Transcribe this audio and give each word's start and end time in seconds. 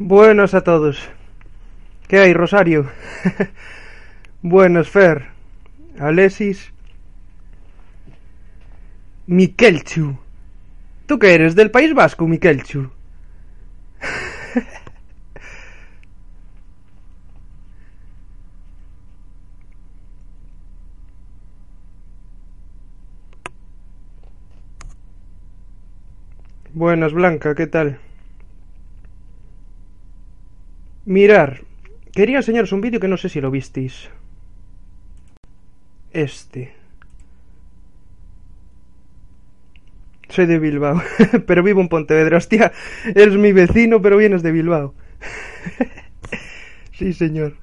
Buenos 0.00 0.54
a 0.54 0.60
todos. 0.60 1.10
¿Qué 2.06 2.20
hay, 2.20 2.32
Rosario? 2.32 2.88
Buenos, 4.42 4.88
Fer. 4.88 5.26
Alexis. 5.98 6.72
Miquelchu. 9.26 10.16
¿Tú 11.06 11.18
qué 11.18 11.34
eres? 11.34 11.56
¿Del 11.56 11.72
País 11.72 11.94
Vasco, 11.94 12.28
Miquelchu? 12.28 12.92
Buenas, 26.72 27.12
Blanca, 27.12 27.56
¿qué 27.56 27.66
tal? 27.66 27.98
Mirar, 31.08 31.62
quería 32.12 32.36
enseñaros 32.36 32.72
un 32.72 32.82
vídeo 32.82 33.00
que 33.00 33.08
no 33.08 33.16
sé 33.16 33.30
si 33.30 33.40
lo 33.40 33.50
visteis. 33.50 34.10
Este. 36.12 36.74
Soy 40.28 40.44
de 40.44 40.58
Bilbao, 40.58 41.00
pero 41.46 41.62
vivo 41.62 41.80
en 41.80 41.88
Pontevedra. 41.88 42.36
Hostia, 42.36 42.72
eres 43.14 43.38
mi 43.38 43.52
vecino, 43.52 44.02
pero 44.02 44.18
vienes 44.18 44.42
de 44.42 44.52
Bilbao. 44.52 44.94
sí, 46.92 47.14
señor. 47.14 47.56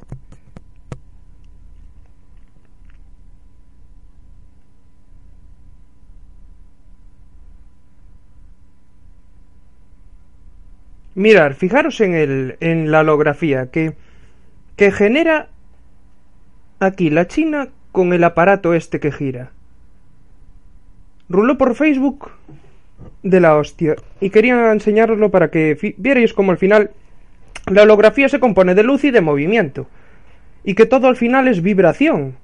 Mirar, 11.16 11.56
fijaros 11.56 12.02
en, 12.02 12.14
el, 12.14 12.58
en 12.60 12.92
la 12.92 13.00
holografía 13.00 13.72
que, 13.72 13.94
que 14.76 14.92
genera 14.92 15.48
aquí 16.80 17.10
la 17.10 17.28
China 17.28 17.70
con 17.94 18.12
el 18.12 18.24
aparato 18.26 18.74
este 18.74 19.00
que 19.00 19.14
gira. 19.14 19.52
Ruló 21.30 21.58
por 21.58 21.74
Facebook 21.76 22.32
de 23.24 23.40
la 23.40 23.56
hostia 23.56 23.96
y 24.20 24.30
quería 24.30 24.72
enseñaroslo 24.74 25.32
para 25.32 25.50
que 25.50 25.96
vierais 25.98 26.34
como 26.34 26.52
al 26.52 26.58
final 26.58 26.92
la 27.68 27.84
holografía 27.84 28.30
se 28.30 28.40
compone 28.40 28.76
de 28.76 28.84
luz 28.84 29.06
y 29.06 29.12
de 29.12 29.22
movimiento 29.22 29.88
y 30.66 30.76
que 30.76 30.86
todo 30.86 31.08
al 31.08 31.16
final 31.16 31.48
es 31.48 31.62
vibración 31.62 32.36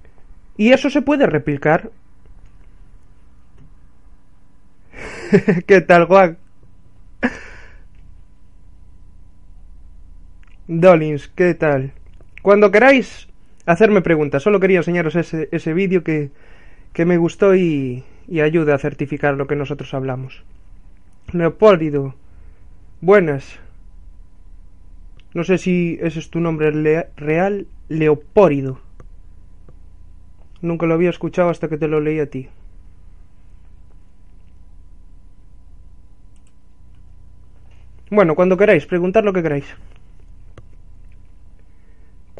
y 0.55 0.71
eso 0.71 0.89
se 0.89 1.01
puede 1.01 1.27
replicar. 1.27 1.91
¿Qué 5.67 5.81
tal, 5.81 6.05
Juan? 6.05 6.37
Dolins, 10.73 11.27
¿qué 11.27 11.53
tal? 11.53 11.91
Cuando 12.41 12.71
queráis 12.71 13.27
hacerme 13.65 14.01
preguntas, 14.01 14.41
solo 14.41 14.61
quería 14.61 14.77
enseñaros 14.77 15.17
ese, 15.17 15.49
ese 15.51 15.73
vídeo 15.73 16.01
que, 16.01 16.31
que 16.93 17.03
me 17.03 17.17
gustó 17.17 17.55
y, 17.55 18.05
y 18.25 18.39
ayuda 18.39 18.75
a 18.75 18.77
certificar 18.77 19.35
lo 19.35 19.47
que 19.47 19.57
nosotros 19.57 19.93
hablamos. 19.93 20.45
Leopoldo, 21.33 22.15
buenas. 23.01 23.59
No 25.33 25.43
sé 25.43 25.57
si 25.57 25.99
ese 26.01 26.19
es 26.19 26.29
tu 26.29 26.39
nombre 26.39 26.71
real, 27.17 27.67
Leopórido. 27.89 28.79
Nunca 30.61 30.85
lo 30.85 30.93
había 30.93 31.09
escuchado 31.09 31.49
hasta 31.49 31.67
que 31.67 31.77
te 31.77 31.89
lo 31.89 31.99
leí 31.99 32.21
a 32.21 32.29
ti. 32.29 32.47
Bueno, 38.09 38.35
cuando 38.35 38.55
queráis, 38.55 38.85
preguntad 38.85 39.25
lo 39.25 39.33
que 39.33 39.43
queráis. 39.43 39.65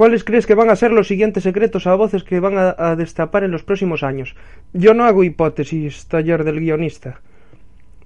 ¿Cuáles 0.02 0.24
crees 0.24 0.48
que 0.48 0.56
van 0.56 0.72
a 0.72 0.76
ser 0.76 0.92
los 0.92 1.08
siguientes 1.08 1.44
secretos 1.44 1.86
a 1.86 1.94
voces 1.94 2.24
que 2.24 2.40
van 2.40 2.56
a, 2.58 2.96
destapar 2.96 3.44
en 3.44 3.52
los 3.52 3.62
próximos 3.62 4.02
años? 4.02 4.36
Yo 4.74 4.96
no 4.96 5.04
hago 5.04 5.24
hipótesis, 5.24 6.08
taller 6.08 6.44
del 6.44 6.60
guionista. 6.60 7.22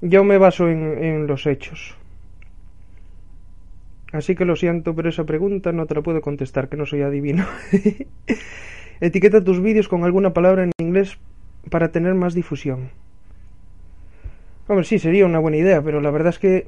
Yo 0.01 0.25
me 0.25 0.37
baso 0.37 0.67
en, 0.67 1.01
en 1.01 1.25
los 1.25 1.47
hechos. 1.47 1.95
Así 4.11 4.35
que 4.35 4.43
lo 4.43 4.57
siento, 4.57 4.93
pero 4.93 5.07
esa 5.07 5.23
pregunta 5.23 5.71
no 5.71 5.85
te 5.85 5.95
la 5.95 6.01
puedo 6.01 6.19
contestar, 6.19 6.67
que 6.67 6.75
no 6.75 6.85
soy 6.85 7.01
adivino. 7.01 7.45
Etiqueta 8.99 9.41
tus 9.41 9.61
vídeos 9.61 9.87
con 9.87 10.03
alguna 10.03 10.33
palabra 10.33 10.63
en 10.65 10.71
inglés 10.77 11.17
para 11.69 11.93
tener 11.93 12.13
más 12.13 12.33
difusión. 12.33 12.89
Hombre, 14.67 14.83
sí, 14.83 14.99
sería 14.99 15.25
una 15.25 15.39
buena 15.39 15.55
idea, 15.55 15.81
pero 15.81 16.01
la 16.01 16.11
verdad 16.11 16.33
es 16.33 16.39
que 16.39 16.65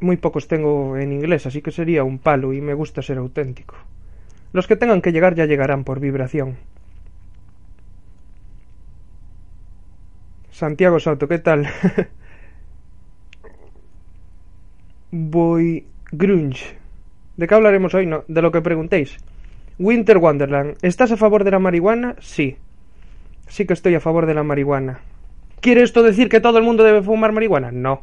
muy 0.00 0.16
pocos 0.16 0.48
tengo 0.48 0.96
en 0.96 1.12
inglés, 1.12 1.46
así 1.46 1.62
que 1.62 1.70
sería 1.70 2.02
un 2.02 2.18
palo 2.18 2.52
y 2.52 2.60
me 2.60 2.74
gusta 2.74 3.00
ser 3.00 3.18
auténtico. 3.18 3.76
Los 4.54 4.68
que 4.68 4.76
tengan 4.76 5.02
que 5.02 5.10
llegar 5.10 5.34
ya 5.34 5.46
llegarán 5.46 5.82
por 5.82 5.98
vibración. 5.98 6.56
Santiago 10.52 11.00
Soto, 11.00 11.26
¿qué 11.26 11.40
tal? 11.40 11.66
Voy 15.10 15.84
grunge. 16.12 16.78
¿De 17.36 17.48
qué 17.48 17.54
hablaremos 17.56 17.94
hoy? 17.94 18.06
No, 18.06 18.22
de 18.28 18.42
lo 18.42 18.52
que 18.52 18.62
preguntéis. 18.62 19.16
Winter 19.80 20.18
Wonderland, 20.18 20.76
¿estás 20.82 21.10
a 21.10 21.16
favor 21.16 21.42
de 21.42 21.50
la 21.50 21.58
marihuana? 21.58 22.14
Sí. 22.20 22.56
Sí 23.48 23.66
que 23.66 23.72
estoy 23.72 23.96
a 23.96 24.00
favor 24.00 24.24
de 24.24 24.34
la 24.34 24.44
marihuana. 24.44 25.00
¿Quiere 25.60 25.82
esto 25.82 26.04
decir 26.04 26.28
que 26.28 26.40
todo 26.40 26.58
el 26.58 26.64
mundo 26.64 26.84
debe 26.84 27.02
fumar 27.02 27.32
marihuana? 27.32 27.72
No. 27.72 28.02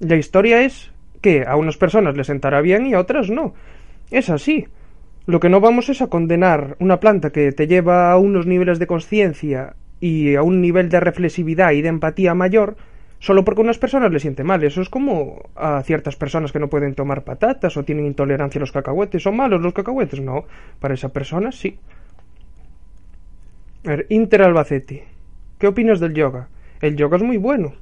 La 0.00 0.16
historia 0.16 0.62
es 0.62 0.90
que 1.20 1.44
a 1.46 1.56
unas 1.56 1.76
personas 1.76 2.16
les 2.16 2.28
sentará 2.28 2.62
bien 2.62 2.86
y 2.86 2.94
a 2.94 3.00
otras 3.00 3.28
no. 3.28 3.52
Es 4.10 4.30
así. 4.30 4.66
Lo 5.28 5.40
que 5.40 5.50
no 5.50 5.60
vamos 5.60 5.90
es 5.90 6.00
a 6.00 6.06
condenar 6.06 6.78
una 6.80 7.00
planta 7.00 7.28
que 7.28 7.52
te 7.52 7.66
lleva 7.66 8.10
a 8.10 8.16
unos 8.16 8.46
niveles 8.46 8.78
de 8.78 8.86
conciencia 8.86 9.74
y 10.00 10.36
a 10.36 10.42
un 10.42 10.62
nivel 10.62 10.88
de 10.88 11.00
reflexividad 11.00 11.72
y 11.72 11.82
de 11.82 11.90
empatía 11.90 12.32
mayor 12.32 12.78
solo 13.18 13.44
porque 13.44 13.60
a 13.60 13.64
unas 13.64 13.76
personas 13.76 14.10
le 14.10 14.20
siente 14.20 14.42
mal. 14.42 14.64
Eso 14.64 14.80
es 14.80 14.88
como 14.88 15.50
a 15.54 15.82
ciertas 15.82 16.16
personas 16.16 16.50
que 16.50 16.58
no 16.58 16.70
pueden 16.70 16.94
tomar 16.94 17.24
patatas 17.24 17.76
o 17.76 17.84
tienen 17.84 18.06
intolerancia 18.06 18.58
a 18.58 18.60
los 18.60 18.72
cacahuetes. 18.72 19.22
¿Son 19.22 19.36
malos 19.36 19.60
los 19.60 19.74
cacahuetes? 19.74 20.18
No. 20.22 20.46
Para 20.80 20.94
esa 20.94 21.10
persona 21.10 21.52
sí. 21.52 21.78
A 23.84 23.90
ver, 23.90 24.06
Inter 24.08 24.40
Albacete. 24.44 25.04
¿Qué 25.58 25.66
opinas 25.66 26.00
del 26.00 26.14
yoga? 26.14 26.48
El 26.80 26.96
yoga 26.96 27.18
es 27.18 27.22
muy 27.22 27.36
bueno. 27.36 27.74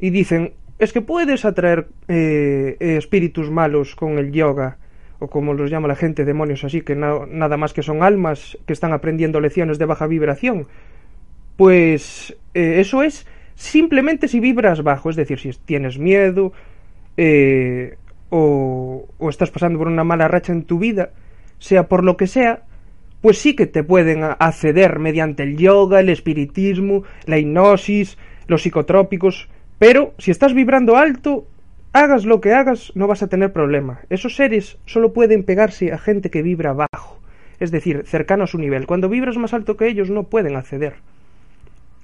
Y 0.00 0.08
dicen, 0.08 0.54
es 0.78 0.94
que 0.94 1.02
puedes 1.02 1.44
atraer 1.44 1.88
eh, 2.08 2.78
espíritus 2.80 3.50
malos 3.50 3.94
con 3.94 4.16
el 4.16 4.32
yoga 4.32 4.78
o 5.18 5.28
como 5.28 5.54
los 5.54 5.70
llama 5.70 5.88
la 5.88 5.96
gente, 5.96 6.24
demonios 6.24 6.64
así, 6.64 6.82
que 6.82 6.94
nada 6.94 7.56
más 7.56 7.72
que 7.72 7.82
son 7.82 8.02
almas 8.02 8.56
que 8.66 8.72
están 8.72 8.92
aprendiendo 8.92 9.40
lecciones 9.40 9.78
de 9.78 9.86
baja 9.86 10.06
vibración. 10.06 10.66
Pues 11.56 12.36
eh, 12.54 12.76
eso 12.78 13.02
es 13.02 13.26
simplemente 13.54 14.28
si 14.28 14.38
vibras 14.38 14.82
bajo, 14.82 15.10
es 15.10 15.16
decir, 15.16 15.40
si 15.40 15.50
tienes 15.50 15.98
miedo 15.98 16.52
eh, 17.16 17.96
o, 18.30 19.08
o 19.18 19.28
estás 19.28 19.50
pasando 19.50 19.78
por 19.78 19.88
una 19.88 20.04
mala 20.04 20.28
racha 20.28 20.52
en 20.52 20.62
tu 20.62 20.78
vida, 20.78 21.10
sea 21.58 21.88
por 21.88 22.04
lo 22.04 22.16
que 22.16 22.28
sea, 22.28 22.62
pues 23.20 23.38
sí 23.38 23.56
que 23.56 23.66
te 23.66 23.82
pueden 23.82 24.22
acceder 24.22 25.00
mediante 25.00 25.42
el 25.42 25.56
yoga, 25.56 25.98
el 25.98 26.08
espiritismo, 26.08 27.02
la 27.26 27.38
hipnosis, 27.38 28.16
los 28.46 28.62
psicotrópicos, 28.62 29.48
pero 29.78 30.14
si 30.18 30.30
estás 30.30 30.54
vibrando 30.54 30.96
alto, 30.96 31.46
hagas 31.98 32.24
lo 32.24 32.40
que 32.40 32.54
hagas, 32.54 32.92
no 32.94 33.06
vas 33.06 33.22
a 33.22 33.28
tener 33.28 33.52
problema. 33.52 34.00
Esos 34.10 34.36
seres 34.36 34.78
solo 34.86 35.12
pueden 35.12 35.44
pegarse 35.44 35.92
a 35.92 35.98
gente 35.98 36.30
que 36.30 36.42
vibra 36.42 36.72
bajo, 36.72 37.20
es 37.58 37.70
decir, 37.70 38.04
cercano 38.06 38.44
a 38.44 38.46
su 38.46 38.58
nivel. 38.58 38.86
Cuando 38.86 39.08
vibras 39.08 39.36
más 39.36 39.54
alto 39.54 39.76
que 39.76 39.88
ellos, 39.88 40.10
no 40.10 40.24
pueden 40.24 40.56
acceder 40.56 40.94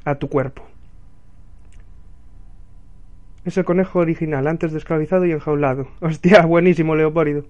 a 0.05 0.17
tu 0.17 0.29
cuerpo. 0.29 0.67
Es 3.44 3.58
el 3.58 3.64
conejo 3.64 3.99
original, 3.99 4.46
antes 4.46 4.73
de 4.73 4.79
esclavizado 4.79 5.26
y 5.26 5.32
enjaulado. 5.32 5.88
Hostia, 6.00 6.47
buenísimo, 6.47 6.97
Leopórido. 6.97 7.44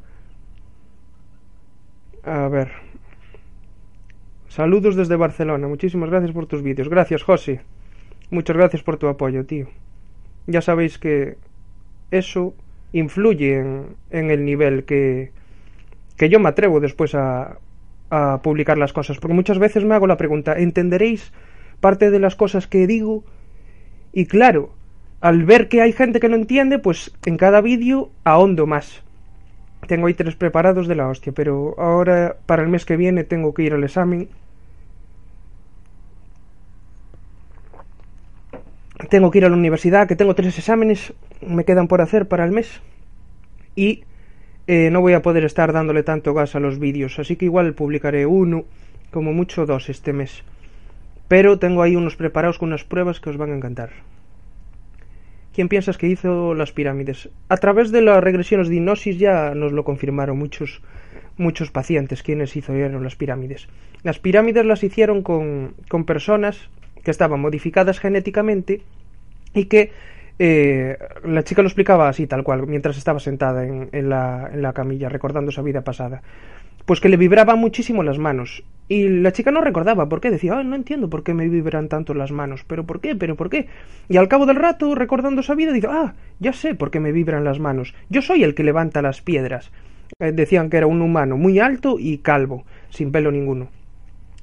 A 2.24 2.48
ver. 2.48 2.72
Saludos 4.48 4.96
desde 4.96 5.16
Barcelona. 5.16 5.68
Muchísimas 5.68 6.10
gracias 6.10 6.32
por 6.32 6.46
tus 6.46 6.62
vídeos. 6.62 6.88
Gracias, 6.88 7.22
José. 7.22 7.60
Muchas 8.30 8.56
gracias 8.56 8.82
por 8.82 8.96
tu 8.96 9.08
apoyo, 9.08 9.44
tío. 9.44 9.68
Ya 10.46 10.60
sabéis 10.60 10.98
que 10.98 11.36
eso 12.18 12.54
influye 12.92 13.58
en, 13.58 13.96
en 14.10 14.30
el 14.30 14.44
nivel 14.44 14.84
que, 14.84 15.32
que 16.16 16.28
yo 16.28 16.38
me 16.40 16.48
atrevo 16.48 16.80
después 16.80 17.14
a, 17.14 17.58
a 18.10 18.40
publicar 18.42 18.78
las 18.78 18.92
cosas. 18.92 19.18
Porque 19.18 19.34
muchas 19.34 19.58
veces 19.58 19.84
me 19.84 19.94
hago 19.94 20.06
la 20.06 20.16
pregunta, 20.16 20.58
¿entenderéis 20.58 21.32
parte 21.80 22.10
de 22.10 22.20
las 22.20 22.36
cosas 22.36 22.66
que 22.66 22.86
digo? 22.86 23.24
Y 24.12 24.26
claro, 24.26 24.70
al 25.20 25.44
ver 25.44 25.68
que 25.68 25.82
hay 25.82 25.92
gente 25.92 26.20
que 26.20 26.28
no 26.28 26.36
entiende, 26.36 26.78
pues 26.78 27.12
en 27.24 27.36
cada 27.36 27.60
vídeo 27.60 28.10
ahondo 28.24 28.66
más. 28.66 29.02
Tengo 29.88 30.06
ahí 30.06 30.14
tres 30.14 30.36
preparados 30.36 30.86
de 30.86 30.94
la 30.94 31.08
hostia, 31.08 31.32
pero 31.32 31.74
ahora 31.78 32.36
para 32.46 32.62
el 32.62 32.68
mes 32.68 32.84
que 32.84 32.96
viene 32.96 33.24
tengo 33.24 33.52
que 33.52 33.64
ir 33.64 33.74
al 33.74 33.84
examen. 33.84 34.28
Tengo 39.08 39.30
que 39.30 39.38
ir 39.38 39.44
a 39.44 39.48
la 39.48 39.56
universidad, 39.56 40.06
que 40.06 40.16
tengo 40.16 40.34
tres 40.34 40.56
exámenes, 40.58 41.12
me 41.40 41.64
quedan 41.64 41.88
por 41.88 42.00
hacer 42.00 42.28
para 42.28 42.44
el 42.44 42.52
mes. 42.52 42.80
Y 43.74 44.04
eh, 44.66 44.90
no 44.90 45.00
voy 45.00 45.12
a 45.12 45.22
poder 45.22 45.44
estar 45.44 45.72
dándole 45.72 46.02
tanto 46.02 46.32
gas 46.32 46.54
a 46.54 46.60
los 46.60 46.78
vídeos, 46.78 47.18
así 47.18 47.36
que 47.36 47.44
igual 47.44 47.74
publicaré 47.74 48.26
uno, 48.26 48.64
como 49.10 49.32
mucho 49.32 49.66
dos 49.66 49.88
este 49.88 50.12
mes. 50.12 50.42
Pero 51.28 51.58
tengo 51.58 51.82
ahí 51.82 51.96
unos 51.96 52.16
preparados 52.16 52.58
con 52.58 52.68
unas 52.68 52.84
pruebas 52.84 53.20
que 53.20 53.30
os 53.30 53.36
van 53.36 53.52
a 53.52 53.56
encantar. 53.56 53.90
¿Quién 55.54 55.68
piensas 55.68 55.98
que 55.98 56.08
hizo 56.08 56.54
las 56.54 56.72
pirámides? 56.72 57.28
A 57.48 57.56
través 57.58 57.92
de 57.92 58.02
las 58.02 58.22
regresiones 58.22 58.68
de 58.68 58.76
hipnosis 58.76 59.18
ya 59.18 59.54
nos 59.54 59.72
lo 59.72 59.84
confirmaron 59.84 60.36
muchos, 60.36 60.82
muchos 61.36 61.70
pacientes 61.70 62.22
quienes 62.22 62.56
hicieron 62.56 63.04
las 63.04 63.14
pirámides. 63.14 63.68
Las 64.02 64.18
pirámides 64.18 64.66
las 64.66 64.82
hicieron 64.82 65.22
con, 65.22 65.74
con 65.88 66.04
personas 66.04 66.70
que 67.04 67.10
estaban 67.10 67.40
modificadas 67.40 68.00
genéticamente 68.00 68.82
y 69.52 69.66
que 69.66 69.92
eh, 70.38 70.98
la 71.24 71.44
chica 71.44 71.62
lo 71.62 71.68
explicaba 71.68 72.08
así, 72.08 72.26
tal 72.26 72.42
cual, 72.42 72.66
mientras 72.66 72.96
estaba 72.96 73.20
sentada 73.20 73.64
en, 73.64 73.88
en, 73.92 74.08
la, 74.08 74.50
en 74.52 74.62
la 74.62 74.72
camilla, 74.72 75.08
recordando 75.08 75.50
esa 75.50 75.62
vida 75.62 75.82
pasada. 75.82 76.22
Pues 76.86 77.00
que 77.00 77.08
le 77.08 77.16
vibraban 77.16 77.58
muchísimo 77.58 78.02
las 78.02 78.18
manos. 78.18 78.62
Y 78.88 79.08
la 79.08 79.32
chica 79.32 79.50
no 79.50 79.62
recordaba 79.62 80.06
por 80.08 80.20
qué. 80.20 80.30
Decía, 80.30 80.62
no 80.62 80.76
entiendo 80.76 81.08
por 81.08 81.22
qué 81.22 81.32
me 81.32 81.48
vibran 81.48 81.88
tanto 81.88 82.12
las 82.12 82.30
manos. 82.30 82.64
¿Pero 82.66 82.84
por 82.84 83.00
qué? 83.00 83.16
¿Pero 83.16 83.36
por 83.36 83.48
qué? 83.48 83.68
Y 84.08 84.18
al 84.18 84.28
cabo 84.28 84.44
del 84.44 84.56
rato, 84.56 84.94
recordando 84.94 85.40
esa 85.40 85.54
vida, 85.54 85.72
dice, 85.72 85.86
ah, 85.90 86.14
ya 86.40 86.52
sé 86.52 86.74
por 86.74 86.90
qué 86.90 87.00
me 87.00 87.12
vibran 87.12 87.44
las 87.44 87.58
manos. 87.58 87.94
Yo 88.10 88.20
soy 88.20 88.44
el 88.44 88.54
que 88.54 88.64
levanta 88.64 89.00
las 89.00 89.22
piedras. 89.22 89.70
Eh, 90.18 90.32
decían 90.32 90.68
que 90.68 90.76
era 90.76 90.86
un 90.86 91.00
humano 91.00 91.38
muy 91.38 91.58
alto 91.58 91.96
y 91.98 92.18
calvo, 92.18 92.64
sin 92.90 93.12
pelo 93.12 93.32
ninguno. 93.32 93.68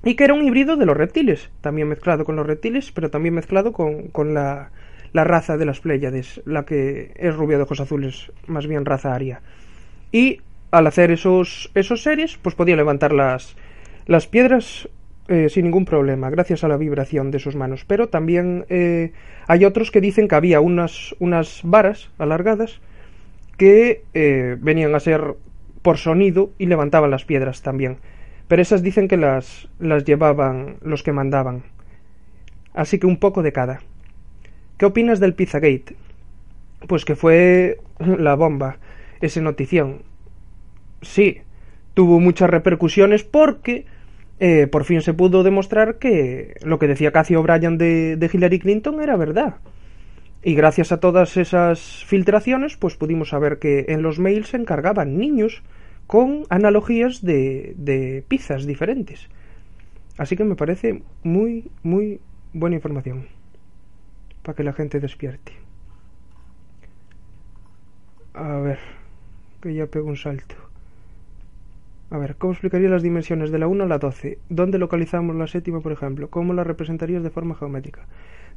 Y 0.03 0.15
que 0.15 0.23
era 0.23 0.33
un 0.33 0.43
híbrido 0.43 0.77
de 0.77 0.85
los 0.85 0.97
reptiles, 0.97 1.49
también 1.61 1.87
mezclado 1.87 2.25
con 2.25 2.35
los 2.35 2.45
reptiles, 2.47 2.91
pero 2.91 3.09
también 3.09 3.35
mezclado 3.35 3.71
con, 3.71 4.07
con 4.07 4.33
la, 4.33 4.71
la 5.13 5.23
raza 5.23 5.57
de 5.57 5.65
las 5.65 5.79
Pléyades, 5.79 6.41
la 6.45 6.65
que 6.65 7.11
es 7.15 7.35
rubia 7.35 7.57
de 7.57 7.63
ojos 7.63 7.79
azules, 7.79 8.31
más 8.47 8.67
bien 8.67 8.85
raza 8.85 9.13
aria. 9.13 9.41
Y 10.11 10.41
al 10.71 10.87
hacer 10.87 11.11
esos, 11.11 11.69
esos 11.75 12.01
seres, 12.01 12.37
pues 12.41 12.55
podía 12.55 12.75
levantar 12.75 13.13
las, 13.13 13.55
las 14.07 14.27
piedras 14.27 14.89
eh, 15.27 15.49
sin 15.49 15.65
ningún 15.65 15.85
problema, 15.85 16.29
gracias 16.29 16.63
a 16.63 16.67
la 16.67 16.77
vibración 16.77 17.29
de 17.31 17.39
sus 17.39 17.55
manos. 17.55 17.85
Pero 17.85 18.09
también 18.09 18.65
eh, 18.69 19.11
hay 19.47 19.65
otros 19.65 19.91
que 19.91 20.01
dicen 20.01 20.27
que 20.27 20.35
había 20.35 20.61
unas, 20.61 21.15
unas 21.19 21.61
varas 21.63 22.09
alargadas 22.17 22.81
que 23.57 24.03
eh, 24.13 24.57
venían 24.59 24.95
a 24.95 24.99
ser 24.99 25.35
por 25.81 25.97
sonido 25.97 26.51
y 26.57 26.65
levantaban 26.65 27.11
las 27.11 27.25
piedras 27.25 27.61
también. 27.61 27.97
Pero 28.51 28.63
esas 28.63 28.83
dicen 28.83 29.07
que 29.07 29.15
las, 29.15 29.69
las 29.79 30.03
llevaban 30.03 30.75
los 30.81 31.03
que 31.03 31.13
mandaban. 31.13 31.63
Así 32.73 32.99
que 32.99 33.07
un 33.07 33.15
poco 33.15 33.43
de 33.43 33.53
cada. 33.53 33.79
¿Qué 34.77 34.85
opinas 34.85 35.21
del 35.21 35.35
Pizzagate? 35.35 35.95
Pues 36.85 37.05
que 37.05 37.15
fue 37.15 37.79
la 37.99 38.35
bomba, 38.35 38.75
ese 39.21 39.39
notición. 39.39 40.01
Sí, 41.01 41.37
tuvo 41.93 42.19
muchas 42.19 42.49
repercusiones 42.49 43.23
porque 43.23 43.85
eh, 44.41 44.67
por 44.67 44.83
fin 44.83 45.01
se 45.01 45.13
pudo 45.13 45.43
demostrar 45.43 45.97
que 45.97 46.55
lo 46.61 46.77
que 46.77 46.89
decía 46.89 47.13
Cathy 47.13 47.37
O'Brien 47.37 47.77
de, 47.77 48.17
de 48.17 48.29
Hillary 48.33 48.59
Clinton 48.59 49.01
era 49.01 49.15
verdad. 49.15 49.59
Y 50.43 50.55
gracias 50.55 50.91
a 50.91 50.99
todas 50.99 51.37
esas 51.37 52.03
filtraciones, 52.03 52.75
pues 52.75 52.97
pudimos 52.97 53.29
saber 53.29 53.59
que 53.59 53.85
en 53.87 54.01
los 54.01 54.19
mails 54.19 54.49
se 54.49 54.57
encargaban 54.57 55.17
niños 55.17 55.63
con 56.07 56.43
analogías 56.49 57.21
de, 57.21 57.73
de 57.77 58.23
pizzas 58.27 58.65
diferentes. 58.65 59.29
Así 60.17 60.35
que 60.35 60.43
me 60.43 60.55
parece 60.55 61.03
muy, 61.23 61.71
muy 61.83 62.21
buena 62.53 62.75
información 62.75 63.27
para 64.43 64.55
que 64.55 64.63
la 64.63 64.73
gente 64.73 64.99
despierte. 64.99 65.53
A 68.33 68.57
ver, 68.59 68.79
que 69.61 69.73
ya 69.73 69.87
pego 69.87 70.07
un 70.07 70.17
salto. 70.17 70.70
A 72.11 72.17
ver, 72.17 72.35
¿cómo 72.35 72.51
explicaría 72.51 72.89
las 72.89 73.03
dimensiones 73.03 73.51
de 73.51 73.57
la 73.57 73.67
1 73.67 73.85
a 73.85 73.87
la 73.87 73.97
12? 73.97 74.37
¿Dónde 74.49 74.77
localizamos 74.77 75.33
la 75.33 75.47
séptima, 75.47 75.79
por 75.79 75.93
ejemplo? 75.93 76.29
¿Cómo 76.29 76.53
la 76.53 76.65
representarías 76.65 77.23
de 77.23 77.29
forma 77.29 77.55
geométrica? 77.55 78.01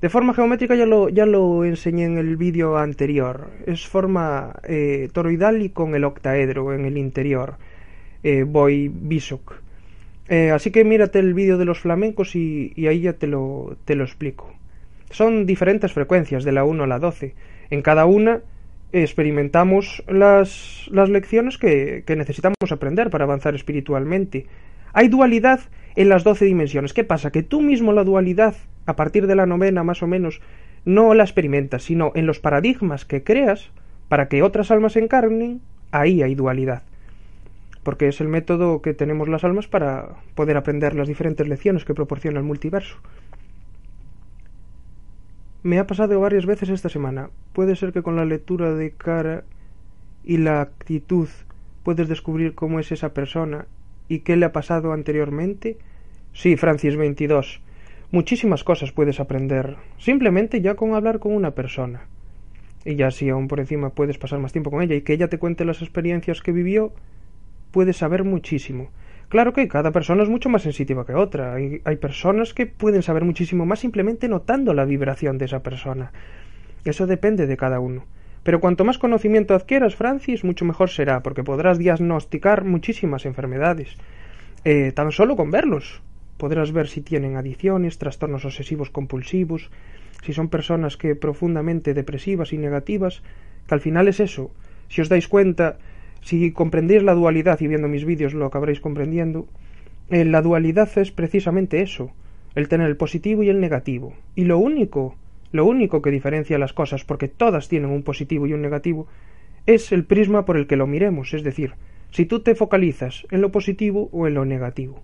De 0.00 0.08
forma 0.08 0.34
geométrica 0.34 0.74
ya 0.74 0.86
lo, 0.86 1.08
ya 1.08 1.24
lo 1.24 1.64
enseñé 1.64 2.06
en 2.06 2.18
el 2.18 2.36
vídeo 2.36 2.76
anterior. 2.76 3.50
Es 3.64 3.86
forma 3.86 4.56
eh, 4.64 5.08
toroidal 5.12 5.62
y 5.62 5.68
con 5.68 5.94
el 5.94 6.02
octaedro 6.02 6.74
en 6.74 6.84
el 6.84 6.98
interior. 6.98 7.54
Eh, 8.24 8.42
Boy 8.42 8.90
Bisok. 8.92 9.54
Eh, 10.28 10.50
así 10.50 10.72
que 10.72 10.82
mírate 10.82 11.20
el 11.20 11.32
vídeo 11.32 11.56
de 11.56 11.64
los 11.64 11.78
flamencos 11.78 12.34
y, 12.34 12.72
y 12.74 12.88
ahí 12.88 13.02
ya 13.02 13.12
te 13.12 13.28
lo, 13.28 13.76
te 13.84 13.94
lo 13.94 14.02
explico. 14.02 14.52
Son 15.10 15.46
diferentes 15.46 15.92
frecuencias, 15.92 16.42
de 16.42 16.50
la 16.50 16.64
1 16.64 16.82
a 16.82 16.86
la 16.88 16.98
12. 16.98 17.34
En 17.70 17.82
cada 17.82 18.04
una 18.04 18.40
experimentamos 19.02 20.04
las, 20.06 20.88
las 20.90 21.08
lecciones 21.08 21.58
que, 21.58 22.04
que 22.06 22.16
necesitamos 22.16 22.70
aprender 22.70 23.10
para 23.10 23.24
avanzar 23.24 23.54
espiritualmente. 23.54 24.46
Hay 24.92 25.08
dualidad 25.08 25.60
en 25.96 26.08
las 26.08 26.24
12 26.24 26.44
dimensiones. 26.44 26.92
¿Qué 26.92 27.04
pasa? 27.04 27.32
Que 27.32 27.42
tú 27.42 27.60
mismo 27.60 27.92
la 27.92 28.04
dualidad, 28.04 28.54
a 28.86 28.96
partir 28.96 29.26
de 29.26 29.34
la 29.34 29.46
novena 29.46 29.82
más 29.82 30.02
o 30.02 30.06
menos, 30.06 30.40
no 30.84 31.14
la 31.14 31.24
experimentas, 31.24 31.82
sino 31.82 32.12
en 32.14 32.26
los 32.26 32.38
paradigmas 32.40 33.04
que 33.04 33.24
creas 33.24 33.70
para 34.08 34.28
que 34.28 34.42
otras 34.42 34.70
almas 34.70 34.96
encarnen, 34.96 35.60
ahí 35.90 36.22
hay 36.22 36.34
dualidad. 36.34 36.82
Porque 37.82 38.08
es 38.08 38.20
el 38.20 38.28
método 38.28 38.80
que 38.80 38.94
tenemos 38.94 39.28
las 39.28 39.44
almas 39.44 39.66
para 39.66 40.16
poder 40.34 40.56
aprender 40.56 40.94
las 40.94 41.08
diferentes 41.08 41.48
lecciones 41.48 41.84
que 41.84 41.94
proporciona 41.94 42.38
el 42.38 42.44
multiverso. 42.44 42.96
Me 45.64 45.78
ha 45.78 45.86
pasado 45.86 46.20
varias 46.20 46.44
veces 46.44 46.68
esta 46.68 46.90
semana. 46.90 47.30
Puede 47.54 47.74
ser 47.74 47.94
que 47.94 48.02
con 48.02 48.16
la 48.16 48.26
lectura 48.26 48.74
de 48.74 48.90
cara 48.90 49.44
y 50.22 50.36
la 50.36 50.60
actitud 50.60 51.30
puedes 51.82 52.06
descubrir 52.06 52.54
cómo 52.54 52.80
es 52.80 52.92
esa 52.92 53.14
persona 53.14 53.64
y 54.06 54.18
qué 54.18 54.36
le 54.36 54.44
ha 54.44 54.52
pasado 54.52 54.92
anteriormente. 54.92 55.78
Sí, 56.34 56.58
Francis 56.58 56.98
22. 56.98 57.62
Muchísimas 58.10 58.62
cosas 58.62 58.92
puedes 58.92 59.20
aprender 59.20 59.76
simplemente 59.96 60.60
ya 60.60 60.74
con 60.74 60.92
hablar 60.92 61.18
con 61.18 61.32
una 61.32 61.52
persona. 61.52 62.08
Y 62.84 62.96
ya 62.96 63.10
si 63.10 63.30
aún 63.30 63.48
por 63.48 63.58
encima 63.58 63.88
puedes 63.88 64.18
pasar 64.18 64.40
más 64.40 64.52
tiempo 64.52 64.70
con 64.70 64.82
ella 64.82 64.96
y 64.96 65.00
que 65.00 65.14
ella 65.14 65.28
te 65.28 65.38
cuente 65.38 65.64
las 65.64 65.80
experiencias 65.80 66.42
que 66.42 66.52
vivió, 66.52 66.92
puedes 67.70 67.96
saber 67.96 68.22
muchísimo. 68.22 68.90
Claro 69.34 69.52
que 69.52 69.66
cada 69.66 69.90
persona 69.90 70.22
es 70.22 70.28
mucho 70.28 70.48
más 70.48 70.62
sensitiva 70.62 71.04
que 71.04 71.16
otra. 71.16 71.54
Hay, 71.54 71.80
hay, 71.84 71.96
personas 71.96 72.54
que 72.54 72.66
pueden 72.66 73.02
saber 73.02 73.24
muchísimo 73.24 73.66
más 73.66 73.80
simplemente 73.80 74.28
notando 74.28 74.74
la 74.74 74.84
vibración 74.84 75.38
de 75.38 75.46
esa 75.46 75.60
persona. 75.60 76.12
Eso 76.84 77.08
depende 77.08 77.48
de 77.48 77.56
cada 77.56 77.80
uno. 77.80 78.04
Pero 78.44 78.60
cuanto 78.60 78.84
más 78.84 78.96
conocimiento 78.96 79.56
adquieras, 79.56 79.96
Francis, 79.96 80.44
mucho 80.44 80.64
mejor 80.64 80.88
será, 80.88 81.24
porque 81.24 81.42
podrás 81.42 81.78
diagnosticar 81.78 82.62
muchísimas 82.62 83.26
enfermedades. 83.26 83.96
Eh, 84.64 84.92
tan 84.92 85.10
solo 85.10 85.34
con 85.34 85.50
verlos. 85.50 86.00
Podrás 86.36 86.70
ver 86.70 86.86
si 86.86 87.00
tienen 87.00 87.36
adicciones, 87.36 87.98
trastornos 87.98 88.44
obsesivos 88.44 88.90
compulsivos, 88.90 89.68
si 90.22 90.32
son 90.32 90.48
personas 90.48 90.96
que 90.96 91.16
profundamente 91.16 91.92
depresivas 91.92 92.52
y 92.52 92.58
negativas, 92.58 93.20
que 93.66 93.74
al 93.74 93.80
final 93.80 94.06
es 94.06 94.20
eso. 94.20 94.52
Si 94.88 95.00
os 95.00 95.08
dais 95.08 95.26
cuenta, 95.26 95.78
si 96.24 96.52
comprendéis 96.52 97.02
la 97.02 97.12
dualidad 97.12 97.60
y 97.60 97.68
viendo 97.68 97.86
mis 97.86 98.06
vídeos 98.06 98.32
lo 98.32 98.46
acabaréis 98.46 98.80
comprendiendo, 98.80 99.46
eh, 100.08 100.24
la 100.24 100.40
dualidad 100.40 100.88
es 100.96 101.10
precisamente 101.10 101.82
eso, 101.82 102.12
el 102.54 102.68
tener 102.68 102.88
el 102.88 102.96
positivo 102.96 103.42
y 103.42 103.50
el 103.50 103.60
negativo. 103.60 104.14
Y 104.34 104.44
lo 104.44 104.58
único, 104.58 105.16
lo 105.52 105.66
único 105.66 106.00
que 106.00 106.10
diferencia 106.10 106.58
las 106.58 106.72
cosas, 106.72 107.04
porque 107.04 107.28
todas 107.28 107.68
tienen 107.68 107.90
un 107.90 108.02
positivo 108.02 108.46
y 108.46 108.54
un 108.54 108.62
negativo, 108.62 109.06
es 109.66 109.92
el 109.92 110.04
prisma 110.04 110.46
por 110.46 110.56
el 110.56 110.66
que 110.66 110.76
lo 110.76 110.86
miremos, 110.86 111.34
es 111.34 111.42
decir, 111.42 111.74
si 112.10 112.24
tú 112.24 112.40
te 112.40 112.54
focalizas 112.54 113.26
en 113.30 113.42
lo 113.42 113.52
positivo 113.52 114.08
o 114.10 114.26
en 114.26 114.34
lo 114.34 114.46
negativo. 114.46 115.02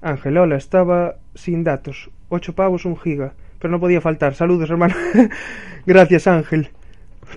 Angelola 0.00 0.56
estaba 0.56 1.16
sin 1.34 1.64
datos, 1.64 2.08
ocho 2.28 2.54
pavos, 2.54 2.84
un 2.84 2.96
giga, 2.96 3.34
pero 3.58 3.72
no 3.72 3.80
podía 3.80 4.00
faltar. 4.00 4.36
Saludos, 4.36 4.70
hermano. 4.70 4.94
Gracias, 5.86 6.28
Ángel. 6.28 6.70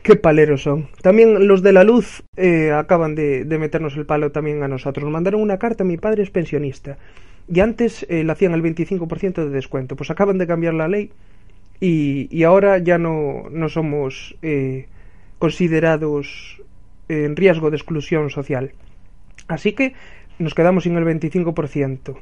Qué 0.04 0.16
paleros 0.16 0.64
son. 0.64 0.88
También 1.02 1.48
los 1.48 1.62
de 1.62 1.74
la 1.74 1.84
luz 1.84 2.24
eh, 2.38 2.72
acaban 2.72 3.16
de, 3.16 3.46
meternos 3.60 3.96
el 3.96 4.06
palo 4.06 4.32
también 4.32 4.64
a 4.64 4.68
nosotros. 4.68 5.10
mandaron 5.10 5.42
una 5.42 5.58
carta, 5.58 5.84
mi 5.84 5.98
padre 5.98 6.24
es 6.24 6.30
pensionista. 6.30 6.98
Y 7.48 7.60
antes 7.60 8.06
eh, 8.10 8.24
le 8.24 8.32
hacían 8.32 8.54
el 8.54 8.64
25% 8.64 9.36
de 9.36 9.50
descuento. 9.50 9.96
Pues 9.96 10.12
acaban 10.12 10.38
de 10.38 10.48
cambiar 10.48 10.74
la 10.74 10.88
ley 10.88 11.12
y, 11.80 12.44
ahora 12.44 12.78
ya 12.78 12.98
no, 12.98 13.44
no 13.52 13.70
somos 13.70 14.36
eh, 14.42 14.88
considerados 15.40 16.62
en 17.10 17.36
riesgo 17.36 17.70
de 17.70 17.78
exclusión 17.78 18.30
social. 18.30 18.72
Así 19.48 19.74
que 19.74 19.94
nos 20.40 20.54
quedamos 20.54 20.84
sin 20.84 20.98
el 20.98 21.06
25%. 21.06 22.18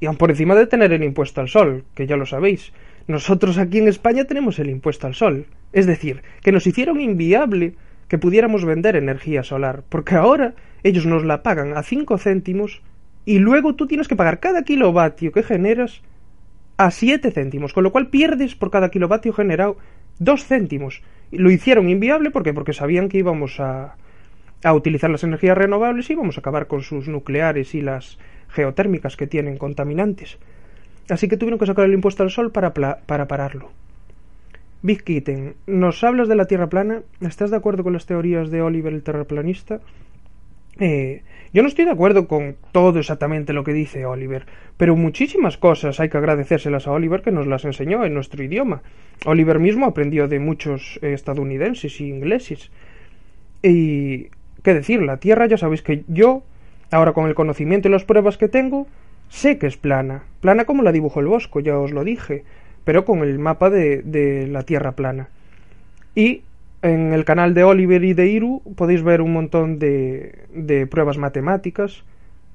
Y 0.00 0.06
aun 0.06 0.16
por 0.16 0.30
encima 0.30 0.54
de 0.54 0.66
tener 0.66 0.92
el 0.92 1.04
impuesto 1.04 1.40
al 1.40 1.48
sol, 1.48 1.84
que 1.94 2.06
ya 2.06 2.16
lo 2.16 2.26
sabéis. 2.26 2.72
Nosotros 3.06 3.58
aquí 3.58 3.78
en 3.78 3.88
España 3.88 4.24
tenemos 4.24 4.58
el 4.58 4.70
impuesto 4.70 5.06
al 5.06 5.14
sol. 5.14 5.46
Es 5.72 5.86
decir, 5.86 6.22
que 6.42 6.52
nos 6.52 6.66
hicieron 6.66 7.00
inviable 7.00 7.74
que 8.08 8.18
pudiéramos 8.18 8.64
vender 8.64 8.96
energía 8.96 9.42
solar, 9.42 9.82
porque 9.88 10.14
ahora 10.14 10.54
ellos 10.82 11.06
nos 11.06 11.24
la 11.24 11.42
pagan 11.42 11.76
a 11.76 11.82
5 11.82 12.16
céntimos 12.18 12.82
y 13.24 13.38
luego 13.38 13.74
tú 13.74 13.86
tienes 13.86 14.08
que 14.08 14.16
pagar 14.16 14.40
cada 14.40 14.62
kilovatio 14.62 15.32
que 15.32 15.42
generas 15.42 16.02
a 16.76 16.90
7 16.90 17.30
céntimos, 17.30 17.72
con 17.72 17.84
lo 17.84 17.92
cual 17.92 18.08
pierdes 18.08 18.54
por 18.54 18.70
cada 18.70 18.90
kilovatio 18.90 19.32
generado 19.32 19.76
2 20.18 20.44
céntimos. 20.44 21.02
Lo 21.30 21.50
hicieron 21.50 21.88
inviable 21.88 22.30
porque 22.30 22.52
porque 22.52 22.72
sabían 22.72 23.08
que 23.08 23.18
íbamos 23.18 23.60
a, 23.60 23.96
a 24.62 24.74
utilizar 24.74 25.10
las 25.10 25.24
energías 25.24 25.56
renovables 25.56 26.08
y 26.08 26.14
íbamos 26.14 26.36
a 26.36 26.40
acabar 26.40 26.66
con 26.66 26.82
sus 26.82 27.08
nucleares 27.08 27.74
y 27.74 27.80
las 27.80 28.18
geotérmicas 28.48 29.16
que 29.16 29.26
tienen 29.26 29.58
contaminantes. 29.58 30.38
Así 31.08 31.28
que 31.28 31.36
tuvieron 31.36 31.58
que 31.58 31.66
sacar 31.66 31.84
el 31.84 31.94
impuesto 31.94 32.22
al 32.22 32.30
sol 32.30 32.50
para, 32.50 32.72
para 32.72 33.28
pararlo. 33.28 33.70
Big 34.82 35.02
Kitten, 35.02 35.54
¿nos 35.66 36.04
hablas 36.04 36.28
de 36.28 36.36
la 36.36 36.46
Tierra 36.46 36.68
plana? 36.68 37.02
¿Estás 37.20 37.50
de 37.50 37.56
acuerdo 37.56 37.84
con 37.84 37.94
las 37.94 38.06
teorías 38.06 38.50
de 38.50 38.60
Oliver 38.60 38.92
el 38.92 39.02
terraplanista? 39.02 39.80
Eh, 40.78 41.22
yo 41.54 41.62
no 41.62 41.68
estoy 41.68 41.84
de 41.84 41.92
acuerdo 41.92 42.26
con 42.26 42.56
todo 42.72 42.98
exactamente 42.98 43.52
lo 43.52 43.64
que 43.64 43.72
dice 43.72 44.06
Oliver, 44.06 44.44
pero 44.76 44.96
muchísimas 44.96 45.56
cosas 45.56 46.00
hay 46.00 46.08
que 46.08 46.18
agradecérselas 46.18 46.86
a 46.86 46.90
Oliver 46.90 47.22
que 47.22 47.30
nos 47.30 47.46
las 47.46 47.64
enseñó 47.64 48.04
en 48.04 48.12
nuestro 48.12 48.42
idioma. 48.42 48.82
Oliver 49.24 49.58
mismo 49.58 49.86
aprendió 49.86 50.26
de 50.26 50.40
muchos 50.40 50.98
eh, 51.00 51.12
estadounidenses 51.12 52.00
y 52.00 52.08
ingleses. 52.08 52.70
Y, 53.62 54.30
¿qué 54.62 54.74
decir? 54.74 55.00
La 55.00 55.18
Tierra, 55.18 55.46
ya 55.46 55.56
sabéis 55.56 55.82
que 55.82 56.04
yo, 56.08 56.42
ahora 56.90 57.12
con 57.12 57.26
el 57.26 57.34
conocimiento 57.34 57.88
y 57.88 57.90
las 57.90 58.04
pruebas 58.04 58.36
que 58.36 58.48
tengo, 58.48 58.86
sé 59.34 59.58
que 59.58 59.66
es 59.66 59.76
plana. 59.76 60.24
Plana 60.40 60.64
como 60.64 60.82
la 60.82 60.92
dibujó 60.92 61.20
el 61.20 61.26
Bosco, 61.26 61.60
ya 61.60 61.78
os 61.78 61.92
lo 61.92 62.04
dije 62.04 62.44
pero 62.84 63.04
con 63.04 63.20
el 63.20 63.38
mapa 63.38 63.70
de, 63.70 64.02
de 64.02 64.46
la 64.46 64.62
Tierra 64.62 64.92
plana. 64.92 65.28
Y 66.14 66.42
en 66.82 67.12
el 67.12 67.24
canal 67.24 67.54
de 67.54 67.64
Oliver 67.64 68.04
y 68.04 68.12
de 68.12 68.26
Iru 68.26 68.62
podéis 68.76 69.02
ver 69.02 69.22
un 69.22 69.32
montón 69.32 69.78
de, 69.78 70.44
de 70.54 70.86
pruebas 70.86 71.16
matemáticas 71.18 72.04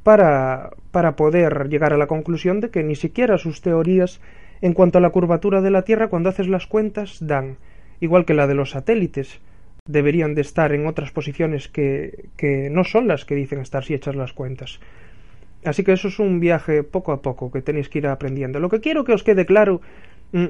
para, 0.04 0.70
para 0.92 1.16
poder 1.16 1.68
llegar 1.68 1.94
a 1.94 1.98
la 1.98 2.08
conclusión 2.08 2.62
de 2.62 2.70
que 2.70 2.84
ni 2.84 2.96
siquiera 2.96 3.38
sus 3.38 3.62
teorías 3.62 4.22
en 4.62 4.74
cuanto 4.74 5.00
a 5.00 5.02
la 5.02 5.10
curvatura 5.10 5.62
de 5.62 5.72
la 5.72 5.82
Tierra 5.82 6.10
cuando 6.10 6.30
haces 6.30 6.48
las 6.48 6.68
cuentas 6.68 7.18
dan, 7.22 7.58
igual 8.00 8.26
que 8.26 8.34
la 8.34 8.48
de 8.48 8.54
los 8.54 8.72
satélites, 8.72 9.40
deberían 9.86 10.36
de 10.36 10.42
estar 10.42 10.74
en 10.74 10.86
otras 10.86 11.12
posiciones 11.12 11.68
que, 11.68 12.26
que 12.38 12.70
no 12.70 12.84
son 12.84 13.08
las 13.08 13.26
que 13.26 13.36
dicen 13.36 13.60
estar 13.60 13.84
si 13.84 13.96
echas 13.96 14.16
las 14.16 14.34
cuentas. 14.34 14.80
Así 15.66 15.84
que 15.84 15.92
eso 15.92 16.08
es 16.08 16.20
un 16.20 16.40
viaje 16.40 16.84
poco 16.84 17.12
a 17.12 17.22
poco 17.22 17.52
que 17.52 17.62
tenéis 17.62 17.90
que 17.90 18.00
ir 18.00 18.08
aprendiendo. 18.08 18.60
Lo 18.60 18.70
que 18.70 18.80
quiero 18.80 19.04
que 19.04 19.14
os 19.14 19.24
quede 19.24 19.46
claro 19.46 19.82
Mm, 20.32 20.46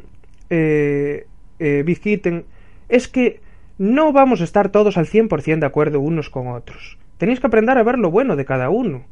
eh, 0.50 1.26
eh, 1.60 2.46
es 2.90 3.08
que 3.08 3.42
no 3.78 4.12
vamos 4.12 4.42
a 4.42 4.44
estar 4.44 4.70
todos 4.70 4.98
al 4.98 5.06
100% 5.06 5.60
de 5.60 5.66
acuerdo 5.66 6.00
unos 6.00 6.30
con 6.30 6.48
otros. 6.48 6.98
Tenéis 7.18 7.40
que 7.40 7.48
aprender 7.48 7.78
a 7.78 7.84
ver 7.84 7.98
lo 7.98 8.12
bueno 8.12 8.36
de 8.36 8.46
cada 8.46 8.70
uno. 8.70 9.06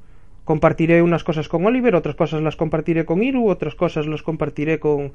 Compartiré 0.43 1.01
unas 1.01 1.23
cosas 1.23 1.49
con 1.49 1.65
Oliver, 1.65 1.95
otras 1.95 2.15
cosas 2.15 2.41
las 2.41 2.55
compartiré 2.55 3.05
con 3.05 3.21
Iru, 3.21 3.49
otras 3.49 3.75
cosas 3.75 4.07
las 4.07 4.23
compartiré 4.23 4.79
con, 4.79 5.11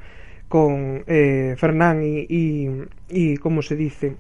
con 0.49 1.05
eh, 1.07 1.55
Fernán 1.57 2.03
y, 2.03 2.27
y, 2.29 2.69
y, 3.09 3.37
¿cómo 3.39 3.63
se 3.63 3.77
dice? 3.77 4.17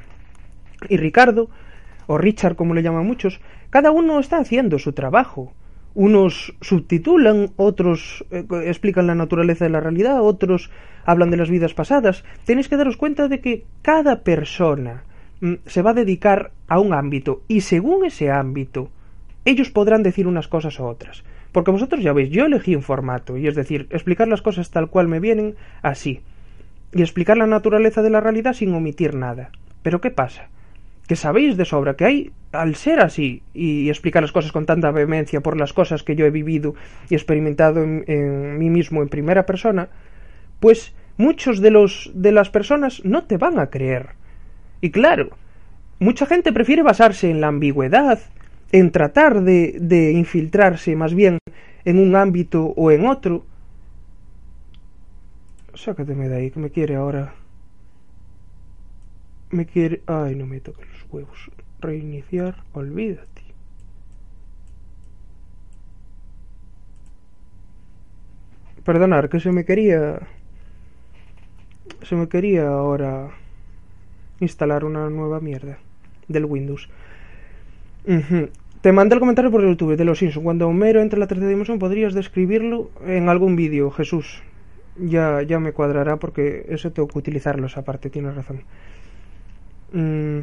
Y 0.89 0.97
Ricardo, 0.97 1.51
o 2.07 2.17
Richard 2.17 2.57
como 2.57 2.75
le 2.75 2.83
llaman 2.83 3.07
muchos. 3.07 3.41
Cada 3.69 3.91
uno 3.91 4.21
está 4.21 4.39
haciendo 4.39 4.79
su 4.79 4.93
trabajo. 4.93 5.53
Unos 5.95 6.55
subtitulan, 6.61 7.51
otros 7.57 8.25
eh, 8.31 8.45
explican 8.65 9.07
la 9.07 9.15
naturaleza 9.15 9.65
de 9.65 9.71
la 9.71 9.81
realidad, 9.81 10.23
otros 10.23 10.71
hablan 11.05 11.31
de 11.31 11.37
las 11.37 11.51
vidas 11.51 11.75
pasadas. 11.75 12.25
Tenéis 12.45 12.69
que 12.69 12.77
daros 12.77 12.97
cuenta 12.97 13.29
de 13.29 13.41
que 13.41 13.65
cada 13.83 14.23
persona 14.23 15.05
mm, 15.41 15.55
se 15.67 15.83
va 15.83 15.91
a 15.91 15.95
dedicar 15.95 16.53
a 16.69 16.79
un 16.79 16.95
ámbito 16.95 17.43
y 17.49 17.61
según 17.61 18.05
ese 18.05 18.31
ámbito 18.31 18.91
ellos 19.45 19.71
podrán 19.71 20.03
decir 20.03 20.27
unas 20.27 20.49
cosas 20.49 20.79
u 20.81 20.85
otras. 20.85 21.25
Porque 21.53 21.71
vosotros 21.71 22.03
ya 22.03 22.15
veis, 22.15 22.31
yo 22.31 22.47
elegí 22.47 22.75
un 22.75 22.83
formato, 22.83 23.37
y 23.37 23.47
es 23.47 23.55
decir, 23.55 23.87
explicar 23.91 24.27
las 24.27 24.41
cosas 24.41 24.71
tal 24.71 24.89
cual 24.89 25.09
me 25.09 25.21
vienen 25.21 25.55
así, 25.83 26.23
y 26.95 27.03
explicar 27.03 27.37
la 27.37 27.47
naturaleza 27.47 28.01
de 28.01 28.09
la 28.09 28.21
realidad 28.21 28.55
sin 28.55 28.73
omitir 28.73 29.15
nada. 29.15 29.51
Pero 29.83 30.01
¿qué 30.01 30.11
pasa? 30.11 30.49
que 31.07 31.17
sabéis 31.17 31.57
de 31.57 31.65
sobra 31.65 31.95
que 31.95 32.05
hay, 32.05 32.31
al 32.53 32.77
ser 32.77 33.01
así 33.01 33.43
y 33.55 33.89
explicar 33.89 34.23
las 34.23 34.33
cosas 34.33 34.53
con 34.53 34.67
tanta 34.67 34.91
vehemencia 34.91 35.41
por 35.41 35.59
las 35.59 35.73
cosas 35.73 36.03
que 36.03 36.15
yo 36.15 36.27
he 36.27 36.31
vivido 36.31 36.75
y 37.09 37.15
experimentado 37.15 37.83
en, 37.83 38.59
mí 38.59 38.71
mismo 38.71 39.03
en 39.03 39.09
primera 39.09 39.47
persona, 39.47 39.89
pues 40.61 40.95
muchos 41.17 41.61
de 41.61 41.71
los 41.71 42.11
de 42.15 42.33
las 42.33 42.51
personas 42.51 43.05
no 43.05 43.25
te 43.25 43.39
van 43.39 43.59
a 43.59 43.71
creer. 43.71 44.11
Y 44.81 44.91
claro, 44.91 45.31
mucha 45.99 46.27
gente 46.27 46.53
prefiere 46.53 46.83
basarse 46.83 47.31
en 47.31 47.41
la 47.41 47.49
ambigüedad, 47.49 48.21
en 48.71 48.91
tratar 48.91 49.43
de, 49.43 50.13
infiltrarse 50.13 50.95
más 50.97 51.15
bien 51.15 51.39
en 51.85 51.99
un 51.99 52.17
ámbito 52.17 52.75
o 52.77 52.91
en 52.91 53.07
otro. 53.07 53.47
Sácateme 55.75 56.29
de 56.29 56.37
ahí, 56.37 56.51
que 56.51 56.61
me 56.61 56.71
quiere 56.71 56.97
ahora. 56.97 57.35
Me 59.51 59.67
quiere... 59.67 60.03
Ay, 60.07 60.35
no 60.35 60.47
me 60.47 60.61
toques 60.61 60.87
los 60.93 61.13
huevos. 61.13 61.51
Reiniciar, 61.83 62.55
olvídate. 62.73 63.43
Perdonar, 68.85 69.29
que 69.29 69.41
se 69.41 69.53
me 69.53 69.65
quería... 69.65 70.21
Se 72.03 72.17
me 72.17 72.29
quería 72.29 72.69
ahora 72.69 73.31
instalar 74.41 74.85
una 74.85 75.09
nueva 75.11 75.41
mierda 75.41 75.79
del 76.29 76.45
Windows. 76.45 76.89
Te 78.81 78.91
mandé 78.91 79.15
el 79.15 79.21
comentario 79.21 79.51
por 79.51 79.63
YouTube 79.63 79.97
de 79.97 80.05
los 80.05 80.19
Simpsons. 80.19 80.43
Cuando 80.43 80.69
Homero 80.69 81.01
entra 81.01 81.17
en 81.17 81.21
la 81.21 81.29
tercera 81.29 81.49
dimensión, 81.49 81.79
podrías 81.79 82.15
describirlo 82.15 82.91
en 83.07 83.29
algún 83.29 83.55
vídeo, 83.55 83.91
Jesús. 83.91 84.43
Ya, 84.97 85.43
ya 85.43 85.61
me 85.61 85.73
cuadrará 85.73 86.17
porque 86.17 86.67
eso 86.69 86.91
tengo 86.93 87.09
que 87.09 87.19
utilizarlo, 87.19 87.67
esa 87.67 87.83
parte, 87.83 88.11
tienes 88.11 88.35
razón. 88.35 88.63
Mm. 89.93 90.41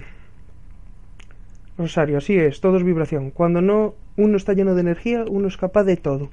Rosario, 1.79 2.17
así 2.17 2.37
es, 2.37 2.59
todo 2.59 2.77
es 2.77 2.83
vibración. 2.83 3.31
Cuando 3.31 3.61
no 3.61 3.95
uno 4.17 4.35
está 4.35 4.53
lleno 4.53 4.75
de 4.75 4.81
energía, 4.81 5.23
uno 5.27 5.47
es 5.47 5.55
capaz 5.55 5.85
de 5.85 5.95
todo. 5.95 6.29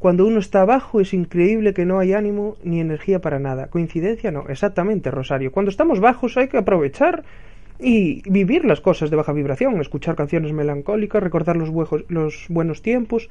Cuando 0.00 0.26
uno 0.26 0.40
está 0.40 0.62
abajo 0.62 1.00
es 1.00 1.14
increíble 1.14 1.74
que 1.74 1.84
no 1.84 2.00
hay 2.00 2.12
ánimo 2.12 2.56
ni 2.64 2.80
energía 2.80 3.20
para 3.20 3.38
nada. 3.38 3.68
¿Coincidencia? 3.68 4.32
No, 4.32 4.48
exactamente, 4.48 5.10
Rosario. 5.10 5.52
Cuando 5.52 5.70
estamos 5.70 6.00
bajos 6.00 6.36
hay 6.36 6.48
que 6.48 6.58
aprovechar 6.58 7.22
y 7.78 8.28
vivir 8.28 8.64
las 8.64 8.80
cosas 8.80 9.10
de 9.10 9.16
baja 9.16 9.32
vibración, 9.32 9.80
escuchar 9.80 10.16
canciones 10.16 10.52
melancólicas, 10.52 11.22
recordar 11.22 11.56
los, 11.56 11.70
los 12.08 12.46
buenos 12.48 12.82
tiempos, 12.82 13.30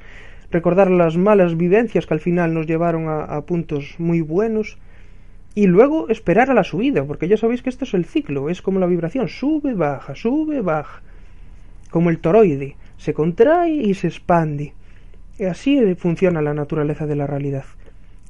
recordar 0.50 0.90
las 0.90 1.16
malas 1.18 1.56
vivencias 1.58 2.06
que 2.06 2.14
al 2.14 2.20
final 2.20 2.54
nos 2.54 2.66
llevaron 2.66 3.06
a 3.08 3.40
puntos 3.42 3.96
muy 3.98 4.22
buenos 4.22 4.78
y 5.54 5.66
luego 5.66 6.08
esperar 6.08 6.50
a 6.50 6.54
la 6.54 6.64
subida, 6.64 7.04
porque 7.04 7.28
ya 7.28 7.36
sabéis 7.36 7.62
que 7.62 7.70
esto 7.70 7.84
es 7.84 7.94
el 7.94 8.04
ciclo, 8.04 8.48
es 8.48 8.62
como 8.62 8.78
la 8.78 8.86
vibración, 8.86 9.28
sube, 9.28 9.74
baja, 9.74 10.14
sube, 10.14 10.60
baja, 10.60 11.02
como 11.90 12.10
el 12.10 12.18
toroide, 12.18 12.76
se 12.96 13.14
contrae 13.14 13.70
y 13.70 13.94
se 13.94 14.06
expande. 14.06 14.74
Así 15.48 15.94
funciona 15.96 16.42
la 16.42 16.54
naturaleza 16.54 17.06
de 17.06 17.16
la 17.16 17.26
realidad. 17.26 17.64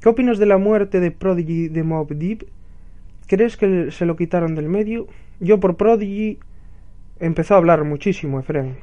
¿Qué 0.01 0.09
opinas 0.09 0.39
de 0.39 0.45
la 0.45 0.57
muerte 0.57 0.99
de 0.99 1.11
Prodigy 1.11 1.67
de 1.67 1.83
Mob 1.83 2.09
Deep? 2.09 2.47
¿Crees 3.27 3.57
que 3.57 3.91
se 3.91 4.05
lo 4.05 4.15
quitaron 4.15 4.55
del 4.55 4.67
medio? 4.67 5.07
Yo 5.39 5.59
por 5.59 5.77
Prodigy 5.77 6.39
empezó 7.19 7.53
a 7.53 7.57
hablar 7.57 7.83
muchísimo, 7.83 8.39
Efren, 8.39 8.77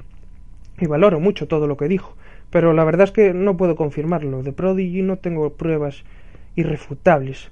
y 0.78 0.86
valoro 0.86 1.20
mucho 1.20 1.48
todo 1.48 1.66
lo 1.66 1.76
que 1.76 1.88
dijo, 1.88 2.16
pero 2.50 2.72
la 2.72 2.84
verdad 2.84 3.04
es 3.04 3.12
que 3.12 3.34
no 3.34 3.56
puedo 3.56 3.76
confirmarlo. 3.76 4.42
De 4.42 4.52
Prodigy 4.52 5.02
no 5.02 5.16
tengo 5.16 5.54
pruebas 5.54 6.04
irrefutables 6.54 7.50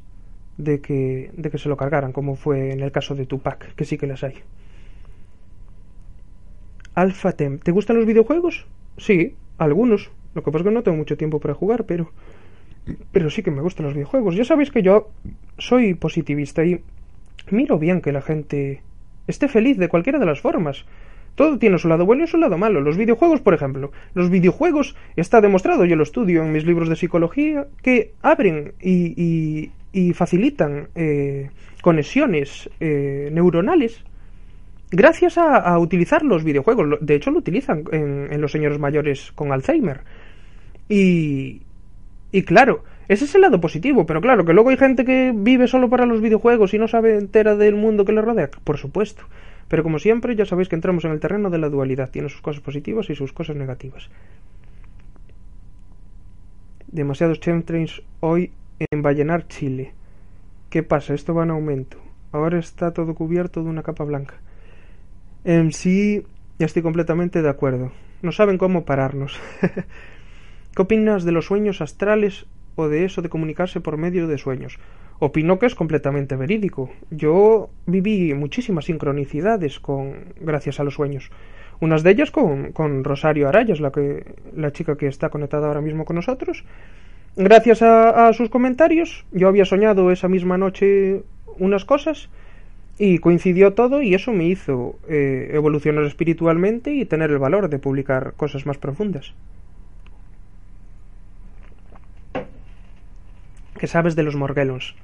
de 0.59 0.81
que, 0.81 1.31
de 1.35 1.51
que 1.51 1.59
se 1.59 1.69
lo 1.69 1.77
cargaran, 1.77 2.13
como 2.13 2.37
fue 2.37 2.73
en 2.73 2.81
el 2.81 2.93
caso 2.93 3.15
de 3.15 3.27
Tupac, 3.27 3.75
que 3.75 3.85
sí 3.85 3.99
que 3.99 4.07
las 4.07 4.25
hay. 4.25 4.35
Alphatem, 6.97 7.59
¿te 7.59 7.73
gustan 7.73 7.97
los 7.97 8.07
videojuegos? 8.07 8.67
Sí, 8.97 9.35
algunos. 9.59 10.11
Lo 10.35 10.43
que 10.43 10.51
pasa 10.51 10.63
es 10.63 10.69
que 10.69 10.75
no 10.75 10.83
tengo 10.83 10.97
mucho 10.97 11.17
tiempo 11.17 11.39
para 11.39 11.55
jugar, 11.55 11.85
pero 11.85 12.11
pero 13.13 13.31
sí 13.31 13.43
que 13.43 13.51
me 13.51 13.61
gustan 13.61 13.85
los 13.85 13.95
videojuegos. 13.95 14.35
Ya 14.35 14.45
sabéis 14.45 14.71
que 14.71 14.83
yo 14.83 15.11
soy 15.59 15.95
positivista 15.95 16.65
y 16.65 16.81
miro 17.51 17.79
bien 17.79 18.01
que 18.01 18.13
la 18.13 18.23
gente 18.23 18.83
esté 19.27 19.49
feliz 19.49 19.77
de 19.77 19.89
cualquiera 19.89 20.19
de 20.19 20.27
las 20.27 20.41
formas. 20.41 20.87
Todo 21.35 21.59
tiene 21.59 21.79
su 21.79 21.89
lado 21.89 22.07
bueno 22.07 22.25
y 22.25 22.29
su 22.29 22.39
lado 22.39 22.57
malo. 22.57 22.81
Los 22.81 22.97
videojuegos, 22.97 23.43
por 23.43 23.53
ejemplo. 23.53 23.93
Los 24.15 24.31
videojuegos, 24.31 24.97
está 25.17 25.43
demostrado, 25.43 25.85
yo 25.85 25.97
lo 25.97 26.03
estudio 26.03 26.43
en 26.43 26.53
mis 26.53 26.65
libros 26.65 26.89
de 26.89 26.97
psicología, 26.97 27.67
que 27.83 28.15
abren 28.23 28.73
y, 28.81 29.71
y, 29.93 30.13
facilitan 30.15 30.89
eh, 30.95 31.51
conexiones 31.83 32.71
eh, 32.81 33.29
neuronales 33.33 34.03
gracias 34.91 35.39
a, 35.39 35.79
utilizar 35.79 36.23
los 36.23 36.45
videojuegos. 36.45 36.99
De 37.01 37.15
hecho, 37.15 37.31
lo 37.31 37.39
utilizan 37.39 37.85
en, 37.93 38.41
los 38.41 38.53
señores 38.53 38.79
mayores 38.79 39.33
con 39.33 39.53
Alzheimer. 39.53 40.01
Y, 40.89 41.63
y 42.33 42.43
claro, 42.43 42.85
ese 43.09 43.25
es 43.25 43.35
el 43.35 43.43
lado 43.43 43.61
positivo, 43.61 44.07
pero 44.07 44.21
claro, 44.21 44.45
que 44.45 44.53
luego 44.53 44.71
hay 44.71 44.77
gente 44.77 45.05
que 45.05 45.33
vive 45.35 45.69
solo 45.69 45.89
para 45.89 46.07
los 46.07 46.21
videojuegos 46.21 46.75
y 46.75 46.79
no 46.79 46.89
sabe 46.89 47.17
entera 47.17 47.57
del 47.57 47.77
mundo 47.77 48.05
que 48.05 48.13
le 48.13 48.23
rodea, 48.23 48.51
por 48.65 48.79
supuesto. 48.79 49.25
Pero 49.69 49.83
como 49.83 49.99
siempre, 49.99 50.37
ya 50.37 50.45
sabéis 50.45 50.69
que 50.69 50.77
entramos 50.77 51.05
en 51.05 51.13
el 51.13 51.21
terreno 51.21 51.51
de 51.51 51.59
la 51.59 51.69
dualidad, 51.69 52.11
tiene 52.11 52.29
sus 52.29 52.41
cosas 52.41 52.63
positivas 52.63 53.11
y 53.11 53.15
sus 53.15 53.33
cosas 53.33 53.57
negativas. 53.57 54.09
Demasiados 56.87 57.41
chemtrails 57.41 58.03
hoy 58.21 58.53
en 58.79 59.03
Vallenar, 59.03 59.49
Chile. 59.49 59.93
¿Qué 60.71 60.83
pasa? 60.83 61.15
Esto 61.15 61.35
va 61.35 61.45
en 61.45 61.51
aumento. 61.51 61.99
Ahora 62.33 62.59
está 62.59 62.93
todo 62.93 63.15
cubierto 63.15 63.63
de 63.63 63.71
una 63.71 63.83
capa 63.83 64.05
blanca. 64.05 64.35
En 65.47 65.71
sí, 65.71 66.25
estoy 66.59 66.83
completamente 66.83 67.41
de 67.41 67.49
acuerdo. 67.49 67.93
No 68.21 68.33
saben 68.33 68.59
cómo 68.59 68.85
pararnos. 68.85 69.39
¿Qué 70.75 70.83
opinas 70.83 71.23
de 71.23 71.31
los 71.31 71.47
sueños 71.47 71.81
astrales 71.81 72.47
o 72.75 72.89
de 72.89 73.05
eso 73.05 73.23
de 73.23 73.29
comunicarse 73.29 73.81
por 73.81 73.97
medio 73.97 74.27
de 74.27 74.39
sueños? 74.39 74.81
Opino 75.21 75.61
que 75.61 75.67
es 75.67 75.77
completamente 75.77 76.35
verídico. 76.35 76.91
Yo 77.13 77.71
viví 77.87 78.35
muchísimas 78.35 78.87
sincronicidades 78.87 79.79
con 79.79 80.35
gracias 80.41 80.81
a 80.81 80.85
los 80.85 80.95
sueños. 80.95 81.31
Unas 81.79 82.03
de 82.03 82.11
ellas 82.11 82.33
con, 82.33 82.73
con 82.73 83.05
Rosario 83.05 83.49
Arayas, 83.49 83.79
la, 83.79 83.93
que, 83.93 84.35
la 84.53 84.73
chica 84.73 84.97
que 84.97 85.07
está 85.07 85.29
conectada 85.29 85.69
ahora 85.69 85.81
mismo 85.81 86.05
con 86.05 86.17
nosotros. 86.17 86.65
Gracias 87.37 87.83
a, 87.83 88.33
sus 88.33 88.49
comentarios, 88.49 89.25
yo 89.31 89.47
había 89.47 89.65
soñado 89.65 90.11
esa 90.11 90.27
misma 90.27 90.59
noche 90.59 91.23
unas 91.59 91.85
cosas 91.85 92.31
y 92.99 93.19
coincidió 93.19 93.75
todo 93.75 94.03
y 94.03 94.15
eso 94.15 94.33
me 94.33 94.45
hizo 94.45 94.99
eh, 95.09 95.51
evolucionar 95.53 96.05
espiritualmente 96.05 96.93
y 96.93 97.05
tener 97.05 97.31
el 97.31 97.39
valor 97.39 97.69
de 97.69 97.79
publicar 97.79 98.35
cosas 98.37 98.67
más 98.67 98.79
profundas. 98.79 99.35
que 103.77 103.87
sabes 103.87 104.17
de 104.17 104.23
los 104.23 104.37
Morgellons. 104.37 104.95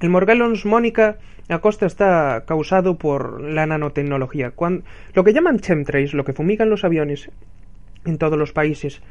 El 0.00 0.10
Morgellons 0.10 0.64
Mónica 0.64 1.18
Acosta 1.48 1.86
está 1.86 2.44
causado 2.46 2.96
por 2.96 3.40
la 3.40 3.66
nanotecnología. 3.66 4.52
lo 5.14 5.24
que 5.24 5.32
llaman 5.32 5.58
chemtrails, 5.58 6.14
lo 6.14 6.24
que 6.24 6.32
fumigan 6.32 6.70
los 6.70 6.84
aviones 6.84 7.30
en 8.04 8.18
todos 8.18 8.38
los 8.38 8.52
países, 8.52 9.02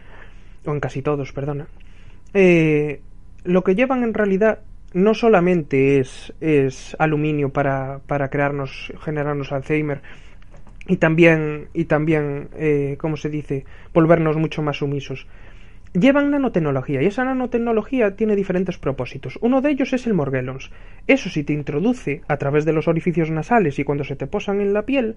o 0.65 0.72
en 0.72 0.80
casi 0.80 1.01
todos, 1.01 1.32
perdona, 1.32 1.68
eh, 2.34 3.01
lo 3.44 3.63
que 3.63 3.75
llevan 3.75 4.03
en 4.03 4.13
realidad 4.13 4.60
no 4.93 5.13
solamente 5.13 6.00
es, 6.00 6.33
es 6.39 6.95
aluminio 7.00 7.50
para, 7.50 8.00
para 8.07 8.29
crearnos, 8.29 8.93
generarnos 9.01 9.51
Alzheimer, 9.51 10.01
y 10.88 10.97
también, 10.97 11.69
y 11.73 11.86
también 11.86 12.49
eh, 12.58 12.97
¿cómo 12.99 13.17
se 13.17 13.29
dice?, 13.29 13.65
volvernos 13.93 14.38
mucho 14.38 14.62
más 14.62 14.77
sumisos 14.77 15.27
llevan 15.93 16.32
nanotecnología 16.32 17.01
y 17.01 17.06
esa 17.06 17.23
nanotecnología 17.23 18.15
tiene 18.15 18.36
diferentes 18.36 18.77
propósitos. 18.77 19.38
Uno 19.41 19.62
de 19.62 19.71
ellos 19.71 19.93
es 19.93 20.08
el 20.08 20.13
Morgellons. 20.13 20.71
Eso 21.08 21.29
sí 21.29 21.43
te 21.43 21.53
introduce 21.53 22.21
a 22.27 22.38
través 22.38 22.65
de 22.65 22.73
los 22.73 22.88
orificios 22.88 23.29
nasales 23.29 23.79
y 23.79 23.84
cuando 23.84 24.03
se 24.03 24.15
te 24.15 24.27
posan 24.27 24.60
en 24.60 24.73
la 24.73 24.84
piel, 24.84 25.15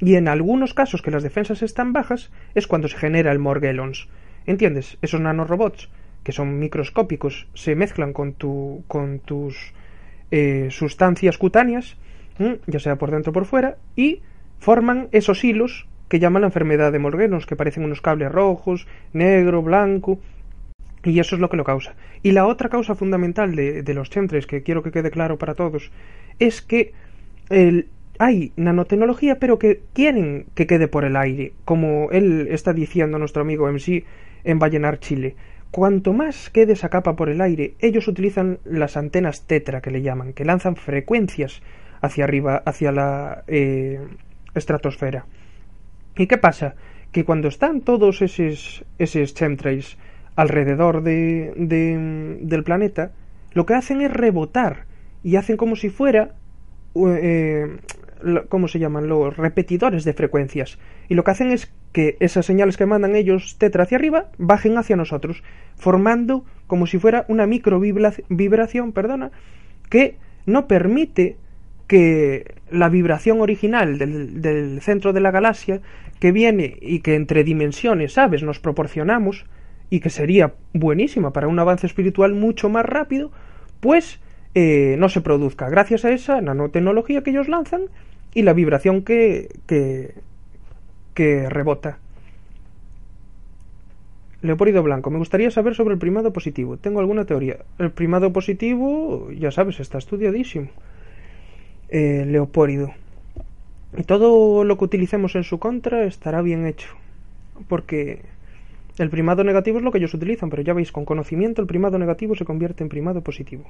y 0.00 0.14
en 0.14 0.28
algunos 0.28 0.74
casos 0.74 1.02
que 1.02 1.10
las 1.10 1.22
defensas 1.22 1.62
están 1.62 1.92
bajas, 1.92 2.30
es 2.54 2.66
cuando 2.66 2.88
se 2.88 2.96
genera 2.96 3.32
el 3.32 3.38
Morgellons. 3.38 4.08
¿Entiendes? 4.46 4.96
Esos 5.02 5.20
nanorobots, 5.20 5.90
que 6.28 6.32
son 6.32 6.58
microscópicos, 6.58 7.48
se 7.54 7.74
mezclan 7.74 8.12
con, 8.12 8.34
tu, 8.34 8.84
con 8.86 9.18
tus 9.18 9.72
eh, 10.30 10.68
sustancias 10.70 11.38
cutáneas, 11.38 11.96
ya 12.66 12.78
sea 12.80 12.96
por 12.96 13.10
dentro 13.10 13.30
o 13.30 13.32
por 13.32 13.46
fuera, 13.46 13.78
y 13.96 14.20
forman 14.58 15.08
esos 15.12 15.42
hilos 15.42 15.88
que 16.10 16.18
llaman 16.18 16.42
la 16.42 16.48
enfermedad 16.48 16.92
de 16.92 16.98
Morgellons, 16.98 17.46
que 17.46 17.56
parecen 17.56 17.82
unos 17.82 18.02
cables 18.02 18.30
rojos, 18.30 18.86
negro, 19.14 19.62
blanco, 19.62 20.18
y 21.02 21.18
eso 21.18 21.34
es 21.34 21.40
lo 21.40 21.48
que 21.48 21.56
lo 21.56 21.64
causa. 21.64 21.94
Y 22.22 22.32
la 22.32 22.46
otra 22.46 22.68
causa 22.68 22.94
fundamental 22.94 23.56
de, 23.56 23.94
los 23.94 24.10
chemtrails, 24.10 24.46
que 24.46 24.62
quiero 24.62 24.82
que 24.82 24.90
quede 24.90 25.10
claro 25.10 25.38
para 25.38 25.54
todos, 25.54 25.90
es 26.38 26.60
que 26.60 26.92
el, 27.48 27.88
hay 28.18 28.52
nanotecnología, 28.56 29.38
pero 29.38 29.58
que 29.58 29.80
quieren 29.94 30.44
que 30.54 30.66
quede 30.66 30.88
por 30.88 31.06
el 31.06 31.16
aire, 31.16 31.54
como 31.64 32.10
él 32.10 32.48
está 32.50 32.74
diciendo 32.74 33.18
nuestro 33.18 33.40
amigo 33.40 33.66
MC 33.66 34.04
en 34.44 34.58
Vallenar, 34.58 34.98
Chile. 34.98 35.36
Cuanto 35.70 36.14
más 36.14 36.48
quede 36.50 36.72
esa 36.72 36.88
capa 36.88 37.14
por 37.14 37.28
el 37.28 37.40
aire, 37.40 37.74
ellos 37.80 38.08
utilizan 38.08 38.58
las 38.64 38.96
antenas 38.96 39.46
tetra 39.46 39.82
que 39.82 39.90
le 39.90 40.02
llaman, 40.02 40.32
que 40.32 40.44
lanzan 40.44 40.76
frecuencias 40.76 41.60
hacia 42.00 42.24
arriba, 42.24 42.62
hacia 42.64 42.90
la 42.90 43.44
eh, 43.46 44.00
estratosfera. 44.54 45.26
¿Y 46.16 46.26
qué 46.26 46.38
pasa? 46.38 46.74
Que 47.12 47.24
cuando 47.24 47.48
están 47.48 47.82
todos 47.82 48.22
esos, 48.22 48.84
esos 48.98 49.34
chemtrails 49.34 49.98
alrededor 50.36 51.02
de, 51.02 51.52
del 52.40 52.64
planeta, 52.64 53.12
lo 53.52 53.66
que 53.66 53.74
hacen 53.74 54.00
es 54.00 54.12
rebotar 54.12 54.86
y 55.22 55.36
hacen 55.36 55.56
como 55.56 55.76
si 55.76 55.90
fuera, 55.90 56.34
eh, 56.94 57.78
¿cómo 58.48 58.68
se 58.68 58.78
llaman? 58.78 59.08
Los 59.08 59.36
repetidores 59.36 60.04
de 60.04 60.12
frecuencias. 60.12 60.78
Y 61.08 61.14
lo 61.14 61.24
que 61.24 61.30
hacen 61.30 61.50
es 61.50 61.72
que 61.92 62.16
esas 62.20 62.46
señales 62.46 62.76
que 62.76 62.86
mandan 62.86 63.16
ellos 63.16 63.56
tetra 63.58 63.84
hacia 63.84 63.96
arriba 63.96 64.26
bajen 64.38 64.76
hacia 64.76 64.96
nosotros, 64.96 65.42
formando 65.76 66.44
como 66.66 66.86
si 66.86 66.98
fuera 66.98 67.24
una 67.28 67.46
micro 67.46 67.80
vibración, 67.80 68.92
perdona, 68.92 69.30
que 69.88 70.16
no 70.46 70.66
permite 70.66 71.36
que 71.86 72.56
la 72.70 72.90
vibración 72.90 73.40
original 73.40 73.98
del, 73.98 74.42
del, 74.42 74.80
centro 74.82 75.12
de 75.12 75.20
la 75.20 75.30
galaxia 75.30 75.80
que 76.20 76.32
viene 76.32 76.76
y 76.80 77.00
que 77.00 77.14
entre 77.14 77.44
dimensiones, 77.44 78.12
¿sabes?, 78.12 78.42
nos 78.42 78.60
proporcionamos 78.60 79.46
y 79.88 80.00
que 80.00 80.10
sería 80.10 80.54
buenísima 80.74 81.32
para 81.32 81.48
un 81.48 81.58
avance 81.58 81.86
espiritual 81.86 82.34
mucho 82.34 82.68
más 82.68 82.84
rápido, 82.84 83.30
pues 83.80 84.20
eh, 84.54 84.96
no 84.98 85.08
se 85.08 85.20
produzca 85.20 85.68
gracias 85.68 86.04
a 86.04 86.10
esa 86.10 86.40
nanotecnología 86.40 87.22
que 87.22 87.30
ellos 87.30 87.48
lanzan 87.48 87.82
y 88.34 88.42
la 88.42 88.52
vibración 88.52 89.02
que, 89.02 89.48
que, 89.66 90.14
que 91.14 91.48
rebota. 91.48 91.98
Leopoldo 94.40 94.84
Blanco, 94.84 95.10
me 95.10 95.18
gustaría 95.18 95.50
saber 95.50 95.74
sobre 95.74 95.94
el 95.94 95.98
primado 95.98 96.32
positivo. 96.32 96.76
Tengo 96.76 97.00
alguna 97.00 97.24
teoría. 97.24 97.58
El 97.78 97.90
primado 97.90 98.32
positivo, 98.32 99.30
ya 99.32 99.50
sabes, 99.50 99.80
está 99.80 99.98
estudiadísimo. 99.98 100.68
Eh, 101.88 102.24
Leopoldo. 102.26 102.92
Y 103.96 104.04
todo 104.04 104.62
lo 104.62 104.78
que 104.78 104.84
utilicemos 104.84 105.34
en 105.34 105.42
su 105.42 105.58
contra 105.58 106.04
estará 106.04 106.40
bien 106.40 106.66
hecho. 106.66 106.88
Porque 107.66 108.22
el 108.98 109.10
primado 109.10 109.42
negativo 109.42 109.78
es 109.78 109.84
lo 109.84 109.90
que 109.90 109.98
ellos 109.98 110.14
utilizan, 110.14 110.50
pero 110.50 110.62
ya 110.62 110.72
veis, 110.72 110.92
con 110.92 111.04
conocimiento 111.04 111.60
el 111.60 111.66
primado 111.66 111.98
negativo 111.98 112.36
se 112.36 112.44
convierte 112.44 112.84
en 112.84 112.90
primado 112.90 113.22
positivo. 113.22 113.64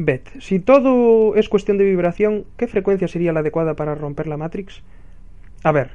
Bet, 0.00 0.28
si 0.38 0.60
todo 0.60 1.34
es 1.34 1.48
cuestión 1.48 1.76
de 1.76 1.84
vibración, 1.84 2.44
¿qué 2.56 2.68
frecuencia 2.68 3.08
sería 3.08 3.32
la 3.32 3.40
adecuada 3.40 3.74
para 3.74 3.96
romper 3.96 4.28
la 4.28 4.36
Matrix? 4.36 4.84
A 5.64 5.72
ver, 5.72 5.90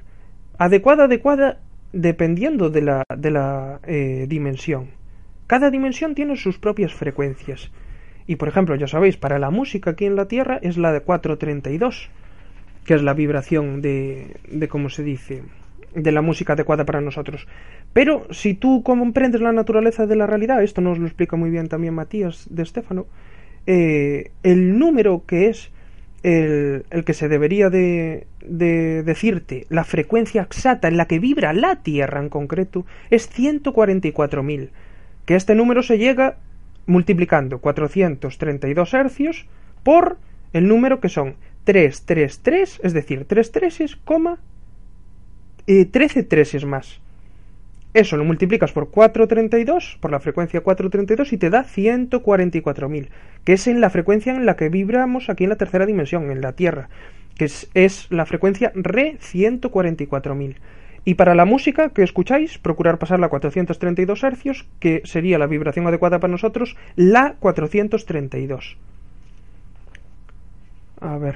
adecuada, 0.57 1.05
adecuada, 1.05 1.61
dependiendo 1.93 2.69
de 2.69 2.81
la, 2.81 3.05
de 3.15 3.31
la 3.31 3.79
eh, 3.87 4.25
dimensión. 4.27 4.89
Cada 5.47 5.71
dimensión 5.71 6.15
tiene 6.15 6.35
sus 6.35 6.59
propias 6.59 6.93
frecuencias. 6.93 7.71
Y 8.27 8.35
por 8.35 8.49
ejemplo, 8.49 8.75
ya 8.75 8.87
sabéis, 8.87 9.15
para 9.15 9.39
la 9.39 9.51
música 9.51 9.91
aquí 9.91 10.03
en 10.03 10.17
la 10.17 10.27
Tierra 10.27 10.59
es 10.61 10.77
la 10.77 10.91
de 10.91 10.99
432 10.99 12.09
que 12.85 12.95
es 12.95 13.03
la 13.03 13.13
vibración 13.13 13.81
de, 13.81 14.35
de 14.51 14.67
cómo 14.67 14.89
se 14.89 15.03
dice, 15.03 15.43
de 15.95 16.11
la 16.11 16.21
música 16.21 16.51
adecuada 16.51 16.83
para 16.83 16.99
nosotros. 16.99 17.47
Pero 17.93 18.27
si 18.31 18.53
tú 18.53 18.83
comprendes 18.83 19.39
la 19.39 19.53
naturaleza 19.53 20.05
de 20.05 20.17
la 20.17 20.27
realidad, 20.27 20.61
esto 20.61 20.81
nos 20.81 20.99
lo 20.99 21.05
explica 21.05 21.37
muy 21.37 21.49
bien 21.49 21.69
también 21.69 21.93
Matías 21.93 22.47
de 22.49 22.63
Estéfano, 22.63 23.05
eh, 23.67 24.31
el 24.43 24.77
número 24.77 25.23
que 25.25 25.49
es 25.49 25.71
el, 26.23 27.03
que 27.05 27.13
se 27.13 27.27
debería 27.27 27.69
de, 27.69 28.27
de, 28.45 29.03
decirte 29.03 29.65
la 29.69 29.83
frecuencia 29.83 30.41
exacta 30.41 30.87
en 30.87 30.97
la 30.97 31.05
que 31.05 31.19
vibra 31.19 31.53
la 31.53 31.77
Tierra 31.83 32.21
en 32.21 32.29
concreto 32.29 32.85
es 33.09 33.29
144.000, 33.29 34.69
que 35.25 35.35
este 35.35 35.55
número 35.55 35.83
se 35.83 35.97
llega 35.97 36.37
multiplicando 36.85 37.59
432 37.59 38.93
hercios 38.93 39.45
por 39.83 40.17
el 40.53 40.67
número 40.67 40.99
que 40.99 41.09
son 41.09 41.35
333, 41.65 42.81
es 42.83 42.93
decir, 42.93 43.25
3 43.25 43.51
treses, 43.51 43.95
coma, 43.95 44.39
13 45.65 46.23
treses 46.23 46.65
más. 46.65 46.99
Eso 47.93 48.17
lo 48.17 48.23
multiplicas 48.23 48.71
por 48.71 48.89
432, 48.89 49.97
por 49.99 50.11
la 50.11 50.19
frecuencia 50.19 50.61
432, 50.61 51.33
y 51.33 51.37
te 51.37 51.49
da 51.51 51.63
144.000, 51.63 53.09
que 53.43 53.53
es 53.53 53.67
en 53.67 53.81
la 53.81 53.91
frecuencia 53.91 54.33
en 54.33 54.47
la 54.47 54.55
que 54.55 54.69
vibramos 54.69 55.29
aquí 55.29 55.43
en 55.43 55.51
la 55.51 55.57
tercera 55.57 55.85
dimensión, 55.85 56.31
en 56.31 56.41
la 56.41 56.53
Tierra, 56.53 56.89
que 57.37 57.45
es, 57.45 57.69
es 57.75 58.07
la 58.09 58.25
frecuencia 58.25 58.71
Re 58.73 59.17
144.000. 59.19 60.55
Y 61.05 61.15
para 61.15 61.35
la 61.35 61.45
música 61.45 61.89
que 61.89 62.01
escucháis, 62.01 62.57
procurar 62.57 62.97
pasarla 62.97 63.27
a 63.27 63.29
432 63.29 64.23
hercios, 64.23 64.65
que 64.79 65.01
sería 65.03 65.37
la 65.37 65.47
vibración 65.47 65.85
adecuada 65.85 66.19
para 66.19 66.31
nosotros, 66.31 66.77
la 66.95 67.35
432. 67.39 68.77
A 71.01 71.17
ver. 71.17 71.35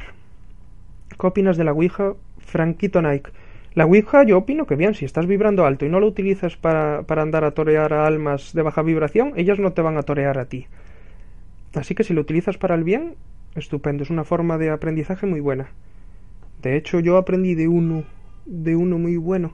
¿Qué 1.20 1.28
opinas 1.28 1.58
de 1.58 1.66
la 1.66 1.74
Ouija? 1.74 2.14
Franquito 2.40 3.02
Nike. 3.02 3.32
La 3.78 3.86
Ouija 3.86 4.24
yo 4.24 4.40
opino 4.40 4.66
que 4.66 4.76
bien, 4.76 4.96
si 4.96 5.06
estás 5.06 5.28
vibrando 5.28 5.64
alto 5.64 5.86
y 5.86 5.90
no 5.90 6.00
lo 6.00 6.08
utilizas 6.08 6.58
para, 6.58 7.04
para 7.04 7.22
andar 7.22 7.44
a 7.44 7.52
torear 7.52 7.94
a 7.94 8.08
almas 8.08 8.54
de 8.54 8.64
baja 8.64 8.82
vibración, 8.82 9.34
ellas 9.36 9.60
no 9.60 9.74
te 9.74 9.84
van 9.84 9.98
a 9.98 10.02
torear 10.02 10.40
a 10.40 10.46
ti. 10.46 10.66
Así 11.76 11.94
que 11.94 12.04
si 12.04 12.16
lo 12.16 12.22
utilizas 12.22 12.58
para 12.58 12.74
el 12.74 12.84
bien, 12.84 13.18
estupendo, 13.54 14.02
es 14.02 14.10
una 14.10 14.24
forma 14.24 14.58
de 14.58 14.72
aprendizaje 14.72 15.28
muy 15.28 15.42
buena. 15.42 15.68
De 16.64 16.76
hecho, 16.76 17.00
yo 17.02 17.18
aprendí 17.18 17.54
de 17.54 17.68
uno, 17.68 18.04
de 18.48 18.76
uno 18.76 18.98
muy 18.98 19.16
bueno, 19.16 19.54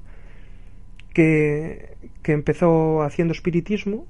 que, 1.14 1.98
que 2.22 2.32
empezó 2.32 3.02
haciendo 3.02 3.34
espiritismo 3.34 4.08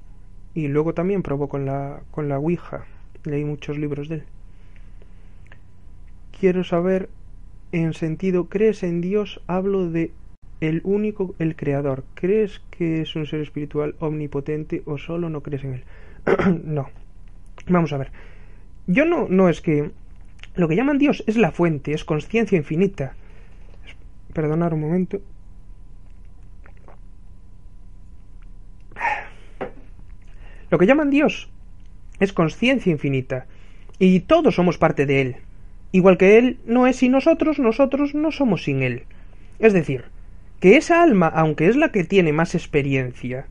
y 0.54 0.68
luego 0.68 0.94
también 0.94 1.24
probó 1.24 1.48
con 1.48 1.66
la, 1.66 2.02
con 2.12 2.28
la 2.28 2.38
Ouija. 2.38 2.84
Leí 3.24 3.44
muchos 3.44 3.78
libros 3.78 4.08
de 4.08 4.14
él 4.14 4.24
quiero 6.38 6.62
saber 6.62 7.08
en 7.74 7.92
sentido 7.92 8.48
crees 8.48 8.84
en 8.84 9.00
Dios 9.00 9.40
hablo 9.48 9.90
de 9.90 10.12
el 10.60 10.80
único 10.84 11.34
el 11.40 11.56
creador. 11.56 12.04
Crees 12.14 12.62
que 12.70 13.02
es 13.02 13.16
un 13.16 13.26
ser 13.26 13.40
espiritual 13.40 13.96
omnipotente 13.98 14.82
o 14.86 14.96
solo 14.96 15.28
no 15.28 15.42
crees 15.42 15.64
en 15.64 15.74
él 15.74 15.84
no. 16.64 16.88
Vamos 17.66 17.92
a 17.92 17.98
ver. 17.98 18.12
Yo 18.86 19.04
no 19.04 19.26
no 19.28 19.48
es 19.48 19.60
que 19.60 19.90
lo 20.54 20.68
que 20.68 20.76
llaman 20.76 20.98
Dios 20.98 21.24
es 21.26 21.36
la 21.36 21.50
fuente 21.50 21.92
es 21.92 22.04
conciencia 22.04 22.56
infinita. 22.56 23.16
Perdonar 24.32 24.72
un 24.72 24.80
momento. 24.80 25.20
Lo 30.70 30.78
que 30.78 30.86
llaman 30.86 31.10
Dios 31.10 31.50
es 32.20 32.32
conciencia 32.32 32.92
infinita. 32.92 33.46
Y 33.98 34.20
todos 34.20 34.54
somos 34.54 34.78
parte 34.78 35.06
de 35.06 35.20
él 35.20 35.36
igual 35.94 36.18
que 36.18 36.38
Él 36.38 36.58
no 36.66 36.88
es 36.88 36.96
sin 36.96 37.12
nosotros, 37.12 37.60
nosotros 37.60 38.16
no 38.16 38.32
somos 38.32 38.64
sin 38.64 38.82
Él. 38.82 39.04
Es 39.60 39.72
decir, 39.72 40.06
que 40.58 40.76
esa 40.76 41.04
alma, 41.04 41.28
aunque 41.28 41.68
es 41.68 41.76
la 41.76 41.92
que 41.92 42.02
tiene 42.02 42.32
más 42.32 42.56
experiencia, 42.56 43.46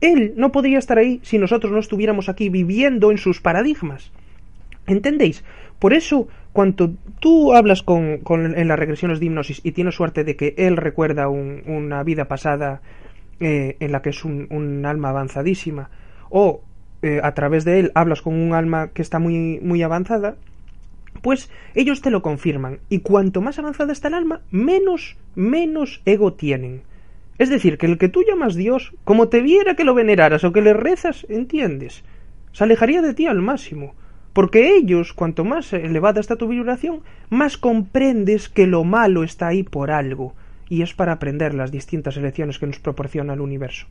Él 0.00 0.32
no 0.38 0.52
podría 0.52 0.78
estar 0.78 0.96
ahí 0.96 1.20
si 1.22 1.36
nosotros 1.36 1.70
no 1.70 1.78
estuviéramos 1.78 2.30
aquí 2.30 2.48
viviendo 2.48 3.10
en 3.10 3.18
sus 3.18 3.42
paradigmas. 3.42 4.10
¿Entendéis? 4.86 5.44
Por 5.78 5.92
eso, 5.92 6.28
cuando 6.54 6.94
tú 7.20 7.52
hablas 7.52 7.82
con, 7.82 8.22
en 8.30 8.68
las 8.68 8.78
regresiones 8.78 9.20
de 9.20 9.26
hipnosis 9.26 9.60
y 9.62 9.72
tienes 9.72 9.96
suerte 9.96 10.24
de 10.24 10.34
que 10.34 10.54
Él 10.56 10.78
recuerda 10.78 11.28
una 11.28 12.02
vida 12.04 12.24
pasada 12.24 12.80
eh, 13.38 13.76
en 13.80 13.92
la 13.92 14.00
que 14.00 14.10
es 14.10 14.24
un, 14.24 14.82
alma 14.86 15.10
avanzadísima, 15.10 15.90
o 16.30 16.62
eh, 17.02 17.20
a 17.22 17.34
través 17.34 17.66
de 17.66 17.80
Él 17.80 17.92
hablas 17.94 18.22
con 18.22 18.32
un 18.32 18.54
alma 18.54 18.88
que 18.94 19.02
está 19.02 19.18
muy, 19.18 19.60
muy 19.60 19.82
avanzada, 19.82 20.36
pues 21.16 21.50
ellos 21.74 22.02
te 22.02 22.10
lo 22.10 22.22
confirman, 22.22 22.80
y 22.88 23.00
cuanto 23.00 23.40
más 23.40 23.58
avanzada 23.58 23.92
está 23.92 24.08
el 24.08 24.14
alma, 24.14 24.42
menos, 24.50 25.16
menos 25.34 26.02
ego 26.04 26.34
tienen. 26.34 26.82
Es 27.38 27.50
decir, 27.50 27.76
que 27.78 27.86
el 27.86 27.98
que 27.98 28.08
tú 28.08 28.22
llamas 28.26 28.54
Dios, 28.54 28.94
como 29.04 29.28
te 29.28 29.42
viera 29.42 29.76
que 29.76 29.84
lo 29.84 29.94
veneraras 29.94 30.44
o 30.44 30.52
que 30.52 30.62
le 30.62 30.72
rezas, 30.72 31.26
entiendes, 31.28 32.02
se 32.52 32.64
alejaría 32.64 33.02
de 33.02 33.14
ti 33.14 33.26
al 33.26 33.42
máximo, 33.42 33.94
porque 34.32 34.76
ellos, 34.76 35.12
cuanto 35.12 35.44
más 35.44 35.72
elevada 35.72 36.20
está 36.20 36.36
tu 36.36 36.48
vibración, 36.48 37.00
más 37.30 37.56
comprendes 37.56 38.48
que 38.48 38.66
lo 38.66 38.84
malo 38.84 39.24
está 39.24 39.48
ahí 39.48 39.62
por 39.62 39.90
algo, 39.90 40.34
y 40.68 40.82
es 40.82 40.94
para 40.94 41.12
aprender 41.12 41.54
las 41.54 41.70
distintas 41.70 42.16
elecciones 42.16 42.58
que 42.58 42.66
nos 42.66 42.78
proporciona 42.78 43.34
el 43.34 43.40
universo. 43.40 43.86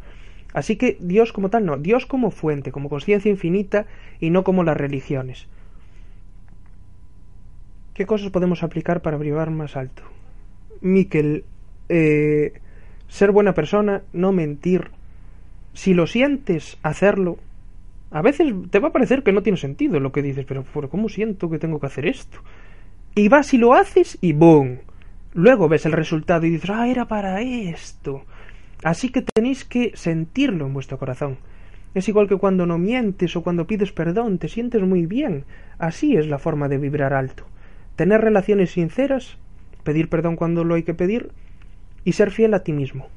Así 0.53 0.77
que 0.77 0.97
Dios 0.99 1.33
como 1.33 1.49
tal 1.49 1.65
no, 1.65 1.77
Dios 1.77 2.05
como 2.05 2.31
fuente, 2.31 2.71
como 2.71 2.89
conciencia 2.89 3.29
infinita 3.29 3.87
y 4.19 4.29
no 4.29 4.43
como 4.43 4.63
las 4.63 4.77
religiones. 4.77 5.47
¿Qué 7.95 8.05
cosas 8.05 8.29
podemos 8.29 8.61
aplicar 8.61 9.01
para 9.01 9.17
vibrar 9.17 9.51
más 9.51 9.77
alto? 9.77 10.03
Miquel, 10.81 11.45
eh, 11.87 12.59
ser 13.07 13.31
buena 13.31 13.53
persona, 13.53 14.03
no 14.11 14.33
mentir. 14.33 14.91
Si 15.71 15.93
lo 15.93 16.05
sientes, 16.05 16.77
hacerlo. 16.83 17.37
A 18.11 18.21
veces 18.21 18.53
te 18.69 18.79
va 18.79 18.89
a 18.89 18.91
parecer 18.91 19.23
que 19.23 19.31
no 19.31 19.43
tiene 19.43 19.57
sentido 19.57 20.01
lo 20.01 20.11
que 20.11 20.21
dices, 20.21 20.45
pero 20.45 20.65
¿cómo 20.89 21.07
siento 21.07 21.49
que 21.49 21.57
tengo 21.57 21.79
que 21.79 21.85
hacer 21.85 22.05
esto? 22.05 22.39
Y 23.15 23.29
vas 23.29 23.53
y 23.53 23.57
lo 23.57 23.73
haces 23.73 24.17
y 24.19 24.33
¡boom! 24.33 24.79
Luego 25.33 25.69
ves 25.69 25.85
el 25.85 25.93
resultado 25.93 26.45
y 26.45 26.49
dices, 26.49 26.71
ah, 26.71 26.89
era 26.89 27.05
para 27.05 27.39
esto. 27.39 28.25
Así 28.83 29.07
que 29.07 29.21
tenéis 29.21 29.63
que 29.63 29.93
sentirlo 29.95 30.65
en 30.65 30.73
vuestro 30.73 30.99
corazón. 30.99 31.37
Es 31.93 32.09
igual 32.09 32.27
que 32.27 32.35
cuando 32.35 32.65
no 32.65 32.77
mientes 32.77 33.37
o 33.37 33.41
cuando 33.41 33.67
pides 33.67 33.93
perdón, 33.93 34.37
te 34.37 34.49
sientes 34.49 34.81
muy 34.81 35.05
bien. 35.05 35.45
Así 35.79 36.17
es 36.17 36.27
la 36.27 36.39
forma 36.39 36.67
de 36.67 36.77
vibrar 36.77 37.13
alto 37.13 37.45
tener 37.95 38.21
relaciones 38.21 38.71
sinceras, 38.71 39.37
pedir 39.83 40.09
perdón 40.09 40.35
cuando 40.35 40.63
lo 40.63 40.75
hay 40.75 40.83
que 40.83 40.93
pedir 40.93 41.31
y 42.03 42.13
ser 42.13 42.31
fiel 42.31 42.53
a 42.53 42.63
ti 42.63 42.73
mismo. 42.73 43.07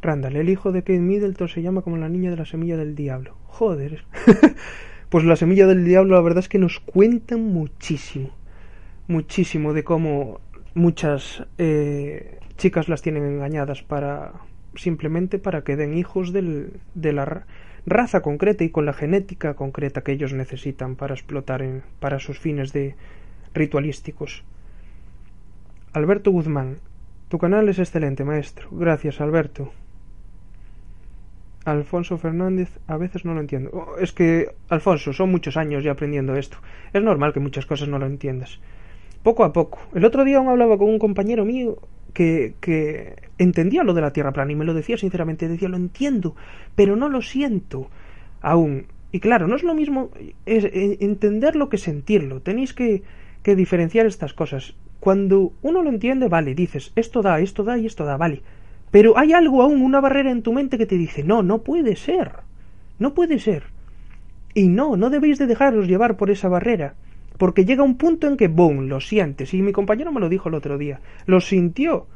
Randall, 0.00 0.36
el 0.36 0.48
hijo 0.48 0.72
de 0.72 0.82
Kate 0.82 1.00
Middleton 1.00 1.48
se 1.48 1.62
llama 1.62 1.82
como 1.82 1.96
la 1.96 2.08
niña 2.08 2.30
de 2.30 2.36
la 2.36 2.46
semilla 2.46 2.76
del 2.76 2.94
diablo. 2.94 3.36
Joder. 3.46 4.04
pues 5.08 5.24
la 5.24 5.36
semilla 5.36 5.66
del 5.66 5.84
diablo 5.84 6.14
la 6.14 6.20
verdad 6.20 6.40
es 6.40 6.48
que 6.48 6.58
nos 6.58 6.80
cuentan 6.80 7.42
muchísimo. 7.42 8.30
Muchísimo 9.08 9.72
de 9.72 9.84
cómo 9.84 10.40
muchas 10.74 11.44
eh, 11.56 12.38
chicas 12.56 12.88
las 12.88 13.02
tienen 13.02 13.24
engañadas 13.24 13.82
para 13.82 14.32
simplemente 14.76 15.38
para 15.38 15.64
que 15.64 15.76
den 15.76 15.94
hijos 15.94 16.32
del, 16.32 16.80
de 16.94 17.12
la 17.12 17.46
raza 17.86 18.20
concreta 18.20 18.64
y 18.64 18.70
con 18.70 18.86
la 18.86 18.92
genética 18.92 19.54
concreta 19.54 20.02
que 20.02 20.12
ellos 20.12 20.32
necesitan 20.32 20.96
para 20.96 21.14
explotar 21.14 21.62
en, 21.62 21.82
para 22.00 22.18
sus 22.18 22.38
fines 22.38 22.72
de 22.72 22.94
ritualísticos. 23.54 24.44
Alberto 25.92 26.30
Guzmán, 26.30 26.78
tu 27.28 27.38
canal 27.38 27.68
es 27.68 27.78
excelente, 27.78 28.24
maestro. 28.24 28.68
Gracias, 28.70 29.20
Alberto. 29.20 29.72
Alfonso 31.64 32.16
Fernández, 32.16 32.78
a 32.86 32.96
veces 32.96 33.24
no 33.24 33.34
lo 33.34 33.40
entiendo. 33.40 33.70
Oh, 33.72 33.98
es 33.98 34.12
que, 34.12 34.54
Alfonso, 34.68 35.12
son 35.12 35.30
muchos 35.30 35.56
años 35.56 35.84
ya 35.84 35.92
aprendiendo 35.92 36.36
esto. 36.36 36.58
Es 36.92 37.02
normal 37.02 37.32
que 37.32 37.40
muchas 37.40 37.66
cosas 37.66 37.88
no 37.88 37.98
lo 37.98 38.06
entiendas. 38.06 38.60
Poco 39.22 39.44
a 39.44 39.52
poco. 39.52 39.78
El 39.94 40.04
otro 40.04 40.24
día 40.24 40.38
aún 40.38 40.48
hablaba 40.48 40.78
con 40.78 40.88
un 40.88 40.98
compañero 40.98 41.44
mío 41.44 41.78
que, 42.12 42.54
que 42.60 43.16
entendía 43.38 43.84
lo 43.84 43.94
de 43.94 44.00
la 44.00 44.12
Tierra 44.12 44.32
plana 44.32 44.52
y 44.52 44.56
me 44.56 44.64
lo 44.64 44.74
decía 44.74 44.96
sinceramente, 44.96 45.48
decía, 45.48 45.68
lo 45.68 45.76
entiendo, 45.76 46.34
pero 46.74 46.96
no 46.96 47.08
lo 47.08 47.22
siento 47.22 47.88
aún. 48.40 48.86
Y 49.10 49.20
claro, 49.20 49.48
no 49.48 49.56
es 49.56 49.62
lo 49.62 49.74
mismo 49.74 50.10
es, 50.44 50.68
entenderlo 51.00 51.68
que 51.68 51.78
sentirlo. 51.78 52.40
Tenéis 52.40 52.74
que, 52.74 53.02
que 53.42 53.56
diferenciar 53.56 54.06
estas 54.06 54.34
cosas. 54.34 54.74
Cuando 55.00 55.52
uno 55.62 55.82
lo 55.82 55.90
entiende, 55.90 56.28
vale, 56.28 56.54
dices, 56.54 56.92
esto 56.96 57.22
da, 57.22 57.40
esto 57.40 57.64
da 57.64 57.78
y 57.78 57.86
esto 57.86 58.04
da, 58.04 58.16
vale. 58.16 58.42
Pero 58.90 59.18
hay 59.18 59.32
algo 59.32 59.62
aún, 59.62 59.82
una 59.82 60.00
barrera 60.00 60.30
en 60.30 60.42
tu 60.42 60.52
mente 60.52 60.78
que 60.78 60.86
te 60.86 60.96
dice, 60.96 61.22
no, 61.22 61.42
no 61.42 61.62
puede 61.62 61.96
ser. 61.96 62.32
No 62.98 63.14
puede 63.14 63.38
ser. 63.38 63.64
Y 64.54 64.68
no, 64.68 64.96
no 64.96 65.10
debéis 65.10 65.38
de 65.38 65.46
dejaros 65.46 65.86
llevar 65.86 66.16
por 66.16 66.30
esa 66.30 66.48
barrera. 66.48 66.94
Porque 67.38 67.64
llega 67.64 67.84
un 67.84 67.96
punto 67.96 68.26
en 68.26 68.36
que, 68.36 68.48
boom, 68.48 68.88
lo 68.88 69.00
sientes. 69.00 69.54
Y 69.54 69.62
mi 69.62 69.72
compañero 69.72 70.12
me 70.12 70.20
lo 70.20 70.28
dijo 70.28 70.48
el 70.48 70.56
otro 70.56 70.76
día. 70.76 71.00
Lo 71.24 71.40
sintió. 71.40 72.06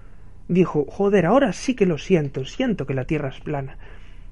Dijo, 0.49 0.85
joder, 0.89 1.27
ahora 1.27 1.53
sí 1.53 1.75
que 1.75 1.87
lo 1.87 1.97
siento. 1.97 2.45
Siento 2.45 2.87
que 2.87 2.95
la 2.95 3.05
Tierra 3.05 3.29
es 3.29 3.41
plana. 3.41 3.79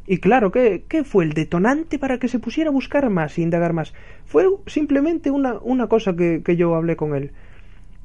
Y 0.06 0.18
claro, 0.18 0.50
¿qué, 0.50 0.84
¿qué, 0.88 1.04
fue 1.04 1.22
el 1.22 1.34
detonante 1.34 2.00
para 2.00 2.18
que 2.18 2.26
se 2.26 2.40
pusiera 2.40 2.70
a 2.70 2.72
buscar 2.72 3.08
más 3.10 3.38
e 3.38 3.42
indagar 3.42 3.72
más? 3.72 3.94
Fue 4.24 4.44
simplemente 4.66 5.30
una, 5.30 5.58
una 5.60 5.86
cosa 5.86 6.16
que, 6.16 6.42
que, 6.42 6.56
yo 6.56 6.74
hablé 6.74 6.96
con 6.96 7.14
él. 7.14 7.30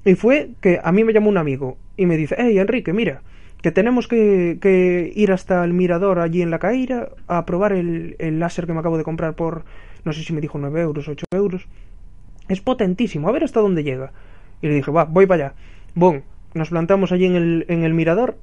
Y 0.06 0.14
fue 0.14 0.52
que 0.62 0.80
a 0.84 0.92
mí 0.92 1.04
me 1.04 1.14
llamó 1.14 1.30
un 1.30 1.40
amigo 1.40 1.78
y 1.98 2.06
me 2.06 2.16
dice, 2.16 2.36
hey 2.38 2.60
Enrique, 2.60 2.94
mira, 2.94 3.24
que 3.64 3.72
tenemos 3.72 4.08
que, 4.08 4.60
que 4.62 5.12
ir 5.16 5.32
hasta 5.32 5.64
el 5.64 5.74
mirador 5.74 6.20
allí 6.20 6.44
en 6.44 6.52
la 6.52 6.60
Caíra 6.60 7.10
a 7.26 7.44
probar 7.48 7.74
el, 7.74 8.16
el 8.20 8.40
láser 8.40 8.68
que 8.68 8.74
me 8.74 8.82
acabo 8.82 9.00
de 9.00 9.04
comprar 9.04 9.34
por, 9.34 9.66
no 10.04 10.14
sé 10.14 10.22
si 10.22 10.32
me 10.32 10.42
dijo 10.42 10.60
9 10.60 10.80
euros, 10.82 11.08
8 11.08 11.26
euros 11.32 11.68
Es 12.48 12.62
potentísimo, 12.62 13.28
a 13.28 13.32
ver 13.32 13.44
hasta 13.44 13.60
dónde 13.60 13.84
llega. 13.84 14.12
Y 14.62 14.68
le 14.68 14.76
dije, 14.76 14.92
va, 14.92 15.06
voy 15.06 15.26
para 15.26 15.46
allá. 15.48 15.56
Bon, 15.96 16.24
nos 16.54 16.70
plantamos 16.70 17.12
allí 17.12 17.26
en 17.26 17.36
el, 17.36 17.66
en 17.68 17.84
el 17.84 17.94
mirador, 17.94 18.38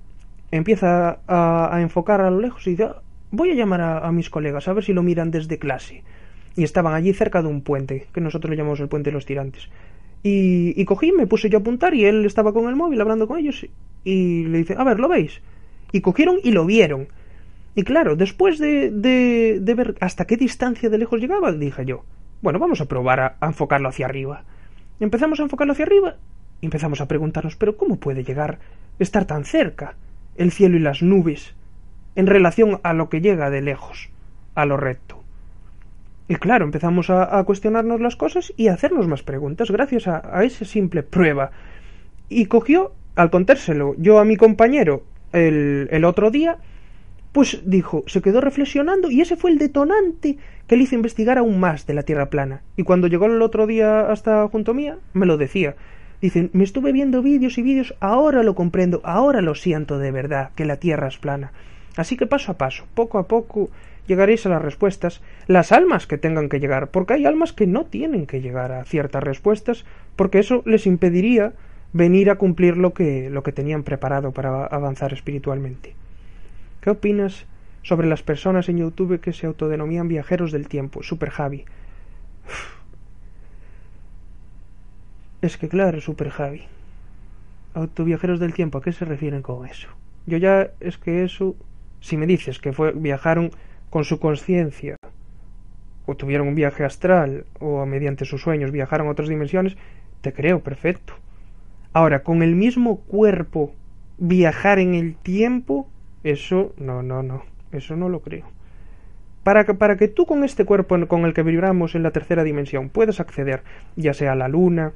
empieza 0.50 1.18
a, 1.26 1.80
enfocar 1.80 2.20
a 2.20 2.30
lo 2.30 2.40
lejos 2.40 2.66
y 2.66 2.70
dice, 2.70 2.84
ah, 2.84 3.02
voy 3.30 3.50
a 3.50 3.54
llamar 3.54 3.80
a, 3.80 4.12
mis 4.12 4.30
colegas 4.30 4.68
a 4.68 4.72
ver 4.72 4.84
si 4.84 4.92
lo 4.92 5.02
miran 5.02 5.30
desde 5.30 5.58
clase. 5.58 6.04
Y 6.54 6.64
estaban 6.64 6.94
allí 6.94 7.12
cerca 7.14 7.42
de 7.42 7.48
un 7.48 7.62
puente, 7.62 8.06
que 8.12 8.20
nosotros 8.20 8.50
le 8.50 8.56
llamamos 8.56 8.80
el 8.80 8.88
puente 8.88 9.10
de 9.10 9.14
los 9.14 9.26
tirantes. 9.26 9.68
Y, 10.22 10.80
y 10.80 10.84
cogí, 10.84 11.10
me 11.10 11.26
puse 11.26 11.48
yo 11.48 11.58
a 11.58 11.60
apuntar 11.62 11.94
y 11.94 12.04
él 12.04 12.24
estaba 12.26 12.52
con 12.52 12.68
el 12.68 12.76
móvil 12.76 13.00
hablando 13.00 13.26
con 13.26 13.38
ellos 13.38 13.66
y 14.04 14.44
le 14.44 14.58
dice, 14.58 14.76
a 14.78 14.84
ver, 14.84 15.00
¿lo 15.00 15.08
veis? 15.08 15.40
Y 15.90 16.00
cogieron 16.00 16.36
y 16.44 16.52
lo 16.52 16.66
vieron. 16.66 17.08
Y 17.74 17.82
claro, 17.82 18.14
después 18.16 18.58
de, 18.58 18.90
de, 18.90 19.58
de 19.60 19.74
ver 19.74 19.96
hasta 20.00 20.26
qué 20.26 20.36
distancia 20.36 20.90
de 20.90 20.98
lejos 20.98 21.20
llegaba, 21.20 21.52
dije 21.52 21.86
yo, 21.86 22.04
bueno, 22.42 22.58
vamos 22.58 22.80
a 22.80 22.86
probar 22.86 23.20
a, 23.20 23.46
enfocarlo 23.46 23.88
hacia 23.88 24.06
arriba. 24.06 24.44
Empezamos 25.00 25.40
a 25.40 25.44
enfocarlo 25.44 25.72
hacia 25.72 25.84
arriba 25.84 26.16
y 26.60 26.66
empezamos 26.66 27.00
a 27.00 27.08
preguntarnos, 27.08 27.56
pero 27.56 27.76
¿cómo 27.76 27.96
puede 27.96 28.24
llegar 28.24 28.58
estar 28.98 29.24
tan 29.24 29.44
cerca 29.44 29.94
el 30.36 30.50
cielo 30.50 30.76
y 30.76 30.80
las 30.80 31.02
nubes 31.02 31.54
en 32.14 32.26
relación 32.26 32.80
a 32.82 32.92
lo 32.92 33.08
que 33.08 33.20
llega 33.20 33.48
de 33.48 33.62
lejos, 33.62 34.10
a 34.54 34.66
lo 34.66 34.76
recto? 34.76 35.22
Y 36.28 36.36
claro, 36.36 36.64
empezamos 36.64 37.10
a, 37.10 37.38
a 37.38 37.44
cuestionarnos 37.44 38.00
las 38.00 38.16
cosas 38.16 38.52
y 38.56 38.68
a 38.68 38.74
hacernos 38.74 39.06
más 39.06 39.22
preguntas 39.22 39.70
gracias 39.70 40.08
a, 40.08 40.22
a 40.36 40.44
esa 40.44 40.64
simple 40.64 41.02
prueba. 41.02 41.52
Y 42.28 42.46
cogió, 42.46 42.92
al 43.14 43.30
contárselo 43.30 43.94
yo 43.98 44.18
a 44.18 44.24
mi 44.24 44.36
compañero 44.36 45.04
el, 45.32 45.88
el 45.90 46.04
otro 46.04 46.30
día, 46.30 46.58
pues 47.32 47.62
dijo, 47.64 48.04
se 48.06 48.20
quedó 48.20 48.40
reflexionando 48.40 49.10
y 49.10 49.22
ese 49.22 49.36
fue 49.36 49.50
el 49.50 49.58
detonante 49.58 50.36
que 50.66 50.76
le 50.76 50.84
hizo 50.84 50.94
investigar 50.94 51.38
aún 51.38 51.58
más 51.58 51.86
de 51.86 51.94
la 51.94 52.02
Tierra 52.02 52.28
plana. 52.28 52.62
Y 52.76 52.82
cuando 52.82 53.06
llegó 53.06 53.26
el 53.26 53.40
otro 53.40 53.66
día 53.66 54.10
hasta 54.10 54.46
junto 54.48 54.74
mía, 54.74 54.98
me 55.14 55.26
lo 55.26 55.38
decía. 55.38 55.74
Dicen, 56.20 56.50
me 56.52 56.62
estuve 56.62 56.92
viendo 56.92 57.20
vídeos 57.22 57.58
y 57.58 57.62
vídeos, 57.62 57.94
ahora 57.98 58.42
lo 58.42 58.54
comprendo, 58.54 59.00
ahora 59.02 59.40
lo 59.40 59.54
siento 59.54 59.98
de 59.98 60.12
verdad, 60.12 60.50
que 60.54 60.66
la 60.66 60.76
Tierra 60.76 61.08
es 61.08 61.18
plana. 61.18 61.52
Así 61.96 62.16
que 62.16 62.26
paso 62.26 62.52
a 62.52 62.58
paso, 62.58 62.84
poco 62.94 63.18
a 63.18 63.26
poco, 63.26 63.70
llegaréis 64.06 64.46
a 64.46 64.50
las 64.50 64.62
respuestas, 64.62 65.20
las 65.46 65.72
almas 65.72 66.06
que 66.06 66.18
tengan 66.18 66.48
que 66.48 66.60
llegar, 66.60 66.90
porque 66.90 67.14
hay 67.14 67.26
almas 67.26 67.52
que 67.52 67.66
no 67.66 67.86
tienen 67.86 68.26
que 68.26 68.40
llegar 68.40 68.72
a 68.72 68.84
ciertas 68.84 69.22
respuestas, 69.22 69.84
porque 70.14 70.38
eso 70.38 70.62
les 70.64 70.86
impediría 70.86 71.54
venir 71.92 72.30
a 72.30 72.36
cumplir 72.36 72.76
lo 72.76 72.92
que, 72.92 73.28
lo 73.28 73.42
que 73.42 73.52
tenían 73.52 73.82
preparado 73.82 74.32
para 74.32 74.66
avanzar 74.66 75.12
espiritualmente. 75.12 75.94
¿Qué 76.82 76.90
opinas 76.90 77.46
sobre 77.82 78.08
las 78.08 78.24
personas 78.24 78.68
en 78.68 78.78
YouTube 78.78 79.20
que 79.20 79.32
se 79.32 79.46
autodenominan 79.46 80.08
viajeros 80.08 80.50
del 80.50 80.66
tiempo? 80.66 81.02
Super 81.02 81.30
Javi. 81.30 81.64
Es 85.42 85.56
que 85.56 85.68
claro, 85.68 86.00
Super 86.00 86.30
Javi. 86.30 86.62
Autoviajeros 87.74 88.40
del 88.40 88.52
tiempo, 88.52 88.78
¿a 88.78 88.82
qué 88.82 88.92
se 88.92 89.04
refieren 89.04 89.42
con 89.42 89.66
eso? 89.66 89.88
Yo 90.26 90.38
ya 90.38 90.70
es 90.78 90.98
que 90.98 91.24
eso, 91.24 91.56
si 92.00 92.16
me 92.16 92.26
dices 92.26 92.58
que 92.60 92.72
fue, 92.72 92.92
viajaron 92.92 93.50
con 93.90 94.04
su 94.04 94.20
conciencia, 94.20 94.96
o 96.06 96.16
tuvieron 96.16 96.46
un 96.46 96.54
viaje 96.54 96.84
astral, 96.84 97.44
o 97.58 97.84
mediante 97.86 98.24
sus 98.24 98.42
sueños 98.42 98.70
viajaron 98.70 99.08
a 99.08 99.10
otras 99.10 99.28
dimensiones, 99.28 99.76
te 100.20 100.32
creo 100.32 100.60
perfecto. 100.60 101.14
Ahora, 101.92 102.22
con 102.22 102.42
el 102.42 102.54
mismo 102.54 103.00
cuerpo 103.00 103.74
viajar 104.18 104.78
en 104.78 104.94
el 104.94 105.16
tiempo, 105.16 105.88
eso 106.24 106.74
no, 106.76 107.02
no, 107.02 107.22
no, 107.22 107.44
eso 107.72 107.96
no 107.96 108.08
lo 108.08 108.20
creo. 108.20 108.46
Para 109.42 109.64
que, 109.64 109.74
para 109.74 109.96
que 109.96 110.08
tú 110.08 110.24
con 110.24 110.44
este 110.44 110.64
cuerpo 110.64 110.96
con 111.08 111.24
el 111.24 111.34
que 111.34 111.42
vibramos 111.42 111.94
en 111.94 112.02
la 112.02 112.12
tercera 112.12 112.44
dimensión 112.44 112.90
puedas 112.90 113.18
acceder, 113.18 113.62
ya 113.96 114.14
sea 114.14 114.32
a 114.32 114.36
la 114.36 114.48
luna 114.48 114.92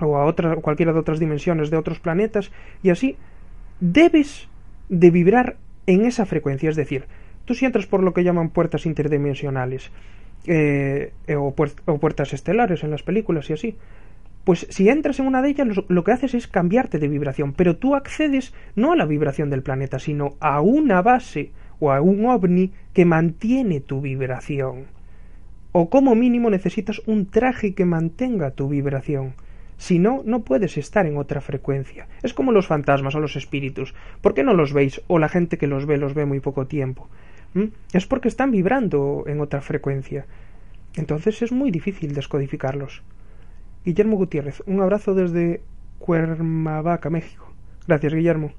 o 0.00 0.16
a 0.16 0.24
otra, 0.24 0.56
cualquiera 0.56 0.92
de 0.92 0.98
otras 0.98 1.20
dimensiones 1.20 1.70
de 1.70 1.76
otros 1.76 2.00
planetas, 2.00 2.50
y 2.82 2.90
así, 2.90 3.16
debes 3.80 4.48
de 4.88 5.10
vibrar 5.10 5.56
en 5.86 6.04
esa 6.04 6.26
frecuencia. 6.26 6.68
Es 6.68 6.76
decir, 6.76 7.04
tú 7.44 7.54
si 7.54 7.64
entras 7.64 7.86
por 7.86 8.02
lo 8.02 8.12
que 8.12 8.24
llaman 8.24 8.50
puertas 8.50 8.86
interdimensionales 8.86 9.90
eh, 10.46 11.12
o, 11.36 11.54
o 11.84 11.98
puertas 11.98 12.32
estelares 12.32 12.82
en 12.82 12.90
las 12.90 13.02
películas 13.02 13.50
y 13.50 13.52
así, 13.52 13.76
pues 14.44 14.66
si 14.70 14.88
entras 14.88 15.20
en 15.20 15.26
una 15.26 15.42
de 15.42 15.50
ellas 15.50 15.68
lo, 15.88 16.04
que 16.04 16.12
haces 16.12 16.34
es 16.34 16.46
cambiarte 16.46 16.98
de 16.98 17.08
vibración, 17.08 17.52
pero 17.52 17.76
tú 17.76 17.94
accedes 17.94 18.54
no 18.74 18.92
a 18.92 18.96
la 18.96 19.04
vibración 19.04 19.50
del 19.50 19.62
planeta, 19.62 19.98
sino 19.98 20.34
a 20.40 20.60
una 20.60 21.02
base 21.02 21.52
o 21.78 21.92
a 21.92 22.00
un 22.00 22.26
ovni 22.26 22.72
que 22.92 23.04
mantiene 23.04 23.80
tu 23.80 24.00
vibración. 24.00 24.86
O 25.72 25.88
como 25.88 26.14
mínimo 26.14 26.50
necesitas 26.50 27.00
un 27.06 27.26
traje 27.26 27.74
que 27.74 27.84
mantenga 27.84 28.50
tu 28.50 28.68
vibración. 28.68 29.34
Si 29.76 29.98
no, 29.98 30.22
no 30.24 30.40
puedes 30.40 30.76
estar 30.76 31.06
en 31.06 31.16
otra 31.16 31.40
frecuencia. 31.40 32.06
Es 32.22 32.34
como 32.34 32.52
los 32.52 32.66
fantasmas 32.66 33.14
o 33.14 33.20
los 33.20 33.36
espíritus. 33.36 33.94
¿Por 34.20 34.34
qué 34.34 34.42
no 34.42 34.52
los 34.52 34.74
veis? 34.74 35.00
O 35.06 35.18
la 35.18 35.28
gente 35.28 35.56
que 35.56 35.66
los 35.66 35.86
ve 35.86 35.96
los 35.96 36.12
ve 36.12 36.26
muy 36.26 36.40
poco 36.40 36.66
tiempo. 36.66 37.08
¿Mm? 37.54 37.68
Es 37.92 38.06
porque 38.06 38.28
están 38.28 38.50
vibrando 38.50 39.24
en 39.26 39.40
otra 39.40 39.62
frecuencia. 39.62 40.26
Entonces 40.96 41.40
es 41.40 41.52
muy 41.52 41.70
difícil 41.70 42.14
descodificarlos. 42.14 43.02
Guillermo 43.84 44.16
Gutiérrez, 44.16 44.62
un 44.66 44.82
abrazo 44.82 45.14
desde 45.14 45.62
Cuernavaca, 45.98 47.08
México. 47.08 47.50
Gracias, 47.86 48.12
Guillermo. 48.12 48.52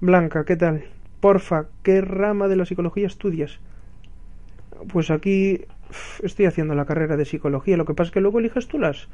Blanca, 0.00 0.44
¿qué 0.44 0.56
tal? 0.56 0.84
Porfa, 1.20 1.66
¿qué 1.84 2.00
rama 2.00 2.48
de 2.48 2.56
la 2.56 2.66
psicología 2.66 3.06
estudias? 3.06 3.60
Pues 4.92 5.10
aquí 5.12 5.60
estoy 6.22 6.46
haciendo 6.46 6.74
la 6.74 6.86
carrera 6.86 7.16
de 7.16 7.24
psicología, 7.24 7.76
lo 7.76 7.84
que 7.84 7.94
pasa 7.94 8.08
es 8.08 8.12
que 8.12 8.20
luego 8.20 8.40
eliges 8.40 8.66
tú 8.66 8.78
las, 8.78 9.08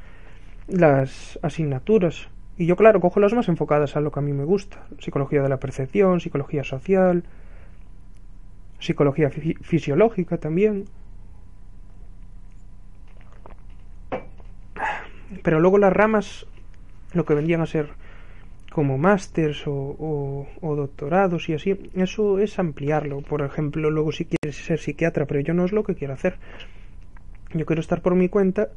las 0.67 1.37
asignaturas. 1.43 2.27
Y 2.57 2.65
yo, 2.65 2.75
claro, 2.75 2.99
cojo 2.99 3.19
las 3.19 3.33
más 3.33 3.47
enfocadas 3.47 3.95
a 3.95 4.01
lo 4.01 4.11
que 4.11 4.19
a 4.19 4.23
mí 4.23 4.33
me 4.33 4.43
gusta. 4.43 4.85
Psicología 4.99 5.43
de 5.43 5.49
la 5.49 5.59
percepción, 5.59 6.19
psicología 6.19 6.63
social, 6.63 7.23
psicología 8.79 9.29
fisiológica 9.29 10.37
también. 10.37 10.85
Pero 15.43 15.59
luego 15.59 15.77
las 15.77 15.93
ramas, 15.93 16.45
lo 17.13 17.25
que 17.25 17.33
vendían 17.33 17.61
a 17.61 17.65
ser 17.65 17.89
como 18.71 18.97
másters 18.97 19.65
o, 19.67 20.47
o, 20.61 20.75
doctorados 20.75 21.49
y 21.49 21.53
así, 21.53 21.89
eso 21.95 22.39
es 22.39 22.59
ampliarlo. 22.59 23.21
Por 23.21 23.41
ejemplo, 23.41 23.89
luego 23.89 24.11
si 24.11 24.25
quieres 24.25 24.63
ser 24.63 24.79
psiquiatra, 24.79 25.25
pero 25.25 25.39
yo 25.39 25.53
no 25.53 25.65
es 25.65 25.71
lo 25.71 25.83
que 25.83 25.95
quiero 25.95 26.13
hacer. 26.13 26.37
Yo 27.53 27.65
quiero 27.65 27.81
estar 27.81 28.01
por 28.01 28.15
mi 28.15 28.29
cuenta 28.29 28.69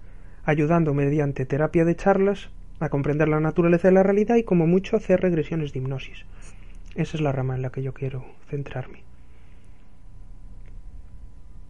ayudando 0.45 0.95
mediante 0.95 1.47
terapia 1.47 1.85
de 1.85 1.95
charlas 1.95 2.51
a 2.81 2.89
comprender 2.89 3.29
la 3.29 3.39
naturaleza 3.39 3.89
de 3.89 3.95
la 3.95 4.03
realidad 4.03 4.37
y 4.37 4.45
como 4.45 4.67
mucho 4.67 4.97
hacer 4.97 5.21
regresiones 5.21 5.73
de 5.73 5.79
hipnosis. 5.79 6.25
Esa 6.95 7.17
es 7.17 7.21
la 7.21 7.33
rama 7.33 7.55
en 7.55 7.63
la 7.63 7.71
que 7.71 7.83
yo 7.83 7.95
quiero 7.95 8.25
centrarme. 8.49 9.03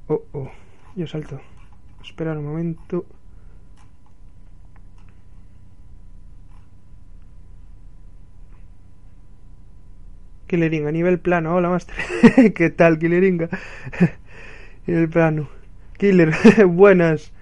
Oh, 0.09 0.23
oh, 0.33 0.51
yo 0.97 1.07
salto. 1.07 1.41
Espera 2.03 2.33
un 2.33 2.45
momento. 2.45 3.05
Killeringa, 10.53 10.93
nivel 10.93 11.19
plano. 11.19 11.55
Hola, 11.55 11.71
Master. 11.71 11.95
¿Qué 12.55 12.69
tal, 12.69 12.99
Killeringa? 12.99 13.49
nivel 14.87 15.09
plano. 15.09 15.49
Killer, 15.97 16.35
buenas. 16.67 17.33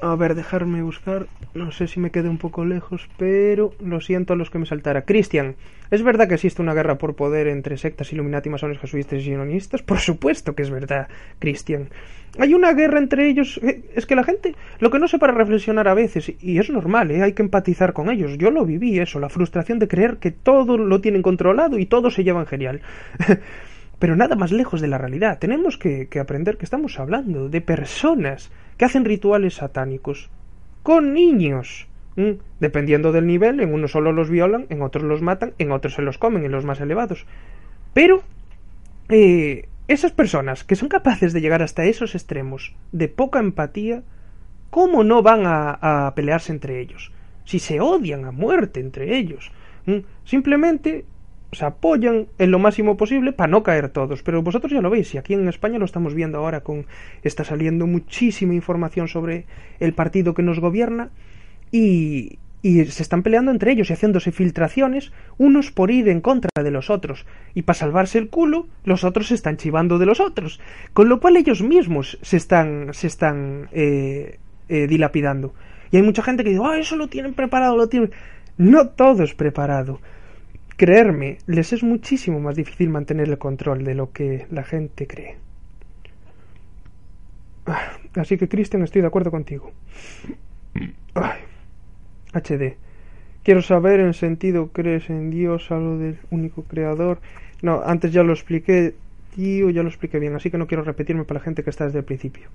A 0.00 0.14
ver, 0.14 0.36
dejarme 0.36 0.80
buscar. 0.82 1.26
No 1.54 1.72
sé 1.72 1.88
si 1.88 1.98
me 1.98 2.12
quedé 2.12 2.28
un 2.28 2.38
poco 2.38 2.64
lejos, 2.64 3.08
pero 3.16 3.72
lo 3.80 4.00
siento 4.00 4.32
a 4.32 4.36
los 4.36 4.48
que 4.48 4.60
me 4.60 4.66
saltara. 4.66 5.02
Cristian, 5.02 5.56
¿es 5.90 6.04
verdad 6.04 6.28
que 6.28 6.34
existe 6.34 6.62
una 6.62 6.72
guerra 6.72 6.98
por 6.98 7.16
poder 7.16 7.48
entre 7.48 7.76
sectas 7.76 8.12
Illuminati, 8.12 8.48
masones, 8.48 8.78
jesuitas 8.78 9.18
y 9.18 9.24
sionistas? 9.24 9.82
Por 9.82 9.98
supuesto 9.98 10.54
que 10.54 10.62
es 10.62 10.70
verdad, 10.70 11.08
Cristian. 11.40 11.88
Hay 12.38 12.54
una 12.54 12.74
guerra 12.74 13.00
entre 13.00 13.28
ellos. 13.28 13.58
Eh, 13.60 13.90
es 13.96 14.06
que 14.06 14.14
la 14.14 14.22
gente 14.22 14.54
lo 14.78 14.92
que 14.92 15.00
no 15.00 15.08
se 15.08 15.18
para 15.18 15.32
reflexionar 15.32 15.88
a 15.88 15.94
veces, 15.94 16.32
y 16.40 16.58
es 16.58 16.70
normal, 16.70 17.10
¿eh? 17.10 17.22
hay 17.22 17.32
que 17.32 17.42
empatizar 17.42 17.92
con 17.92 18.08
ellos. 18.08 18.38
Yo 18.38 18.52
lo 18.52 18.64
viví 18.64 19.00
eso, 19.00 19.18
la 19.18 19.28
frustración 19.28 19.80
de 19.80 19.88
creer 19.88 20.18
que 20.18 20.30
todo 20.30 20.78
lo 20.78 21.00
tienen 21.00 21.22
controlado 21.22 21.76
y 21.76 21.86
todo 21.86 22.10
se 22.10 22.22
llevan 22.22 22.46
genial. 22.46 22.82
pero 23.98 24.14
nada 24.14 24.36
más 24.36 24.52
lejos 24.52 24.80
de 24.80 24.86
la 24.86 24.98
realidad. 24.98 25.40
Tenemos 25.40 25.76
que 25.76 26.08
aprender 26.20 26.56
que 26.56 26.66
estamos 26.66 27.00
hablando 27.00 27.48
de 27.48 27.60
personas 27.60 28.52
que 28.78 28.84
hacen 28.84 29.04
rituales 29.04 29.56
satánicos 29.56 30.30
con 30.82 31.12
niños. 31.12 31.86
Dependiendo 32.58 33.12
del 33.12 33.26
nivel, 33.26 33.60
en 33.60 33.72
unos 33.72 33.92
solo 33.92 34.10
los 34.10 34.28
violan, 34.28 34.66
en 34.70 34.82
otros 34.82 35.04
los 35.04 35.22
matan, 35.22 35.52
en 35.58 35.70
otros 35.70 35.94
se 35.94 36.02
los 36.02 36.18
comen, 36.18 36.44
en 36.44 36.50
los 36.50 36.64
más 36.64 36.80
elevados. 36.80 37.26
Pero 37.94 38.22
eh, 39.08 39.68
esas 39.86 40.10
personas 40.10 40.64
que 40.64 40.74
son 40.74 40.88
capaces 40.88 41.32
de 41.32 41.40
llegar 41.40 41.62
hasta 41.62 41.84
esos 41.84 42.16
extremos 42.16 42.74
de 42.90 43.06
poca 43.08 43.38
empatía, 43.38 44.02
¿cómo 44.70 45.04
no 45.04 45.22
van 45.22 45.46
a, 45.46 46.06
a 46.06 46.14
pelearse 46.16 46.50
entre 46.50 46.80
ellos? 46.80 47.12
Si 47.44 47.60
se 47.60 47.80
odian 47.80 48.24
a 48.24 48.32
muerte 48.32 48.80
entre 48.80 49.16
ellos. 49.16 49.52
Simplemente 50.24 51.04
se 51.52 51.64
apoyan 51.64 52.26
en 52.38 52.50
lo 52.50 52.58
máximo 52.58 52.96
posible 52.96 53.32
para 53.32 53.50
no 53.50 53.62
caer 53.62 53.88
todos. 53.88 54.22
Pero 54.22 54.42
vosotros 54.42 54.72
ya 54.72 54.80
lo 54.80 54.90
veis, 54.90 55.14
y 55.14 55.18
aquí 55.18 55.34
en 55.34 55.48
España 55.48 55.78
lo 55.78 55.84
estamos 55.84 56.14
viendo 56.14 56.38
ahora 56.38 56.60
con 56.60 56.86
está 57.22 57.44
saliendo 57.44 57.86
muchísima 57.86 58.54
información 58.54 59.08
sobre 59.08 59.46
el 59.80 59.92
partido 59.94 60.34
que 60.34 60.42
nos 60.42 60.60
gobierna 60.60 61.10
y, 61.72 62.38
y 62.62 62.84
se 62.86 63.02
están 63.02 63.22
peleando 63.22 63.50
entre 63.50 63.72
ellos 63.72 63.90
y 63.90 63.92
haciéndose 63.92 64.32
filtraciones, 64.32 65.12
unos 65.38 65.70
por 65.70 65.90
ir 65.90 66.08
en 66.08 66.20
contra 66.20 66.50
de 66.62 66.70
los 66.70 66.90
otros, 66.90 67.24
y 67.54 67.62
para 67.62 67.78
salvarse 67.78 68.18
el 68.18 68.28
culo, 68.28 68.66
los 68.84 69.04
otros 69.04 69.28
se 69.28 69.34
están 69.34 69.56
chivando 69.56 69.98
de 69.98 70.06
los 70.06 70.20
otros, 70.20 70.60
con 70.92 71.08
lo 71.08 71.20
cual 71.20 71.36
ellos 71.36 71.62
mismos 71.62 72.18
se 72.22 72.36
están, 72.36 72.92
se 72.94 73.06
están 73.06 73.68
eh, 73.72 74.38
eh, 74.68 74.86
dilapidando. 74.86 75.54
Y 75.90 75.96
hay 75.96 76.02
mucha 76.02 76.22
gente 76.22 76.44
que 76.44 76.50
dice, 76.50 76.60
oh, 76.60 76.74
eso 76.74 76.96
lo 76.96 77.08
tienen 77.08 77.34
preparado, 77.34 77.76
lo 77.76 77.88
tienen... 77.88 78.10
No 78.58 78.88
todo 78.88 79.22
es 79.22 79.34
preparado. 79.34 80.00
Creerme, 80.78 81.38
les 81.48 81.72
es 81.72 81.82
muchísimo 81.82 82.38
más 82.38 82.54
difícil 82.54 82.88
mantener 82.88 83.28
el 83.28 83.36
control 83.36 83.82
de 83.82 83.96
lo 83.96 84.12
que 84.12 84.46
la 84.52 84.62
gente 84.62 85.08
cree. 85.08 85.34
Ah, 87.66 87.98
así 88.14 88.38
que, 88.38 88.48
Cristian, 88.48 88.84
estoy 88.84 89.02
de 89.02 89.08
acuerdo 89.08 89.32
contigo. 89.32 89.72
Ay. 91.14 91.40
HD. 92.32 92.76
Quiero 93.42 93.60
saber 93.60 93.98
en 93.98 94.14
sentido, 94.14 94.68
¿crees 94.68 95.10
en 95.10 95.30
Dios, 95.30 95.72
algo 95.72 95.98
del 95.98 96.20
único 96.30 96.62
creador? 96.62 97.18
No, 97.60 97.82
antes 97.84 98.12
ya 98.12 98.22
lo 98.22 98.32
expliqué, 98.32 98.94
tío, 99.34 99.70
ya 99.70 99.82
lo 99.82 99.88
expliqué 99.88 100.20
bien, 100.20 100.36
así 100.36 100.48
que 100.48 100.58
no 100.58 100.68
quiero 100.68 100.84
repetirme 100.84 101.24
para 101.24 101.40
la 101.40 101.44
gente 101.44 101.64
que 101.64 101.70
está 101.70 101.86
desde 101.86 101.98
el 101.98 102.04
principio. 102.04 102.50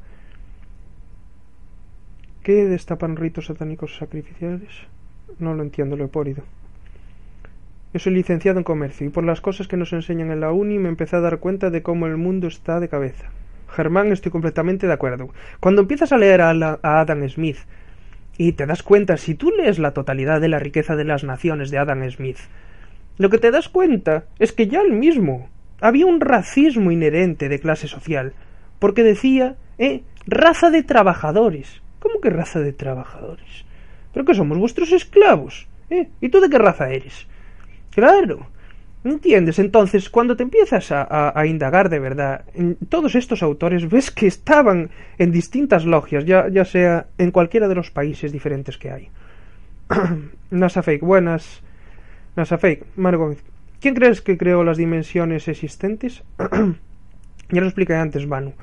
¿Qué 2.41 2.65
destapan 2.69 3.17
ritos 3.17 3.47
satánicos 3.47 3.97
sacrificiales? 3.97 4.69
No 5.39 5.53
lo 5.55 5.63
entiendo, 5.63 5.97
porido. 6.07 6.43
Yo 7.93 7.99
soy 7.99 8.15
licenciado 8.15 8.57
en 8.57 8.63
comercio 8.63 9.05
y 9.05 9.11
por 9.11 9.23
las 9.23 9.39
cosas 9.39 9.67
que 9.67 9.77
nos 9.77 9.93
enseñan 9.93 10.31
en 10.31 10.39
la 10.39 10.51
uni 10.51 10.79
me 10.79 10.89
empecé 10.89 11.15
a 11.15 11.19
dar 11.19 11.37
cuenta 11.37 11.69
de 11.69 11.83
cómo 11.83 12.07
el 12.07 12.17
mundo 12.17 12.47
está 12.47 12.79
de 12.79 12.89
cabeza. 12.89 13.29
Germán, 13.69 14.11
estoy 14.11 14.31
completamente 14.31 14.87
de 14.87 14.93
acuerdo. 14.93 15.29
Cuando 15.59 15.83
empiezas 15.83 16.11
a 16.11 16.17
leer 16.17 16.41
a, 16.41 16.79
Adam 16.81 17.29
Smith, 17.29 17.57
y 18.35 18.53
te 18.53 18.65
das 18.65 18.81
cuenta, 18.81 19.17
si 19.17 19.35
tú 19.35 19.51
lees 19.51 19.77
la 19.77 19.91
totalidad 19.93 20.41
de 20.41 20.47
la 20.47 20.57
riqueza 20.57 20.95
de 20.95 21.03
las 21.03 21.23
naciones 21.23 21.69
de 21.69 21.77
Adam 21.77 22.09
Smith, 22.09 22.39
lo 23.19 23.29
que 23.29 23.37
te 23.37 23.51
das 23.51 23.69
cuenta 23.69 24.25
es 24.39 24.53
que 24.53 24.65
ya 24.65 24.81
él 24.81 24.93
mismo 24.93 25.49
había 25.79 26.07
un 26.07 26.19
racismo 26.19 26.89
inherente 26.89 27.47
de 27.47 27.59
clase 27.59 27.87
social, 27.87 28.33
porque 28.79 29.03
decía, 29.03 29.55
eh, 29.77 30.01
raza 30.25 30.71
de 30.71 30.81
trabajadores. 30.81 31.83
¿Cómo 31.99 32.21
que 32.21 32.31
raza 32.31 32.59
de 32.59 32.73
trabajadores? 32.73 33.65
¿Pero 34.13 34.25
que 34.25 34.33
somos 34.33 34.57
vuestros 34.57 34.91
esclavos? 34.91 35.67
¿Eh? 35.91 36.09
¿Y 36.21 36.29
tú 36.29 36.41
de 36.41 36.49
qué 36.49 36.57
raza 36.57 36.89
eres? 36.89 37.27
Claro, 37.93 38.47
¿Entiendes? 39.03 39.59
Entonces, 39.59 40.09
cuando 40.09 40.37
te 40.37 40.43
empiezas 40.43 40.89
a, 40.91 41.37
a, 41.37 41.45
indagar 41.45 41.89
de 41.89 41.99
verdad, 41.99 42.45
en 42.55 42.77
todos 42.87 43.15
estos 43.15 43.43
autores 43.43 43.89
ves 43.89 44.11
que 44.11 44.27
estaban 44.27 44.91
en 45.17 45.31
distintas 45.31 45.83
logias, 45.83 46.23
ya, 46.25 46.47
ya 46.47 46.63
sea 46.63 47.07
en 47.17 47.31
cualquiera 47.31 47.67
de 47.67 47.75
los 47.75 47.91
países 47.91 48.31
diferentes 48.31 48.77
que 48.77 48.91
hay. 48.91 49.09
NASA 50.51 50.83
Fake, 50.83 51.01
buenas. 51.01 51.61
NASA 52.37 52.57
Fake, 52.57 52.85
Margot, 52.95 53.37
¿quién 53.81 53.93
crees 53.93 54.21
que 54.21 54.37
creó 54.37 54.63
las 54.63 54.77
dimensiones 54.77 55.49
existentes? 55.49 56.23
ya 56.39 57.59
lo 57.59 57.67
expliqué 57.67 57.95
antes, 57.95 58.25
Manu. 58.25 58.53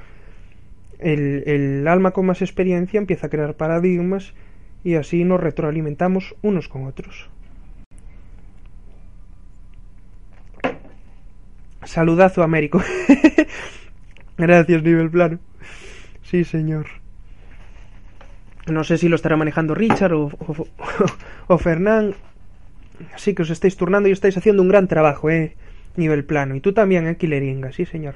El, 0.98 1.42
el 1.46 1.86
alma 1.86 2.12
con 2.12 2.24
más 2.24 2.40
experiencia 2.40 2.96
empieza 2.96 3.26
a 3.26 3.30
crear 3.30 3.54
paradigmas 3.54 4.32
y 4.84 4.94
así 4.94 5.22
nos 5.24 5.40
retroalimentamos 5.40 6.34
unos 6.40 6.68
con 6.68 6.86
otros. 6.86 7.28
Saludazo 11.90 12.44
Américo. 12.44 12.80
Gracias, 14.38 14.80
nivel 14.84 15.10
plano. 15.10 15.40
Sí, 16.22 16.44
señor. 16.44 16.86
No 18.68 18.84
sé 18.84 18.96
si 18.96 19.08
lo 19.08 19.16
estará 19.16 19.36
manejando 19.36 19.74
Richard 19.74 20.12
o, 20.12 20.30
o, 21.48 21.58
Fernán. 21.58 22.14
Así 23.12 23.34
que 23.34 23.42
os 23.42 23.50
estáis 23.50 23.76
turnando 23.76 24.08
y 24.08 24.12
estáis 24.12 24.36
haciendo 24.36 24.62
un 24.62 24.68
gran 24.68 24.86
trabajo, 24.86 25.30
eh. 25.30 25.56
Nivel 25.96 26.24
plano. 26.24 26.54
Y 26.54 26.60
tú 26.60 26.72
también, 26.72 27.08
eh, 27.08 27.16
Killeringa. 27.16 27.72
Sí, 27.72 27.84
señor. 27.86 28.14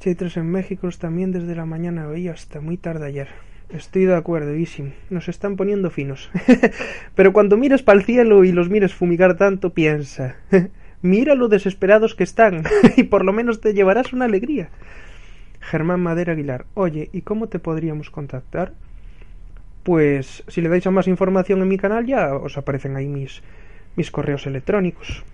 Chaitres 0.00 0.38
en 0.38 0.50
México 0.50 0.88
también 0.98 1.30
desde 1.30 1.54
la 1.54 1.66
mañana 1.66 2.08
hoy 2.08 2.28
hasta 2.28 2.62
muy 2.62 2.78
tarde 2.78 3.06
ayer. 3.06 3.28
Estoy 3.74 4.04
de 4.04 4.14
acuerdo, 4.14 4.54
Isim. 4.54 4.92
Nos 5.10 5.28
están 5.28 5.56
poniendo 5.56 5.90
finos. 5.90 6.30
Pero 7.16 7.32
cuando 7.32 7.56
mires 7.56 7.82
para 7.82 7.98
el 7.98 8.04
cielo 8.04 8.44
y 8.44 8.52
los 8.52 8.70
mires 8.70 8.94
fumigar 8.94 9.36
tanto, 9.36 9.70
piensa. 9.70 10.36
Mira 11.02 11.34
lo 11.34 11.48
desesperados 11.48 12.14
que 12.14 12.22
están 12.22 12.62
y 12.96 13.02
por 13.02 13.24
lo 13.24 13.32
menos 13.32 13.60
te 13.60 13.74
llevarás 13.74 14.12
una 14.12 14.26
alegría. 14.26 14.68
Germán 15.58 16.00
Madera 16.00 16.34
Aguilar. 16.34 16.66
Oye, 16.74 17.10
¿y 17.12 17.22
cómo 17.22 17.48
te 17.48 17.58
podríamos 17.58 18.10
contactar? 18.10 18.74
Pues 19.82 20.44
si 20.46 20.60
le 20.60 20.68
dais 20.68 20.86
a 20.86 20.92
más 20.92 21.08
información 21.08 21.60
en 21.60 21.68
mi 21.68 21.76
canal 21.76 22.06
ya 22.06 22.32
os 22.32 22.56
aparecen 22.56 22.94
ahí 22.94 23.08
mis, 23.08 23.42
mis 23.96 24.12
correos 24.12 24.46
electrónicos. 24.46 25.24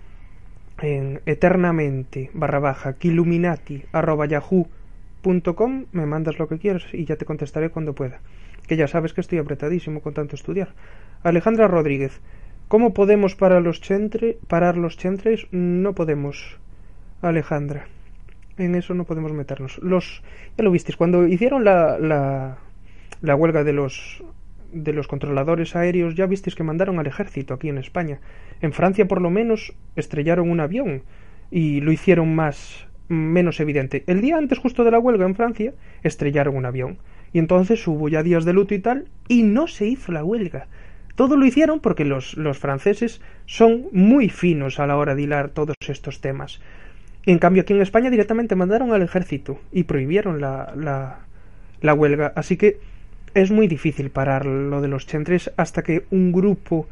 En 0.81 1.21
eternamente 1.27 2.31
barra 2.33 2.57
baja 2.57 2.93
kiluminati 2.93 3.83
arroba 3.91 4.25
yahoo 4.25 4.67
com 5.21 5.85
me 5.91 6.05
mandas 6.05 6.39
lo 6.39 6.47
que 6.47 6.59
quieras 6.59 6.85
y 6.93 7.05
ya 7.05 7.15
te 7.15 7.25
contestaré 7.25 7.69
cuando 7.69 7.93
pueda. 7.93 8.19
Que 8.67 8.75
ya 8.75 8.87
sabes 8.87 9.13
que 9.13 9.21
estoy 9.21 9.39
apretadísimo 9.39 10.01
con 10.01 10.13
tanto 10.13 10.35
estudiar. 10.35 10.69
Alejandra 11.23 11.67
Rodríguez, 11.67 12.21
¿cómo 12.67 12.93
podemos 12.93 13.35
parar 13.35 13.61
los, 13.61 13.81
chentre, 13.81 14.37
parar 14.47 14.77
los 14.77 14.97
chentres? 14.97 15.47
No 15.51 15.93
podemos, 15.93 16.57
Alejandra. 17.21 17.87
En 18.57 18.75
eso 18.75 18.93
no 18.93 19.05
podemos 19.05 19.31
meternos. 19.33 19.77
Los, 19.79 20.23
ya 20.57 20.63
lo 20.63 20.71
visteis, 20.71 20.97
cuando 20.97 21.27
hicieron 21.27 21.63
la, 21.63 21.97
la, 21.99 22.57
la 23.21 23.35
huelga 23.35 23.63
de 23.63 23.73
los 23.73 24.23
de 24.71 24.93
los 24.93 25.07
controladores 25.07 25.75
aéreos 25.75 26.15
ya 26.15 26.25
visteis 26.25 26.55
que 26.55 26.63
mandaron 26.63 26.97
al 26.97 27.07
ejército 27.07 27.53
aquí 27.53 27.69
en 27.69 27.77
España. 27.77 28.19
En 28.61 28.71
Francia 28.71 29.07
por 29.07 29.21
lo 29.21 29.29
menos 29.29 29.73
estrellaron 29.95 30.49
un 30.49 30.59
avión 30.59 31.03
y 31.49 31.81
lo 31.81 31.91
hicieron 31.91 32.33
más 32.35 32.87
menos 33.11 33.59
evidente. 33.59 34.03
El 34.07 34.21
día 34.21 34.37
antes 34.37 34.57
justo 34.57 34.83
de 34.83 34.91
la 34.91 34.99
huelga 34.99 35.25
en 35.25 35.35
Francia 35.35 35.73
estrellaron 36.03 36.55
un 36.55 36.65
avión 36.65 36.97
y 37.33 37.39
entonces 37.39 37.85
hubo 37.87 38.09
ya 38.09 38.23
días 38.23 38.45
de 38.45 38.53
luto 38.53 38.73
y 38.73 38.79
tal 38.79 39.05
y 39.27 39.43
no 39.43 39.67
se 39.67 39.85
hizo 39.85 40.11
la 40.11 40.23
huelga. 40.23 40.67
Todo 41.15 41.35
lo 41.35 41.45
hicieron 41.45 41.81
porque 41.81 42.05
los, 42.05 42.37
los 42.37 42.57
franceses 42.57 43.21
son 43.45 43.87
muy 43.91 44.29
finos 44.29 44.79
a 44.79 44.87
la 44.87 44.97
hora 44.97 45.13
de 45.13 45.23
hilar 45.23 45.49
todos 45.49 45.75
estos 45.87 46.21
temas. 46.21 46.61
En 47.25 47.37
cambio 47.37 47.61
aquí 47.61 47.73
en 47.73 47.81
España 47.81 48.09
directamente 48.09 48.55
mandaron 48.55 48.93
al 48.93 49.01
ejército 49.01 49.59
y 49.71 49.83
prohibieron 49.83 50.41
la, 50.41 50.73
la, 50.75 51.19
la 51.81 51.93
huelga. 51.93 52.31
Así 52.35 52.57
que 52.57 52.79
es 53.33 53.51
muy 53.51 53.67
difícil 53.67 54.09
parar 54.09 54.45
lo 54.45 54.81
de 54.81 54.87
los 54.87 55.05
chentres 55.05 55.51
hasta 55.57 55.83
que 55.83 56.05
un 56.11 56.31
grupo, 56.31 56.87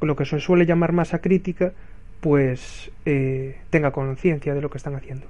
lo 0.00 0.16
que 0.16 0.24
se 0.24 0.40
suele 0.40 0.64
llamar 0.64 0.92
masa 0.92 1.20
crítica, 1.20 1.72
pues 2.20 2.90
eh, 3.04 3.56
tenga 3.70 3.90
conciencia 3.90 4.54
de 4.54 4.60
lo 4.60 4.70
que 4.70 4.78
están 4.78 4.94
haciendo. 4.94 5.26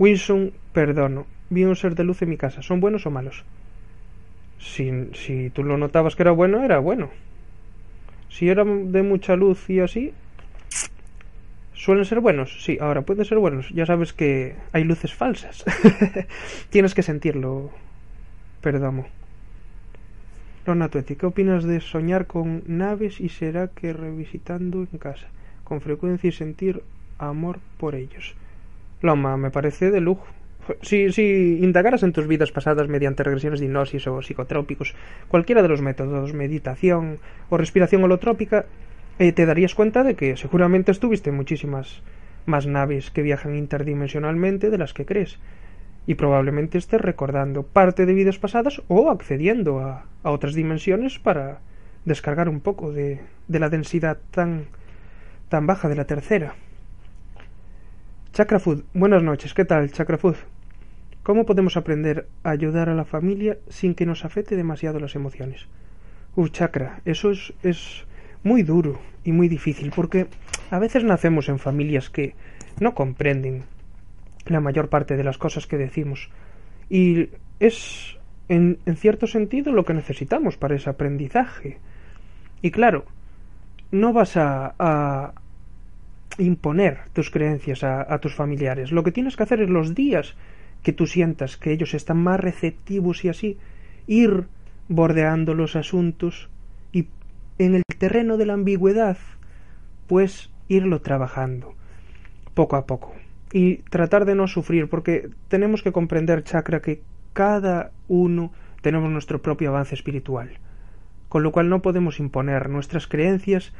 Wilson, 0.00 0.52
perdono. 0.72 1.26
Vi 1.50 1.64
un 1.64 1.76
ser 1.76 1.94
de 1.94 2.04
luz 2.04 2.22
en 2.22 2.30
mi 2.30 2.38
casa. 2.38 2.62
¿Son 2.62 2.80
buenos 2.80 3.04
o 3.04 3.10
malos? 3.10 3.44
Si, 4.58 4.90
si 5.12 5.50
tú 5.50 5.62
lo 5.62 5.76
notabas 5.76 6.16
que 6.16 6.22
era 6.22 6.32
bueno, 6.32 6.64
era 6.64 6.78
bueno. 6.78 7.10
Si 8.30 8.48
era 8.48 8.64
de 8.64 9.02
mucha 9.02 9.36
luz 9.36 9.68
y 9.68 9.80
así, 9.80 10.14
¿Suelen 11.74 12.04
ser 12.04 12.20
buenos? 12.20 12.62
Sí, 12.62 12.76
ahora 12.78 13.02
pueden 13.02 13.24
ser 13.24 13.38
buenos. 13.38 13.70
Ya 13.70 13.86
sabes 13.86 14.12
que 14.12 14.54
hay 14.72 14.84
luces 14.84 15.14
falsas. 15.14 15.64
Tienes 16.70 16.94
que 16.94 17.02
sentirlo. 17.02 17.70
Perdomo. 18.60 19.06
Lona 20.66 20.90
Tueti, 20.90 21.16
¿qué 21.16 21.24
opinas 21.24 21.64
de 21.64 21.80
soñar 21.80 22.26
con 22.26 22.62
naves 22.66 23.18
y 23.18 23.30
será 23.30 23.68
que 23.68 23.94
revisitando 23.94 24.86
en 24.92 24.98
casa, 24.98 25.28
con 25.64 25.80
frecuencia 25.80 26.28
y 26.28 26.32
sentir 26.32 26.82
amor 27.18 27.60
por 27.78 27.94
ellos? 27.94 28.34
Loma, 29.02 29.36
me 29.36 29.50
parece 29.50 29.90
de 29.90 30.00
lujo. 30.00 30.26
Si, 30.82 31.58
indagaras 31.62 32.02
en 32.02 32.12
tus 32.12 32.26
vidas 32.26 32.52
pasadas 32.52 32.88
mediante 32.88 33.24
regresiones 33.24 33.60
de 33.60 33.66
hipnosis 33.66 34.06
o 34.06 34.22
psicotrópicos, 34.22 34.94
cualquiera 35.28 35.62
de 35.62 35.68
los 35.68 35.80
métodos, 35.80 36.34
meditación 36.34 37.18
o 37.48 37.56
respiración 37.56 38.04
holotrópica, 38.04 38.66
eh, 39.18 39.32
te 39.32 39.46
darías 39.46 39.74
cuenta 39.74 40.04
de 40.04 40.14
que 40.14 40.36
seguramente 40.36 40.92
estuviste 40.92 41.30
en 41.30 41.36
muchísimas 41.36 42.02
más 42.46 42.66
naves 42.66 43.10
que 43.10 43.22
viajan 43.22 43.56
interdimensionalmente 43.56 44.70
de 44.70 44.78
las 44.78 44.94
que 44.94 45.06
crees, 45.06 45.38
y 46.06 46.14
probablemente 46.14 46.78
estés 46.78 47.00
recordando 47.00 47.62
parte 47.62 48.06
de 48.06 48.14
vidas 48.14 48.38
pasadas 48.38 48.82
o 48.88 49.10
accediendo 49.10 49.80
a, 49.80 50.06
a 50.22 50.30
otras 50.30 50.54
dimensiones 50.54 51.18
para 51.18 51.60
descargar 52.04 52.48
un 52.48 52.60
poco 52.60 52.92
de, 52.92 53.20
de 53.48 53.58
la 53.58 53.68
densidad 53.68 54.18
tan, 54.30 54.66
tan 55.48 55.66
baja 55.66 55.88
de 55.88 55.96
la 55.96 56.06
tercera. 56.06 56.54
Chakra 58.32 58.60
Food, 58.60 58.84
buenas 58.94 59.24
noches, 59.24 59.54
¿qué 59.54 59.64
tal, 59.64 59.90
Chakra 59.90 60.16
Food? 60.16 60.36
¿Cómo 61.24 61.44
podemos 61.44 61.76
aprender 61.76 62.28
a 62.44 62.50
ayudar 62.50 62.88
a 62.88 62.94
la 62.94 63.04
familia 63.04 63.58
sin 63.68 63.96
que 63.96 64.06
nos 64.06 64.24
afecte 64.24 64.54
demasiado 64.54 65.00
las 65.00 65.16
emociones? 65.16 65.66
Uh, 66.36 66.46
Chakra, 66.46 67.00
eso 67.04 67.32
es, 67.32 67.52
es 67.64 68.04
muy 68.44 68.62
duro 68.62 69.00
y 69.24 69.32
muy 69.32 69.48
difícil 69.48 69.92
porque 69.94 70.28
a 70.70 70.78
veces 70.78 71.02
nacemos 71.02 71.48
en 71.48 71.58
familias 71.58 72.08
que 72.08 72.36
no 72.78 72.94
comprenden 72.94 73.64
la 74.46 74.60
mayor 74.60 74.90
parte 74.90 75.16
de 75.16 75.24
las 75.24 75.36
cosas 75.36 75.66
que 75.66 75.76
decimos 75.76 76.30
y 76.88 77.30
es 77.58 78.16
en, 78.48 78.78
en 78.86 78.96
cierto 78.96 79.26
sentido 79.26 79.72
lo 79.72 79.84
que 79.84 79.92
necesitamos 79.92 80.56
para 80.56 80.76
ese 80.76 80.88
aprendizaje. 80.88 81.78
Y 82.62 82.70
claro, 82.70 83.06
no 83.90 84.12
vas 84.12 84.36
a 84.36 85.32
imponer 86.38 87.00
tus 87.12 87.30
creencias 87.30 87.82
a, 87.84 88.18
tus 88.18 88.34
familiares. 88.34 88.92
Lo 88.92 89.02
que 89.02 89.12
tienes 89.12 89.36
que 89.36 89.42
hacer 89.42 89.60
es 89.60 89.68
los 89.68 89.94
días 89.94 90.36
que 90.82 90.92
tú 90.92 91.06
sientas 91.06 91.56
que 91.56 91.72
ellos 91.72 91.94
están 91.94 92.18
más 92.18 92.40
receptivos 92.40 93.24
y 93.24 93.28
así, 93.28 93.58
ir 94.06 94.46
bordeando 94.88 95.54
los 95.54 95.76
asuntos 95.76 96.48
y 96.92 97.08
en 97.58 97.74
el 97.74 97.82
terreno 97.98 98.36
de 98.36 98.46
la 98.46 98.54
ambigüedad, 98.54 99.18
pues 100.06 100.50
irlo 100.68 101.02
trabajando 101.02 101.74
poco 102.54 102.76
a 102.76 102.86
poco 102.86 103.14
y 103.52 103.78
tratar 103.90 104.24
de 104.24 104.34
no 104.34 104.46
sufrir, 104.46 104.88
porque 104.88 105.30
tenemos 105.48 105.82
que 105.82 105.92
comprender, 105.92 106.44
chakra, 106.44 106.80
que 106.80 107.02
cada 107.32 107.90
uno 108.08 108.52
tenemos 108.80 109.10
nuestro 109.10 109.42
propio 109.42 109.70
avance 109.70 109.94
espiritual, 109.94 110.58
con 111.28 111.42
lo 111.42 111.52
cual 111.52 111.68
no 111.68 111.82
podemos 111.82 112.20
imponer 112.20 112.68
nuestras 112.68 113.06
creencias 113.06 113.72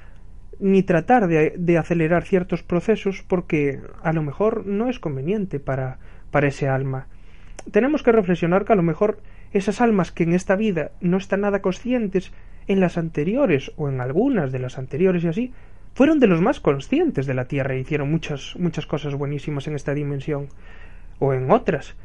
ni 0.61 0.83
tratar 0.83 1.27
de, 1.27 1.79
acelerar 1.79 2.25
ciertos 2.25 2.63
procesos 2.63 3.25
porque 3.27 3.81
a 4.03 4.13
lo 4.13 4.23
mejor 4.23 4.67
no 4.67 4.89
es 4.89 4.99
conveniente 4.99 5.59
para, 5.59 5.99
para 6.31 6.49
ese 6.49 6.69
alma. 6.69 7.07
Tenemos 7.73 8.03
que 8.03 8.13
reflexionar 8.13 8.65
que 8.65 8.73
a 8.73 8.77
lo 8.77 8.83
mejor 8.83 9.21
esas 9.53 9.81
almas 9.81 10.13
que 10.13 10.23
en 10.23 10.35
esta 10.35 10.57
vida 10.57 10.93
no 11.01 11.17
están 11.17 11.41
nada 11.43 11.63
conscientes, 11.63 12.33
en 12.67 12.79
las 12.79 12.99
anteriores 12.99 13.73
o 13.77 13.89
en 13.89 14.01
algunas 14.01 14.53
de 14.53 14.61
las 14.61 14.79
anteriores 14.79 15.25
y 15.25 15.29
así, 15.29 15.53
fueron 15.95 16.21
de 16.21 16.29
los 16.29 16.41
más 16.41 16.61
conscientes 16.61 17.27
de 17.27 17.35
la 17.35 17.47
Tierra 17.47 17.75
e 17.75 17.81
hicieron 17.81 18.11
muchas, 18.11 18.55
muchas 18.59 18.87
cosas 18.87 19.15
buenísimas 19.15 19.67
en 19.67 19.75
esta 19.75 19.93
dimensión 19.93 20.49
o 21.19 21.33
en 21.35 21.51
otras. 21.51 21.97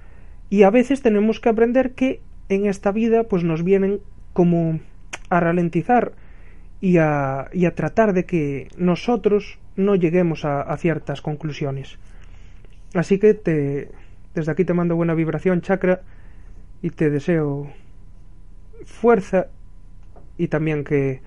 Y 0.49 0.64
a 0.64 0.72
veces 0.72 1.01
tenemos 1.01 1.39
que 1.39 1.49
aprender 1.49 1.93
que 1.93 2.22
en 2.49 2.66
esta 2.66 2.91
vida 2.91 3.26
pues 3.26 3.43
nos 3.43 3.64
vienen 3.64 3.99
como 4.34 4.80
a 5.30 5.39
ralentizar 5.39 6.14
y 6.86 6.99
a, 6.99 7.49
y 7.51 7.65
a 7.65 7.73
tratar 7.73 8.13
de 8.13 8.25
que 8.25 8.67
nosotros 8.77 9.57
no 9.75 9.95
lleguemos 9.95 10.45
a, 10.45 10.77
ciertas 10.77 11.19
conclusiones. 11.19 11.97
Así 12.93 13.17
que 13.17 13.33
te, 13.33 13.89
desde 14.36 14.51
aquí 14.51 14.65
te 14.65 14.75
mando 14.75 14.95
buena 14.95 15.15
vibración, 15.15 15.61
chakra, 15.61 16.01
y 16.83 16.91
te 16.91 17.09
deseo 17.09 17.71
fuerza 18.86 19.47
y 20.38 20.47
también 20.49 20.83
que, 20.83 21.21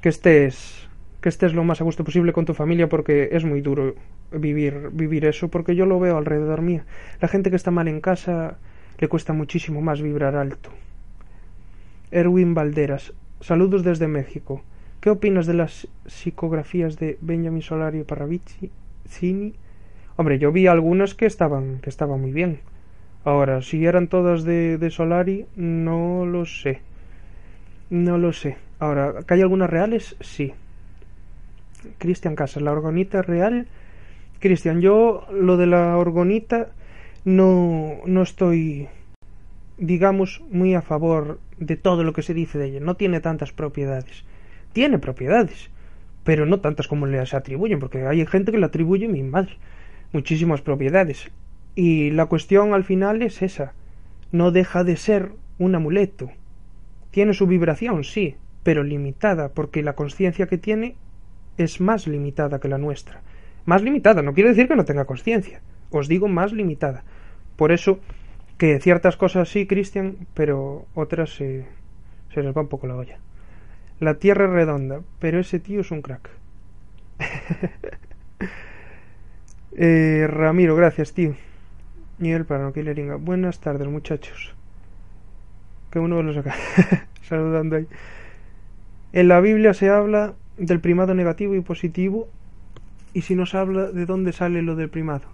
que 0.00 0.08
estés 0.08 0.88
que 1.20 1.28
estés 1.28 1.52
lo 1.52 1.62
más 1.62 1.82
a 1.82 1.84
gusto 1.84 2.02
posible 2.02 2.32
con 2.32 2.46
tu 2.46 2.54
familia 2.54 2.88
porque 2.88 3.28
es 3.32 3.44
muy 3.44 3.60
duro 3.60 3.96
vivir 4.32 4.88
vivir 4.94 5.26
eso 5.26 5.48
porque 5.48 5.76
yo 5.76 5.84
lo 5.84 6.00
veo 6.00 6.16
alrededor 6.16 6.62
mía. 6.62 6.86
La 7.20 7.28
gente 7.28 7.50
que 7.50 7.56
está 7.56 7.70
mal 7.70 7.86
en 7.86 8.00
casa 8.00 8.56
le 8.98 9.08
cuesta 9.08 9.34
muchísimo 9.34 9.82
más 9.82 10.00
vibrar 10.00 10.36
alto. 10.36 10.70
Erwin 12.10 12.54
Valderas 12.54 13.12
saludos 13.42 13.84
desde 13.84 14.08
México 14.08 14.64
¿qué 15.00 15.10
opinas 15.10 15.46
de 15.46 15.54
las 15.54 15.88
psicografías 16.06 16.98
de 16.98 17.18
Benjamin 17.20 17.62
Solari 17.62 18.04
Parravicini? 18.04 19.54
hombre 20.16 20.38
yo 20.38 20.52
vi 20.52 20.66
algunas 20.66 21.14
que 21.14 21.26
estaban 21.26 21.80
que 21.80 21.90
estaban 21.90 22.20
muy 22.20 22.32
bien 22.32 22.60
ahora 23.24 23.62
si 23.62 23.84
eran 23.84 24.08
todas 24.08 24.44
de, 24.44 24.78
de 24.78 24.90
Solari 24.90 25.46
no 25.56 26.26
lo 26.26 26.44
sé 26.46 26.80
no 27.90 28.18
lo 28.18 28.32
sé 28.32 28.56
ahora 28.78 29.22
¿que 29.26 29.34
hay 29.34 29.40
algunas 29.40 29.70
reales? 29.70 30.16
sí 30.20 30.52
Cristian 31.98 32.36
Casas, 32.36 32.62
la 32.62 32.72
orgonita 32.72 33.22
real. 33.22 33.66
Cristian, 34.38 34.80
yo 34.80 35.26
lo 35.32 35.56
de 35.56 35.66
la 35.66 35.96
orgonita 35.96 36.70
no, 37.24 37.98
no 38.06 38.22
estoy, 38.22 38.88
digamos, 39.76 40.42
muy 40.50 40.74
a 40.74 40.82
favor 40.82 41.40
de 41.58 41.76
todo 41.76 42.04
lo 42.04 42.12
que 42.12 42.22
se 42.22 42.34
dice 42.34 42.58
de 42.58 42.66
ella. 42.66 42.80
No 42.80 42.96
tiene 42.96 43.20
tantas 43.20 43.52
propiedades. 43.52 44.24
Tiene 44.72 44.98
propiedades, 44.98 45.70
pero 46.24 46.46
no 46.46 46.60
tantas 46.60 46.86
como 46.86 47.06
le 47.06 47.24
se 47.26 47.36
atribuyen, 47.36 47.80
porque 47.80 48.06
hay 48.06 48.24
gente 48.26 48.52
que 48.52 48.58
le 48.58 48.66
atribuye, 48.66 49.08
mi 49.08 49.22
madre, 49.22 49.56
muchísimas 50.12 50.62
propiedades. 50.62 51.30
Y 51.74 52.10
la 52.10 52.26
cuestión 52.26 52.74
al 52.74 52.84
final 52.84 53.22
es 53.22 53.42
esa. 53.42 53.72
No 54.32 54.50
deja 54.50 54.84
de 54.84 54.96
ser 54.96 55.32
un 55.58 55.74
amuleto. 55.74 56.30
Tiene 57.10 57.34
su 57.34 57.46
vibración, 57.46 58.04
sí, 58.04 58.36
pero 58.62 58.82
limitada, 58.82 59.50
porque 59.50 59.82
la 59.82 59.94
conciencia 59.94 60.46
que 60.46 60.58
tiene 60.58 60.96
es 61.56 61.80
más 61.80 62.06
limitada 62.06 62.60
que 62.60 62.68
la 62.68 62.78
nuestra. 62.78 63.22
Más 63.64 63.82
limitada, 63.82 64.22
no 64.22 64.32
quiere 64.32 64.50
decir 64.50 64.68
que 64.68 64.76
no 64.76 64.84
tenga 64.84 65.04
conciencia. 65.04 65.60
Os 65.90 66.08
digo 66.08 66.28
más 66.28 66.52
limitada. 66.52 67.04
Por 67.56 67.72
eso 67.72 68.00
que 68.56 68.78
ciertas 68.78 69.16
cosas 69.16 69.48
sí, 69.48 69.66
Cristian, 69.66 70.16
pero 70.34 70.86
otras 70.94 71.30
se, 71.34 71.66
se 72.32 72.42
les 72.42 72.56
va 72.56 72.62
un 72.62 72.68
poco 72.68 72.86
la 72.86 72.96
olla. 72.96 73.18
La 74.00 74.14
Tierra 74.14 74.46
es 74.46 74.50
redonda, 74.50 75.02
pero 75.18 75.38
ese 75.38 75.60
tío 75.60 75.82
es 75.82 75.90
un 75.90 76.00
crack. 76.00 76.30
eh, 79.76 80.26
Ramiro, 80.26 80.74
gracias, 80.74 81.12
tío. 81.12 81.34
Y 82.18 82.30
el 82.30 82.46
para 82.46 82.64
no 82.64 83.18
Buenas 83.18 83.60
tardes, 83.60 83.86
muchachos. 83.88 84.54
Que 85.90 85.98
uno 85.98 86.22
los 86.22 86.38
acá 86.38 86.54
saludando 87.22 87.76
ahí. 87.76 87.86
En 89.12 89.28
la 89.28 89.40
Biblia 89.40 89.74
se 89.74 89.90
habla 89.90 90.32
del 90.56 90.80
primado 90.80 91.14
negativo 91.14 91.54
y 91.54 91.60
positivo 91.60 92.26
y 93.12 93.22
si 93.22 93.34
nos 93.34 93.54
habla 93.54 93.90
de 93.90 94.06
dónde 94.06 94.32
sale 94.32 94.62
lo 94.62 94.76
del 94.76 94.88
primado. 94.88 95.26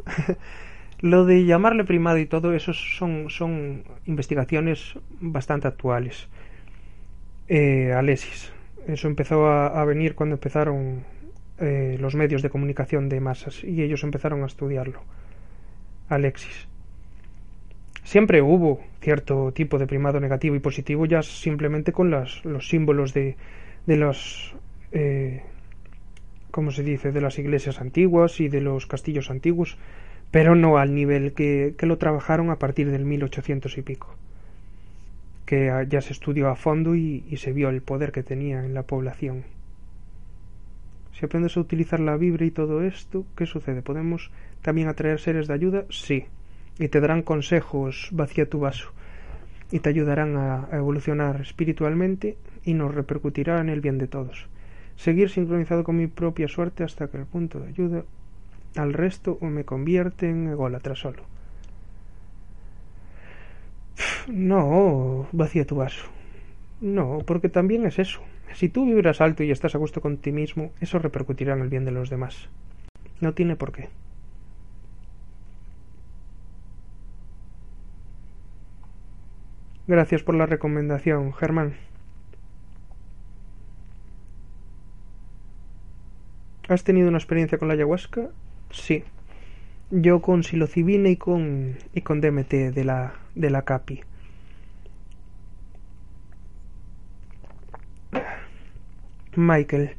lo 1.01 1.25
de 1.25 1.45
llamarle 1.45 1.85
primado 1.85 2.19
y 2.19 2.27
todo 2.27 2.53
eso 2.53 2.73
son, 2.73 3.31
son 3.31 3.85
investigaciones 4.07 4.95
bastante 5.21 5.69
actuales. 5.69 6.27
Eh, 7.47 7.93
Alexis. 7.93 8.56
Eso 8.87 9.09
empezó 9.09 9.49
a, 9.49 9.85
venir 9.85 10.15
cuando 10.15 10.37
empezaron 10.37 11.05
eh, 11.59 11.97
los 12.01 12.15
medios 12.15 12.43
de 12.43 12.51
comunicación 12.51 13.09
de 13.09 13.21
masas 13.21 13.65
y 13.65 13.83
ellos 13.83 14.05
empezaron 14.05 14.43
a 14.43 14.47
estudiarlo. 14.47 15.03
Alexis. 16.09 16.69
Siempre 18.05 18.41
hubo 18.41 18.81
cierto 19.01 19.53
tipo 19.53 19.79
de 19.79 19.89
primado 19.89 20.21
negativo 20.21 20.55
y 20.55 20.61
positivo 20.61 21.07
ya 21.07 21.23
simplemente 21.23 21.93
con 21.93 22.11
las, 22.11 22.45
los 22.45 22.69
símbolos 22.69 23.13
de, 23.13 23.37
de 23.87 23.97
los 23.97 24.55
eh, 24.93 25.43
como 26.57 26.71
se 26.71 26.83
dice, 26.83 27.13
de 27.13 27.21
las 27.21 27.39
iglesias 27.39 27.83
antiguas 27.83 28.41
y 28.41 28.49
de 28.49 28.63
los 28.63 28.87
castillos 28.87 29.31
antiguos, 29.31 29.77
pero 30.31 30.55
no 30.55 30.79
al 30.79 30.95
nivel 30.95 31.35
que, 31.35 31.75
que 31.77 31.85
lo 31.85 31.99
trabajaron 31.99 32.49
a 32.49 32.59
partir 32.59 32.91
del 32.91 33.05
1800 33.05 33.77
y 33.77 33.83
pico, 33.83 34.17
que 35.47 35.87
ya 35.89 36.01
se 36.01 36.13
estudió 36.13 36.49
a 36.49 36.57
fondo 36.57 36.95
y, 36.95 37.23
se 37.37 37.53
vio 37.53 37.69
el 37.71 37.81
poder 37.81 38.13
que 38.13 38.23
tenía 38.23 38.65
en 38.65 38.75
la 38.75 38.83
población. 38.83 39.45
Si 41.13 41.25
aprendes 41.25 41.57
a 41.57 41.61
utilizar 41.61 42.01
la 42.01 42.17
vibra 42.17 42.45
y 42.45 42.51
todo 42.51 42.83
esto, 42.83 43.25
¿qué 43.37 43.47
sucede? 43.47 43.81
¿Podemos 43.81 44.31
también 44.61 44.89
atraer 44.89 45.19
seres 45.19 45.47
de 45.47 45.55
ayuda? 45.55 45.85
Sí. 45.89 46.27
Y 46.79 46.89
te 46.89 47.01
darán 47.01 47.23
consejos, 47.23 48.09
vacía 48.13 48.51
tu 48.51 48.61
vaso. 48.61 48.91
Y 49.71 49.79
te 49.79 49.89
ayudarán 49.89 50.37
a, 50.37 50.69
a 50.71 50.77
evolucionar 50.77 51.41
espiritualmente 51.41 52.37
y 52.65 52.75
nos 52.75 52.95
repercutirá 52.95 53.61
en 53.61 53.71
el 53.71 53.81
bien 53.81 53.97
de 53.97 54.09
todos 54.09 54.49
seguir 54.97 55.31
sincronizado 55.31 55.85
con 55.85 55.97
mi 55.97 56.07
propia 56.07 56.49
suerte 56.49 56.83
hasta 56.83 57.09
que 57.09 57.19
el 57.19 57.27
punto 57.27 57.61
de 57.61 57.69
ayuda 57.69 58.05
al 58.77 58.93
resto 58.93 59.39
o 59.41 59.47
me 59.47 59.65
convierte 59.65 60.29
en 60.29 60.49
ególatra 60.49 60.95
solo. 60.95 61.23
No, 64.29 65.29
vacía 65.33 65.67
tu 65.67 65.77
vaso. 65.77 66.05
No, 66.81 67.19
porque 67.27 67.49
también 67.49 67.87
es 67.87 67.99
eso. 67.99 68.21
Si 68.55 68.69
tú 68.69 68.87
vibras 68.87 69.21
alto 69.21 69.43
y 69.43 69.51
estás 69.51 69.75
a 69.75 69.79
gusto 69.79 70.01
con 70.01 70.19
ti 70.19 70.33
mismo, 70.33 70.73
eso 70.81 70.99
repercutirá 70.99 71.55
en 71.55 71.61
el 71.61 71.69
bien 71.69 71.85
de 71.85 71.91
los 71.91 72.11
demás. 72.11 72.49
No 73.21 73.35
tiene 73.35 73.57
por 73.57 73.73
qué. 73.73 73.89
Gracias 79.87 80.23
por 80.23 80.35
la 80.35 80.47
recomendación, 80.47 81.33
Germán. 81.33 81.77
¿Has 86.69 86.83
tenido 86.83 87.09
una 87.09 87.19
experiencia 87.19 87.59
con 87.59 87.69
la 87.69 87.75
ayahuasca? 87.75 88.31
Sí. 88.71 89.05
Yo 89.91 90.21
con 90.21 90.43
psilocibina 90.43 91.09
y 91.09 91.17
con 91.17 91.77
y 91.95 92.01
con 92.03 92.21
DMT 92.21 92.53
de 92.75 92.85
la 92.85 93.15
de 93.35 93.51
la 93.51 93.63
CAPI. 93.63 94.03
Michael. 99.37 99.91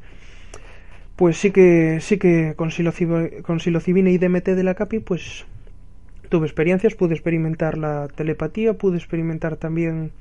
Pues 1.16 1.36
sí 1.38 1.50
que 1.50 2.00
sí 2.00 2.18
que 2.18 2.54
con 2.56 2.70
psilocibina, 2.70 4.10
y 4.10 4.18
DMT 4.18 4.48
de 4.50 4.62
la 4.62 4.74
CAPI 4.74 5.00
pues 5.00 5.46
tuve 6.28 6.46
experiencias, 6.46 6.94
pude 6.94 7.14
experimentar 7.14 7.78
la 7.78 8.08
telepatía, 8.08 8.74
pude 8.74 8.98
experimentar 8.98 9.56
también 9.56 10.12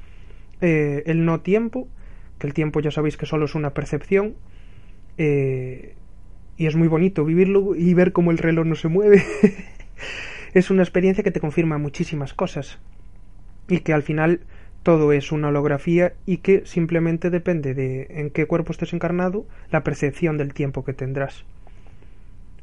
eh, 0.61 1.03
el 1.05 1.25
no 1.25 1.41
tiempo, 1.41 1.87
que 2.39 2.47
el 2.47 2.53
tiempo 2.53 2.79
ya 2.79 2.91
sabéis 2.91 3.17
que 3.17 3.25
solo 3.25 3.45
es 3.45 3.55
una 3.55 3.71
percepción 3.71 4.35
Eh, 5.17 5.96
y 6.57 6.65
es 6.65 6.75
muy 6.75 6.87
bonito 6.87 7.23
vivirlo 7.23 7.75
y 7.75 7.93
ver 7.93 8.11
cómo 8.11 8.31
el 8.31 8.37
reloj 8.37 8.65
no 8.65 8.75
se 8.75 8.87
mueve. 8.87 9.23
es 10.53 10.69
una 10.69 10.83
experiencia 10.83 11.23
que 11.23 11.31
te 11.31 11.39
confirma 11.39 11.77
muchísimas 11.77 12.33
cosas 12.33 12.79
y 13.69 13.79
que 13.79 13.93
al 13.93 14.03
final 14.03 14.41
todo 14.83 15.11
es 15.11 15.31
una 15.31 15.49
holografía 15.49 16.13
y 16.25 16.37
que 16.37 16.65
simplemente 16.65 17.29
depende 17.29 17.73
de 17.73 18.07
en 18.09 18.29
qué 18.29 18.45
cuerpo 18.45 18.71
estés 18.71 18.93
encarnado 18.93 19.45
la 19.69 19.83
percepción 19.83 20.37
del 20.37 20.53
tiempo 20.53 20.85
que 20.85 20.93
tendrás. 20.93 21.43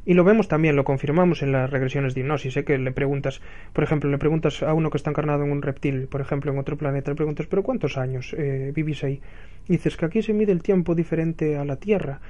Y 0.07 0.13
lo 0.15 0.25
vemos 0.25 0.49
también, 0.49 0.77
lo 0.77 0.85
confirmamos 0.85 1.43
en 1.43 1.53
las 1.53 1.71
regresiones 1.71 2.15
de 2.15 2.21
hipnosis, 2.21 2.57
¿eh? 2.59 2.65
que 2.65 2.77
le 2.77 2.93
preguntas, 2.93 3.41
por 3.73 3.85
ejemplo, 3.85 4.11
le 4.11 4.19
preguntas 4.19 4.63
a 4.63 4.75
uno 4.75 4.91
que 4.91 4.99
está 4.99 5.11
encarnado 5.11 5.45
en 5.45 5.53
un 5.53 5.63
reptil, 5.63 6.09
por 6.09 6.21
ejemplo, 6.21 6.53
en 6.53 6.59
otro 6.59 6.77
planeta, 6.77 7.11
le 7.11 7.15
preguntas, 7.15 7.47
¿pero 7.47 7.63
cuántos 7.63 7.97
años 7.97 8.35
eh, 8.37 8.73
vivís 8.75 9.03
ahí? 9.03 9.23
Y 9.67 9.73
dices 9.73 9.97
que 9.97 10.05
aquí 10.05 10.23
se 10.23 10.35
mide 10.35 10.53
el 10.53 10.63
tiempo 10.63 10.95
diferente 10.95 11.57
a 11.57 11.65
la 11.65 11.77
Tierra. 11.77 12.21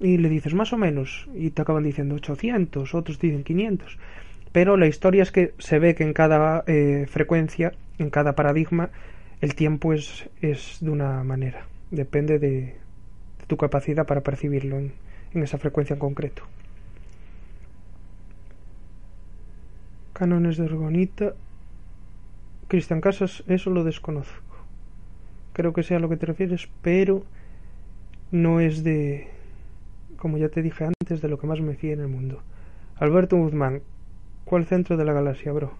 Y 0.00 0.18
le 0.18 0.28
dices, 0.28 0.54
más 0.54 0.72
o 0.72 0.76
menos, 0.76 1.28
y 1.34 1.50
te 1.50 1.62
acaban 1.62 1.84
diciendo 1.84 2.16
800, 2.16 2.94
otros 2.94 3.18
dicen 3.18 3.44
500. 3.44 3.98
Pero 4.52 4.76
la 4.76 4.86
historia 4.86 5.22
es 5.22 5.32
que 5.32 5.54
se 5.58 5.78
ve 5.78 5.94
que 5.94 6.04
en 6.04 6.12
cada 6.12 6.64
eh, 6.66 7.06
frecuencia, 7.08 7.72
en 7.98 8.10
cada 8.10 8.34
paradigma, 8.34 8.90
el 9.40 9.54
tiempo 9.54 9.92
es, 9.92 10.28
es 10.40 10.78
de 10.80 10.90
una 10.90 11.22
manera. 11.24 11.66
Depende 11.90 12.38
de, 12.38 12.76
tu 13.46 13.56
capacidad 13.56 14.06
para 14.06 14.22
percibirlo 14.22 14.78
en, 14.78 14.92
en 15.32 15.42
esa 15.42 15.58
frecuencia 15.58 15.94
en 15.94 16.00
concreto. 16.00 16.44
Cánones 20.12 20.56
de 20.56 20.64
Orgonita. 20.64 21.34
Cristian 22.68 23.00
Casas, 23.00 23.44
eso 23.46 23.70
lo 23.70 23.84
desconozco. 23.84 24.56
Creo 25.52 25.72
que 25.72 25.82
sea 25.82 25.98
a 25.98 26.00
lo 26.00 26.08
que 26.08 26.16
te 26.16 26.26
refieres, 26.26 26.68
pero 26.82 27.24
no 28.30 28.60
es 28.60 28.82
de, 28.82 29.28
como 30.16 30.38
ya 30.38 30.48
te 30.48 30.62
dije 30.62 30.84
antes, 30.84 31.20
de 31.20 31.28
lo 31.28 31.38
que 31.38 31.46
más 31.46 31.60
me 31.60 31.74
fíe 31.74 31.92
en 31.92 32.00
el 32.00 32.08
mundo. 32.08 32.42
Alberto 32.96 33.36
Guzmán, 33.36 33.82
¿cuál 34.44 34.66
centro 34.66 34.96
de 34.96 35.04
la 35.04 35.12
galaxia, 35.12 35.52
bro? 35.52 35.72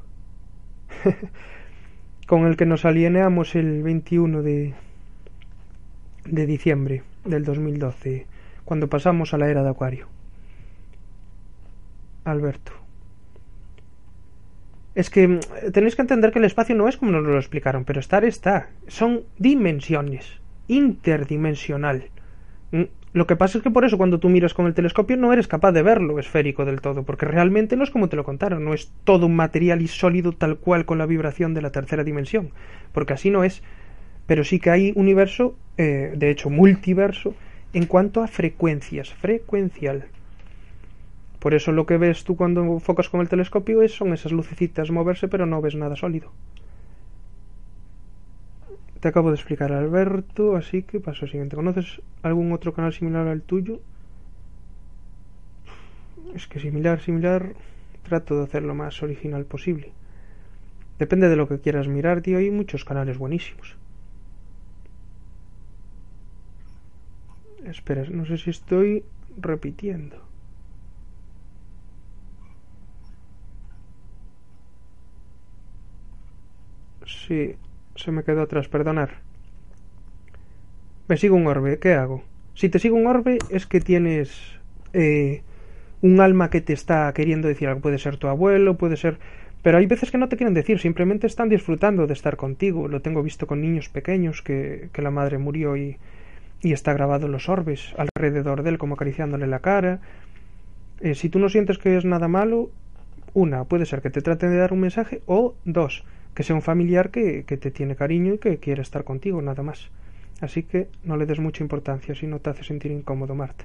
Con 2.26 2.46
el 2.46 2.56
que 2.56 2.66
nos 2.66 2.84
alineamos 2.84 3.54
el 3.54 3.82
21 3.82 4.42
de, 4.42 4.74
de 6.24 6.46
diciembre 6.46 7.02
del 7.24 7.44
2012, 7.44 8.26
cuando 8.64 8.88
pasamos 8.88 9.34
a 9.34 9.38
la 9.38 9.48
era 9.48 9.62
de 9.62 9.70
Acuario. 9.70 10.08
Alberto. 12.24 12.72
Es 14.94 15.10
que 15.10 15.28
mm, 15.28 15.40
tenéis 15.72 15.96
que 15.96 16.02
entender 16.02 16.32
que 16.32 16.38
el 16.38 16.44
espacio 16.44 16.74
no 16.74 16.88
es 16.88 16.96
como 16.96 17.12
nos 17.12 17.24
lo 17.24 17.36
explicaron, 17.36 17.84
pero 17.84 18.00
estar 18.00 18.24
está. 18.24 18.70
Son 18.86 19.24
dimensiones. 19.38 20.40
Interdimensional. 20.68 22.10
Lo 23.14 23.28
que 23.28 23.36
pasa 23.36 23.58
es 23.58 23.62
que 23.62 23.70
por 23.70 23.84
eso 23.84 23.96
cuando 23.96 24.18
tú 24.18 24.28
miras 24.28 24.54
con 24.54 24.66
el 24.66 24.74
telescopio 24.74 25.16
no 25.16 25.32
eres 25.32 25.46
capaz 25.46 25.70
de 25.70 25.84
verlo 25.84 26.18
esférico 26.18 26.64
del 26.64 26.80
todo, 26.80 27.04
porque 27.04 27.26
realmente 27.26 27.76
no 27.76 27.84
es 27.84 27.90
como 27.90 28.08
te 28.08 28.16
lo 28.16 28.24
contaron, 28.24 28.64
no 28.64 28.74
es 28.74 28.90
todo 29.04 29.26
un 29.26 29.36
material 29.36 29.82
y 29.82 29.86
sólido 29.86 30.32
tal 30.32 30.56
cual 30.56 30.84
con 30.84 30.98
la 30.98 31.06
vibración 31.06 31.54
de 31.54 31.62
la 31.62 31.70
tercera 31.70 32.02
dimensión, 32.02 32.50
porque 32.90 33.12
así 33.12 33.30
no 33.30 33.44
es. 33.44 33.62
Pero 34.26 34.42
sí 34.42 34.58
que 34.58 34.70
hay 34.70 34.92
universo, 34.96 35.54
eh, 35.78 36.12
de 36.16 36.30
hecho 36.30 36.50
multiverso, 36.50 37.36
en 37.72 37.86
cuanto 37.86 38.20
a 38.20 38.26
frecuencias, 38.26 39.14
frecuencial. 39.14 40.06
Por 41.38 41.54
eso 41.54 41.70
lo 41.70 41.86
que 41.86 41.98
ves 41.98 42.24
tú 42.24 42.34
cuando 42.34 42.62
enfocas 42.62 43.08
con 43.08 43.20
el 43.20 43.28
telescopio 43.28 43.82
es, 43.82 43.92
son 43.92 44.12
esas 44.12 44.32
lucecitas 44.32 44.90
moverse, 44.90 45.28
pero 45.28 45.46
no 45.46 45.60
ves 45.60 45.76
nada 45.76 45.94
sólido. 45.94 46.32
Te 49.04 49.08
acabo 49.08 49.28
de 49.28 49.34
explicar, 49.34 49.70
Alberto, 49.70 50.56
así 50.56 50.82
que 50.82 50.98
paso 50.98 51.26
al 51.26 51.30
siguiente. 51.30 51.56
¿Conoces 51.56 52.00
algún 52.22 52.52
otro 52.52 52.72
canal 52.72 52.90
similar 52.94 53.28
al 53.28 53.42
tuyo? 53.42 53.80
Es 56.34 56.46
que 56.46 56.58
similar, 56.58 57.02
similar, 57.02 57.52
trato 58.02 58.34
de 58.38 58.44
hacer 58.44 58.62
lo 58.62 58.74
más 58.74 59.02
original 59.02 59.44
posible. 59.44 59.92
Depende 60.98 61.28
de 61.28 61.36
lo 61.36 61.46
que 61.46 61.60
quieras 61.60 61.86
mirar, 61.86 62.22
tío, 62.22 62.38
hay 62.38 62.50
muchos 62.50 62.86
canales 62.86 63.18
buenísimos. 63.18 63.76
Espera, 67.66 68.04
no 68.08 68.24
sé 68.24 68.38
si 68.38 68.48
estoy 68.48 69.04
repitiendo. 69.36 70.16
Sí, 77.06 77.54
se 77.96 78.12
me 78.12 78.24
quedó 78.24 78.42
atrás, 78.42 78.68
perdonar. 78.68 79.20
Me 81.08 81.16
sigo 81.16 81.36
un 81.36 81.46
orbe, 81.46 81.78
¿qué 81.78 81.94
hago? 81.94 82.24
Si 82.54 82.68
te 82.68 82.78
sigo 82.78 82.96
un 82.96 83.06
orbe 83.06 83.38
es 83.50 83.66
que 83.66 83.80
tienes 83.80 84.58
eh, 84.92 85.42
un 86.00 86.20
alma 86.20 86.50
que 86.50 86.60
te 86.60 86.72
está 86.72 87.12
queriendo 87.12 87.48
decir 87.48 87.68
algo. 87.68 87.80
Puede 87.80 87.98
ser 87.98 88.16
tu 88.16 88.28
abuelo, 88.28 88.76
puede 88.76 88.96
ser... 88.96 89.18
Pero 89.62 89.78
hay 89.78 89.86
veces 89.86 90.10
que 90.10 90.18
no 90.18 90.28
te 90.28 90.36
quieren 90.36 90.54
decir, 90.54 90.78
simplemente 90.78 91.26
están 91.26 91.48
disfrutando 91.48 92.06
de 92.06 92.12
estar 92.12 92.36
contigo. 92.36 92.88
Lo 92.88 93.00
tengo 93.00 93.22
visto 93.22 93.46
con 93.46 93.60
niños 93.60 93.88
pequeños 93.88 94.42
que, 94.42 94.90
que 94.92 95.02
la 95.02 95.10
madre 95.10 95.38
murió 95.38 95.76
y, 95.76 95.96
y 96.60 96.72
está 96.72 96.92
grabado 96.92 97.26
en 97.26 97.32
los 97.32 97.48
orbes 97.48 97.94
alrededor 97.96 98.62
de 98.62 98.70
él, 98.70 98.78
como 98.78 98.94
acariciándole 98.94 99.46
la 99.46 99.60
cara. 99.60 100.00
Eh, 101.00 101.14
si 101.14 101.28
tú 101.28 101.38
no 101.38 101.48
sientes 101.48 101.78
que 101.78 101.96
es 101.96 102.04
nada 102.04 102.28
malo, 102.28 102.70
una, 103.32 103.64
puede 103.64 103.86
ser 103.86 104.00
que 104.00 104.10
te 104.10 104.22
traten 104.22 104.50
de 104.50 104.58
dar 104.58 104.72
un 104.72 104.80
mensaje, 104.80 105.22
o 105.26 105.54
dos, 105.64 106.04
que 106.34 106.42
sea 106.42 106.56
un 106.56 106.62
familiar 106.62 107.10
que, 107.10 107.44
que 107.44 107.56
te 107.56 107.70
tiene 107.70 107.96
cariño 107.96 108.34
y 108.34 108.38
que 108.38 108.58
quiere 108.58 108.82
estar 108.82 109.04
contigo, 109.04 109.40
nada 109.40 109.62
más. 109.62 109.90
Así 110.40 110.64
que 110.64 110.88
no 111.04 111.16
le 111.16 111.26
des 111.26 111.38
mucha 111.38 111.62
importancia 111.62 112.14
si 112.14 112.26
no 112.26 112.40
te 112.40 112.50
hace 112.50 112.64
sentir 112.64 112.90
incómodo, 112.90 113.34
Marta. 113.34 113.64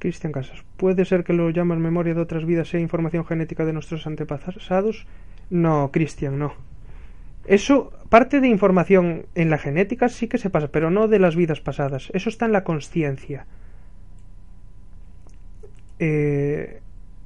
Cristian 0.00 0.32
Casas, 0.32 0.64
¿puede 0.76 1.04
ser 1.04 1.24
que 1.24 1.34
lo 1.34 1.50
llamas 1.50 1.78
memoria 1.78 2.14
de 2.14 2.22
otras 2.22 2.46
vidas 2.46 2.68
sea 2.68 2.80
información 2.80 3.24
genética 3.24 3.64
de 3.64 3.74
nuestros 3.74 4.06
antepasados? 4.06 5.06
No, 5.50 5.90
Cristian, 5.92 6.38
no. 6.38 6.54
Eso, 7.46 7.92
parte 8.08 8.40
de 8.40 8.48
información 8.48 9.26
en 9.34 9.50
la 9.50 9.58
genética 9.58 10.08
sí 10.08 10.26
que 10.26 10.38
se 10.38 10.50
pasa, 10.50 10.68
pero 10.68 10.90
no 10.90 11.06
de 11.06 11.18
las 11.18 11.36
vidas 11.36 11.60
pasadas. 11.60 12.10
Eso 12.14 12.28
está 12.28 12.46
en 12.46 12.52
la 12.52 12.64
conciencia. 12.64 13.46
Eh, 15.98 16.80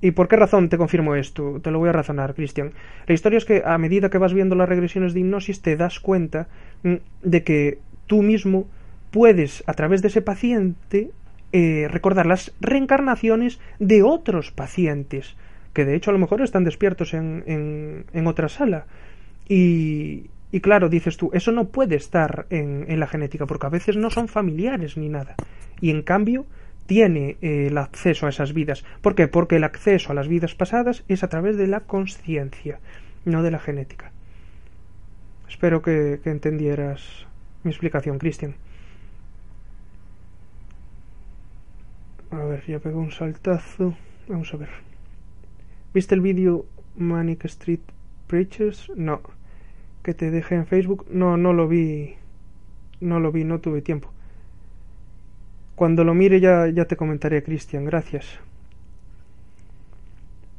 ¿Y 0.05 0.11
por 0.11 0.29
qué 0.29 0.37
razón 0.37 0.69
te 0.69 0.77
confirmo 0.77 1.15
esto? 1.15 1.61
Te 1.63 1.71
lo 1.71 1.79
voy 1.79 1.89
a 1.89 1.93
razonar, 1.93 2.35
Cristian. 2.35 2.73
La 3.07 3.15
historia 3.15 3.39
es 3.39 3.47
que 3.47 3.63
a 3.65 3.79
medida 3.79 4.11
que 4.11 4.19
vas 4.19 4.35
viendo 4.35 4.55
las 4.55 4.69
regresiones 4.69 5.15
de 5.15 5.21
hipnosis 5.21 5.63
te 5.63 5.79
das 5.79 5.99
cuenta 5.99 6.47
mm, 6.83 6.97
de 7.23 7.43
que 7.43 7.79
tú 8.07 8.21
mismo 8.21 8.69
puedes, 9.11 9.65
a 9.67 9.73
través 9.73 10.03
de 10.03 10.09
ese 10.09 10.21
paciente, 10.21 11.11
eh, 11.53 11.89
recordar 11.91 12.27
las 12.27 12.53
reencarnaciones 12.61 13.61
de 13.79 14.03
otros 14.03 14.51
pacientes, 14.51 15.37
que 15.73 15.87
de 15.87 15.97
hecho 15.97 16.11
a 16.11 16.13
lo 16.13 16.19
mejor 16.19 16.43
están 16.43 16.65
despiertos 16.65 17.15
en, 17.15 18.05
en, 18.13 18.27
otra 18.27 18.51
sala. 18.51 18.85
Y, 19.49 20.27
y, 20.53 20.61
claro, 20.61 20.91
dices 20.91 21.17
tú, 21.17 21.31
eso 21.33 21.51
no 21.51 21.69
puede 21.69 21.97
estar 21.97 22.45
en, 22.51 22.85
en 22.89 23.01
la 23.01 23.07
genética, 23.07 23.47
porque 23.47 23.69
a 23.69 23.71
veces 23.71 23.97
no 23.97 24.11
son 24.11 24.29
familiares 24.29 24.99
ni 24.99 25.09
nada. 25.09 25.35
Y 25.81 25.89
en 25.89 26.03
cambio, 26.03 26.45
tiene 26.87 27.37
eh, 27.41 27.69
el 27.69 27.79
acceso 27.79 28.27
a 28.27 28.29
esas 28.29 28.53
vidas. 28.53 28.85
¿Por 29.01 29.15
qué? 29.15 29.29
Porque 29.29 29.57
el 29.57 29.65
acceso 29.65 30.13
a 30.13 30.15
las 30.15 30.29
vidas 30.29 30.55
pasadas 30.55 31.05
es 31.09 31.23
a 31.23 31.29
través 31.29 31.57
de 31.57 31.67
la 31.67 31.81
conciencia, 31.81 32.81
no 33.25 33.43
de 33.43 33.51
la 33.51 33.59
genética. 33.59 34.13
Espero 35.49 35.83
que, 35.83 36.21
entendieras 36.25 37.27
mi 37.63 37.71
explicación, 37.71 38.19
Cristian. 38.19 38.57
A 42.31 42.45
ver, 42.45 42.67
ya 42.67 42.81
pegó 42.81 43.01
un 43.01 43.13
saltazo. 43.13 43.95
Vamos 44.29 44.53
a 44.53 44.57
ver. 44.57 44.69
¿Viste 45.95 46.15
el 46.15 46.21
vídeo 46.21 46.67
Manic 46.97 47.45
Street 47.45 47.81
Preachers? 48.27 48.91
No. 48.97 49.21
Que 50.03 50.13
te 50.13 50.31
dejé 50.31 50.57
en 50.57 50.67
Facebook. 50.67 51.07
No, 51.11 51.37
no 51.37 51.53
lo 51.53 51.69
vi. 51.69 52.17
No 53.01 53.21
lo 53.21 53.31
vi, 53.31 53.45
no 53.45 53.61
tuve 53.61 53.81
tiempo. 53.81 54.11
Cuando 55.75 56.05
lo 56.05 56.15
mire 56.15 56.41
ya, 56.41 56.69
ya 56.69 56.85
te 56.85 56.97
comentaré, 56.97 57.43
Cristian. 57.43 57.85
Gracias. 57.85 58.39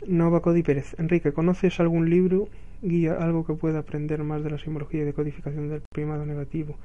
Nova 0.08 0.42
Cody 0.42 0.62
Pérez. 0.62 0.96
Enrique, 1.00 1.34
¿conoces 1.34 1.80
algún 1.80 2.10
libro, 2.10 2.50
guía, 2.82 3.18
algo 3.20 3.46
que 3.46 3.54
pueda 3.54 3.80
aprender 3.80 4.24
más 4.24 4.44
de 4.44 4.52
la 4.52 4.58
simbología 4.58 5.02
y 5.02 5.06
decodificación 5.06 5.70
del 5.70 5.82
primado 5.82 6.26
negativo? 6.26 6.76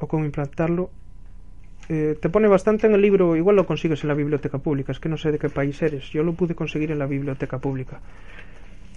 O 0.00 0.06
cómo 0.06 0.24
implantarlo. 0.24 0.90
Eh, 1.88 2.16
te 2.20 2.28
pone 2.28 2.48
bastante 2.48 2.86
en 2.86 2.94
el 2.94 3.02
libro, 3.02 3.36
igual 3.36 3.56
lo 3.56 3.66
consigues 3.66 4.02
en 4.02 4.08
la 4.08 4.14
biblioteca 4.14 4.58
pública, 4.58 4.92
es 4.92 4.98
que 4.98 5.08
no 5.08 5.16
sé 5.16 5.30
de 5.30 5.38
qué 5.38 5.48
país 5.48 5.80
eres. 5.82 6.10
Yo 6.10 6.22
lo 6.22 6.32
pude 6.32 6.54
conseguir 6.54 6.90
en 6.90 6.98
la 6.98 7.06
biblioteca 7.06 7.58
pública. 7.58 8.00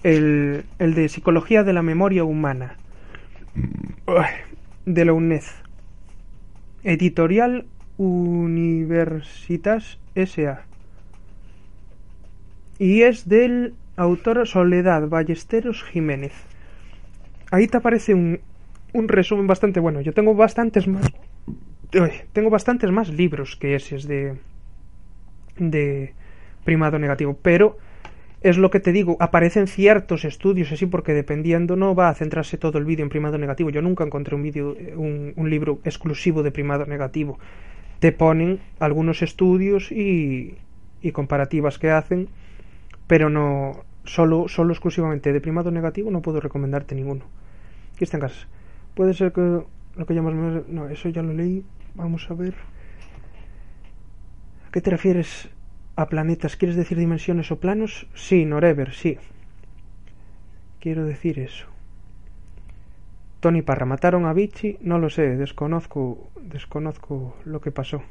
El, 0.03 0.63
el 0.79 0.93
de 0.93 1.09
Psicología 1.09 1.63
de 1.63 1.73
la 1.73 1.81
Memoria 1.81 2.23
Humana. 2.23 2.77
De 4.85 5.05
la 5.05 5.13
UNED. 5.13 5.43
Editorial 6.83 7.65
Universitas 7.99 9.99
S.A. 10.15 10.63
Y 12.79 13.01
es 13.01 13.27
del 13.27 13.73
autor 13.97 14.47
Soledad 14.47 15.09
Ballesteros 15.09 15.83
Jiménez. 15.83 16.31
Ahí 17.51 17.67
te 17.67 17.77
aparece 17.77 18.13
un, 18.13 18.39
un 18.93 19.07
resumen 19.09 19.47
bastante 19.47 19.81
bueno. 19.81 19.99
Yo 20.01 20.13
tengo 20.13 20.33
bastantes 20.33 20.87
más. 20.87 21.05
tengo 22.31 22.49
bastantes 22.49 22.89
más 22.89 23.09
libros 23.09 23.57
que 23.57 23.75
esos 23.75 24.07
de 24.07 24.37
de 25.57 26.13
primado 26.63 26.99
negativo, 26.99 27.37
pero 27.41 27.77
es 28.41 28.57
lo 28.57 28.69
que 28.69 28.79
te 28.79 28.93
digo, 28.93 29.17
aparecen 29.19 29.67
ciertos 29.67 30.23
estudios 30.23 30.71
así 30.71 30.85
porque 30.85 31.13
dependiendo 31.13 31.75
no 31.75 31.93
va 31.93 32.07
a 32.07 32.13
centrarse 32.13 32.57
todo 32.57 32.77
el 32.77 32.85
vídeo 32.85 33.03
en 33.03 33.09
primado 33.09 33.37
negativo. 33.37 33.69
Yo 33.69 33.81
nunca 33.81 34.05
encontré 34.05 34.35
un 34.35 34.43
vídeo 34.43 34.77
un, 34.95 35.33
un 35.35 35.49
libro 35.49 35.79
exclusivo 35.83 36.43
de 36.43 36.51
primado 36.51 36.85
negativo. 36.85 37.37
Te 37.99 38.11
ponen 38.11 38.59
algunos 38.79 39.21
estudios 39.21 39.91
y, 39.91 40.57
comparativas 41.13 41.79
que 41.79 41.91
hacen, 41.91 42.29
pero 43.07 43.29
no 43.29 43.83
solo 44.05 44.47
solo 44.47 44.73
exclusivamente 44.73 45.33
de 45.33 45.41
primado 45.41 45.69
negativo 45.69 46.09
no 46.09 46.21
puedo 46.21 46.39
recomendarte 46.39 46.95
ninguno. 46.95 47.25
Aquí 47.93 48.05
está 48.05 48.17
en 48.17 48.21
casa. 48.21 48.47
Puede 48.95 49.13
ser 49.13 49.33
que 49.33 49.41
lo 49.41 50.05
que 50.05 50.13
llamas 50.13 50.65
no, 50.67 50.87
eso 50.89 51.09
ya 51.09 51.21
lo 51.21 51.33
leí. 51.33 51.65
Vamos 51.95 52.29
a 52.29 52.33
ver. 52.33 52.55
¿A 54.67 54.71
qué 54.71 54.81
te 54.81 54.91
refieres 54.91 55.49
a 55.95 56.07
planetas? 56.07 56.55
¿Quieres 56.55 56.77
decir 56.77 56.97
dimensiones 56.97 57.51
o 57.51 57.59
planos? 57.59 58.07
Sí, 58.13 58.45
Norever, 58.45 58.93
sí. 58.93 59.17
Quiero 60.79 61.03
decir 61.05 61.39
eso. 61.39 61.65
Tony 63.39 63.61
Parra, 63.61 63.85
¿mataron 63.85 64.25
a 64.25 64.33
Vichy? 64.33 64.77
No 64.81 64.99
lo 64.99 65.09
sé, 65.09 65.37
desconozco, 65.37 66.29
desconozco 66.41 67.35
lo 67.45 67.61
que 67.61 67.71
pasó. 67.71 68.01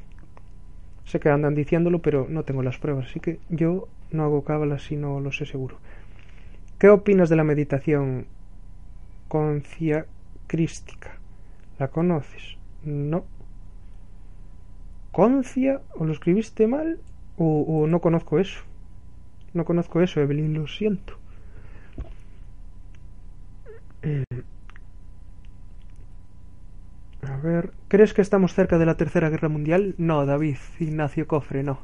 Sé 1.05 1.19
que 1.19 1.29
andan 1.29 1.53
diciéndolo, 1.53 1.99
pero 1.99 2.25
no 2.27 2.43
tengo 2.43 2.63
las 2.63 2.79
pruebas, 2.79 3.07
así 3.07 3.19
que 3.19 3.39
yo 3.49 3.87
no 4.11 4.23
hago 4.23 4.43
cábalas 4.43 4.83
si 4.83 4.95
no 4.95 5.19
lo 5.19 5.31
sé 5.31 5.45
seguro. 5.45 5.77
¿Qué 6.79 6.89
opinas 6.89 7.29
de 7.29 7.35
la 7.35 7.43
meditación 7.43 8.25
concia 9.27 10.07
crística? 10.47 11.11
¿La 11.77 11.89
conoces? 11.89 12.57
No. 12.83 13.23
¿Concia? 15.11 15.81
¿O 15.95 16.05
lo 16.05 16.13
escribiste 16.13 16.67
mal? 16.67 16.99
O, 17.37 17.85
no 17.87 18.01
conozco 18.01 18.39
eso. 18.39 18.61
No 19.53 19.63
conozco 19.63 20.01
eso, 20.01 20.21
Evelyn, 20.21 20.53
lo 20.53 20.67
siento. 20.67 21.13
A 27.23 27.37
ver, 27.37 27.71
¿crees 27.87 28.13
que 28.13 28.21
estamos 28.21 28.53
cerca 28.53 28.77
de 28.77 28.85
la 28.85 28.95
Tercera 28.95 29.29
Guerra 29.29 29.49
Mundial? 29.49 29.95
No, 29.97 30.25
David, 30.25 30.57
Ignacio 30.79 31.27
Cofre, 31.27 31.63
no. 31.63 31.79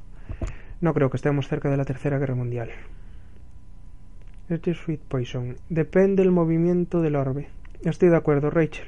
No 0.81 0.93
creo 0.93 1.09
que 1.09 1.17
estemos 1.17 1.47
cerca 1.47 1.69
de 1.69 1.77
la 1.77 1.85
Tercera 1.85 2.19
Guerra 2.19 2.35
Mundial. 2.35 2.69
Este 4.49 4.71
es 4.71 4.77
Sweet 4.77 5.01
Poison. 5.01 5.57
Depende 5.69 6.23
del 6.23 6.31
movimiento 6.31 7.01
del 7.01 7.15
orbe. 7.15 7.49
Estoy 7.83 8.09
de 8.09 8.15
acuerdo, 8.15 8.49
Rachel. 8.49 8.87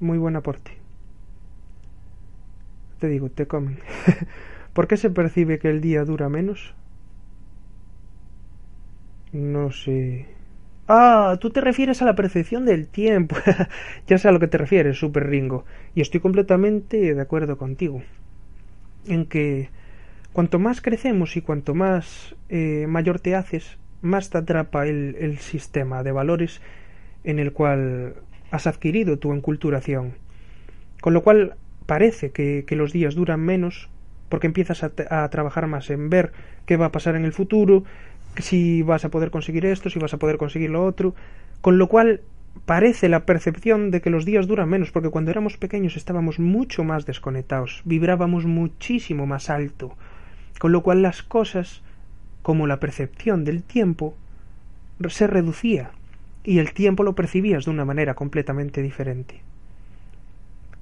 Muy 0.00 0.18
buen 0.18 0.36
aporte. 0.36 0.72
Te 2.98 3.08
digo, 3.08 3.30
te 3.30 3.46
comen. 3.46 3.78
¿Por 4.72 4.88
qué 4.88 4.96
se 4.96 5.10
percibe 5.10 5.58
que 5.58 5.70
el 5.70 5.80
día 5.80 6.04
dura 6.04 6.28
menos? 6.28 6.74
No 9.32 9.70
sé. 9.70 10.26
Ah, 10.88 11.38
tú 11.40 11.50
te 11.50 11.60
refieres 11.60 12.02
a 12.02 12.04
la 12.04 12.14
percepción 12.14 12.64
del 12.64 12.88
tiempo. 12.88 13.36
ya 14.06 14.18
sé 14.18 14.28
a 14.28 14.32
lo 14.32 14.40
que 14.40 14.48
te 14.48 14.58
refieres, 14.58 14.98
Super 14.98 15.28
Ringo. 15.28 15.64
Y 15.94 16.00
estoy 16.00 16.20
completamente 16.20 17.14
de 17.14 17.20
acuerdo 17.20 17.56
contigo. 17.56 18.02
En 19.06 19.26
que 19.26 19.70
cuanto 20.32 20.58
más 20.58 20.80
crecemos 20.80 21.36
y 21.36 21.42
cuanto 21.42 21.74
más 21.74 22.34
eh, 22.48 22.86
mayor 22.88 23.20
te 23.20 23.34
haces, 23.34 23.78
más 24.00 24.30
te 24.30 24.38
atrapa 24.38 24.86
el, 24.86 25.38
sistema 25.38 26.02
de 26.02 26.12
valores 26.12 26.60
en 27.24 27.38
el 27.38 27.52
cual 27.52 28.14
has 28.50 28.66
adquirido 28.66 29.18
tu 29.18 29.32
enculturación. 29.32 30.14
Con 31.00 31.14
lo 31.14 31.22
cual 31.22 31.54
parece 31.86 32.30
que, 32.30 32.64
que 32.66 32.76
los 32.76 32.92
días 32.92 33.14
duran 33.14 33.40
menos 33.40 33.88
porque 34.32 34.46
empiezas 34.46 34.82
a, 34.82 35.28
trabajar 35.28 35.66
más 35.66 35.90
en 35.90 36.08
ver 36.08 36.32
qué 36.64 36.78
va 36.78 36.86
a 36.86 36.90
pasar 36.90 37.16
en 37.16 37.26
el 37.26 37.34
futuro, 37.34 37.84
si 38.38 38.82
vas 38.82 39.04
a 39.04 39.10
poder 39.10 39.30
conseguir 39.30 39.66
esto, 39.66 39.90
si 39.90 39.98
vas 39.98 40.14
a 40.14 40.18
poder 40.18 40.38
conseguir 40.38 40.70
lo 40.70 40.84
otro, 40.84 41.14
con 41.60 41.78
lo 41.78 41.88
cual 41.88 42.20
parece 42.64 43.08
la 43.08 43.26
percepción 43.26 43.90
de 43.90 44.00
que 44.00 44.10
los 44.10 44.24
días 44.24 44.46
duran 44.46 44.68
menos, 44.68 44.90
porque 44.90 45.10
cuando 45.10 45.30
éramos 45.30 45.56
pequeños 45.56 45.96
estábamos 45.96 46.38
mucho 46.38 46.84
más 46.84 47.06
desconectados, 47.06 47.82
vibrábamos 47.84 48.46
muchísimo 48.46 49.26
más 49.26 49.50
alto, 49.50 49.96
con 50.58 50.72
lo 50.72 50.82
cual 50.82 51.02
las 51.02 51.22
cosas, 51.22 51.82
como 52.42 52.66
la 52.66 52.80
percepción 52.80 53.44
del 53.44 53.62
tiempo, 53.62 54.14
se 55.08 55.26
reducía 55.26 55.90
y 56.44 56.58
el 56.58 56.72
tiempo 56.72 57.02
lo 57.02 57.14
percibías 57.14 57.64
de 57.64 57.70
una 57.70 57.84
manera 57.84 58.14
completamente 58.14 58.82
diferente. 58.82 59.40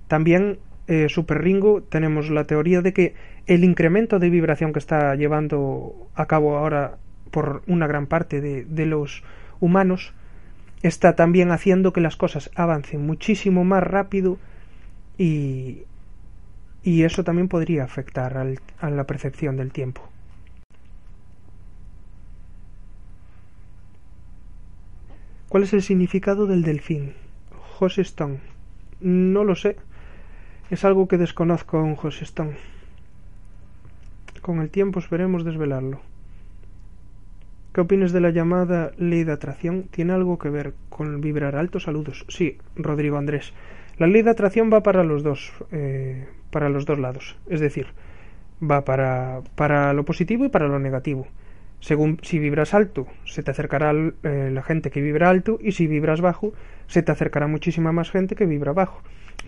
También 0.08 0.58
eh, 0.86 1.08
Super 1.08 1.42
Ringo 1.42 1.82
tenemos 1.82 2.30
la 2.30 2.44
teoría 2.44 2.82
de 2.82 2.92
que 2.92 3.14
el 3.46 3.64
incremento 3.64 4.18
de 4.18 4.30
vibración 4.30 4.72
que 4.72 4.78
está 4.78 5.14
llevando 5.14 6.08
a 6.14 6.26
cabo 6.26 6.56
ahora 6.56 6.98
por 7.30 7.62
una 7.66 7.86
gran 7.86 8.06
parte 8.06 8.40
de, 8.40 8.86
los 8.86 9.22
humanos 9.60 10.12
está 10.82 11.14
también 11.14 11.50
haciendo 11.50 11.92
que 11.92 12.00
las 12.00 12.16
cosas 12.16 12.50
avancen 12.54 13.06
muchísimo 13.06 13.64
más 13.64 13.82
rápido 13.82 14.38
y, 15.18 15.82
y 16.82 17.02
eso 17.02 17.24
también 17.24 17.48
podría 17.48 17.84
afectar 17.84 18.36
al, 18.36 18.60
a 18.80 18.90
la 18.90 19.04
percepción 19.04 19.56
del 19.56 19.72
tiempo. 19.72 20.02
¿Cuál 25.48 25.64
es 25.64 25.72
el 25.72 25.82
significado 25.82 26.46
del 26.46 26.62
delfín? 26.62 27.14
José 27.50 28.02
Stone. 28.02 28.38
No 29.00 29.42
lo 29.42 29.56
sé. 29.56 29.76
Es 30.70 30.84
algo 30.84 31.08
que 31.08 31.18
desconozco 31.18 31.80
en 31.80 31.96
José 31.96 32.22
Stone. 32.22 32.56
Con 34.42 34.60
el 34.60 34.70
tiempo 34.70 35.00
esperemos 35.00 35.44
desvelarlo. 35.44 36.00
¿Qué 37.72 37.80
opinas 37.80 38.10
de 38.10 38.20
la 38.20 38.30
llamada 38.30 38.90
ley 38.98 39.22
de 39.22 39.30
atracción? 39.30 39.84
¿Tiene 39.84 40.12
algo 40.12 40.40
que 40.40 40.50
ver 40.50 40.74
con 40.88 41.20
vibrar 41.20 41.54
alto? 41.54 41.78
Saludos. 41.78 42.24
Sí, 42.28 42.58
Rodrigo 42.74 43.16
Andrés. 43.16 43.52
La 43.96 44.08
ley 44.08 44.22
de 44.22 44.30
atracción 44.30 44.72
va 44.72 44.82
para 44.82 45.04
los 45.04 45.22
dos, 45.22 45.52
eh, 45.70 46.26
para 46.50 46.68
los 46.68 46.84
dos 46.84 46.98
lados. 46.98 47.36
Es 47.48 47.60
decir, 47.60 47.86
va 48.60 48.84
para, 48.84 49.42
para 49.54 49.92
lo 49.92 50.04
positivo 50.04 50.44
y 50.44 50.48
para 50.48 50.66
lo 50.66 50.80
negativo. 50.80 51.28
Según 51.78 52.18
si 52.22 52.40
vibras 52.40 52.74
alto, 52.74 53.06
se 53.24 53.44
te 53.44 53.52
acercará 53.52 53.92
eh, 53.92 54.50
la 54.52 54.62
gente 54.64 54.90
que 54.90 55.00
vibra 55.00 55.30
alto 55.30 55.60
y 55.62 55.70
si 55.70 55.86
vibras 55.86 56.20
bajo, 56.20 56.52
se 56.88 57.04
te 57.04 57.12
acercará 57.12 57.46
muchísima 57.46 57.92
más 57.92 58.10
gente 58.10 58.34
que 58.34 58.46
vibra 58.46 58.72
bajo. 58.72 59.00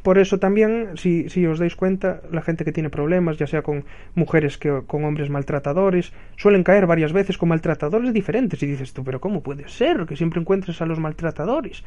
Por 0.02 0.18
eso 0.18 0.38
también, 0.38 0.96
si, 0.96 1.28
si 1.28 1.46
os 1.46 1.60
dais 1.60 1.76
cuenta, 1.76 2.22
la 2.32 2.42
gente 2.42 2.64
que 2.64 2.72
tiene 2.72 2.90
problemas, 2.90 3.38
ya 3.38 3.46
sea 3.46 3.62
con 3.62 3.84
mujeres 4.16 4.58
que 4.58 4.82
con 4.86 5.04
hombres 5.04 5.30
maltratadores, 5.30 6.12
suelen 6.36 6.64
caer 6.64 6.86
varias 6.86 7.12
veces 7.12 7.38
con 7.38 7.50
maltratadores 7.50 8.12
diferentes. 8.12 8.60
Y 8.62 8.66
dices 8.66 8.92
tú, 8.92 9.04
pero 9.04 9.20
¿cómo 9.20 9.42
puede 9.42 9.68
ser 9.68 10.06
que 10.06 10.16
siempre 10.16 10.40
encuentres 10.40 10.82
a 10.82 10.86
los 10.86 10.98
maltratadores? 10.98 11.84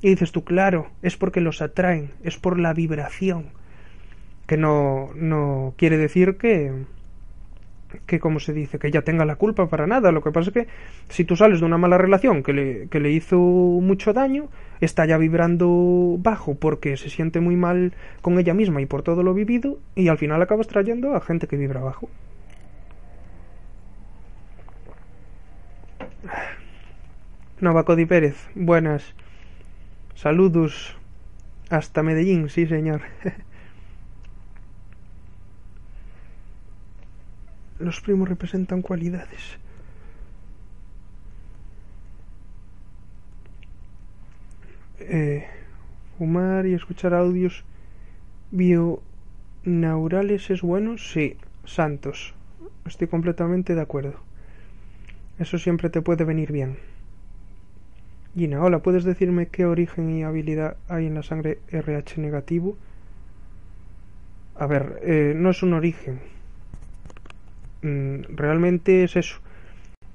Y 0.00 0.10
dices 0.10 0.30
tú, 0.30 0.44
claro, 0.44 0.86
es 1.02 1.16
porque 1.16 1.40
los 1.40 1.60
atraen, 1.60 2.12
es 2.22 2.36
por 2.36 2.60
la 2.60 2.72
vibración. 2.74 3.46
Que 4.46 4.56
no, 4.56 5.10
no 5.16 5.74
quiere 5.76 5.98
decir 5.98 6.36
que, 6.36 6.72
que 8.06 8.20
como 8.20 8.40
se 8.40 8.52
dice, 8.52 8.78
que 8.78 8.88
ella 8.88 9.02
tenga 9.02 9.24
la 9.24 9.36
culpa 9.36 9.68
para 9.68 9.86
nada. 9.86 10.12
Lo 10.12 10.22
que 10.22 10.30
pasa 10.30 10.50
es 10.50 10.54
que 10.54 10.66
si 11.08 11.24
tú 11.24 11.36
sales 11.36 11.60
de 11.60 11.66
una 11.66 11.78
mala 11.78 11.98
relación 11.98 12.42
que 12.42 12.52
le, 12.52 12.88
que 12.88 13.00
le 13.00 13.10
hizo 13.10 13.38
mucho 13.38 14.12
daño, 14.12 14.48
está 14.80 15.06
ya 15.06 15.18
vibrando 15.18 16.16
bajo 16.18 16.54
porque 16.54 16.96
se 16.96 17.10
siente 17.10 17.40
muy 17.40 17.56
mal 17.56 17.94
con 18.22 18.38
ella 18.38 18.54
misma 18.54 18.80
y 18.80 18.86
por 18.86 19.02
todo 19.02 19.22
lo 19.22 19.34
vivido, 19.34 19.78
y 19.94 20.08
al 20.08 20.18
final 20.18 20.42
acabas 20.42 20.68
trayendo 20.68 21.14
a 21.14 21.20
gente 21.20 21.46
que 21.46 21.56
vibra 21.56 21.80
bajo. 21.80 22.08
Nova 27.60 27.84
Cody 27.84 28.06
Pérez, 28.06 28.36
buenas. 28.54 29.14
Saludos 30.14 30.96
hasta 31.70 32.02
Medellín, 32.02 32.48
sí 32.48 32.66
señor. 32.66 33.02
los 37.78 38.00
primos 38.00 38.28
representan 38.28 38.82
cualidades. 38.82 39.58
Eh, 45.00 45.46
fumar 46.18 46.66
y 46.66 46.74
escuchar 46.74 47.14
audios 47.14 47.64
bionaurales 48.50 50.50
es 50.50 50.62
bueno, 50.62 50.98
sí, 50.98 51.36
santos. 51.64 52.34
Estoy 52.84 53.08
completamente 53.08 53.74
de 53.74 53.80
acuerdo. 53.80 54.20
Eso 55.38 55.58
siempre 55.58 55.88
te 55.88 56.02
puede 56.02 56.24
venir 56.24 56.50
bien. 56.50 56.78
Gina, 58.34 58.62
hola, 58.62 58.80
¿puedes 58.80 59.04
decirme 59.04 59.48
qué 59.48 59.66
origen 59.66 60.10
y 60.10 60.24
habilidad 60.24 60.76
hay 60.88 61.06
en 61.06 61.14
la 61.14 61.22
sangre 61.22 61.60
RH 61.70 62.20
negativo? 62.20 62.76
A 64.56 64.66
ver, 64.66 65.00
eh, 65.02 65.34
no 65.36 65.50
es 65.50 65.62
un 65.62 65.72
origen, 65.72 66.20
realmente 67.82 69.04
es 69.04 69.16
eso. 69.16 69.40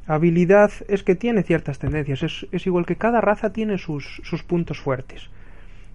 Habilidad 0.06 0.72
es 0.88 1.04
que 1.04 1.16
tiene 1.16 1.44
ciertas 1.44 1.80
tendencias, 1.80 2.24
es, 2.24 2.68
igual 2.68 2.86
que 2.86 2.98
cada 2.98 3.22
raza 3.22 3.54
tiene 3.54 3.78
sus, 3.78 4.22
sus 4.24 4.44
puntos 4.44 4.80
fuertes. 4.80 5.30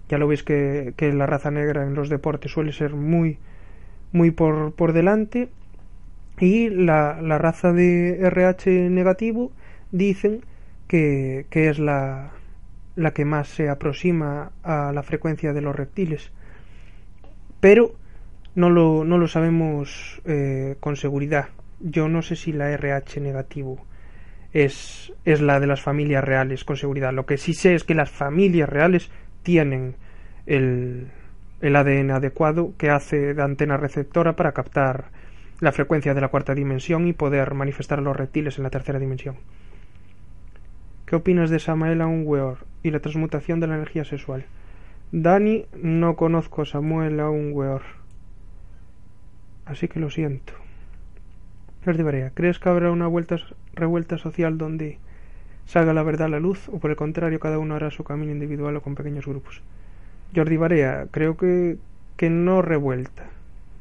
Ya 0.08 0.16
lo 0.16 0.26
veis 0.26 0.42
que, 0.42 0.94
que 0.96 1.12
la 1.12 1.26
raza 1.26 1.50
negra 1.50 1.84
en 1.84 1.94
los 1.94 2.08
deportes 2.08 2.52
suele 2.52 2.72
ser 2.72 2.94
muy, 2.94 3.38
muy 4.12 4.30
por, 4.30 4.72
por 4.72 4.94
delante. 4.94 5.50
Y 6.40 6.70
la, 6.70 7.20
la 7.20 7.36
raza 7.36 7.72
de 7.72 8.26
RH 8.26 8.88
negativo 8.88 9.52
dicen 9.90 10.40
que, 10.86 11.46
que 11.50 11.68
es 11.68 11.78
la, 11.78 12.30
la 12.96 13.12
que 13.12 13.24
más 13.24 13.48
se 13.48 13.68
aproxima 13.68 14.52
a 14.62 14.92
la 14.92 15.02
frecuencia 15.02 15.52
de 15.52 15.60
los 15.60 15.76
reptiles. 15.76 16.32
Pero 17.60 17.94
no 18.54 18.70
lo, 18.70 19.04
no 19.04 19.18
lo 19.18 19.28
sabemos 19.28 20.20
eh, 20.24 20.76
con 20.80 20.96
seguridad. 20.96 21.48
Yo 21.80 22.08
no 22.08 22.22
sé 22.22 22.36
si 22.36 22.52
la 22.52 22.70
RH 22.70 23.20
negativo 23.20 23.84
es, 24.52 25.12
es 25.24 25.40
la 25.40 25.60
de 25.60 25.66
las 25.66 25.80
familias 25.80 26.24
reales 26.24 26.64
con 26.64 26.76
seguridad. 26.76 27.12
Lo 27.12 27.26
que 27.26 27.38
sí 27.38 27.54
sé 27.54 27.74
es 27.74 27.84
que 27.84 27.94
las 27.94 28.10
familias 28.10 28.68
reales 28.68 29.10
tienen 29.42 29.96
el, 30.46 31.08
el 31.60 31.76
ADN 31.76 32.10
adecuado 32.10 32.74
que 32.76 32.90
hace 32.90 33.34
de 33.34 33.42
antena 33.42 33.76
receptora 33.76 34.36
para 34.36 34.52
captar 34.52 35.10
la 35.60 35.72
frecuencia 35.72 36.14
de 36.14 36.20
la 36.20 36.28
cuarta 36.28 36.54
dimensión 36.54 37.06
y 37.08 37.12
poder 37.12 37.54
manifestar 37.54 37.98
a 37.98 38.02
los 38.02 38.16
reptiles 38.16 38.58
en 38.58 38.64
la 38.64 38.70
tercera 38.70 38.98
dimensión. 38.98 39.36
¿Qué 41.04 41.16
opinas 41.16 41.50
de 41.50 41.58
Samael 41.58 42.00
Aunweor 42.00 42.58
y 42.82 42.90
la 42.90 43.00
transmutación 43.00 43.60
de 43.60 43.66
la 43.66 43.76
energía 43.76 44.04
sexual? 44.04 44.44
Dani, 45.10 45.64
no 45.74 46.16
conozco 46.16 46.62
a 46.62 46.66
Samuel 46.66 47.18
Aunweor. 47.18 47.82
Así 49.64 49.88
que 49.88 50.00
lo 50.00 50.10
siento. 50.10 50.52
Barea, 51.96 52.30
¿crees 52.34 52.58
que 52.58 52.68
habrá 52.68 52.90
una 52.90 53.06
vuelta, 53.06 53.36
revuelta 53.74 54.18
social 54.18 54.58
donde 54.58 54.98
salga 55.64 55.94
la 55.94 56.02
verdad 56.02 56.26
a 56.26 56.30
la 56.30 56.40
luz 56.40 56.68
o 56.68 56.78
por 56.78 56.90
el 56.90 56.96
contrario 56.96 57.40
cada 57.40 57.58
uno 57.58 57.74
hará 57.74 57.90
su 57.90 58.04
camino 58.04 58.32
individual 58.32 58.76
o 58.76 58.82
con 58.82 58.94
pequeños 58.94 59.26
grupos? 59.26 59.62
Jordi 60.34 60.56
Barea, 60.56 61.06
creo 61.10 61.36
que, 61.36 61.78
que 62.16 62.28
no 62.28 62.60
revuelta. 62.60 63.24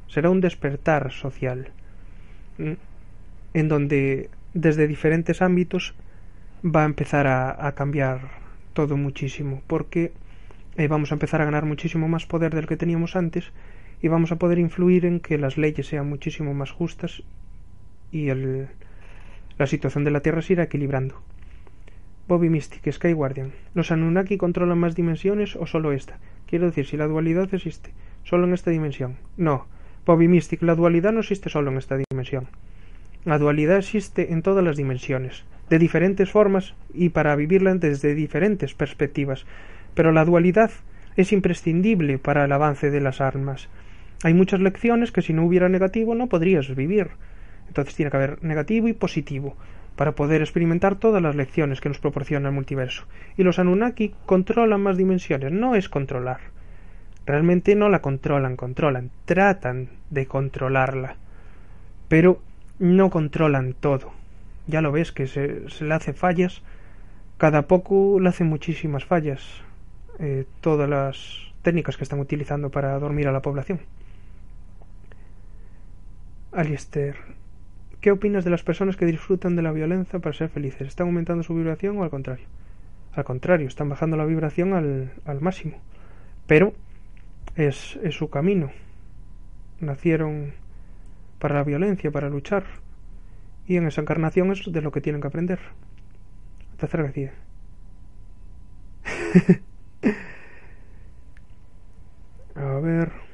Será 0.08 0.30
un 0.30 0.40
despertar 0.40 1.12
social 1.12 1.72
en 3.54 3.68
donde 3.68 4.30
desde 4.54 4.88
diferentes 4.88 5.42
ámbitos 5.42 5.94
va 6.64 6.84
a 6.84 6.86
empezar 6.86 7.28
a, 7.28 7.72
cambiar 7.74 8.32
todo 8.74 8.98
muchísimo, 8.98 9.62
porque 9.68 10.12
eh, 10.78 10.88
vamos 10.88 11.12
a 11.12 11.16
empezar 11.16 11.42
a 11.42 11.46
ganar 11.46 11.66
muchísimo 11.66 12.08
más 12.08 12.26
poder 12.26 12.54
del 12.56 12.68
que 12.68 12.78
teníamos 12.78 13.16
antes 13.16 13.52
y 14.02 14.08
vamos 14.08 14.32
a 14.32 14.38
poder 14.38 14.60
influir 14.60 15.06
en 15.06 15.20
que 15.20 15.38
las 15.38 15.58
leyes 15.58 15.88
sean 15.88 16.08
muchísimo 16.08 16.54
más 16.54 16.72
justas 16.72 17.24
y 18.12 18.30
el, 18.30 18.68
la 19.58 19.68
situación 19.68 20.04
de 20.04 20.12
la 20.12 20.22
Tierra 20.22 20.42
se 20.42 20.54
irá 20.54 20.64
equilibrando. 20.64 21.22
Bobby 22.28 22.50
Mystic, 22.50 22.92
Sky 22.92 23.14
Guardian. 23.14 23.54
¿Los 23.74 23.92
Anunnaki 23.92 24.38
controlan 24.38 24.78
más 24.78 24.96
dimensiones 24.96 25.56
o 25.56 25.66
solo 25.66 25.94
esta? 25.94 26.20
Quiero 26.46 26.66
decir, 26.66 26.86
si 26.86 26.98
la 26.98 27.08
dualidad 27.08 27.54
existe 27.54 27.94
solo 28.24 28.46
en 28.46 28.54
esta 28.54 28.72
dimensión. 28.72 29.18
No, 29.38 29.66
Bobby 30.06 30.28
Mystic, 30.28 30.62
la 30.62 30.76
dualidad 30.76 31.14
no 31.14 31.22
existe 31.22 31.50
solo 31.50 31.72
en 31.72 31.78
esta 31.78 31.98
dimensión. 32.10 32.48
La 33.26 33.38
dualidad 33.38 33.78
existe 33.78 34.34
en 34.34 34.42
todas 34.42 34.64
las 34.64 34.78
dimensiones 34.78 35.46
de 35.70 35.80
diferentes 35.80 36.32
formas 36.32 36.76
y 36.94 37.10
para 37.10 37.36
vivirla 37.36 37.76
desde 37.76 38.16
diferentes 38.16 38.74
perspectivas. 38.74 39.46
Pero 39.94 40.12
la 40.12 40.26
dualidad 40.26 40.72
es 41.16 41.32
imprescindible 41.34 42.20
para 42.20 42.46
el 42.46 42.52
avance 42.52 42.92
de 42.92 43.02
las 43.02 43.22
armas. 43.22 43.70
Hay 44.24 44.34
muchas 44.34 44.60
lecciones 44.60 45.12
que 45.12 45.22
si 45.22 45.34
no 45.34 45.46
hubiera 45.46 45.70
negativo 45.70 46.16
no 46.16 46.28
podrías 46.28 46.74
vivir. 46.76 47.10
Entonces 47.68 47.96
tiene 47.96 48.12
que 48.12 48.18
haber 48.18 48.44
negativo 48.44 48.88
y 48.88 48.94
positivo 48.94 49.56
para 49.96 50.14
poder 50.14 50.42
experimentar 50.42 50.96
todas 50.96 51.22
las 51.22 51.36
lecciones 51.36 51.82
que 51.82 51.90
nos 51.90 52.00
proporciona 52.00 52.50
el 52.50 52.56
multiverso. 52.56 53.06
Y 53.36 53.44
los 53.44 53.60
Anunnaki 53.60 54.14
controlan 54.26 54.82
más 54.82 54.98
dimensiones, 54.98 55.52
no 55.52 55.76
es 55.76 55.90
controlar. 55.90 56.40
Realmente 57.26 57.76
no 57.76 57.90
la 57.90 58.02
controlan, 58.02 58.56
controlan, 58.56 59.12
tratan 59.26 59.90
de 60.10 60.28
controlarla. 60.28 61.16
Pero 62.08 62.42
no 62.80 63.10
controlan 63.10 63.74
todo 63.74 64.18
ya 64.68 64.82
lo 64.82 64.92
ves 64.92 65.12
que 65.12 65.28
se, 65.28 65.66
le 65.80 65.94
hace 65.94 66.14
fallas 66.14 66.62
cada 67.38 67.64
poco 67.64 68.20
le 68.20 68.30
hacen 68.30 68.48
muchísimas 68.48 69.06
fallas 69.06 69.42
eh, 70.20 70.46
todas 70.62 70.90
las 70.90 71.54
técnicas 71.62 71.98
que 71.98 72.04
están 72.04 72.20
utilizando 72.20 72.70
para 72.70 73.00
dormir 73.00 73.28
a 73.28 73.32
la 73.32 73.42
población 73.42 73.80
Alistair 76.52 77.16
¿qué 78.02 78.12
opinas 78.12 78.44
de 78.44 78.52
las 78.52 78.64
personas 78.64 78.96
que 78.98 79.06
disfrutan 79.06 79.56
de 79.56 79.62
la 79.62 79.72
violencia 79.72 80.20
para 80.20 80.34
ser 80.34 80.50
felices? 80.50 80.88
¿están 80.88 81.08
aumentando 81.08 81.44
su 81.44 81.56
vibración 81.56 81.98
o 81.98 82.04
al 82.04 82.10
contrario? 82.10 82.46
al 83.14 83.24
contrario, 83.24 83.68
están 83.68 83.90
bajando 83.90 84.16
la 84.16 84.26
vibración 84.26 84.74
al, 84.74 85.42
máximo 85.42 85.78
pero 86.46 86.74
es, 87.56 88.00
su 88.12 88.30
camino 88.30 88.72
nacieron 89.80 90.54
para 91.40 91.56
la 91.56 91.64
violencia, 91.64 92.12
para 92.12 92.30
luchar 92.30 92.64
y 93.68 93.78
en 93.78 93.88
esa 93.88 94.02
encarnación 94.02 94.52
es 94.52 94.72
de 94.72 94.82
lo 94.82 94.92
que 94.92 95.02
tienen 95.02 95.22
que 95.22 95.28
aprender. 95.28 95.60
Tercera 96.78 97.04
García. 97.04 97.34
A 102.56 102.80
ver. 102.80 103.27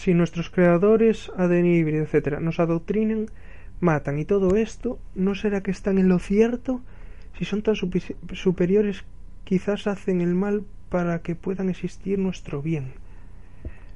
Si 0.00 0.14
nuestros 0.14 0.48
creadores, 0.48 1.30
ADN 1.36 1.66
híbrido, 1.66 2.04
etcétera, 2.04 2.40
nos 2.40 2.58
adoctrinan, 2.58 3.26
matan 3.80 4.18
y 4.18 4.24
todo 4.24 4.56
esto, 4.56 4.98
¿no 5.14 5.34
será 5.34 5.60
que 5.60 5.70
están 5.70 5.98
en 5.98 6.08
lo 6.08 6.18
cierto? 6.18 6.80
Si 7.38 7.44
son 7.44 7.60
tan 7.60 7.74
superiores, 7.76 9.04
quizás 9.44 9.86
hacen 9.86 10.22
el 10.22 10.34
mal 10.34 10.64
para 10.88 11.18
que 11.18 11.34
puedan 11.34 11.68
existir 11.68 12.18
nuestro 12.18 12.62
bien. 12.62 12.94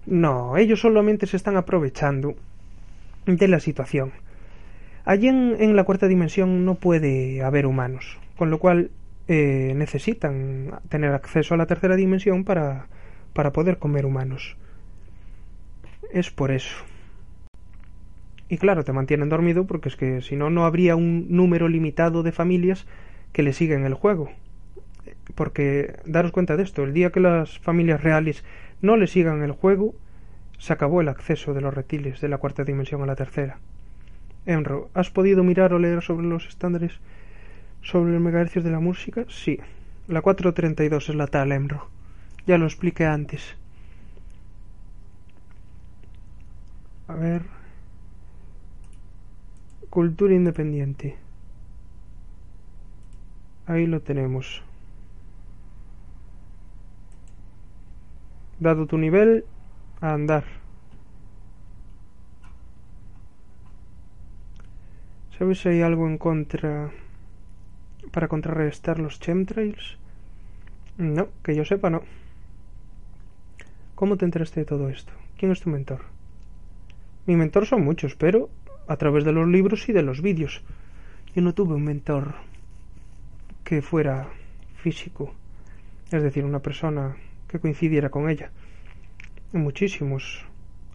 No, 0.05 0.59
ellos 0.59 0.83
solamente 0.83 1.27
se 1.27 1.39
están 1.39 1.57
aprovechando 1.57 2.35
de 3.25 3.49
la 3.49 3.59
situación. 3.59 4.13
Allí 5.07 5.29
en, 5.29 5.75
la 5.75 5.85
cuarta 5.85 6.07
dimensión 6.07 6.67
no 6.67 6.75
puede 6.75 7.43
haber 7.43 7.65
humanos, 7.65 8.19
con 8.37 8.51
lo 8.51 8.59
cual 8.59 8.91
eh, 9.27 9.73
necesitan 9.75 10.81
tener 10.91 11.15
acceso 11.15 11.55
a 11.55 11.57
la 11.57 11.65
tercera 11.65 11.97
dimensión 11.97 12.45
para, 12.45 12.89
para 13.33 13.55
poder 13.55 13.79
comer 13.79 14.05
humanos. 14.05 14.59
Es 16.15 16.31
por 16.31 16.53
eso. 16.53 16.77
Y 18.49 18.59
claro, 18.59 18.85
te 18.85 18.93
mantienen 18.93 19.29
dormido 19.29 19.67
porque 19.67 19.89
es 19.89 19.97
que 19.97 20.23
si 20.23 20.37
no, 20.37 20.49
no 20.49 20.65
habría 20.65 20.95
un 20.95 21.27
número 21.29 21.67
limitado 21.67 22.23
de 22.23 22.31
familias 22.31 22.87
que 23.33 23.43
le 23.43 23.53
siguen 23.53 23.85
el 23.85 23.95
juego. 23.95 24.31
Porque 25.35 25.97
daros 26.07 26.31
cuenta 26.31 26.57
de 26.57 26.63
esto, 26.63 26.85
el 26.85 26.93
día 26.93 27.11
que 27.11 27.19
las 27.19 27.59
familias 27.59 28.01
reales 28.01 28.45
no 28.81 28.97
le 28.97 29.09
sigan 29.09 29.43
el 29.43 29.51
juego, 29.51 29.97
se 30.57 30.73
acabó 30.73 31.01
el 31.01 31.09
acceso 31.09 31.53
de 31.53 31.63
los 31.63 31.75
reptiles 31.75 32.21
de 32.21 32.29
la 32.29 32.39
cuarta 32.39 32.63
dimensión 32.63 33.03
a 33.03 33.07
la 33.07 33.17
tercera. 33.17 33.59
Enro, 34.47 34.91
¿has 34.95 35.11
podido 35.11 35.43
mirar 35.43 35.73
o 35.73 35.81
leer 35.81 36.01
sobre 36.01 36.29
los 36.29 36.47
estándares 36.47 37.01
sobre 37.83 38.13
los 38.13 38.23
megahercios 38.23 38.63
de 38.63 38.71
la 38.71 38.79
música? 38.79 39.25
Sí. 39.29 39.59
La 40.07 40.23
432 40.23 41.09
es 41.09 41.15
la 41.17 41.27
tal, 41.27 41.51
Enro. 41.51 41.89
Ya 42.47 42.57
lo 42.57 42.67
expliqué 42.67 43.05
antes. 43.05 43.57
A 47.07 47.15
ver. 47.15 47.43
Cultura 49.91 50.35
independiente. 50.35 51.17
Ahí 53.67 53.87
lo 53.87 54.01
tenemos. 54.01 54.63
Dado 58.59 58.87
tu 58.87 58.99
nivel, 58.99 59.45
andar. 60.01 60.45
¿Sabes 65.39 65.61
si 65.61 65.69
hay 65.69 65.83
algo 65.83 66.07
en 66.07 66.17
contra 66.17 66.91
para 68.13 68.29
contrarrestar 68.29 68.99
los 68.99 69.19
chemtrails? 69.19 69.99
No, 70.97 71.29
que 71.43 71.55
yo 71.55 71.65
sepa 71.65 71.91
no. 71.91 72.03
¿Cómo 73.95 74.17
te 74.17 74.25
enteraste 74.25 74.61
de 74.61 74.67
todo 74.67 74.89
esto? 74.89 75.13
¿Quién 75.37 75.51
es 75.53 75.61
tu 75.61 75.71
mentor? 75.71 76.14
Mi 77.27 77.37
mentor 77.37 77.67
son 77.67 77.83
muchos, 77.83 78.15
pero 78.17 78.51
a 78.87 78.97
través 78.97 79.25
de 79.25 79.33
los 79.33 79.49
libros 79.49 79.89
y 79.89 79.93
de 79.93 80.03
los 80.03 80.21
vídeos. 80.21 80.63
Yo 81.35 81.43
no 81.43 81.55
tuve 81.55 81.75
un 81.75 81.85
mentor 81.85 82.35
que 83.65 83.83
fuera 83.83 84.29
físico, 84.77 85.35
es 86.11 86.23
decir, 86.23 86.45
una 86.45 86.61
persona 86.61 87.17
que 87.49 87.59
coincidiera 87.59 88.11
con 88.11 88.29
ella 88.29 88.51
muchísimos. 89.59 90.45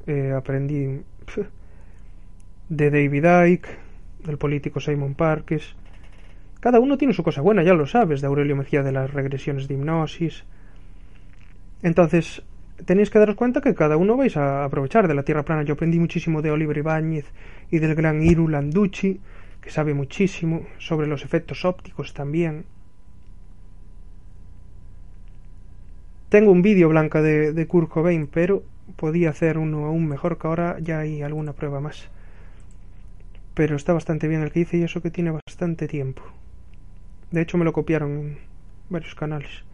Eh, 0.05 0.33
aprendí 0.35 1.01
de 2.69 2.89
David 2.91 3.25
Icke, 3.47 3.69
del 4.25 4.37
político 4.37 4.79
Simon 4.79 5.15
Parkes. 5.15 5.75
Cada 6.59 6.79
uno 6.79 6.97
tiene 6.97 7.13
su 7.13 7.23
cosa 7.23 7.41
buena, 7.41 7.63
ya 7.63 7.73
lo 7.73 7.85
sabes, 7.85 8.21
de 8.21 8.27
Aurelio 8.27 8.55
Mejía 8.55 8.83
de 8.83 8.91
las 8.91 9.11
regresiones 9.13 9.67
de 9.67 9.75
hipnosis. 9.75 10.43
Entonces, 11.81 12.43
tenéis 12.85 13.09
que 13.09 13.19
daros 13.19 13.35
cuenta 13.35 13.61
que 13.61 13.75
cada 13.75 13.97
uno 13.97 14.17
vais 14.17 14.35
a 14.37 14.63
aprovechar 14.63 15.07
de 15.07 15.13
la 15.13 15.23
Tierra 15.23 15.43
plana. 15.43 15.63
Yo 15.63 15.73
aprendí 15.73 15.99
muchísimo 15.99 16.41
de 16.41 16.51
Oliver 16.51 16.77
Ibáñez 16.77 17.25
y 17.71 17.79
del 17.79 17.95
gran 17.95 18.21
Iru 18.21 18.47
Landucci, 18.47 19.19
que 19.61 19.69
sabe 19.69 19.93
muchísimo 19.93 20.65
sobre 20.77 21.07
los 21.07 21.23
efectos 21.23 21.65
ópticos 21.65 22.13
también. 22.13 22.65
Tengo 26.29 26.51
un 26.51 26.61
vídeo 26.61 26.89
blanca 26.89 27.21
de, 27.21 27.53
de 27.53 27.67
Kurt 27.67 27.89
Cobain, 27.89 28.27
pero 28.27 28.63
podía 28.95 29.31
hacer 29.31 29.57
uno 29.57 29.85
aún 29.85 30.07
mejor 30.07 30.37
que 30.37 30.47
ahora 30.47 30.77
ya 30.79 30.99
hay 30.99 31.21
alguna 31.21 31.53
prueba 31.53 31.79
más. 31.79 32.09
Pero 33.53 33.75
está 33.75 33.93
bastante 33.93 34.27
bien 34.27 34.41
el 34.41 34.51
que 34.51 34.61
hice 34.61 34.77
y 34.77 34.83
eso 34.83 35.01
que 35.01 35.11
tiene 35.11 35.31
bastante 35.31 35.87
tiempo. 35.87 36.21
De 37.31 37.41
hecho 37.41 37.57
me 37.57 37.65
lo 37.65 37.73
copiaron 37.73 38.11
en 38.11 38.37
varios 38.89 39.15
canales. 39.15 39.68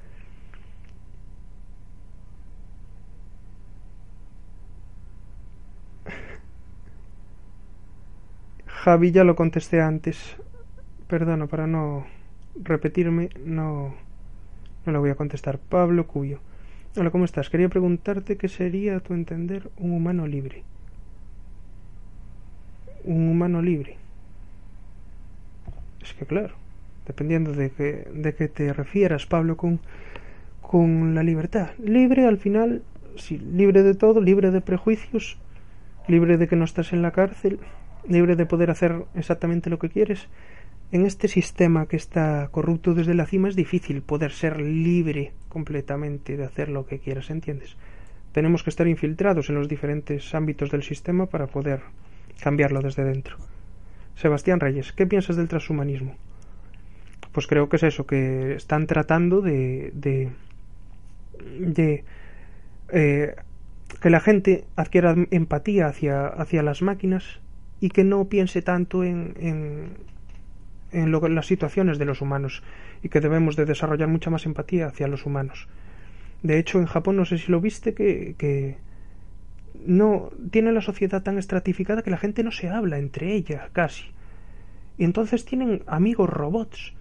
Javi 8.86 9.12
ya 9.12 9.24
lo 9.24 9.36
contesté 9.36 9.82
antes. 9.82 10.36
Perdona, 11.08 11.48
para 11.48 11.66
no 11.66 12.06
repetirme, 12.62 13.30
no, 13.44 13.96
no 14.86 14.92
lo 14.92 15.00
voy 15.00 15.10
a 15.10 15.16
contestar. 15.16 15.58
Pablo 15.58 16.06
Cuyo. 16.06 16.38
Hola, 16.96 17.10
¿cómo 17.10 17.26
estás? 17.26 17.50
Quería 17.50 17.68
preguntarte 17.68 18.38
qué 18.38 18.48
sería, 18.48 18.98
a 18.98 19.00
tu 19.00 19.16
entender, 19.16 19.72
un 19.78 19.92
humano 19.92 20.28
libre. 20.28 20.62
Un 23.06 23.28
humano 23.28 23.60
libre. 23.64 23.98
Es 26.04 26.14
que 26.14 26.28
claro, 26.28 26.54
dependiendo 27.08 27.54
de 27.54 27.72
qué 27.72 28.08
de 28.14 28.36
que 28.36 28.50
te 28.50 28.72
refieras, 28.72 29.26
Pablo, 29.26 29.58
con, 29.58 29.80
con 30.62 31.16
la 31.16 31.24
libertad. 31.24 31.72
Libre 31.80 32.28
al 32.28 32.38
final, 32.38 32.84
sí, 33.16 33.40
libre 33.40 33.82
de 33.82 33.96
todo, 33.96 34.22
libre 34.22 34.52
de 34.52 34.62
prejuicios, 34.62 35.40
libre 36.08 36.38
de 36.38 36.48
que 36.48 36.56
no 36.56 36.66
estás 36.66 36.94
en 36.94 37.02
la 37.02 37.10
cárcel, 37.10 37.60
libre 38.08 38.36
de 38.36 38.46
poder 38.46 38.72
hacer 38.72 39.06
exactamente 39.16 39.70
lo 39.70 39.80
que 39.80 39.90
quieres. 39.90 40.28
En 40.92 41.06
este 41.06 41.28
sistema 41.28 41.88
que 41.88 41.96
está 41.96 42.48
corrupto 42.52 42.94
desde 42.94 43.16
la 43.16 43.26
cima 43.26 43.50
es 43.50 43.56
difícil 43.56 44.02
poder 44.02 44.32
ser 44.32 44.62
libre 44.62 45.34
completamente 45.50 46.38
de 46.38 46.46
hacer 46.46 46.70
lo 46.70 46.86
que 46.86 47.00
quieras, 47.00 47.30
¿entiendes? 47.30 47.76
Tenemos 48.32 48.64
que 48.64 48.70
estar 48.70 48.88
infiltrados 48.88 49.50
en 49.50 49.56
los 49.56 49.68
diferentes 49.68 50.36
ámbitos 50.36 50.70
del 50.70 50.84
sistema 50.84 51.26
para 51.26 51.48
poder 51.48 51.82
cambiarlo 52.40 52.82
desde 52.82 53.04
dentro. 53.04 53.38
Sebastián 54.16 54.60
Reyes, 54.60 54.94
¿qué 54.94 55.06
piensas 55.06 55.36
del 55.36 55.48
transhumanismo? 55.48 56.16
Pues 57.32 57.48
creo 57.48 57.68
que 57.68 57.78
es 57.78 57.84
eso, 57.84 58.06
que 58.06 58.54
están 58.54 58.88
tratando 58.88 59.42
de. 59.42 59.92
de. 59.94 60.32
de. 61.60 62.04
Eh, 62.92 63.36
que 64.02 64.10
la 64.10 64.20
gente 64.20 64.66
adquiera 64.76 65.16
empatía 65.32 65.88
hacia, 65.88 66.28
hacia 66.28 66.64
las 66.64 66.82
máquinas 66.82 67.40
y 67.80 67.90
que 67.90 68.04
no 68.04 68.26
piense 68.26 68.62
tanto 68.62 69.04
en, 69.04 69.36
en, 69.40 69.98
en, 70.92 71.12
lo, 71.12 71.28
las 71.28 71.46
situaciones 71.46 71.98
de 71.98 72.06
los 72.06 72.22
humanos 72.22 72.64
y 73.04 73.10
que 73.10 73.22
debemos 73.22 73.56
de 73.56 73.66
desarrollar 73.66 74.08
mucha 74.08 74.30
más 74.30 74.46
empatía 74.46 74.88
hacia 74.88 75.08
los 75.08 75.26
humanos. 75.26 75.68
De 76.42 76.60
hecho, 76.60 76.80
en 76.80 76.86
Japón 76.86 77.18
no 77.18 77.26
sé 77.26 77.38
si 77.38 77.52
lo 77.52 77.60
viste 77.60 77.94
que, 77.94 78.36
que 78.38 78.78
no 79.86 80.32
tiene 80.52 80.72
la 80.72 80.82
sociedad 80.82 81.24
tan 81.24 81.38
estratificada 81.38 82.02
que 82.02 82.12
la 82.12 82.18
gente 82.18 82.44
no 82.44 82.52
se 82.52 82.70
habla 82.70 82.98
entre 82.98 83.34
ella 83.34 83.70
casi. 83.74 84.06
Y 84.98 85.04
entonces 85.04 85.46
tienen 85.46 85.84
amigos 85.88 86.30
robots 86.30 86.94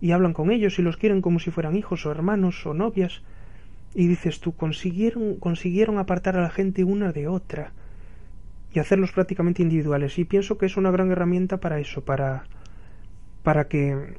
y 0.00 0.12
hablan 0.12 0.32
con 0.32 0.50
ellos 0.50 0.78
y 0.78 0.82
los 0.82 0.96
quieren 0.96 1.20
como 1.20 1.38
si 1.38 1.50
fueran 1.50 1.76
hijos 1.76 2.06
o 2.06 2.10
hermanos 2.10 2.64
o 2.66 2.74
novias. 2.74 3.22
Y 3.94 4.06
dices 4.06 4.40
tú, 4.40 4.54
consiguieron, 4.54 5.36
consiguieron 5.36 5.98
apartar 5.98 6.36
a 6.36 6.42
la 6.42 6.50
gente 6.50 6.84
una 6.84 7.12
de 7.12 7.26
otra 7.26 7.72
y 8.72 8.78
hacerlos 8.78 9.12
prácticamente 9.12 9.62
individuales. 9.62 10.18
Y 10.18 10.24
pienso 10.24 10.58
que 10.58 10.66
es 10.66 10.76
una 10.76 10.90
gran 10.90 11.10
herramienta 11.10 11.58
para 11.58 11.78
eso, 11.78 12.04
para, 12.04 12.44
para 13.42 13.68
que 13.68 14.16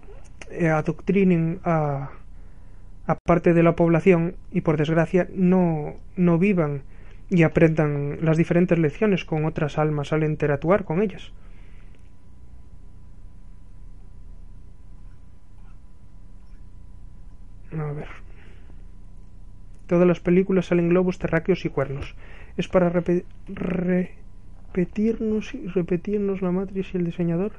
eh, 0.51 0.69
adoctrinen 0.69 1.59
a, 1.63 2.09
a 3.05 3.15
parte 3.15 3.53
de 3.53 3.63
la 3.63 3.75
población 3.75 4.35
y 4.51 4.61
por 4.61 4.77
desgracia 4.77 5.27
no, 5.33 5.95
no 6.15 6.37
vivan 6.37 6.83
y 7.29 7.43
aprendan 7.43 8.19
las 8.21 8.37
diferentes 8.37 8.77
lecciones 8.79 9.25
con 9.25 9.45
otras 9.45 9.77
almas 9.77 10.13
al 10.13 10.23
interactuar 10.23 10.83
con 10.83 11.01
ellas. 11.01 11.31
A 17.71 17.91
ver. 17.93 18.07
Todas 19.87 20.07
las 20.07 20.19
películas 20.19 20.67
salen 20.67 20.89
globos 20.89 21.19
terráqueos 21.19 21.65
y 21.65 21.69
cuernos. 21.69 22.15
Es 22.57 22.67
para 22.67 22.89
repetir 22.89 23.25
repetirnos 24.73 25.53
y 25.55 25.67
repetirnos 25.67 26.41
la 26.41 26.51
matriz 26.51 26.93
y 26.93 26.97
el 26.97 27.05
diseñador? 27.05 27.53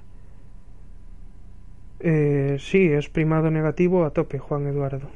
Eh, 2.00 2.56
sí, 2.58 2.86
es 2.92 3.08
primado 3.08 3.50
negativo 3.50 4.04
a 4.04 4.10
tope, 4.12 4.38
Juan 4.38 4.66
Eduardo. 4.66 5.10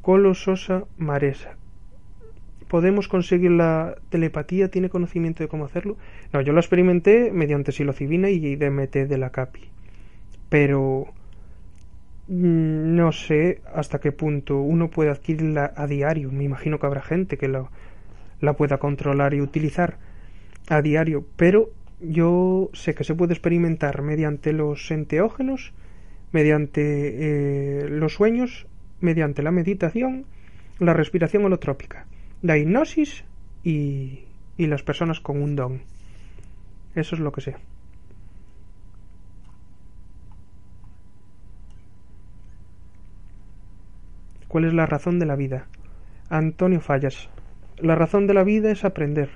Colo 0.00 0.34
Sosa 0.34 0.84
Maresa. 0.96 1.58
¿Podemos 2.68 3.08
conseguir 3.08 3.50
la 3.52 3.96
telepatía? 4.08 4.70
¿Tiene 4.70 4.88
conocimiento 4.88 5.42
de 5.42 5.48
cómo 5.48 5.64
hacerlo? 5.64 5.96
No, 6.32 6.40
yo 6.40 6.52
lo 6.52 6.60
experimenté 6.60 7.32
mediante 7.32 7.72
silocibina 7.72 8.30
y 8.30 8.56
DMT 8.56 9.06
de 9.06 9.18
la 9.18 9.30
CAPI. 9.30 9.72
Pero 10.48 11.14
no 12.28 13.12
sé 13.12 13.60
hasta 13.72 14.00
qué 14.00 14.10
punto 14.12 14.56
uno 14.58 14.90
puede 14.90 15.10
adquirirla 15.10 15.72
a 15.76 15.86
diario. 15.86 16.32
Me 16.32 16.44
imagino 16.44 16.78
que 16.78 16.86
habrá 16.86 17.02
gente 17.02 17.36
que 17.36 17.48
la, 17.48 18.52
pueda 18.54 18.78
controlar 18.78 19.34
y 19.34 19.40
utilizar 19.40 19.98
a 20.68 20.82
diario, 20.82 21.24
pero 21.36 21.70
yo 22.00 22.70
sé 22.72 22.94
que 22.94 23.04
se 23.04 23.14
puede 23.14 23.32
experimentar 23.32 24.02
mediante 24.02 24.52
los 24.52 24.90
enteógenos, 24.90 25.72
mediante 26.32 27.84
eh, 27.84 27.88
los 27.88 28.14
sueños, 28.14 28.66
mediante 29.00 29.42
la 29.42 29.52
meditación, 29.52 30.26
la 30.78 30.92
respiración 30.94 31.44
holotrópica, 31.44 32.06
la 32.42 32.58
hipnosis 32.58 33.24
y 33.62 34.26
las 34.58 34.82
personas 34.82 35.20
con 35.20 35.42
un 35.42 35.56
don. 35.56 35.82
Eso 36.94 37.14
es 37.14 37.20
lo 37.20 37.30
que 37.30 37.40
sé. 37.40 37.56
¿Cuál 44.48 44.64
es 44.64 44.74
la 44.74 44.86
razón 44.86 45.18
de 45.18 45.26
la 45.26 45.36
vida? 45.36 45.66
Antonio 46.28 46.80
Fallas. 46.80 47.28
La 47.78 47.94
razón 47.94 48.26
de 48.26 48.34
la 48.34 48.44
vida 48.44 48.70
es 48.70 48.84
aprender. 48.84 49.30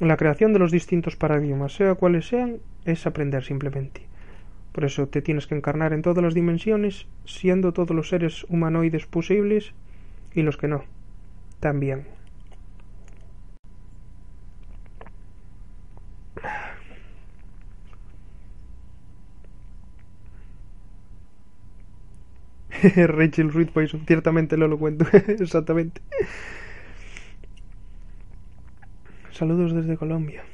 La 0.00 0.16
creación 0.16 0.52
de 0.52 0.58
los 0.58 0.72
distintos 0.72 1.16
paradigmas, 1.16 1.74
sea 1.74 1.94
cuales 1.94 2.26
sean, 2.26 2.58
es 2.84 3.06
aprender 3.06 3.44
simplemente. 3.44 4.02
Por 4.72 4.84
eso 4.84 5.06
te 5.08 5.22
tienes 5.22 5.46
que 5.46 5.54
encarnar 5.54 5.92
en 5.92 6.02
todas 6.02 6.24
las 6.24 6.34
dimensiones, 6.34 7.06
siendo 7.24 7.72
todos 7.72 7.94
los 7.94 8.08
seres 8.08 8.46
humanoides 8.48 9.06
posibles 9.06 9.74
y 10.34 10.42
los 10.42 10.56
que 10.56 10.68
no. 10.68 10.84
También. 11.60 12.06
Rachel 23.06 23.52
Ruiz 23.52 23.70
pues 23.72 23.94
ciertamente 24.06 24.56
lo 24.56 24.78
cuento, 24.78 25.06
exactamente. 25.28 26.00
Saludos 29.30 29.72
desde 29.72 29.96
Colombia. 29.96 30.44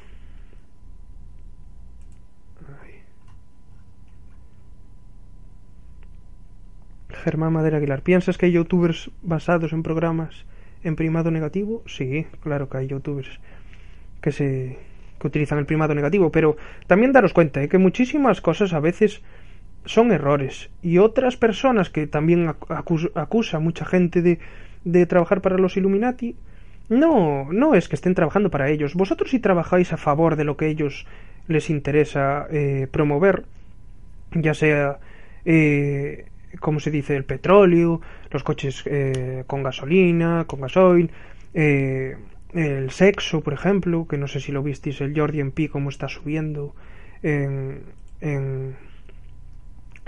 Germán 7.25 7.53
Madera 7.53 7.79
Aguilar. 7.79 8.03
¿Piensas 8.03 8.39
que 8.39 8.47
hay 8.47 8.53
youtubers 8.53 9.11
basados 9.23 9.73
en 9.73 9.83
programas 9.83 10.47
en 10.85 10.97
primado 10.97 11.31
negativo? 11.31 11.83
Sí, 11.87 12.27
claro 12.43 12.69
que 12.69 12.79
hay 12.79 12.87
youtubers 12.87 13.41
que 14.23 14.33
se 14.33 14.79
que 15.19 15.27
utilizan 15.27 15.59
el 15.59 15.67
primado 15.67 15.95
negativo, 15.95 16.31
pero 16.31 16.57
también 16.87 17.13
daros 17.13 17.33
cuenta 17.33 17.61
¿eh? 17.61 17.69
que 17.69 17.79
muchísimas 17.79 18.41
cosas 18.41 18.73
a 18.73 18.79
veces 18.79 19.21
son 19.89 20.13
errores. 20.13 20.71
Y 20.83 20.99
otras 20.99 21.37
personas 21.37 21.89
que 21.89 22.07
también 22.07 22.55
acusa, 23.15 23.59
mucha 23.59 23.85
gente 23.85 24.23
de, 24.23 24.39
de 24.85 25.07
trabajar 25.07 25.41
para 25.41 25.57
los 25.57 25.77
Illuminati, 25.77 26.37
no, 26.91 27.51
no 27.53 27.75
es 27.75 27.89
que 27.89 27.97
estén 27.97 28.15
trabajando 28.15 28.51
para 28.51 28.69
ellos. 28.69 28.95
Vosotros 28.95 29.31
si 29.31 29.39
trabajáis 29.41 29.93
a 29.93 29.97
favor 29.97 30.37
de 30.37 30.45
lo 30.45 30.57
que 30.57 30.69
ellos 30.69 31.07
les 31.49 31.71
interesa 31.71 32.47
eh, 32.51 32.87
promover, 32.91 33.45
ya 34.33 34.53
sea, 34.53 34.99
eh, 35.47 36.27
como 36.61 36.81
se 36.81 36.91
dice, 36.91 37.17
el 37.17 37.25
petróleo, 37.25 38.03
los 38.31 38.45
coches 38.45 38.83
eh, 38.85 39.45
con 39.47 39.63
gasolina, 39.63 40.45
con 40.47 40.61
gasoil, 40.61 41.11
eh, 41.55 42.17
el 42.53 42.91
sexo, 42.91 43.41
por 43.41 43.55
ejemplo, 43.55 44.07
que 44.07 44.19
no 44.19 44.29
sé 44.29 44.41
si 44.41 44.53
lo 44.53 44.63
visteis, 44.63 45.01
el 45.01 45.19
Jordi 45.19 45.41
MP, 45.41 45.71
cómo 45.71 45.89
está 45.89 46.09
subiendo 46.09 46.75
en, 47.23 47.83
en 48.21 48.77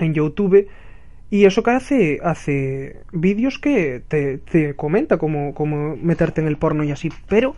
en 0.04 0.14
YouTube 0.14 0.68
y 1.30 1.44
eso 1.44 1.62
que 1.62 1.70
hace, 1.70 2.18
hace 2.24 3.02
vídeos 3.12 3.58
que 3.58 4.02
te, 4.06 4.38
te 4.38 4.74
comenta 4.74 5.16
cómo, 5.16 5.54
cómo 5.54 5.96
meterte 5.96 6.40
en 6.40 6.48
el 6.48 6.56
porno 6.56 6.82
y 6.82 6.90
así, 6.90 7.10
pero 7.28 7.54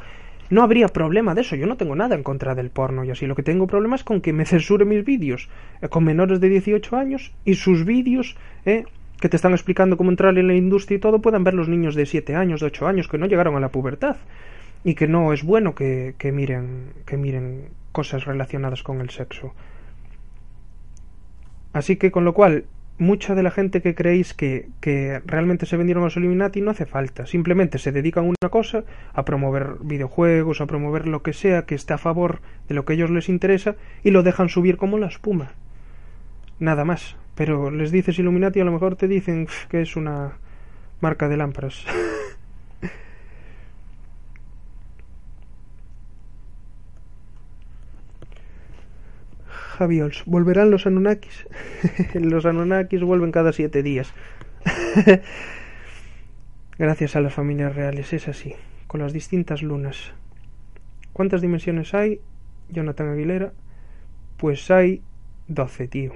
no 0.52 0.62
habría 0.62 0.88
problema 0.88 1.34
de 1.34 1.40
eso. 1.40 1.56
Yo 1.56 1.66
no 1.66 1.78
tengo 1.78 1.96
nada 1.96 2.14
en 2.14 2.22
contra 2.22 2.54
del 2.54 2.68
porno 2.68 3.04
y 3.04 3.10
así. 3.10 3.26
Lo 3.26 3.34
que 3.34 3.42
tengo 3.42 3.66
problema 3.66 3.96
es 3.96 4.04
con 4.04 4.20
que 4.20 4.34
me 4.34 4.44
censure 4.44 4.84
mis 4.84 5.02
vídeos 5.02 5.48
eh, 5.80 5.88
con 5.88 6.04
menores 6.04 6.40
de 6.40 6.50
18 6.50 6.94
años 6.94 7.32
y 7.46 7.54
sus 7.54 7.86
vídeos, 7.86 8.36
eh, 8.66 8.84
que 9.18 9.30
te 9.30 9.36
están 9.36 9.52
explicando 9.52 9.96
cómo 9.96 10.10
entrar 10.10 10.36
en 10.36 10.46
la 10.46 10.54
industria 10.54 10.96
y 10.96 11.00
todo, 11.00 11.22
puedan 11.22 11.42
ver 11.42 11.54
los 11.54 11.68
niños 11.68 11.94
de 11.94 12.04
7 12.04 12.34
años, 12.34 12.60
de 12.60 12.66
8 12.66 12.86
años, 12.86 13.08
que 13.08 13.16
no 13.16 13.24
llegaron 13.24 13.56
a 13.56 13.60
la 13.60 13.70
pubertad. 13.70 14.16
Y 14.84 14.94
que 14.94 15.08
no 15.08 15.32
es 15.32 15.42
bueno 15.42 15.74
que, 15.74 16.14
que 16.18 16.32
miren, 16.32 16.92
que 17.06 17.16
miren 17.16 17.68
cosas 17.92 18.26
relacionadas 18.26 18.82
con 18.82 19.00
el 19.00 19.08
sexo. 19.08 19.54
Así 21.72 21.96
que 21.96 22.10
con 22.10 22.24
lo 22.24 22.34
cual, 22.34 22.64
mucha 22.98 23.34
de 23.34 23.42
la 23.42 23.50
gente 23.50 23.82
que 23.82 23.94
creéis 23.94 24.34
que, 24.34 24.68
que, 24.80 25.20
realmente 25.26 25.66
se 25.66 25.76
vendieron 25.76 26.02
a 26.02 26.06
los 26.06 26.16
Illuminati 26.16 26.60
no 26.60 26.70
hace 26.70 26.86
falta. 26.86 27.26
Simplemente 27.26 27.78
se 27.78 27.92
dedican 27.92 28.24
a 28.24 28.28
una 28.28 28.50
cosa, 28.50 28.84
a 29.12 29.24
promover 29.24 29.76
videojuegos, 29.80 30.60
a 30.60 30.66
promover 30.66 31.08
lo 31.08 31.22
que 31.22 31.32
sea 31.32 31.66
que 31.66 31.74
esté 31.74 31.94
a 31.94 31.98
favor 31.98 32.40
de 32.68 32.74
lo 32.74 32.84
que 32.84 32.92
a 32.92 32.96
ellos 32.96 33.10
les 33.10 33.28
interesa 33.28 33.76
y 34.02 34.10
lo 34.10 34.22
dejan 34.22 34.48
subir 34.48 34.76
como 34.76 34.98
la 34.98 35.06
espuma. 35.06 35.52
Nada 36.58 36.84
más. 36.84 37.16
Pero 37.34 37.70
les 37.70 37.90
dices 37.90 38.18
Illuminati 38.18 38.60
a 38.60 38.64
lo 38.64 38.72
mejor 38.72 38.96
te 38.96 39.08
dicen 39.08 39.48
que 39.70 39.80
es 39.80 39.96
una 39.96 40.32
marca 41.00 41.28
de 41.28 41.36
lámparas. 41.36 41.84
Javiols. 49.72 50.24
¿Volverán 50.26 50.70
los 50.70 50.86
Anunnakis? 50.86 51.46
los 52.14 52.46
Anunnakis 52.46 53.02
vuelven 53.02 53.32
cada 53.32 53.52
siete 53.52 53.82
días. 53.82 54.12
Gracias 56.78 57.16
a 57.16 57.20
las 57.20 57.34
familias 57.34 57.74
reales, 57.74 58.12
es 58.12 58.28
así, 58.28 58.54
con 58.86 59.00
las 59.00 59.12
distintas 59.12 59.62
lunas. 59.62 60.12
¿Cuántas 61.12 61.40
dimensiones 61.40 61.94
hay? 61.94 62.20
Jonathan 62.68 63.10
Aguilera. 63.10 63.52
Pues 64.36 64.70
hay 64.70 65.02
doce, 65.48 65.88
tío. 65.88 66.12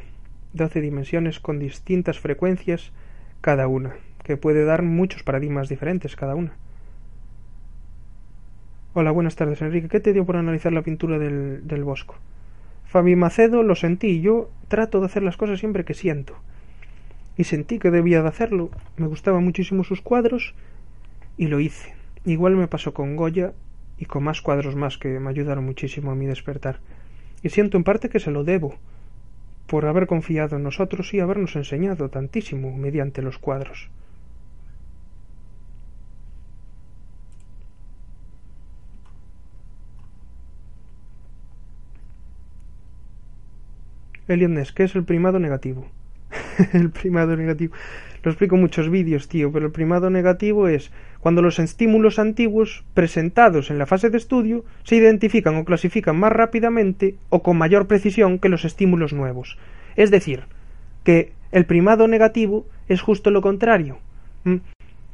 Doce 0.53 0.81
dimensiones 0.81 1.41
con 1.41 1.59
distintas 1.59 2.19
frecuencias 2.19 2.93
cada 3.41 3.69
una, 3.69 3.95
que 4.25 4.37
puede 4.37 4.65
dar 4.65 4.83
muchos 4.83 5.23
paradigmas 5.23 5.69
diferentes 5.69 6.17
cada 6.17 6.35
una. 6.35 6.53
Hola, 8.95 9.11
buenas 9.11 9.37
tardes, 9.37 9.61
Enrique. 9.61 9.89
¿Qué 9.89 10.01
te 10.01 10.15
dio 10.15 10.25
por 10.25 10.37
analizar 10.37 10.73
la 10.73 10.83
pintura 10.83 11.19
del, 11.19 11.67
del 11.67 11.85
Bosco? 11.85 12.17
Fabi 12.97 13.15
Macedo 13.15 13.63
lo 13.63 13.75
sentí, 13.75 14.23
yo 14.23 14.49
trato 14.69 15.01
de 15.01 15.05
hacer 15.05 15.23
las 15.23 15.37
cosas 15.37 15.61
siempre 15.61 15.85
que 15.85 15.93
siento. 15.93 16.35
Y 17.37 17.45
sentí 17.45 17.79
que 17.79 17.91
debía 17.91 18.23
de 18.23 18.29
hacerlo, 18.29 18.71
me 18.97 19.07
gustaban 19.07 19.45
muchísimo 19.45 19.85
sus 19.85 20.01
cuadros 20.01 20.55
y 21.37 21.49
lo 21.49 21.61
hice. 21.61 21.93
Igual 22.25 22.57
me 22.57 22.69
pasó 22.69 22.95
con 22.95 23.15
Goya 23.15 23.53
y 23.99 24.07
con 24.07 24.25
más 24.25 24.41
cuadros 24.41 24.77
más 24.77 24.97
que 24.97 25.21
me 25.21 25.29
ayudaron 25.29 25.67
muchísimo 25.67 26.11
a 26.11 26.15
mi 26.15 26.25
despertar. 26.25 26.79
Y 27.43 27.51
siento 27.51 27.77
en 27.77 27.85
parte 27.85 28.09
que 28.09 28.19
se 28.19 28.31
lo 28.31 28.45
debo, 28.45 28.77
por 29.67 29.85
haber 29.85 30.07
confiado 30.07 30.57
en 30.57 30.63
nosotros 30.63 31.13
y 31.13 31.21
habernos 31.21 31.55
enseñado 31.55 32.09
tantísimo 32.09 32.75
mediante 32.79 33.21
los 33.21 33.37
cuadros. 33.37 33.91
Eliot 44.29 44.73
¿qué 44.75 44.85
es 44.85 44.95
el 44.95 45.05
primado 45.05 45.39
negativo? 45.39 45.87
el 46.73 46.91
primado 46.91 47.37
negativo. 47.37 47.75
Lo 48.23 48.33
explico 48.33 48.57
en 48.57 48.63
muchos 48.63 48.91
vídeos, 48.91 49.29
tío, 49.29 49.53
pero 49.53 49.67
el 49.67 49.73
primado 49.73 50.11
negativo 50.11 50.67
es 50.67 50.91
cuando 51.21 51.43
los 51.43 51.59
estímulos 51.59 52.19
antiguos 52.19 52.85
presentados 52.95 53.71
en 53.71 53.79
la 53.79 53.87
fase 53.87 54.11
de 54.11 54.17
estudio 54.17 54.65
se 54.83 54.97
identifican 54.97 55.57
o 55.57 55.65
clasifican 55.65 56.19
más 56.19 56.33
rápidamente 56.33 57.15
o 57.29 57.43
con 57.43 57.57
mayor 57.57 57.87
precisión 57.87 58.39
que 58.39 58.49
los 58.49 58.65
estímulos 58.65 59.13
nuevos. 59.13 59.59
Es 59.95 60.11
decir, 60.11 60.45
que 61.05 61.33
el 61.53 61.67
primado 61.67 62.09
negativo 62.09 62.67
es 62.89 63.01
justo 63.01 63.31
lo 63.31 63.43
contrario. 63.43 63.99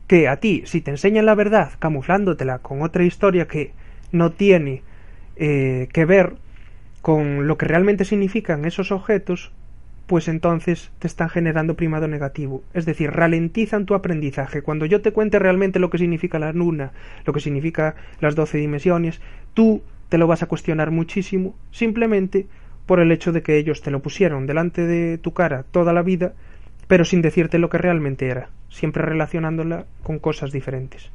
Que 0.07 0.29
a 0.29 0.37
ti, 0.39 0.63
si 0.65 0.81
te 0.81 0.91
enseñan 0.91 1.27
la 1.27 1.35
verdad 1.35 1.73
camuflándotela 1.79 2.61
con 2.61 2.83
otra 2.83 3.05
historia 3.05 3.47
que 3.47 3.73
no 4.11 4.33
tiene 4.33 4.83
eh, 5.37 5.89
que 5.93 6.05
ver 6.05 6.35
con 7.03 7.49
lo 7.49 7.59
que 7.59 7.67
realmente 7.67 8.05
significan 8.05 8.65
esos 8.65 8.93
objetos, 8.93 9.53
pues 10.07 10.29
entonces 10.29 10.91
te 10.99 11.07
están 11.07 11.29
generando 11.29 11.75
primado 11.75 12.07
negativo. 12.09 12.63
Es 12.75 12.87
decir, 12.87 13.11
ralentizan 13.11 13.87
tu 13.87 13.95
aprendizaje. 13.95 14.63
Cuando 14.63 14.87
yo 14.87 15.03
te 15.03 15.13
cuente 15.13 15.39
realmente 15.39 15.79
lo 15.79 15.91
que 15.91 15.99
significa 15.99 16.39
la 16.39 16.53
luna, 16.53 16.93
lo 17.25 17.33
que 17.33 17.41
significa 17.41 17.97
las 18.21 18.35
doce 18.35 18.59
dimensiones, 18.59 19.21
tú 19.53 19.83
te 20.09 20.19
lo 20.19 20.27
vas 20.27 20.43
a 20.43 20.47
cuestionar 20.47 20.91
muchísimo, 20.91 21.55
simplemente 21.71 22.47
por 22.87 23.01
el 23.01 23.11
hecho 23.11 23.33
de 23.33 23.43
que 23.43 23.57
ellos 23.57 23.83
te 23.83 23.91
lo 23.91 24.01
pusieron 24.01 24.47
delante 24.47 24.87
de 24.87 25.19
tu 25.19 25.33
cara 25.33 25.65
toda 25.71 25.93
la 25.93 26.03
vida, 26.03 26.35
pero 26.87 27.05
sin 27.05 27.23
decirte 27.23 27.59
lo 27.59 27.71
que 27.71 27.79
realmente 27.79 28.29
era, 28.29 28.51
siempre 28.69 29.03
relacionándola 29.03 29.87
con 30.03 30.19
cosas 30.19 30.53
diferentes. 30.53 31.11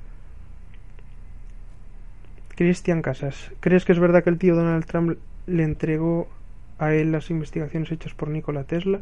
Cristian 2.56 3.04
Casas, 3.04 3.52
¿crees 3.60 3.86
que 3.86 3.92
es 3.92 4.00
verdad 4.00 4.24
que 4.24 4.32
el 4.32 4.40
tío 4.40 4.56
Donald 4.56 4.86
Trump 4.86 5.20
le 5.48 5.64
entregó 5.64 6.28
a 6.78 6.94
él 6.94 7.12
las 7.12 7.32
investigaciones 7.32 7.92
hechas 7.92 8.14
por 8.14 8.30
Nikola 8.30 8.66
Tesla. 8.66 9.02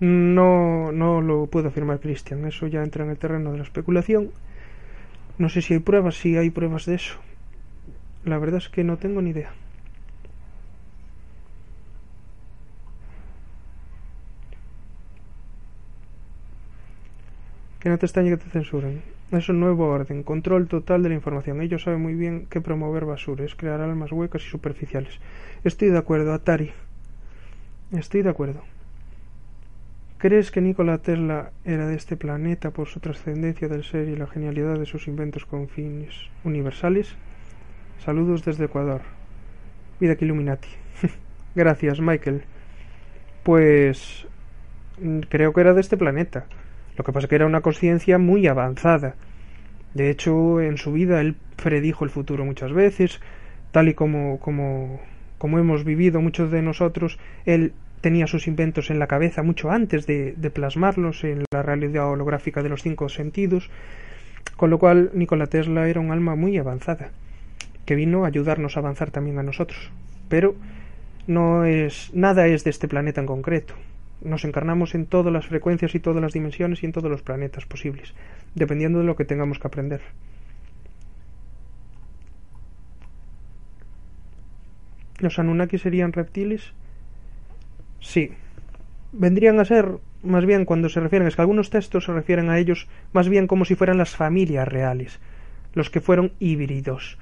No, 0.00 0.92
no 0.92 1.20
lo 1.20 1.46
puedo 1.46 1.68
afirmar, 1.68 2.00
Cristian. 2.00 2.44
Eso 2.46 2.66
ya 2.66 2.82
entra 2.82 3.04
en 3.04 3.10
el 3.10 3.18
terreno 3.18 3.52
de 3.52 3.58
la 3.58 3.64
especulación. 3.64 4.30
No 5.38 5.48
sé 5.48 5.62
si 5.62 5.74
hay 5.74 5.80
pruebas, 5.80 6.16
si 6.16 6.36
hay 6.36 6.50
pruebas 6.50 6.86
de 6.86 6.96
eso. 6.96 7.16
La 8.24 8.38
verdad 8.38 8.58
es 8.58 8.68
que 8.68 8.84
no 8.84 8.96
tengo 8.96 9.22
ni 9.22 9.30
idea. 9.30 9.52
Que 17.80 17.88
no 17.88 17.98
te 17.98 18.06
extrañe 18.06 18.30
que 18.30 18.36
te 18.36 18.50
censuren. 18.50 19.02
Es 19.30 19.50
un 19.50 19.60
nuevo 19.60 19.88
orden, 19.88 20.22
control 20.22 20.68
total 20.68 21.02
de 21.02 21.10
la 21.10 21.14
información. 21.14 21.60
Ellos 21.60 21.82
saben 21.82 22.00
muy 22.00 22.14
bien 22.14 22.46
que 22.46 22.62
promover 22.62 23.04
basura 23.04 23.44
es 23.44 23.54
crear 23.54 23.80
almas 23.82 24.10
huecas 24.10 24.42
y 24.42 24.48
superficiales. 24.48 25.20
Estoy 25.64 25.90
de 25.90 25.98
acuerdo, 25.98 26.32
Atari. 26.32 26.72
Estoy 27.92 28.22
de 28.22 28.30
acuerdo. 28.30 28.62
¿Crees 30.16 30.50
que 30.50 30.62
Nikola 30.62 30.98
Tesla 30.98 31.52
era 31.64 31.86
de 31.86 31.94
este 31.94 32.16
planeta 32.16 32.70
por 32.70 32.88
su 32.88 33.00
trascendencia 33.00 33.68
del 33.68 33.84
ser 33.84 34.08
y 34.08 34.16
la 34.16 34.26
genialidad 34.26 34.78
de 34.78 34.86
sus 34.86 35.06
inventos 35.08 35.44
con 35.44 35.68
fines 35.68 36.14
universales? 36.42 37.14
Saludos 38.04 38.46
desde 38.46 38.64
Ecuador. 38.64 39.02
Vida 40.00 40.16
que 40.16 40.24
Illuminati. 40.24 40.68
Gracias, 41.54 42.00
Michael. 42.00 42.44
Pues 43.42 44.26
creo 45.28 45.52
que 45.52 45.60
era 45.60 45.74
de 45.74 45.82
este 45.82 45.98
planeta. 45.98 46.46
Lo 46.98 47.04
que 47.04 47.12
pasa 47.12 47.26
es 47.26 47.28
que 47.28 47.36
era 47.36 47.46
una 47.46 47.60
conciencia 47.60 48.18
muy 48.18 48.48
avanzada. 48.48 49.14
De 49.94 50.10
hecho, 50.10 50.60
en 50.60 50.76
su 50.76 50.92
vida 50.92 51.20
él 51.20 51.36
predijo 51.56 52.04
el 52.04 52.10
futuro 52.10 52.44
muchas 52.44 52.72
veces, 52.72 53.20
tal 53.70 53.88
y 53.88 53.94
como, 53.94 54.40
como, 54.40 55.00
como 55.38 55.58
hemos 55.60 55.84
vivido 55.84 56.20
muchos 56.20 56.50
de 56.50 56.60
nosotros, 56.60 57.18
él 57.46 57.72
tenía 58.00 58.26
sus 58.26 58.48
inventos 58.48 58.90
en 58.90 58.98
la 58.98 59.06
cabeza 59.06 59.44
mucho 59.44 59.70
antes 59.70 60.06
de, 60.06 60.34
de 60.36 60.50
plasmarlos 60.50 61.22
en 61.22 61.44
la 61.52 61.62
realidad 61.62 62.10
holográfica 62.10 62.64
de 62.64 62.68
los 62.68 62.82
cinco 62.82 63.08
sentidos, 63.08 63.70
con 64.56 64.70
lo 64.70 64.78
cual 64.78 65.10
Nikola 65.14 65.46
Tesla 65.46 65.88
era 65.88 66.00
un 66.00 66.10
alma 66.10 66.34
muy 66.34 66.58
avanzada, 66.58 67.10
que 67.86 67.94
vino 67.94 68.24
a 68.24 68.28
ayudarnos 68.28 68.76
a 68.76 68.80
avanzar 68.80 69.12
también 69.12 69.38
a 69.38 69.44
nosotros. 69.44 69.92
Pero 70.28 70.56
no 71.28 71.64
es 71.64 72.10
nada 72.12 72.48
es 72.48 72.64
de 72.64 72.70
este 72.70 72.88
planeta 72.88 73.20
en 73.20 73.26
concreto. 73.28 73.74
Nos 74.20 74.44
encarnamos 74.44 74.94
en 74.94 75.06
todas 75.06 75.32
las 75.32 75.46
frecuencias 75.46 75.94
y 75.94 76.00
todas 76.00 76.20
las 76.20 76.32
dimensiones 76.32 76.82
y 76.82 76.86
en 76.86 76.92
todos 76.92 77.10
los 77.10 77.22
planetas 77.22 77.66
posibles, 77.66 78.14
dependiendo 78.54 78.98
de 78.98 79.04
lo 79.04 79.16
que 79.16 79.24
tengamos 79.24 79.58
que 79.58 79.66
aprender. 79.66 80.00
¿Los 85.18 85.38
Anunnaki 85.38 85.78
serían 85.78 86.12
reptiles? 86.12 86.72
Sí. 88.00 88.32
Vendrían 89.12 89.58
a 89.58 89.64
ser, 89.64 89.98
más 90.22 90.46
bien, 90.46 90.64
cuando 90.64 90.88
se 90.88 91.00
refieren, 91.00 91.26
es 91.26 91.36
que 91.36 91.42
algunos 91.42 91.70
textos 91.70 92.04
se 92.04 92.12
refieren 92.12 92.50
a 92.50 92.58
ellos 92.58 92.88
más 93.12 93.28
bien 93.28 93.46
como 93.46 93.64
si 93.64 93.74
fueran 93.74 93.98
las 93.98 94.14
familias 94.14 94.68
reales, 94.68 95.18
los 95.74 95.90
que 95.90 96.00
fueron 96.00 96.32
híbridos. 96.38 97.18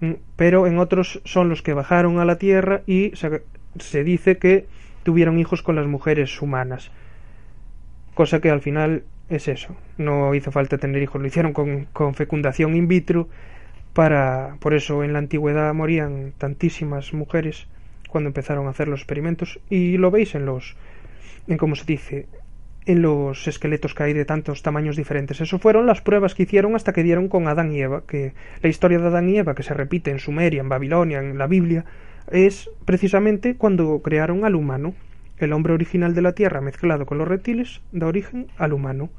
Mm, 0.00 0.12
pero 0.36 0.66
en 0.66 0.78
otros 0.78 1.20
son 1.24 1.48
los 1.48 1.62
que 1.62 1.74
bajaron 1.74 2.18
a 2.18 2.24
la 2.24 2.38
Tierra 2.38 2.82
y 2.86 3.12
se, 3.14 3.42
se 3.78 4.04
dice 4.04 4.38
que 4.38 4.66
tuvieron 5.04 5.38
hijos 5.38 5.62
con 5.62 5.76
las 5.76 5.86
mujeres 5.86 6.42
humanas. 6.42 6.90
Cosa 8.14 8.40
que 8.40 8.50
al 8.50 8.60
final 8.60 9.04
es 9.28 9.48
eso. 9.48 9.76
No 9.96 10.34
hizo 10.34 10.50
falta 10.50 10.78
tener 10.78 11.02
hijos, 11.02 11.20
lo 11.20 11.26
hicieron 11.26 11.52
con, 11.52 11.86
con 11.92 12.14
fecundación 12.14 12.74
in 12.74 12.88
vitro 12.88 13.28
para 13.92 14.56
por 14.58 14.74
eso 14.74 15.04
en 15.04 15.12
la 15.12 15.20
antigüedad 15.20 15.72
morían 15.72 16.32
tantísimas 16.36 17.14
mujeres 17.14 17.68
cuando 18.08 18.28
empezaron 18.28 18.66
a 18.66 18.70
hacer 18.70 18.88
los 18.88 19.00
experimentos 19.00 19.60
y 19.70 19.96
lo 19.98 20.10
veis 20.10 20.34
en 20.34 20.46
los 20.46 20.76
en 21.46 21.56
cómo 21.56 21.76
se 21.76 21.84
dice 21.84 22.26
en 22.86 23.02
los 23.02 23.48
esqueletos 23.48 23.94
que 23.94 24.02
hay 24.02 24.12
de 24.12 24.24
tantos 24.24 24.62
tamaños 24.62 24.96
diferentes. 24.96 25.40
Eso 25.40 25.58
fueron 25.58 25.86
las 25.86 26.00
pruebas 26.00 26.34
que 26.34 26.42
hicieron 26.42 26.74
hasta 26.74 26.92
que 26.92 27.02
dieron 27.02 27.28
con 27.28 27.48
Adán 27.48 27.72
y 27.72 27.80
Eva, 27.80 28.02
que 28.06 28.34
la 28.62 28.68
historia 28.68 28.98
de 28.98 29.06
Adán 29.06 29.28
y 29.30 29.38
Eva, 29.38 29.54
que 29.54 29.62
se 29.62 29.74
repite 29.74 30.10
en 30.10 30.18
Sumeria, 30.18 30.60
en 30.60 30.68
Babilonia, 30.68 31.20
en 31.20 31.38
la 31.38 31.46
Biblia, 31.46 31.84
es 32.30 32.70
precisamente 32.84 33.56
cuando 33.56 34.00
crearon 34.02 34.44
al 34.44 34.54
humano. 34.54 34.94
El 35.38 35.52
hombre 35.52 35.72
original 35.72 36.14
de 36.14 36.22
la 36.22 36.32
Tierra 36.32 36.60
mezclado 36.60 37.06
con 37.06 37.18
los 37.18 37.28
reptiles 37.28 37.80
da 37.92 38.06
origen 38.06 38.46
al 38.56 38.72
humano. 38.72 39.10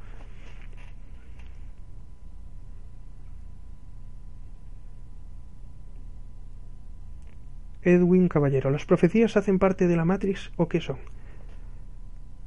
Edwin 7.82 8.28
Caballero, 8.28 8.70
¿las 8.70 8.84
profecías 8.84 9.36
hacen 9.36 9.60
parte 9.60 9.86
de 9.86 9.96
la 9.96 10.04
Matrix 10.04 10.50
o 10.56 10.66
qué 10.66 10.80
son? 10.80 10.96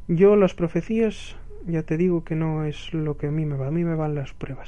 Yo 0.10 0.36
las 0.36 0.54
profecías, 0.54 1.38
ya 1.66 1.84
te 1.84 1.96
digo 1.96 2.26
que 2.26 2.36
no 2.36 2.66
es 2.66 2.94
lo 2.94 3.16
que 3.16 3.28
a 3.28 3.32
mí 3.32 3.46
me 3.46 3.56
va, 3.56 3.68
a 3.68 3.72
mí 3.72 3.86
me 3.86 3.96
van 3.96 4.16
las 4.16 4.34
pruebas. 4.34 4.68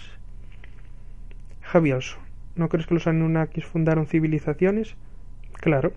Javioso, 1.62 2.20
¿no 2.56 2.70
crees 2.70 2.88
que 2.88 2.94
los 2.94 3.08
Anunnakis 3.08 3.66
fundaron 3.66 4.08
civilizaciones? 4.08 4.96
Claro, 5.54 5.94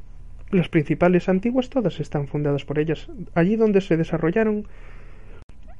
las 0.51 0.69
principales 0.69 1.29
antiguas 1.29 1.71
todas 1.71 2.01
están 2.01 2.29
fundadas 2.29 2.65
por 2.65 2.79
ellas. 2.79 3.09
Allí 3.35 3.57
donde 3.57 3.81
se 3.81 3.97
desarrollaron 3.97 4.67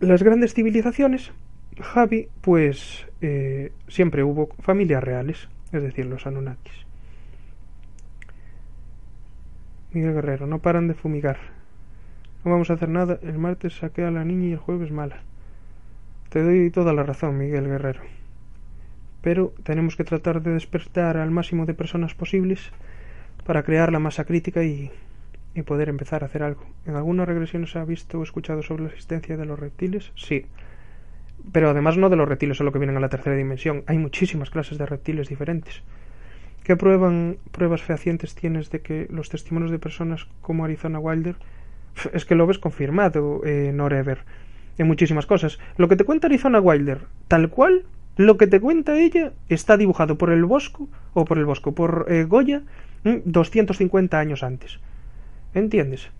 las 0.01 0.23
grandes 0.23 0.55
civilizaciones, 0.55 1.33
Javi, 1.81 2.29
pues 2.41 3.07
eh, 3.21 3.73
siempre 3.89 4.23
hubo 4.23 4.49
familias 4.61 5.03
reales, 5.03 5.49
es 5.73 5.83
decir, 5.83 6.07
los 6.07 6.27
Anunnakis. 6.27 6.85
Miguel 9.93 10.15
Guerrero, 10.15 10.47
no 10.47 10.59
paran 10.59 10.89
de 10.89 10.95
fumigar. 10.95 11.39
No 12.45 12.51
vamos 12.51 12.71
a 12.71 12.75
hacer 12.75 12.89
nada. 12.89 13.19
El 13.23 13.39
martes 13.39 13.75
saqué 13.75 14.05
a 14.05 14.11
la 14.11 14.25
niña 14.25 14.49
y 14.49 14.53
el 14.53 14.59
jueves 14.59 14.91
mala. 14.91 15.23
Te 16.31 16.43
doy 16.43 16.71
toda 16.71 16.93
la 16.93 17.05
razón, 17.05 17.39
Miguel 17.39 17.69
Guerrero. 17.69 18.01
Pero 19.23 19.55
tenemos 19.63 19.97
que 19.97 20.05
tratar 20.05 20.43
de 20.43 20.51
despertar 20.51 21.17
al 21.17 21.31
máximo 21.31 21.65
de 21.65 21.75
personas 21.75 22.15
posibles 22.15 22.73
para 23.45 23.63
crear 23.63 23.93
la 23.93 23.99
masa 23.99 24.25
crítica 24.25 24.65
y, 24.65 24.91
y 25.55 25.63
poder 25.63 25.89
empezar 25.89 26.23
a 26.23 26.27
hacer 26.27 26.43
algo. 26.43 26.65
¿En 26.87 26.97
alguna 26.97 27.25
regresión 27.25 27.67
se 27.67 27.79
ha 27.79 27.85
visto 27.85 28.19
o 28.19 28.23
escuchado 28.23 28.63
sobre 28.63 28.85
la 28.85 28.89
existencia 28.89 29.37
de 29.37 29.45
los 29.45 29.59
reptiles? 29.59 30.13
Sí. 30.17 30.47
Pero 31.53 31.71
además 31.71 31.97
no 31.97 32.11
de 32.11 32.17
los 32.17 32.29
reptiles 32.29 32.57
solo 32.57 32.73
que 32.73 32.79
vienen 32.79 32.97
a 32.97 33.01
la 33.01 33.09
tercera 33.09 33.37
dimensión. 33.37 33.85
Hay 33.87 33.99
muchísimas 33.99 34.51
clases 34.51 34.79
de 34.79 34.87
reptiles 34.87 35.29
diferentes. 35.29 35.83
¿Qué 36.65 36.77
prueban, 36.77 37.37
pruebas 37.53 37.83
fehacientes 37.83 38.35
tienes 38.35 38.71
de 38.71 38.81
que 38.81 39.07
los 39.11 39.29
testimonios 39.29 39.71
de 39.71 39.79
personas 39.79 40.27
como 40.41 40.65
Arizona 40.65 40.99
Wilder 40.99 41.37
es 42.13 42.25
que 42.25 42.35
lo 42.35 42.47
ves 42.47 42.59
confirmado, 42.59 43.43
eh, 43.45 43.71
Norever, 43.75 44.21
en 44.79 44.87
muchísimas 44.87 45.27
cosas. 45.27 45.59
Lo 45.77 45.89
que 45.89 45.97
te 45.97 46.05
cuenta 46.05 46.27
Arizona 46.27 46.61
Wilder, 46.61 47.01
tal 47.29 47.51
cual, 47.51 47.85
lo 48.17 48.37
que 48.37 48.47
te 48.47 48.61
cuenta 48.61 48.99
ella 48.99 49.33
está 49.49 49.77
dibujado 49.77 50.17
por 50.17 50.31
el 50.31 50.45
Bosco, 50.45 50.89
o 51.13 51.25
por 51.25 51.39
el 51.39 51.45
Bosco, 51.45 51.75
por 51.75 52.07
eh, 52.09 52.25
Goya, 52.25 52.63
250 53.05 54.19
años 54.19 54.43
antes. 54.43 54.79
¿Entiendes? 55.55 56.11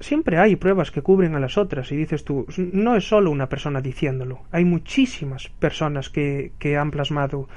Siempre 0.00 0.38
hay 0.38 0.56
pruebas 0.56 0.90
que 0.90 1.02
cubren 1.02 1.34
a 1.34 1.40
las 1.40 1.58
otras 1.58 1.90
y 1.92 1.96
dices 1.96 2.24
tú, 2.24 2.46
no 2.56 2.96
es 2.96 3.08
solo 3.08 3.30
una 3.30 3.48
persona 3.48 3.80
diciéndolo, 3.80 4.42
hay 4.52 4.64
muchísimas 4.64 5.48
personas 5.48 6.08
que, 6.08 6.52
que 6.58 6.76
han 6.76 6.90
plasmado 6.90 7.48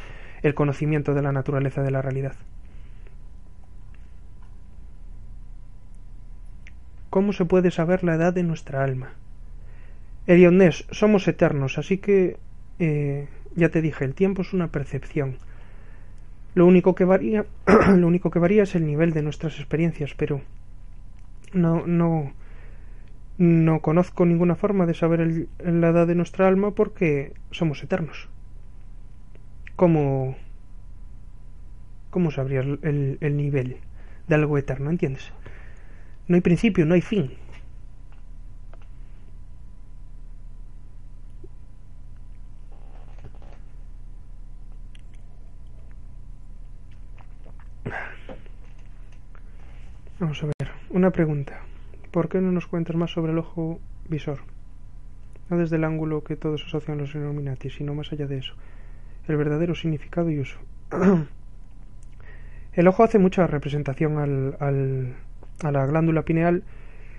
el 0.42 0.56
conocimiento 0.56 1.14
de 1.14 1.22
la 1.22 1.32
naturaleza 1.32 1.84
de 1.84 1.92
la 1.92 2.02
realidad. 2.02 2.36
¿Cómo 7.12 7.34
se 7.34 7.46
puede 7.46 7.72
saber 7.72 8.04
la 8.04 8.16
edad 8.16 8.34
de 8.34 8.44
nuestra 8.44 8.84
alma? 8.84 9.14
Erionés, 10.28 10.86
somos 10.92 11.28
eternos, 11.28 11.78
así 11.78 11.98
que 11.98 12.38
eh, 12.80 13.28
ya 13.56 13.70
te 13.70 13.82
dije, 13.82 14.06
el 14.06 14.14
tiempo 14.14 14.44
es 14.44 14.54
una 14.54 14.70
percepción. 14.70 15.38
Lo 16.54 16.66
único 16.66 16.96
que 16.96 17.06
varía, 17.06 17.46
lo 17.96 18.08
único 18.08 18.30
que 18.30 18.40
varía 18.40 18.64
es 18.64 18.76
el 18.76 18.86
nivel 18.86 19.14
de 19.14 19.22
nuestras 19.22 19.58
experiencias, 19.60 20.14
pero 20.16 20.42
no, 21.54 21.86
no, 21.88 22.34
no 23.38 23.80
conozco 23.80 24.26
ninguna 24.26 24.56
forma 24.56 24.86
de 24.86 24.94
saber 24.94 25.48
la 25.64 25.90
edad 25.90 26.08
de 26.08 26.16
nuestra 26.16 26.48
alma 26.48 26.72
porque 26.72 27.34
somos 27.52 27.82
eternos. 27.84 28.30
¿Cómo, 29.76 30.36
cómo 32.10 32.32
sabrías 32.32 32.66
el, 32.66 33.18
el 33.20 33.38
nivel 33.38 33.78
de 34.28 34.36
algo 34.36 34.58
eterno? 34.58 34.90
¿Entiendes? 34.90 35.32
No 36.28 36.36
hay 36.36 36.42
principio, 36.42 36.86
no 36.86 36.94
hay 36.94 37.02
fin. 37.02 37.32
Vamos 50.22 50.44
a 50.44 50.46
ver, 50.46 50.72
una 50.92 51.10
pregunta. 51.10 51.62
¿Por 52.12 52.30
qué 52.30 52.42
no 52.42 52.52
nos 52.52 52.68
cuentas 52.68 52.96
más 52.96 53.10
sobre 53.10 53.32
el 53.32 53.40
ojo 53.40 53.80
visor? 54.08 54.38
No 55.50 55.58
desde 55.58 55.78
el 55.78 55.84
ángulo 55.84 56.24
que 56.24 56.36
todos 56.36 56.64
asocian 56.64 57.00
los 57.00 57.16
Illuminati, 57.16 57.72
sino 57.72 57.96
más 57.96 58.14
allá 58.14 58.28
de 58.28 58.38
eso. 58.38 58.54
El 59.28 59.38
verdadero 59.38 59.74
significado 59.74 60.30
y 60.30 60.38
uso. 60.38 60.60
el 62.74 62.88
ojo 62.88 63.04
hace 63.04 63.18
mucha 63.18 63.48
representación 63.48 64.20
al, 64.20 64.58
al, 64.60 65.16
a 65.64 65.72
la 65.72 65.88
glándula 65.88 66.22
pineal 66.22 66.66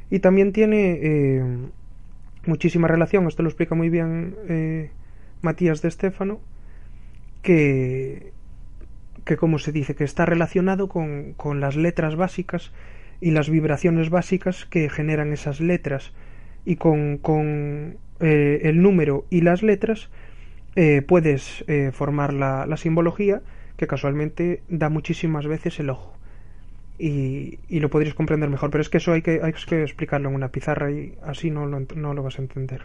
y 0.09 0.21
también 0.21 0.53
tiene 0.53 1.01
eh, 1.03 1.43
muchísima 2.47 2.87
relación, 2.87 3.27
esto 3.27 3.43
lo 3.43 3.49
explica 3.49 3.75
muy 3.75 3.91
bien 3.91 4.37
eh, 4.49 4.93
Matías 5.41 5.83
de 5.83 5.89
Estéfano, 5.89 6.39
que, 7.43 8.33
que 9.25 9.37
como 9.37 9.59
se 9.59 9.73
dice, 9.73 9.97
que 9.97 10.05
está 10.05 10.25
relacionado 10.25 10.89
con, 10.89 11.33
con 11.33 11.59
las 11.59 11.75
letras 11.75 12.15
básicas 12.15 12.71
y 13.23 13.31
las 13.31 13.49
vibraciones 13.49 14.11
básicas 14.11 14.67
que 14.67 14.91
generan 14.91 15.33
esas 15.33 15.61
letras 15.61 16.13
y 16.67 16.77
con, 16.77 17.17
con 17.17 17.97
eh, 18.21 18.61
el 18.65 18.83
número 18.83 19.25
y 19.31 19.41
las 19.41 19.63
letras 19.63 20.11
puedes 21.07 21.67
formar 21.93 22.33
la, 22.33 22.65
la 22.65 22.79
simbología 22.79 23.43
que 23.77 23.87
casualmente 23.87 24.63
da 24.71 24.89
muchísimas 24.89 25.47
veces 25.47 25.79
el 25.81 25.91
ojo 25.91 26.13
y, 26.99 27.81
lo 27.81 27.91
podrías 27.91 28.15
comprender 28.15 28.49
mejor. 28.49 28.71
Pero 28.71 28.83
es 28.83 28.89
que 28.89 28.99
eso 28.99 29.13
hay 29.13 29.23
que, 29.23 29.41
hay 29.43 29.53
que 29.53 29.83
explicarlo 29.83 30.29
en 30.29 30.35
una 30.35 30.49
pizarra 30.49 30.91
y 30.91 31.17
así 31.23 31.51
no 31.51 31.67
lo, 31.67 31.81
no 31.81 32.15
lo 32.15 32.23
vas 32.23 32.39
a 32.39 32.43
entender. 32.43 32.83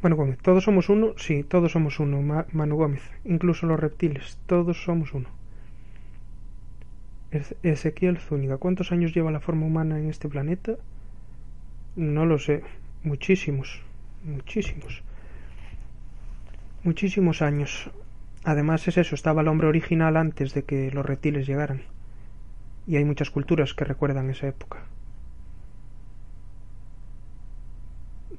Bueno, 0.00 0.16
Gómez, 0.16 0.38
¿todos 0.38 0.64
somos 0.64 0.88
uno? 0.88 1.12
Sí, 1.18 1.42
todos 1.42 1.72
somos 1.72 2.00
uno, 2.00 2.44
Manu 2.52 2.76
Gómez. 2.76 3.02
Incluso 3.24 3.66
los 3.66 3.78
reptiles, 3.78 4.38
todos 4.46 4.82
somos 4.82 5.12
uno. 5.12 5.28
Ezequiel 7.30 8.18
Zúñiga, 8.18 8.56
¿cuántos 8.56 8.90
años 8.90 9.14
lleva 9.14 9.30
la 9.30 9.40
forma 9.40 9.66
humana 9.66 9.98
en 9.98 10.08
este 10.08 10.28
planeta? 10.28 10.76
No 11.94 12.26
lo 12.26 12.38
sé. 12.38 12.62
Muchísimos. 13.04 13.82
Muchísimos. 14.24 15.02
Muchísimos 16.82 17.40
años. 17.42 17.90
Además 18.42 18.88
es 18.88 18.96
eso, 18.96 19.14
estaba 19.14 19.42
el 19.42 19.48
hombre 19.48 19.68
original 19.68 20.16
antes 20.16 20.54
de 20.54 20.64
que 20.64 20.90
los 20.90 21.06
reptiles 21.06 21.46
llegaran. 21.46 21.82
Y 22.86 22.96
hay 22.96 23.04
muchas 23.04 23.30
culturas 23.30 23.74
que 23.74 23.84
recuerdan 23.84 24.30
esa 24.30 24.48
época. 24.48 24.78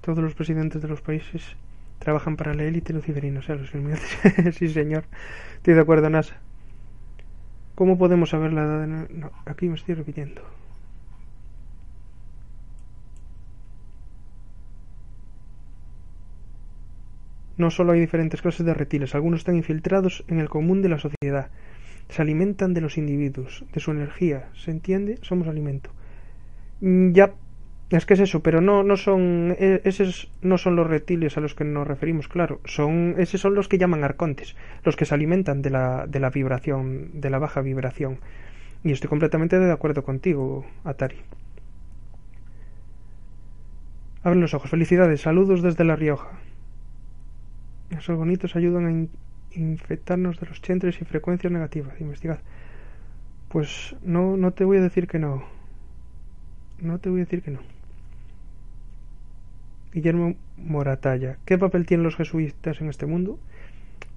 Todos 0.01 0.19
los 0.19 0.33
presidentes 0.33 0.81
de 0.81 0.87
los 0.87 1.01
países 1.01 1.55
trabajan 1.99 2.35
para 2.35 2.55
la 2.55 2.63
élite 2.63 2.91
luciferina, 2.91 3.39
o 3.39 3.43
sea, 3.43 3.55
los 3.55 3.71
sí, 4.55 4.67
señor. 4.67 5.05
Estoy 5.57 5.75
de 5.75 5.81
acuerdo, 5.81 6.09
NASA. 6.09 6.41
¿Cómo 7.75 7.97
podemos 7.97 8.29
saber 8.29 8.53
la 8.53 8.63
edad 8.63 8.81
de... 8.81 8.87
No, 8.87 9.31
aquí 9.45 9.67
me 9.69 9.75
estoy 9.75 9.95
repitiendo. 9.95 10.41
No 17.57 17.69
solo 17.69 17.91
hay 17.91 17.99
diferentes 17.99 18.41
clases 18.41 18.65
de 18.65 18.73
reptiles, 18.73 19.13
algunos 19.13 19.41
están 19.41 19.55
infiltrados 19.55 20.23
en 20.27 20.39
el 20.39 20.49
común 20.49 20.81
de 20.81 20.89
la 20.89 20.97
sociedad. 20.97 21.51
Se 22.09 22.21
alimentan 22.21 22.73
de 22.73 22.81
los 22.81 22.97
individuos, 22.97 23.63
de 23.71 23.79
su 23.79 23.91
energía. 23.91 24.49
¿Se 24.55 24.71
entiende? 24.71 25.19
Somos 25.21 25.47
alimento. 25.47 25.91
Mm, 26.81 27.11
ya, 27.11 27.33
es 27.97 28.05
que 28.05 28.13
es 28.13 28.21
eso, 28.21 28.41
pero 28.41 28.61
no, 28.61 28.83
no 28.83 28.95
son, 28.95 29.55
e, 29.59 29.81
esos 29.83 30.29
no 30.41 30.57
son 30.57 30.75
los 30.75 30.87
reptiles 30.87 31.37
a 31.37 31.41
los 31.41 31.55
que 31.55 31.65
nos 31.65 31.85
referimos, 31.85 32.27
claro. 32.27 32.61
Son, 32.63 33.15
esos 33.17 33.41
son 33.41 33.53
los 33.53 33.67
que 33.67 33.77
llaman 33.77 34.03
arcontes, 34.03 34.55
los 34.83 34.95
que 34.95 35.05
se 35.05 35.13
alimentan 35.13 35.61
de 35.61 35.71
la, 35.71 36.07
de 36.07 36.19
la 36.19 36.29
vibración, 36.29 37.09
de 37.13 37.29
la 37.29 37.39
baja 37.39 37.61
vibración. 37.61 38.19
Y 38.83 38.91
estoy 38.91 39.09
completamente 39.09 39.59
de 39.59 39.71
acuerdo 39.71 40.03
contigo, 40.03 40.65
Atari. 40.85 41.17
Abre 44.23 44.39
los 44.39 44.53
ojos. 44.53 44.69
Felicidades. 44.69 45.21
Saludos 45.21 45.61
desde 45.61 45.83
La 45.83 45.95
Rioja. 45.95 46.29
Esos 47.89 48.17
bonitos 48.17 48.55
ayudan 48.55 48.85
a 48.85 49.59
infectarnos 49.59 50.39
de 50.39 50.47
los 50.47 50.61
chentres 50.61 51.01
y 51.01 51.05
frecuencias 51.05 51.51
negativas. 51.51 51.99
Investigad. 51.99 52.39
Pues 53.49 53.95
no, 54.01 54.37
no 54.37 54.51
te 54.51 54.63
voy 54.63 54.77
a 54.77 54.81
decir 54.81 55.07
que 55.07 55.19
no. 55.19 55.43
No 56.79 56.99
te 56.99 57.09
voy 57.09 57.21
a 57.21 57.23
decir 57.25 57.41
que 57.41 57.51
no. 57.51 57.59
Guillermo 59.93 60.35
Moratalla. 60.57 61.37
¿Qué 61.45 61.57
papel 61.57 61.85
tienen 61.85 62.03
los 62.03 62.15
jesuitas 62.15 62.81
en 62.81 62.89
este 62.89 63.05
mundo? 63.05 63.39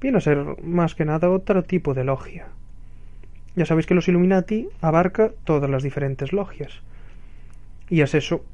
Viene 0.00 0.18
a 0.18 0.20
ser 0.20 0.62
más 0.62 0.94
que 0.94 1.04
nada 1.04 1.30
otro 1.30 1.62
tipo 1.62 1.94
de 1.94 2.04
logia. 2.04 2.48
Ya 3.56 3.66
sabéis 3.66 3.86
que 3.86 3.94
los 3.94 4.08
Illuminati 4.08 4.68
abarca 4.80 5.32
todas 5.44 5.70
las 5.70 5.82
diferentes 5.82 6.32
logias. 6.32 6.82
Y 7.88 8.00
es 8.00 8.14
eso, 8.14 8.44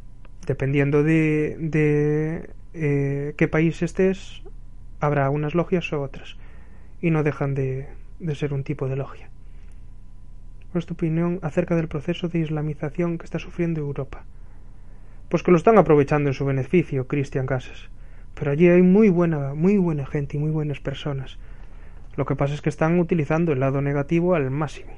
dependiendo 0.46 1.02
de, 1.02 1.56
de 1.58 2.50
eh, 2.74 3.34
qué 3.36 3.48
país 3.48 3.82
estés, 3.82 4.42
habrá 5.00 5.30
unas 5.30 5.54
logias 5.54 5.92
o 5.92 6.02
otras. 6.02 6.36
Y 7.00 7.10
no 7.10 7.22
dejan 7.22 7.54
de, 7.54 7.88
de 8.18 8.34
ser 8.34 8.52
un 8.52 8.64
tipo 8.64 8.88
de 8.88 8.96
logia. 8.96 9.30
¿Cuál 10.70 10.80
es 10.80 10.86
tu 10.86 10.94
opinión 10.94 11.40
acerca 11.42 11.74
del 11.74 11.88
proceso 11.88 12.28
de 12.28 12.38
islamización 12.40 13.18
que 13.18 13.24
está 13.24 13.38
sufriendo 13.38 13.80
Europa? 13.80 14.24
Pues 15.30 15.44
que 15.44 15.52
lo 15.52 15.56
están 15.56 15.78
aprovechando 15.78 16.28
en 16.28 16.34
su 16.34 16.44
beneficio, 16.44 17.06
Cristian 17.06 17.46
Casas. 17.46 17.88
Pero 18.34 18.50
allí 18.50 18.68
hay 18.68 18.82
muy 18.82 19.10
buena, 19.10 19.54
muy 19.54 19.78
buena 19.78 20.04
gente 20.04 20.36
y 20.36 20.40
muy 20.40 20.50
buenas 20.50 20.80
personas. 20.80 21.38
Lo 22.16 22.26
que 22.26 22.34
pasa 22.34 22.52
es 22.52 22.60
que 22.60 22.68
están 22.68 22.98
utilizando 22.98 23.52
el 23.52 23.60
lado 23.60 23.80
negativo 23.80 24.34
al 24.34 24.50
máximo. 24.50 24.90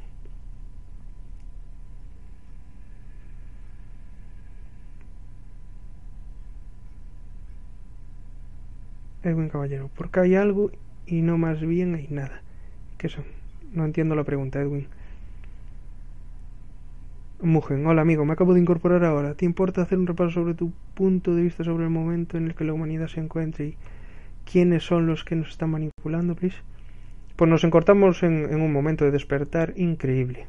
Edwin 9.22 9.50
Caballero, 9.50 9.90
porque 9.94 10.20
hay 10.20 10.34
algo 10.34 10.70
y 11.06 11.20
no 11.20 11.36
más 11.36 11.60
bien 11.60 11.94
hay 11.94 12.08
nada. 12.08 12.40
¿Qué 12.96 13.10
son? 13.10 13.24
No 13.74 13.84
entiendo 13.84 14.14
la 14.14 14.24
pregunta, 14.24 14.60
Edwin. 14.60 14.88
Mugen, 17.42 17.84
hola 17.88 18.02
amigo, 18.02 18.24
me 18.24 18.34
acabo 18.34 18.54
de 18.54 18.60
incorporar 18.60 19.04
ahora. 19.04 19.34
¿Te 19.34 19.44
importa 19.44 19.82
hacer 19.82 19.98
un 19.98 20.06
repaso 20.06 20.30
sobre 20.30 20.54
tu 20.54 20.72
punto 20.94 21.34
de 21.34 21.42
vista 21.42 21.64
sobre 21.64 21.82
el 21.82 21.90
momento 21.90 22.36
en 22.36 22.46
el 22.46 22.54
que 22.54 22.62
la 22.62 22.72
humanidad 22.72 23.08
se 23.08 23.18
encuentra 23.18 23.64
y 23.64 23.76
quiénes 24.44 24.84
son 24.84 25.08
los 25.08 25.24
que 25.24 25.34
nos 25.34 25.48
están 25.48 25.70
manipulando, 25.70 26.36
please? 26.36 26.58
Pues 27.34 27.50
nos 27.50 27.64
encortamos 27.64 28.22
en, 28.22 28.54
un 28.54 28.72
momento 28.72 29.04
de 29.04 29.10
despertar 29.10 29.74
increíble. 29.76 30.46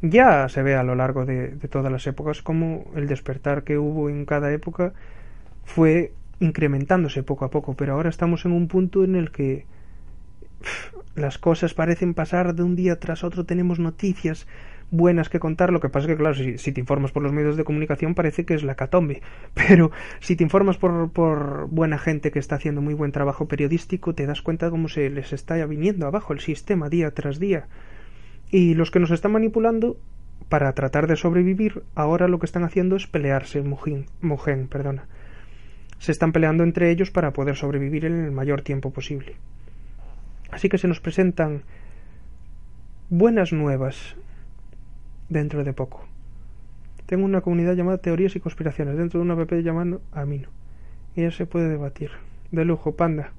Ya 0.00 0.48
se 0.48 0.62
ve 0.62 0.74
a 0.74 0.84
lo 0.84 0.94
largo 0.94 1.26
de, 1.26 1.48
todas 1.68 1.92
las 1.92 2.06
épocas 2.06 2.40
como 2.40 2.90
el 2.96 3.06
despertar 3.06 3.62
que 3.62 3.76
hubo 3.76 4.08
en 4.08 4.24
cada 4.24 4.50
época 4.54 4.94
fue 5.64 6.14
incrementándose 6.38 7.22
poco 7.22 7.44
a 7.44 7.50
poco, 7.50 7.74
pero 7.74 7.92
ahora 7.92 8.08
estamos 8.08 8.46
en 8.46 8.52
un 8.52 8.68
punto 8.68 9.04
en 9.04 9.16
el 9.16 9.30
que 9.30 9.66
las 11.14 11.36
cosas 11.36 11.74
parecen 11.74 12.14
pasar 12.14 12.54
de 12.54 12.62
un 12.62 12.74
día 12.74 12.98
tras 12.98 13.22
otro, 13.22 13.44
tenemos 13.44 13.78
noticias 13.78 14.46
buenas 14.90 15.28
que 15.28 15.40
contar. 15.40 15.72
Lo 15.72 15.80
que 15.80 15.88
pasa 15.88 16.06
es 16.06 16.12
que, 16.12 16.16
claro, 16.16 16.34
si, 16.34 16.72
te 16.72 16.80
informas 16.80 17.12
por 17.12 17.22
los 17.22 17.32
medios 17.32 17.56
de 17.56 17.64
comunicación 17.64 18.14
parece 18.14 18.44
que 18.44 18.54
es 18.54 18.62
la 18.62 18.74
catombe. 18.74 19.22
Pero 19.54 19.90
si 20.20 20.36
te 20.36 20.44
informas 20.44 20.76
por, 20.76 21.10
por 21.12 21.68
buena 21.68 21.98
gente 21.98 22.30
que 22.30 22.38
está 22.38 22.56
haciendo 22.56 22.80
muy 22.80 22.94
buen 22.94 23.12
trabajo 23.12 23.48
periodístico, 23.48 24.14
te 24.14 24.26
das 24.26 24.42
cuenta 24.42 24.66
de 24.66 24.72
cómo 24.72 24.88
se 24.88 25.10
les 25.10 25.32
está 25.32 25.64
viniendo 25.66 26.06
abajo 26.06 26.32
el 26.32 26.40
sistema 26.40 26.88
día 26.88 27.10
tras 27.12 27.38
día. 27.38 27.68
Y 28.50 28.74
los 28.74 28.90
que 28.90 29.00
nos 29.00 29.10
están 29.10 29.32
manipulando 29.32 29.96
para 30.48 30.72
tratar 30.72 31.06
de 31.06 31.16
sobrevivir, 31.16 31.84
ahora 31.94 32.26
lo 32.26 32.38
que 32.38 32.46
están 32.46 32.64
haciendo 32.64 32.96
es 32.96 33.06
pelearse, 33.06 33.62
Mugen, 33.62 34.68
perdona. 34.68 35.06
Se 35.98 36.12
están 36.12 36.32
peleando 36.32 36.64
entre 36.64 36.90
ellos 36.90 37.10
para 37.10 37.32
poder 37.32 37.56
sobrevivir 37.56 38.06
en 38.06 38.24
el 38.24 38.32
mayor 38.32 38.62
tiempo 38.62 38.90
posible. 38.90 39.36
Así 40.50 40.68
que 40.68 40.78
se 40.78 40.88
nos 40.88 40.98
presentan 40.98 41.62
buenas 43.10 43.52
nuevas 43.52 44.16
dentro 45.30 45.64
de 45.64 45.72
poco. 45.72 46.04
Tengo 47.06 47.24
una 47.24 47.40
comunidad 47.40 47.74
llamada 47.74 47.98
Teorías 47.98 48.36
y 48.36 48.40
Conspiraciones 48.40 48.98
dentro 48.98 49.18
de 49.18 49.24
una 49.24 49.40
app 49.40 49.52
llamada 49.54 49.98
Amino. 50.12 50.48
Y 51.16 51.22
ya 51.22 51.30
se 51.30 51.46
puede 51.46 51.68
debatir. 51.68 52.10
De 52.52 52.64
lujo, 52.64 52.94
panda. 52.94 53.32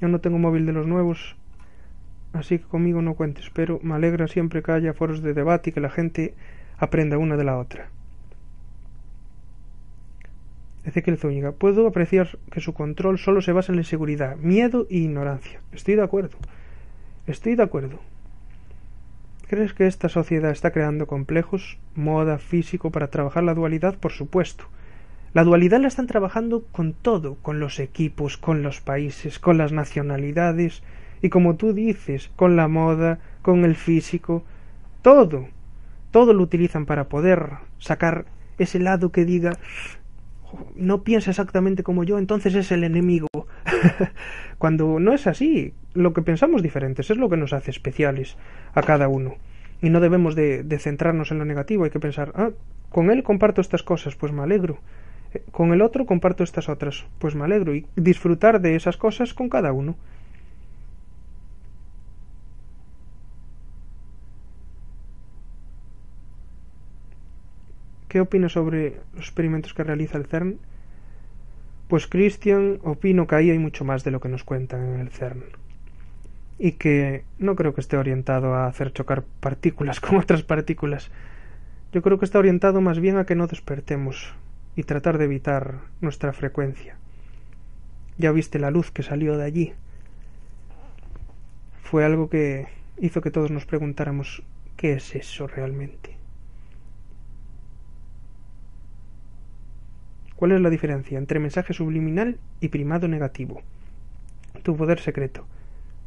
Yo 0.00 0.08
no 0.08 0.20
tengo 0.20 0.38
móvil 0.38 0.64
de 0.64 0.72
los 0.72 0.86
nuevos, 0.86 1.36
así 2.32 2.58
que 2.58 2.64
conmigo 2.64 3.02
no 3.02 3.14
cuentes, 3.14 3.50
pero 3.52 3.80
me 3.82 3.94
alegra 3.94 4.28
siempre 4.28 4.62
que 4.62 4.72
haya 4.72 4.94
foros 4.94 5.20
de 5.20 5.34
debate 5.34 5.70
y 5.70 5.72
que 5.74 5.80
la 5.80 5.90
gente 5.90 6.34
aprenda 6.78 7.18
una 7.18 7.36
de 7.36 7.44
la 7.44 7.58
otra. 7.58 7.90
Ezequiel 10.84 11.18
Zúñiga, 11.18 11.52
puedo 11.52 11.86
apreciar 11.86 12.38
que 12.50 12.60
su 12.60 12.72
control 12.72 13.18
solo 13.18 13.42
se 13.42 13.52
basa 13.52 13.72
en 13.72 13.76
la 13.76 13.82
inseguridad, 13.82 14.36
miedo 14.36 14.86
e 14.88 14.96
ignorancia. 14.96 15.60
Estoy 15.72 15.96
de 15.96 16.02
acuerdo. 16.02 16.38
Estoy 17.26 17.54
de 17.56 17.62
acuerdo. 17.62 18.00
¿Crees 19.50 19.74
que 19.74 19.88
esta 19.88 20.08
sociedad 20.08 20.52
está 20.52 20.70
creando 20.70 21.08
complejos, 21.08 21.76
moda, 21.96 22.38
físico 22.38 22.92
para 22.92 23.10
trabajar 23.10 23.42
la 23.42 23.52
dualidad? 23.52 23.98
Por 23.98 24.12
supuesto. 24.12 24.66
La 25.34 25.42
dualidad 25.42 25.80
la 25.80 25.88
están 25.88 26.06
trabajando 26.06 26.66
con 26.70 26.92
todo, 26.92 27.34
con 27.42 27.58
los 27.58 27.80
equipos, 27.80 28.36
con 28.36 28.62
los 28.62 28.80
países, 28.80 29.40
con 29.40 29.58
las 29.58 29.72
nacionalidades 29.72 30.84
y 31.20 31.30
como 31.30 31.56
tú 31.56 31.72
dices, 31.72 32.30
con 32.36 32.54
la 32.54 32.68
moda, 32.68 33.18
con 33.42 33.64
el 33.64 33.74
físico, 33.74 34.44
todo. 35.02 35.48
Todo 36.12 36.32
lo 36.32 36.44
utilizan 36.44 36.86
para 36.86 37.08
poder 37.08 37.54
sacar 37.80 38.26
ese 38.56 38.78
lado 38.78 39.10
que 39.10 39.24
diga 39.24 39.54
no 40.74 41.02
piensa 41.02 41.30
exactamente 41.30 41.82
como 41.82 42.04
yo, 42.04 42.18
entonces 42.18 42.54
es 42.54 42.72
el 42.72 42.84
enemigo. 42.84 43.28
Cuando 44.58 45.00
no 45.00 45.12
es 45.12 45.26
así, 45.26 45.74
lo 45.94 46.12
que 46.12 46.22
pensamos 46.22 46.62
diferentes 46.62 47.10
es 47.10 47.16
lo 47.16 47.28
que 47.28 47.36
nos 47.36 47.52
hace 47.52 47.70
especiales 47.70 48.36
a 48.74 48.82
cada 48.82 49.08
uno. 49.08 49.36
Y 49.82 49.90
no 49.90 50.00
debemos 50.00 50.34
de, 50.34 50.78
centrarnos 50.78 51.30
en 51.30 51.38
lo 51.38 51.44
negativo, 51.44 51.84
hay 51.84 51.90
que 51.90 52.00
pensar, 52.00 52.32
ah, 52.34 52.50
con 52.90 53.10
él 53.10 53.22
comparto 53.22 53.60
estas 53.60 53.82
cosas, 53.82 54.14
pues 54.16 54.32
me 54.32 54.42
alegro. 54.42 54.78
Eh, 55.32 55.42
con 55.50 55.72
el 55.72 55.80
otro 55.80 56.06
comparto 56.06 56.44
estas 56.44 56.68
otras, 56.68 57.06
pues 57.18 57.34
me 57.34 57.44
alegro. 57.44 57.74
Y 57.74 57.86
disfrutar 57.96 58.60
de 58.60 58.76
esas 58.76 58.96
cosas 58.96 59.32
con 59.32 59.48
cada 59.48 59.72
uno. 59.72 59.96
¿Qué 68.10 68.20
opinas 68.20 68.50
sobre 68.50 68.96
los 69.14 69.26
experimentos 69.26 69.72
que 69.72 69.84
realiza 69.84 70.18
el 70.18 70.26
CERN? 70.26 70.58
Pues 71.86 72.08
Christian, 72.08 72.80
opino 72.82 73.28
que 73.28 73.36
ahí 73.36 73.50
hay 73.50 73.60
mucho 73.60 73.84
más 73.84 74.02
de 74.02 74.10
lo 74.10 74.18
que 74.18 74.28
nos 74.28 74.42
cuentan 74.42 74.94
en 74.94 74.98
el 74.98 75.10
CERN. 75.10 75.44
Y 76.58 76.72
que 76.72 77.22
no 77.38 77.54
creo 77.54 77.72
que 77.72 77.80
esté 77.80 77.96
orientado 77.96 78.54
a 78.54 78.66
hacer 78.66 78.92
chocar 78.92 79.22
partículas 79.38 80.00
con 80.00 80.16
otras 80.16 80.42
partículas. 80.42 81.12
Yo 81.92 82.02
creo 82.02 82.18
que 82.18 82.24
está 82.24 82.40
orientado 82.40 82.80
más 82.80 82.98
bien 82.98 83.16
a 83.16 83.26
que 83.26 83.36
no 83.36 83.46
despertemos 83.46 84.34
y 84.74 84.82
tratar 84.82 85.16
de 85.16 85.26
evitar 85.26 85.78
nuestra 86.00 86.32
frecuencia. 86.32 86.96
Ya 88.18 88.32
viste 88.32 88.58
la 88.58 88.72
luz 88.72 88.90
que 88.90 89.04
salió 89.04 89.38
de 89.38 89.44
allí. 89.44 89.72
Fue 91.84 92.04
algo 92.04 92.28
que 92.28 92.66
hizo 92.98 93.20
que 93.20 93.30
todos 93.30 93.52
nos 93.52 93.66
preguntáramos 93.66 94.42
¿qué 94.76 94.94
es 94.94 95.14
eso 95.14 95.46
realmente? 95.46 96.19
¿Cuál 100.40 100.52
es 100.52 100.62
la 100.62 100.70
diferencia 100.70 101.18
entre 101.18 101.38
mensaje 101.38 101.74
subliminal 101.74 102.38
y 102.62 102.68
primado 102.68 103.08
negativo? 103.08 103.60
Tu 104.62 104.74
poder 104.74 104.98
secreto. 104.98 105.44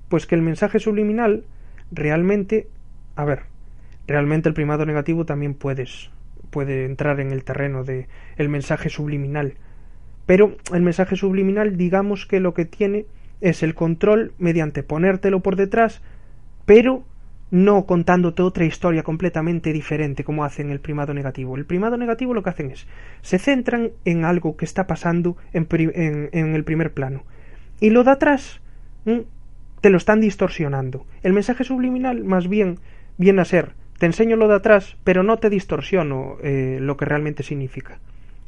Pues 0.10 0.26
que 0.26 0.34
el 0.34 0.42
mensaje 0.42 0.80
subliminal 0.80 1.44
realmente, 1.92 2.68
a 3.16 3.26
ver, 3.26 3.44
realmente 4.08 4.50
el 4.50 4.56
primado 4.56 4.88
negativo 4.88 5.24
también 5.24 5.54
puedes 5.54 6.10
puede 6.50 6.86
entrar 6.86 7.20
en 7.20 7.30
el 7.30 7.44
terreno 7.44 7.84
de 7.84 8.08
el 8.36 8.50
mensaje 8.50 8.90
subliminal. 8.90 9.54
Pero 10.26 10.58
el 10.74 10.82
mensaje 10.82 11.16
subliminal, 11.16 11.78
digamos 11.78 12.26
que 12.26 12.40
lo 12.40 12.56
que 12.56 12.66
tiene 12.66 13.06
es 13.40 13.62
el 13.62 13.76
control 13.76 14.34
mediante 14.40 14.82
ponértelo 14.82 15.42
por 15.42 15.58
detrás, 15.58 16.02
pero 16.66 17.04
no 17.54 17.86
contándote 17.86 18.42
otra 18.42 18.66
historia 18.66 19.04
completamente 19.04 19.74
diferente 19.74 20.24
como 20.24 20.44
hacen 20.44 20.72
el 20.72 20.80
primado 20.80 21.14
negativo. 21.14 21.56
El 21.56 21.66
primado 21.66 21.98
negativo 21.98 22.34
lo 22.34 22.42
que 22.42 22.50
hacen 22.50 22.72
es, 22.72 22.88
se 23.22 23.38
centran 23.38 23.92
en 24.06 24.26
algo 24.26 24.58
que 24.58 24.66
está 24.66 24.88
pasando 24.88 25.38
en, 25.54 25.68
el 26.34 26.64
primer 26.64 26.94
plano. 26.96 27.22
Y 27.80 27.92
lo 27.92 28.04
de 28.04 28.10
atrás 28.10 28.60
te 29.06 29.90
lo 29.92 29.98
están 29.98 30.20
distorsionando. 30.20 31.06
El 31.22 31.34
mensaje 31.34 31.64
subliminal 31.64 32.24
más 32.24 32.48
bien 32.48 32.80
viene 33.20 33.44
a 33.44 33.46
ser, 33.46 33.74
te 34.00 34.08
enseño 34.08 34.36
lo 34.36 34.48
de 34.48 34.56
atrás, 34.56 34.98
pero 35.04 35.22
no 35.22 35.38
te 35.38 35.52
distorsiono 35.52 36.38
eh, 36.42 36.80
lo 36.82 36.98
que 36.98 37.06
realmente 37.06 37.44
significa. 37.44 38.00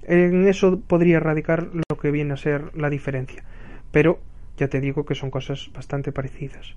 En 0.01 0.47
eso 0.47 0.79
podría 0.79 1.19
radicar 1.19 1.69
lo 1.71 1.97
que 1.97 2.09
viene 2.09 2.33
a 2.33 2.37
ser 2.37 2.75
la 2.75 2.89
diferencia. 2.89 3.43
Pero 3.91 4.19
ya 4.57 4.67
te 4.67 4.81
digo 4.81 5.05
que 5.05 5.13
son 5.13 5.29
cosas 5.29 5.69
bastante 5.75 6.11
parecidas. 6.11 6.75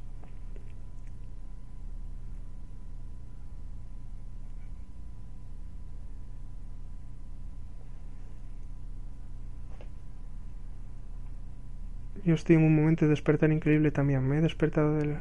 Yo 12.28 12.34
estoy 12.34 12.56
en 12.56 12.62
un 12.62 12.76
momento 12.76 13.06
de 13.06 13.08
despertar 13.08 13.50
increíble 13.52 13.90
también. 13.90 14.28
Me 14.28 14.36
he 14.36 14.42
despertado 14.42 14.96
de 14.96 15.06
la 15.06 15.20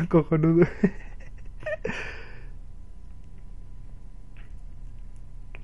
Cojonudo. 0.08 0.66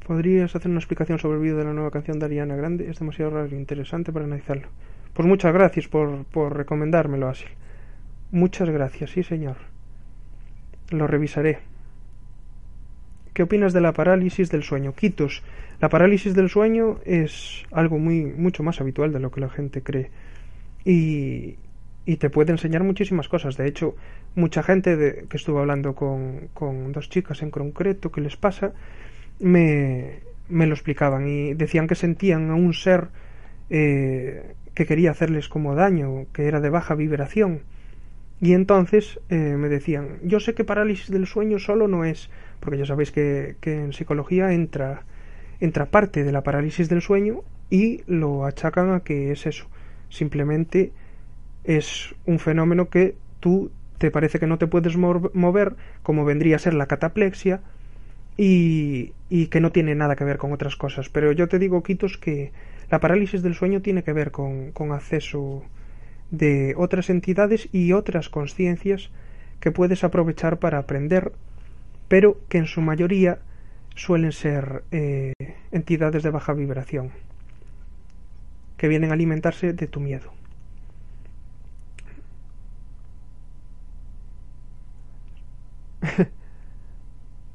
¿Podrías 0.07 0.55
hacer 0.55 0.71
una 0.71 0.81
explicación 0.81 1.19
sobre 1.19 1.37
el 1.39 1.43
vídeo 1.43 1.57
de 1.57 1.65
la 1.65 1.73
nueva 1.73 1.91
canción 1.91 2.19
de 2.19 2.27
Ariana 2.27 2.57
Grande? 2.57 2.91
Es 2.91 2.99
demasiado 2.99 3.31
raro 3.31 3.47
e 3.47 3.57
interesante 3.57 4.13
para 4.13 4.27
analizarlo. 4.27 4.69
Pues 5.15 5.27
muchas 5.27 5.55
gracias 5.55 5.89
por, 5.89 6.27
por 6.27 6.55
recomendármelo, 6.55 7.31
Asil. 7.31 7.49
Muchas 8.33 8.69
gracias, 8.69 9.13
sí, 9.13 9.23
señor. 9.23 9.57
Lo 10.91 11.07
revisaré. 11.07 11.61
¿Qué 13.37 13.43
opinas 13.43 13.75
de 13.75 13.83
la 13.83 13.93
parálisis 13.93 14.49
del 14.49 14.63
sueño? 14.63 14.95
Quitos. 14.95 15.43
La 15.79 15.91
parálisis 15.91 16.33
del 16.33 16.49
sueño 16.49 17.01
es 17.05 17.67
algo 17.71 17.99
muy 17.99 18.25
mucho 18.25 18.63
más 18.63 18.81
habitual 18.81 19.13
de 19.13 19.21
lo 19.21 19.31
que 19.31 19.43
la 19.43 19.51
gente 19.51 19.83
cree. 19.83 20.09
Y, 20.87 21.57
y 22.07 22.17
te 22.17 22.31
puede 22.31 22.53
enseñar 22.53 22.83
muchísimas 22.83 23.29
cosas. 23.29 23.59
De 23.59 23.69
hecho, 23.69 23.95
mucha 24.37 24.63
gente 24.63 24.97
de, 24.97 25.27
que 25.29 25.37
estuvo 25.37 25.59
hablando 25.59 25.95
con, 25.95 26.49
con 26.55 26.93
dos 26.93 27.11
chicas 27.11 27.43
en 27.43 27.51
concreto 27.51 28.11
que 28.11 28.23
les 28.23 28.39
pasa, 28.39 28.73
me, 29.39 30.21
me 30.49 30.67
lo 30.67 30.73
explicaban 30.73 31.29
y 31.29 31.53
decían 31.53 31.89
que 31.89 31.95
sentían 31.95 32.49
a 32.49 32.55
un 32.55 32.73
ser 32.73 33.09
eh, 33.69 34.55
que 34.73 34.87
quería 34.87 35.11
hacerles 35.11 35.51
como 35.51 35.75
daño, 35.75 36.25
que 36.33 36.47
era 36.47 36.63
de 36.63 36.71
baja 36.71 36.95
vibración. 36.95 37.61
Y 38.41 38.55
entonces 38.55 39.21
eh, 39.29 39.37
me 39.37 39.69
decían, 39.69 40.21
yo 40.23 40.41
sé 40.41 40.55
que 40.55 40.65
parálisis 40.65 41.11
del 41.11 41.27
sueño 41.27 41.59
solo 41.59 41.87
no 41.87 42.07
es, 42.07 42.31
porque 42.61 42.78
ya 42.78 42.87
sabéis 42.87 43.12
que, 43.12 43.57
que 43.61 43.74
en 43.74 43.93
psicología 43.93 44.53
entra, 44.53 45.03
entra 45.61 45.87
parte 45.87 46.24
de 46.24 46.33
la 46.33 46.43
parálisis 46.43 46.89
del 46.89 47.03
sueño 47.03 47.43
y 47.70 48.03
lo 48.07 48.45
achacan 48.45 48.93
a 48.93 49.01
que 49.01 49.33
es 49.33 49.47
eso, 49.47 49.66
simplemente 50.09 50.93
es 51.65 52.15
un 52.24 52.39
fenómeno 52.39 52.89
que 52.89 53.16
tú 53.41 53.70
te 53.99 54.11
parece 54.11 54.39
que 54.39 54.47
no 54.47 54.59
te 54.59 54.66
puedes 54.66 54.97
mover, 54.97 55.77
como 56.03 56.24
vendría 56.24 56.57
a 56.57 56.61
ser 56.61 56.74
la 56.74 56.87
cataplexia, 56.87 57.61
y, 58.37 59.12
y, 59.31 59.47
que 59.47 59.61
no 59.61 59.73
tiene 59.73 59.95
nada 59.95 60.15
que 60.15 60.24
ver 60.24 60.37
con 60.37 60.53
otras 60.53 60.77
cosas. 60.77 61.09
Pero 61.09 61.33
yo 61.33 61.49
te 61.49 61.59
digo, 61.59 61.83
Quitos, 61.83 62.19
que 62.19 62.53
la 62.91 63.01
parálisis 63.01 63.43
del 63.43 63.55
sueño 63.55 63.81
tiene 63.81 64.05
que 64.05 64.12
ver 64.12 64.31
con, 64.31 64.73
con 64.73 64.93
acceso 64.93 65.65
de 66.31 66.74
otras 66.77 67.09
entidades 67.09 67.69
y 67.73 67.93
otras 67.93 68.28
conciencias 68.28 69.11
que 69.61 69.70
puedes 69.70 70.05
aprovechar 70.05 70.59
para 70.59 70.78
aprender, 70.78 71.33
pero 72.09 72.39
que 72.49 72.59
en 72.59 72.66
su 72.66 72.81
mayoría 72.81 73.39
suelen 73.95 74.33
ser 74.33 74.85
eh, 74.93 75.33
entidades 75.73 76.23
de 76.23 76.31
baja 76.31 76.53
vibración, 76.53 77.11
que 78.77 78.89
vienen 78.89 79.11
a 79.11 79.15
alimentarse 79.15 79.73
de 79.73 79.87
tu 79.87 80.01
miedo. 80.01 80.33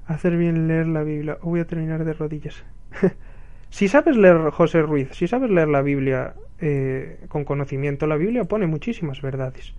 Hacer 0.07 0.35
bien 0.35 0.67
leer 0.67 0.87
la 0.87 1.03
Biblia. 1.03 1.37
Voy 1.41 1.59
a 1.59 1.67
terminar 1.67 2.03
de 2.03 2.13
rodillas. 2.13 2.63
si 3.69 3.87
sabes 3.87 4.17
leer 4.17 4.49
José 4.49 4.81
Ruiz, 4.81 5.09
si 5.11 5.27
sabes 5.27 5.49
leer 5.51 5.69
la 5.69 5.81
Biblia 5.81 6.33
eh, 6.59 7.19
con 7.29 7.45
conocimiento, 7.45 8.07
la 8.07 8.17
Biblia 8.17 8.43
pone 8.45 8.67
muchísimas 8.67 9.21
verdades. 9.21 9.73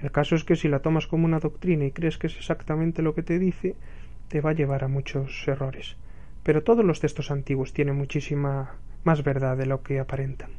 El 0.00 0.10
caso 0.10 0.34
es 0.34 0.44
que 0.44 0.56
si 0.56 0.68
la 0.68 0.80
tomas 0.80 1.06
como 1.06 1.24
una 1.24 1.40
doctrina 1.40 1.84
y 1.84 1.90
crees 1.90 2.18
que 2.18 2.26
es 2.26 2.36
exactamente 2.36 3.02
lo 3.02 3.14
que 3.14 3.22
te 3.22 3.38
dice, 3.38 3.74
te 4.28 4.40
va 4.40 4.50
a 4.50 4.54
llevar 4.54 4.84
a 4.84 4.88
muchos 4.88 5.46
errores. 5.48 5.96
Pero 6.42 6.62
todos 6.62 6.84
los 6.84 7.00
textos 7.00 7.30
antiguos 7.30 7.72
tienen 7.72 7.96
muchísima 7.96 8.74
más 9.04 9.24
verdad 9.24 9.56
de 9.56 9.66
lo 9.66 9.82
que 9.82 9.98
aparentan. 9.98 10.50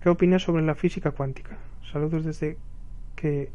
¿Qué 0.00 0.08
opinas 0.08 0.42
sobre 0.42 0.62
la 0.62 0.74
física 0.74 1.10
cuántica? 1.10 1.58
Saludos 1.90 2.24
desde 2.24 2.56
que 3.16 3.50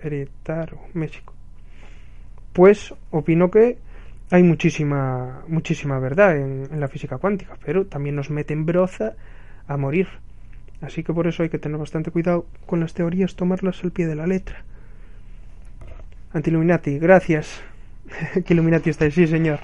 Querétaro, 0.00 0.80
México 0.94 1.34
pues 2.58 2.92
opino 3.12 3.52
que 3.52 3.78
hay 4.32 4.42
muchísima, 4.42 5.44
muchísima 5.46 6.00
verdad 6.00 6.36
en, 6.36 6.80
la 6.80 6.88
física 6.88 7.18
cuántica, 7.18 7.56
pero 7.64 7.86
también 7.86 8.16
nos 8.16 8.30
mete 8.30 8.52
en 8.52 8.66
broza 8.66 9.14
a 9.68 9.76
morir. 9.76 10.08
Así 10.80 11.02
que 11.02 11.12
por 11.12 11.26
eso 11.26 11.42
hay 11.42 11.48
que 11.48 11.58
tener 11.58 11.78
bastante 11.78 12.10
cuidado 12.10 12.46
con 12.66 12.80
las 12.80 12.94
teorías, 12.94 13.34
tomarlas 13.34 13.82
al 13.82 13.90
pie 13.90 14.06
de 14.06 14.14
la 14.14 14.26
letra. 14.26 14.64
Antiluminati, 16.32 16.98
gracias. 16.98 17.60
que 18.44 18.54
Illuminati 18.54 18.90
estáis, 18.90 19.14
sí 19.14 19.26
señor. 19.26 19.60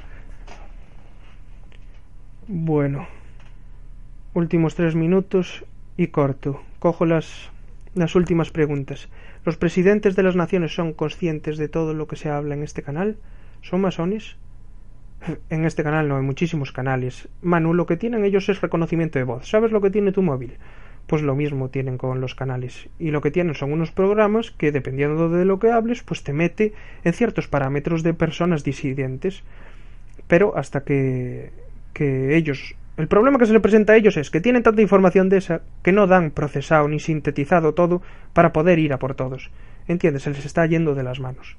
Bueno, 2.47 3.07
últimos 4.35 4.75
tres 4.75 4.95
minutos 4.95 5.65
y 5.97 6.09
corto. 6.09 6.61
Cojo 6.79 7.07
las, 7.07 7.51
las 7.95 8.15
últimas 8.15 8.51
preguntas. 8.51 9.09
¿Los 9.45 9.57
presidentes 9.57 10.17
de 10.17 10.23
las 10.23 10.37
naciones 10.37 10.75
son 10.75 10.93
conscientes 10.93 11.59
de 11.59 11.69
todo 11.69 11.95
lo 11.95 12.07
que 12.07 12.17
se 12.17 12.31
habla 12.31 12.55
en 12.55 12.63
este 12.63 12.83
canal? 12.83 13.17
¿Son 13.63 13.81
masones? 13.81 14.37
En 15.49 15.65
este 15.65 15.83
canal 15.83 16.09
no 16.09 16.17
hay 16.17 16.23
muchísimos 16.23 16.73
canales. 16.73 17.29
Manu, 17.41 17.73
lo 17.73 17.87
que 17.87 17.97
tienen 17.97 18.25
ellos 18.25 18.49
es 18.49 18.61
reconocimiento 18.61 19.19
de 19.19 19.25
voz. 19.25 19.49
¿Sabes 19.49 19.71
lo 19.73 19.81
que 19.81 19.91
tiene 19.91 20.13
tu 20.13 20.23
móvil? 20.23 20.59
Pues 21.07 21.23
lo 21.23 21.35
mismo 21.35 21.69
tienen 21.69 21.99
con 21.99 22.21
los 22.21 22.35
canales. 22.35 22.89
Y 22.99 23.11
lo 23.11 23.21
que 23.21 23.31
tienen 23.31 23.55
son 23.55 23.73
unos 23.73 23.91
programas 23.91 24.51
que, 24.51 24.73
dependiendo 24.73 25.29
de 25.29 25.45
lo 25.45 25.59
que 25.59 25.71
hables, 25.71 26.03
pues 26.03 26.23
te 26.23 26.33
mete 26.33 26.73
en 27.05 27.13
ciertos 27.13 27.47
parámetros 27.47 28.03
de 28.03 28.15
personas 28.15 28.65
disidentes. 28.65 29.43
Pero 30.27 30.57
hasta 30.57 30.83
que, 30.83 31.51
que 31.93 32.37
ellos 32.37 32.75
el 32.97 33.09
problema 33.09 33.39
que 33.39 33.47
se 33.47 33.53
le 33.53 33.59
presenta 33.59 33.93
a 33.93 33.97
ellos 33.97 34.17
es 34.17 34.31
que 34.31 34.41
tienen 34.41 34.63
tanta 34.63 34.81
información 34.81 35.29
de 35.29 35.39
esa 35.39 35.63
que 35.83 35.91
no 35.91 36.07
dan 36.07 36.31
procesado 36.31 36.87
ni 36.87 37.01
sintetizado 37.01 37.75
todo 37.75 38.03
para 38.33 38.53
poder 38.53 38.79
ir 38.79 38.93
a 38.93 39.01
por 39.01 39.17
todos. 39.17 39.51
¿Entiendes? 39.89 40.23
Se 40.23 40.31
les 40.31 40.45
está 40.45 40.65
yendo 40.67 40.95
de 40.95 41.03
las 41.03 41.19
manos. 41.19 41.57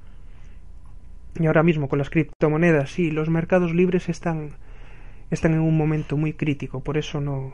Y 1.38 1.48
ahora 1.48 1.64
mismo 1.64 1.90
con 1.90 2.00
las 2.00 2.10
criptomonedas, 2.10 2.92
sí, 2.92 3.12
los 3.12 3.30
mercados 3.30 3.76
libres 3.76 4.08
están, 4.08 4.52
están 5.30 5.54
en 5.54 5.60
un 5.60 5.76
momento 5.76 6.16
muy 6.16 6.32
crítico, 6.32 6.82
por 6.82 6.98
eso 6.98 7.20
no, 7.20 7.52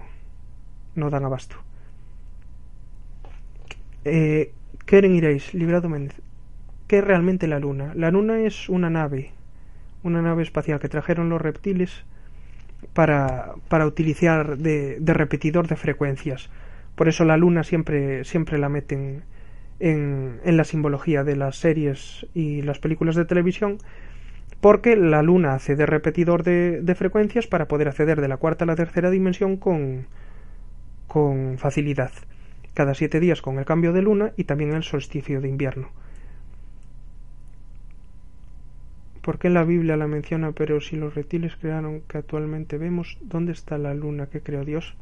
no 0.94 1.10
dan 1.10 1.26
abasto. 1.26 1.56
Eh, 4.06 4.54
iréis, 4.92 5.54
Librado 5.54 5.90
Méndez. 5.90 6.20
¿Qué 6.88 6.98
es 7.00 7.04
realmente 7.04 7.48
la 7.48 7.60
Luna? 7.60 7.94
La 7.96 8.12
Luna 8.12 8.42
es 8.42 8.68
una 8.68 8.90
nave, 8.90 9.32
una 10.04 10.22
nave 10.22 10.44
espacial 10.44 10.80
que 10.80 10.90
trajeron 10.90 11.30
los 11.30 11.42
reptiles 11.42 12.04
para, 12.94 13.54
para 13.68 13.86
utilizar 13.86 14.58
de, 14.58 15.00
de, 15.00 15.14
repetidor 15.14 15.68
de 15.68 15.76
frecuencias. 15.76 16.50
Por 16.96 17.08
eso 17.08 17.26
la 17.26 17.38
luna 17.38 17.64
siempre, 17.64 18.26
siempre 18.26 18.58
la 18.58 18.70
meten 18.70 19.24
en, 19.80 20.40
en 20.44 20.58
la 20.58 20.64
simbología 20.64 21.24
de 21.24 21.36
las 21.36 21.56
series 21.56 22.28
y 22.34 22.62
las 22.64 22.80
películas 22.80 23.16
de 23.16 23.26
televisión, 23.26 23.78
porque 24.60 24.96
la 24.96 25.24
luna 25.24 25.56
hace 25.56 25.76
de 25.76 25.86
repetidor 25.86 26.44
de, 26.44 26.82
de 26.82 26.96
frecuencias 26.96 27.48
para 27.48 27.68
poder 27.68 27.88
acceder 27.88 28.22
de 28.22 28.28
la 28.28 28.38
cuarta 28.38 28.66
a 28.66 28.68
la 28.68 28.76
tercera 28.76 29.10
dimensión 29.10 29.58
con, 29.58 30.08
con 31.08 31.58
facilidad. 31.58 32.12
Cada 32.74 32.94
siete 32.94 33.20
días 33.20 33.42
con 33.42 33.60
el 33.60 33.66
cambio 33.66 33.94
de 33.94 34.02
luna 34.02 34.34
y 34.38 34.46
también 34.46 34.74
el 34.74 34.84
solsticio 34.84 35.42
de 35.42 35.50
invierno. 35.50 35.90
¿Por 39.22 39.38
qué 39.38 39.50
la 39.50 39.64
Biblia 39.64 39.98
la 39.98 40.08
menciona? 40.08 40.52
Pero 40.52 40.82
si 40.82 40.96
los 40.96 41.14
reptiles 41.14 41.56
crearon 41.56 42.02
que 42.08 42.18
actualmente 42.18 42.78
vemos, 42.78 43.18
¿dónde 43.22 43.52
está 43.52 43.78
la 43.78 43.94
luna 43.94 44.28
que 44.28 44.42
creó 44.42 44.66
Dios? 44.66 44.96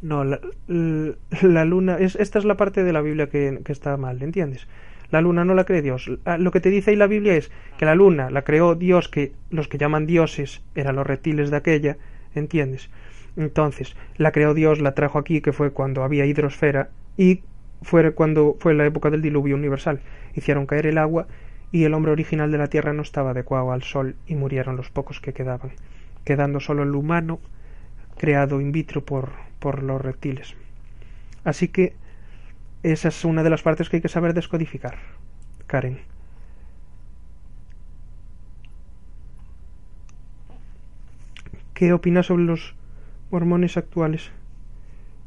No, 0.00 0.24
la, 0.24 0.40
la 0.66 1.64
luna. 1.66 1.98
Es, 1.98 2.16
esta 2.16 2.38
es 2.38 2.46
la 2.46 2.56
parte 2.56 2.84
de 2.84 2.92
la 2.92 3.02
Biblia 3.02 3.28
que, 3.28 3.60
que, 3.62 3.72
está 3.72 3.96
mal, 3.98 4.22
¿entiendes? 4.22 4.66
La 5.10 5.20
luna 5.20 5.44
no 5.44 5.54
la 5.54 5.64
creó 5.64 5.82
Dios. 5.82 6.10
Ah, 6.24 6.38
lo 6.38 6.52
que 6.52 6.60
te 6.60 6.70
dice 6.70 6.90
ahí 6.90 6.96
la 6.96 7.06
Biblia 7.06 7.34
es 7.34 7.50
que 7.76 7.84
la 7.84 7.94
luna 7.94 8.30
la 8.30 8.42
creó 8.42 8.76
Dios, 8.76 9.08
que 9.08 9.32
los 9.50 9.68
que 9.68 9.76
llaman 9.76 10.06
dioses 10.06 10.62
eran 10.74 10.96
los 10.96 11.06
reptiles 11.06 11.50
de 11.50 11.56
aquella, 11.56 11.98
¿entiendes? 12.34 12.88
Entonces, 13.36 13.94
la 14.16 14.32
creó 14.32 14.54
Dios, 14.54 14.80
la 14.80 14.94
trajo 14.94 15.18
aquí, 15.18 15.42
que 15.42 15.52
fue 15.52 15.72
cuando 15.72 16.02
había 16.02 16.26
hidrosfera, 16.26 16.90
y 17.16 17.42
fue 17.82 18.12
cuando 18.12 18.56
fue 18.58 18.74
la 18.74 18.86
época 18.86 19.10
del 19.10 19.22
diluvio 19.22 19.56
universal. 19.56 20.00
Hicieron 20.34 20.66
caer 20.66 20.86
el 20.86 20.98
agua 20.98 21.26
y 21.72 21.84
el 21.84 21.94
hombre 21.94 22.12
original 22.12 22.50
de 22.50 22.58
la 22.58 22.68
Tierra 22.68 22.92
no 22.92 23.02
estaba 23.02 23.30
adecuado 23.30 23.72
al 23.72 23.82
Sol 23.82 24.16
y 24.26 24.34
murieron 24.34 24.76
los 24.76 24.90
pocos 24.90 25.20
que 25.20 25.32
quedaban, 25.32 25.72
quedando 26.24 26.60
solo 26.60 26.82
el 26.82 26.94
humano 26.94 27.40
creado 28.18 28.60
in 28.60 28.72
vitro 28.72 29.04
por, 29.04 29.30
por 29.58 29.82
los 29.82 30.00
reptiles. 30.00 30.54
Así 31.44 31.68
que 31.68 31.94
esa 32.82 33.08
es 33.08 33.24
una 33.24 33.42
de 33.42 33.50
las 33.50 33.62
partes 33.62 33.88
que 33.88 33.96
hay 33.96 34.02
que 34.02 34.08
saber 34.08 34.34
descodificar. 34.34 34.98
Karen. 35.66 36.00
¿Qué 41.72 41.94
opinas 41.94 42.26
sobre 42.26 42.44
los 42.44 42.74
mormones 43.30 43.78
actuales? 43.78 44.30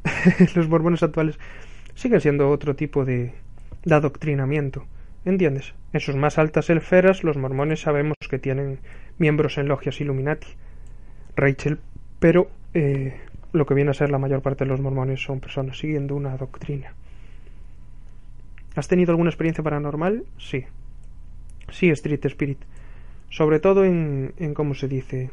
los 0.56 0.68
mormones 0.70 1.02
actuales 1.02 1.40
siguen 1.96 2.22
siendo 2.22 2.50
otro 2.50 2.76
tipo 2.76 3.06
de, 3.06 3.34
de 3.84 3.96
adoctrinamiento 3.96 4.86
¿Entiendes? 5.26 5.74
En 5.94 6.02
sus 6.02 6.16
más 6.16 6.38
altas 6.38 6.70
esferas 6.70 7.24
los 7.24 7.38
mormones 7.38 7.82
sabemos 7.82 8.18
que 8.30 8.40
tienen 8.40 8.80
miembros 9.18 9.58
en 9.58 9.70
logias 9.70 10.02
Illuminati. 10.02 10.48
Rachel, 11.36 11.80
pero 12.20 12.50
eh, 12.74 13.22
lo 13.54 13.66
que 13.66 13.74
viene 13.74 13.92
a 13.92 13.94
ser 13.94 14.12
la 14.12 14.18
mayor 14.18 14.42
parte 14.42 14.66
de 14.66 14.70
los 14.70 14.82
mormones 14.82 15.24
son 15.24 15.40
personas 15.40 15.78
siguiendo 15.78 16.16
una 16.16 16.36
doctrina. 16.36 16.94
¿Has 18.76 18.90
tenido 18.90 19.12
alguna 19.12 19.30
experiencia 19.30 19.64
paranormal? 19.64 20.26
Sí. 20.38 20.66
Sí, 21.70 21.90
Street 21.92 22.26
Spirit. 22.26 22.60
Sobre 23.30 23.60
todo 23.60 23.86
en, 23.86 24.34
en 24.38 24.54
¿cómo 24.54 24.74
se 24.74 24.90
dice? 24.90 25.30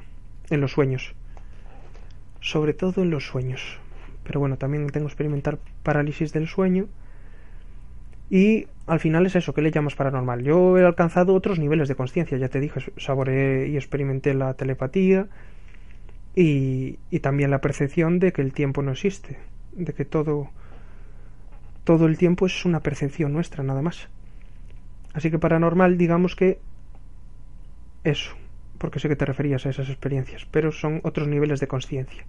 en 0.51 0.61
los 0.61 0.73
sueños. 0.73 1.15
Sobre 2.41 2.75
todo 2.75 3.03
en 3.03 3.11
los 3.11 3.27
sueños. 3.27 3.79
Pero 4.31 4.39
bueno, 4.39 4.59
también 4.59 4.87
tengo 4.91 5.09
experimentar 5.09 5.59
parálisis 5.83 6.33
del 6.33 6.47
sueño. 6.47 6.87
Y 8.31 8.69
al 8.87 9.01
final 9.01 9.27
es 9.27 9.35
eso, 9.35 9.53
¿qué 9.55 9.61
le 9.61 9.73
llamas 9.73 9.97
paranormal? 9.97 10.45
Yo 10.45 10.79
he 10.79 10.85
alcanzado 10.85 11.35
otros 11.35 11.59
niveles 11.59 11.89
de 11.89 11.97
conciencia, 11.97 12.39
ya 12.39 12.49
te 12.49 12.61
dije, 12.61 12.81
saboreé 12.97 13.67
y 13.67 13.77
experimenté 13.77 14.33
la 14.35 14.55
telepatía 14.55 15.27
y, 16.37 17.01
y 17.11 17.19
también 17.19 17.51
la 17.51 17.61
percepción 17.61 18.21
de 18.21 18.33
que 18.33 18.41
el 18.41 18.53
tiempo 18.53 18.83
no 18.83 18.93
existe, 18.93 19.37
de 19.73 19.93
que 19.95 20.05
todo, 20.05 20.51
todo 21.83 22.07
el 22.07 22.17
tiempo 22.17 22.47
es 22.47 22.65
una 22.65 22.79
percepción 22.79 23.33
nuestra, 23.33 23.65
nada 23.65 23.83
más. 23.83 24.07
Así 25.13 25.33
que 25.33 25.41
paranormal, 25.41 25.99
digamos 25.99 26.37
que 26.37 26.61
eso, 28.05 28.37
porque 28.79 29.01
sé 29.01 29.09
que 29.09 29.17
te 29.17 29.25
referías 29.25 29.67
a 29.67 29.71
esas 29.71 29.89
experiencias, 29.89 30.47
pero 30.53 30.71
son 30.71 31.01
otros 31.03 31.27
niveles 31.27 31.59
de 31.59 31.67
conciencia. 31.67 32.25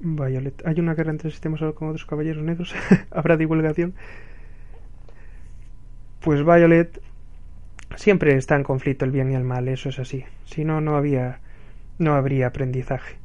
Violet. 0.00 0.62
Hay 0.66 0.80
una 0.80 0.94
guerra 0.94 1.10
entre 1.10 1.30
sistemas 1.30 1.60
con 1.74 1.88
otros 1.88 2.06
caballeros 2.06 2.42
negros. 2.42 2.74
Habrá 3.10 3.36
divulgación. 3.36 3.94
Pues 6.20 6.44
Violet 6.44 7.00
siempre 7.96 8.36
está 8.36 8.56
en 8.56 8.64
conflicto 8.64 9.04
el 9.04 9.10
bien 9.10 9.30
y 9.30 9.34
el 9.34 9.44
mal, 9.44 9.68
eso 9.68 9.88
es 9.88 9.98
así. 9.98 10.24
Si 10.44 10.64
no, 10.64 10.80
no 10.80 10.96
había, 10.96 11.40
no 11.98 12.14
habría 12.14 12.48
aprendizaje. 12.48 13.16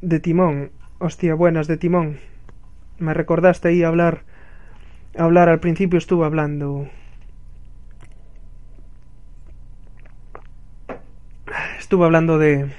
De 0.00 0.20
Timón, 0.20 0.72
hostia, 0.98 1.34
buenas 1.34 1.66
de 1.66 1.76
Timón. 1.76 2.18
Me 2.98 3.14
recordaste 3.14 3.68
ahí 3.68 3.82
hablar, 3.82 4.22
hablar 5.16 5.48
al 5.48 5.60
principio 5.60 5.98
estuvo 5.98 6.24
hablando. 6.24 6.88
Estuvo 11.78 12.04
hablando 12.04 12.38
de, 12.38 12.70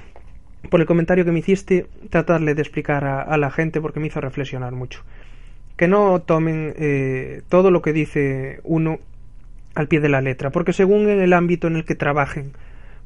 por 0.70 0.80
el 0.80 0.86
comentario 0.86 1.24
que 1.24 1.32
me 1.32 1.40
hiciste, 1.40 1.86
tratarle 2.10 2.54
de 2.54 2.62
explicar 2.62 3.04
a, 3.04 3.36
la 3.36 3.50
gente 3.50 3.80
porque 3.80 4.00
me 4.00 4.06
hizo 4.06 4.20
reflexionar 4.20 4.72
mucho. 4.72 5.02
Que 5.76 5.88
no 5.88 6.20
tomen 6.20 6.74
eh, 6.76 7.42
todo 7.48 7.70
lo 7.70 7.82
que 7.82 7.92
dice 7.92 8.60
uno 8.64 8.98
al 9.74 9.88
pie 9.88 10.00
de 10.00 10.08
la 10.08 10.20
letra, 10.20 10.50
porque 10.50 10.72
según 10.72 11.08
en 11.08 11.20
el 11.20 11.32
ámbito 11.32 11.66
en 11.66 11.76
el 11.76 11.84
que 11.84 11.94
trabajen, 11.94 12.52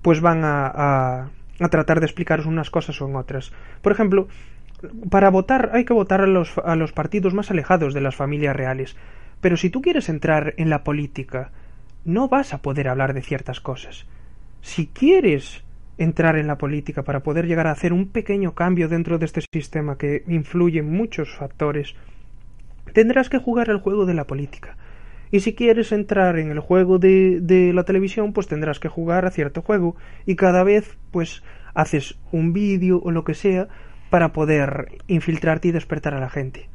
pues 0.02 0.20
van 0.20 0.44
a, 0.44 1.30
a, 1.59 1.68
tratar 1.70 2.01
de 2.01 2.06
explicaros 2.06 2.47
unas 2.47 2.70
cosas 2.70 3.01
o 3.01 3.09
en 3.09 3.16
otras. 3.16 3.52
Por 3.80 3.93
ejemplo, 3.93 4.28
para 5.10 5.30
votar 5.30 5.70
hay 5.72 5.85
que 5.85 5.94
votar 5.94 6.20
a 6.20 6.26
los, 6.26 6.59
a 6.59 6.76
los 6.76 6.93
partidos 6.93 7.35
más 7.35 7.51
alejados 7.51 7.94
de 7.94 8.01
las 8.01 8.16
familias 8.16 8.55
reales. 8.55 8.97
Pero 9.40 9.56
si 9.56 9.70
tú 9.70 9.80
quieres 9.80 10.09
entrar 10.09 10.55
en 10.56 10.68
la 10.68 10.85
política, 10.85 11.52
no 12.05 12.28
vas 12.28 12.52
a 12.52 12.59
poder 12.62 12.89
hablar 12.89 13.14
de 13.14 13.22
ciertas 13.22 13.60
cosas. 13.60 14.06
Si 14.60 14.89
quieres 14.89 15.62
entrar 15.98 16.36
en 16.36 16.46
la 16.46 16.58
política 16.58 17.02
para 17.02 17.20
poder 17.20 17.46
llegar 17.46 17.66
a 17.66 17.72
hacer 17.72 17.92
un 17.92 18.08
pequeño 18.08 18.54
cambio 18.54 18.88
dentro 18.88 19.18
de 19.18 19.26
este 19.26 19.42
sistema 19.52 19.98
que 19.98 20.22
influye 20.28 20.78
en 20.78 20.90
muchos 20.90 21.34
factores, 21.36 21.94
tendrás 22.92 23.28
que 23.28 23.38
jugar 23.38 23.68
el 23.68 23.78
juego 23.78 24.06
de 24.06 24.14
la 24.14 24.26
política. 24.26 24.76
Y 25.30 25.40
si 25.40 25.54
quieres 25.54 25.92
entrar 25.92 26.38
en 26.38 26.50
el 26.50 26.60
juego 26.60 26.98
de, 26.98 27.40
de 27.42 27.72
la 27.74 27.84
televisión, 27.84 28.32
pues 28.32 28.46
tendrás 28.46 28.80
que 28.80 28.88
jugar 28.88 29.26
a 29.26 29.30
cierto 29.30 29.60
juego 29.60 29.96
y 30.24 30.36
cada 30.36 30.62
vez 30.64 30.96
pues 31.10 31.42
haces 31.74 32.18
un 32.32 32.52
vídeo 32.52 33.00
o 33.02 33.10
lo 33.10 33.24
que 33.24 33.34
sea 33.34 33.68
para 34.08 34.32
poder 34.32 34.98
infiltrarte 35.06 35.68
y 35.68 35.72
despertar 35.72 36.14
a 36.14 36.20
la 36.20 36.30
gente. 36.30 36.68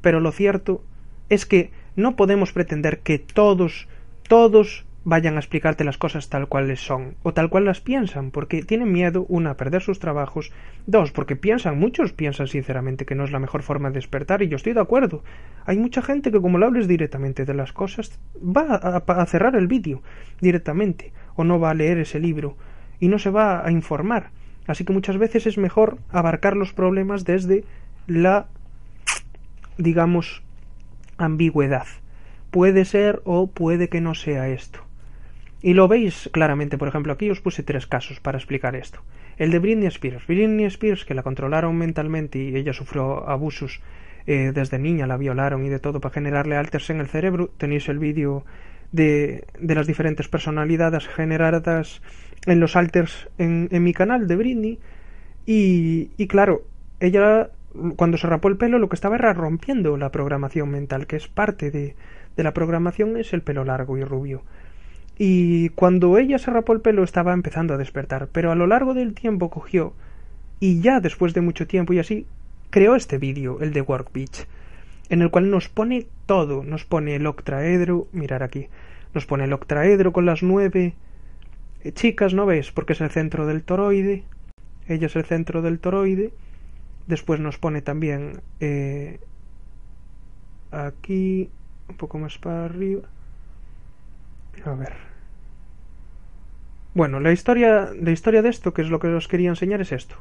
Pero 0.00 0.20
lo 0.20 0.32
cierto 0.32 0.82
es 1.28 1.46
que 1.46 1.70
no 1.96 2.16
podemos 2.16 2.52
pretender 2.52 2.98
que 2.98 3.18
todos, 3.18 3.88
todos 4.28 4.84
vayan 5.04 5.36
a 5.36 5.40
explicarte 5.40 5.84
las 5.84 5.98
cosas 5.98 6.30
tal 6.30 6.48
cuales 6.48 6.80
son 6.80 7.16
o 7.22 7.34
tal 7.34 7.50
cual 7.50 7.66
las 7.66 7.80
piensan, 7.80 8.30
porque 8.30 8.62
tienen 8.62 8.90
miedo, 8.90 9.26
una, 9.28 9.50
a 9.50 9.56
perder 9.56 9.82
sus 9.82 9.98
trabajos, 9.98 10.50
dos, 10.86 11.12
porque 11.12 11.36
piensan, 11.36 11.78
muchos 11.78 12.12
piensan 12.12 12.48
sinceramente 12.48 13.04
que 13.04 13.14
no 13.14 13.24
es 13.24 13.30
la 13.30 13.38
mejor 13.38 13.62
forma 13.62 13.90
de 13.90 13.96
despertar, 13.96 14.42
y 14.42 14.48
yo 14.48 14.56
estoy 14.56 14.72
de 14.72 14.80
acuerdo. 14.80 15.22
Hay 15.66 15.78
mucha 15.78 16.00
gente 16.00 16.32
que 16.32 16.40
como 16.40 16.58
le 16.58 16.66
hables 16.66 16.88
directamente 16.88 17.44
de 17.44 17.54
las 17.54 17.72
cosas, 17.72 18.18
va 18.36 18.74
a, 18.74 19.26
cerrar 19.26 19.56
el 19.56 19.66
vídeo 19.66 20.02
directamente, 20.40 21.12
o 21.36 21.44
no 21.44 21.60
va 21.60 21.70
a 21.70 21.74
leer 21.74 21.98
ese 21.98 22.18
libro, 22.18 22.56
y 22.98 23.08
no 23.08 23.18
se 23.18 23.30
va 23.30 23.64
a 23.64 23.70
informar. 23.70 24.30
Así 24.66 24.84
que 24.84 24.94
muchas 24.94 25.18
veces 25.18 25.46
es 25.46 25.58
mejor 25.58 25.98
abarcar 26.10 26.56
los 26.56 26.72
problemas 26.72 27.24
desde 27.24 27.64
la, 28.06 28.46
digamos, 29.76 30.42
ambigüedad. 31.18 31.86
Puede 32.50 32.86
ser 32.86 33.20
o 33.24 33.48
puede 33.48 33.88
que 33.90 34.00
no 34.00 34.14
sea 34.14 34.48
esto. 34.48 34.83
Y 35.64 35.72
lo 35.72 35.88
veis 35.88 36.28
claramente, 36.30 36.76
por 36.76 36.88
ejemplo, 36.88 37.14
aquí 37.14 37.30
os 37.30 37.40
puse 37.40 37.62
tres 37.62 37.86
casos 37.86 38.20
para 38.20 38.36
explicar 38.36 38.76
esto. 38.76 39.00
El 39.38 39.50
de 39.50 39.60
Britney 39.60 39.86
Spears. 39.86 40.26
Britney 40.26 40.66
Spears, 40.66 41.06
que 41.06 41.14
la 41.14 41.22
controlaron 41.22 41.74
mentalmente 41.74 42.38
y 42.38 42.54
ella 42.54 42.74
sufrió 42.74 43.26
abusos 43.26 43.80
eh, 44.26 44.52
desde 44.54 44.78
niña, 44.78 45.06
la 45.06 45.16
violaron 45.16 45.64
y 45.64 45.70
de 45.70 45.78
todo 45.78 46.02
para 46.02 46.12
generarle 46.12 46.56
alters 46.56 46.90
en 46.90 47.00
el 47.00 47.08
cerebro. 47.08 47.48
Tenéis 47.56 47.88
el 47.88 47.98
vídeo 47.98 48.44
de, 48.92 49.46
de, 49.58 49.74
las 49.74 49.86
diferentes 49.86 50.28
personalidades 50.28 51.08
generadas 51.08 52.02
en 52.44 52.60
los 52.60 52.76
alters 52.76 53.30
en, 53.38 53.70
en 53.72 53.84
mi 53.84 53.94
canal 53.94 54.28
de 54.28 54.36
Britney. 54.36 54.78
Y, 55.46 56.10
y 56.18 56.26
claro, 56.26 56.60
ella 57.00 57.48
cuando 57.96 58.18
se 58.18 58.26
rapó 58.26 58.48
el 58.48 58.58
pelo 58.58 58.78
lo 58.78 58.90
que 58.90 58.96
estaba 58.96 59.16
era 59.16 59.32
rompiendo 59.32 59.96
la 59.96 60.10
programación 60.10 60.68
mental, 60.68 61.06
que 61.06 61.16
es 61.16 61.26
parte 61.26 61.70
de, 61.70 61.96
de 62.36 62.42
la 62.42 62.52
programación, 62.52 63.16
es 63.16 63.32
el 63.32 63.40
pelo 63.40 63.64
largo 63.64 63.96
y 63.96 64.04
rubio. 64.04 64.42
Y 65.16 65.68
cuando 65.70 66.18
ella 66.18 66.38
se 66.38 66.50
rapó 66.50 66.72
el 66.72 66.80
pelo 66.80 67.04
estaba 67.04 67.32
empezando 67.32 67.74
a 67.74 67.78
despertar, 67.78 68.28
pero 68.32 68.50
a 68.50 68.54
lo 68.54 68.66
largo 68.66 68.94
del 68.94 69.14
tiempo 69.14 69.50
cogió 69.50 69.94
y 70.60 70.80
ya 70.80 71.00
después 71.00 71.34
de 71.34 71.40
mucho 71.40 71.66
tiempo 71.66 71.92
y 71.92 71.98
así 71.98 72.26
creó 72.70 72.96
este 72.96 73.18
vídeo, 73.18 73.60
el 73.60 73.72
de 73.72 73.82
Work 73.82 74.12
Beach, 74.12 74.46
en 75.08 75.22
el 75.22 75.30
cual 75.30 75.50
nos 75.50 75.68
pone 75.68 76.06
todo, 76.26 76.64
nos 76.64 76.84
pone 76.84 77.14
el 77.14 77.26
octaedro, 77.26 78.08
mirar 78.12 78.42
aquí, 78.42 78.68
nos 79.14 79.26
pone 79.26 79.44
el 79.44 79.52
octaedro 79.52 80.12
con 80.12 80.26
las 80.26 80.42
nueve 80.42 80.94
eh, 81.84 81.92
chicas, 81.92 82.34
¿no 82.34 82.46
ves? 82.46 82.72
Porque 82.72 82.94
es 82.94 83.00
el 83.00 83.10
centro 83.10 83.46
del 83.46 83.62
toroide, 83.62 84.24
ella 84.88 85.06
es 85.06 85.16
el 85.16 85.24
centro 85.24 85.62
del 85.62 85.78
toroide, 85.78 86.32
después 87.06 87.38
nos 87.38 87.58
pone 87.58 87.82
también 87.82 88.40
eh, 88.58 89.20
aquí, 90.72 91.50
un 91.88 91.96
poco 91.96 92.18
más 92.18 92.38
para 92.38 92.64
arriba, 92.64 93.02
a 94.64 94.74
ver. 94.74 95.14
Bueno, 96.94 97.18
la 97.18 97.32
historia, 97.32 97.90
la 98.00 98.12
historia 98.12 98.40
de 98.40 98.48
esto, 98.48 98.72
que 98.72 98.82
es 98.82 98.88
lo 98.88 99.00
que 99.00 99.08
os 99.08 99.26
quería 99.26 99.48
enseñar, 99.48 99.80
es 99.80 99.90
esto. 99.90 100.16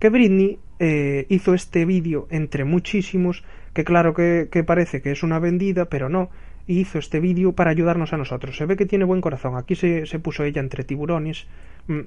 Que 0.00 0.10
Britney 0.10 0.58
eh, 0.80 1.24
hizo 1.28 1.54
este 1.54 1.84
vídeo 1.84 2.26
entre 2.30 2.64
muchísimos, 2.64 3.44
que 3.72 3.84
claro 3.84 4.12
que, 4.12 4.64
parece 4.66 5.00
que 5.00 5.12
es 5.12 5.22
una 5.22 5.38
vendida, 5.38 5.84
pero 5.84 6.08
no. 6.08 6.28
Y 6.66 6.80
hizo 6.80 6.98
este 6.98 7.20
vídeo 7.20 7.52
para 7.52 7.70
ayudarnos 7.70 8.12
a 8.12 8.16
nosotros. 8.16 8.56
Se 8.56 8.66
ve 8.66 8.76
que 8.76 8.86
tiene 8.86 9.04
buen 9.04 9.20
corazón. 9.20 9.56
Aquí 9.56 9.76
se, 9.76 10.04
puso 10.18 10.42
ella 10.42 10.60
entre 10.60 10.82
tiburones, 10.82 11.46
mm, 11.86 12.00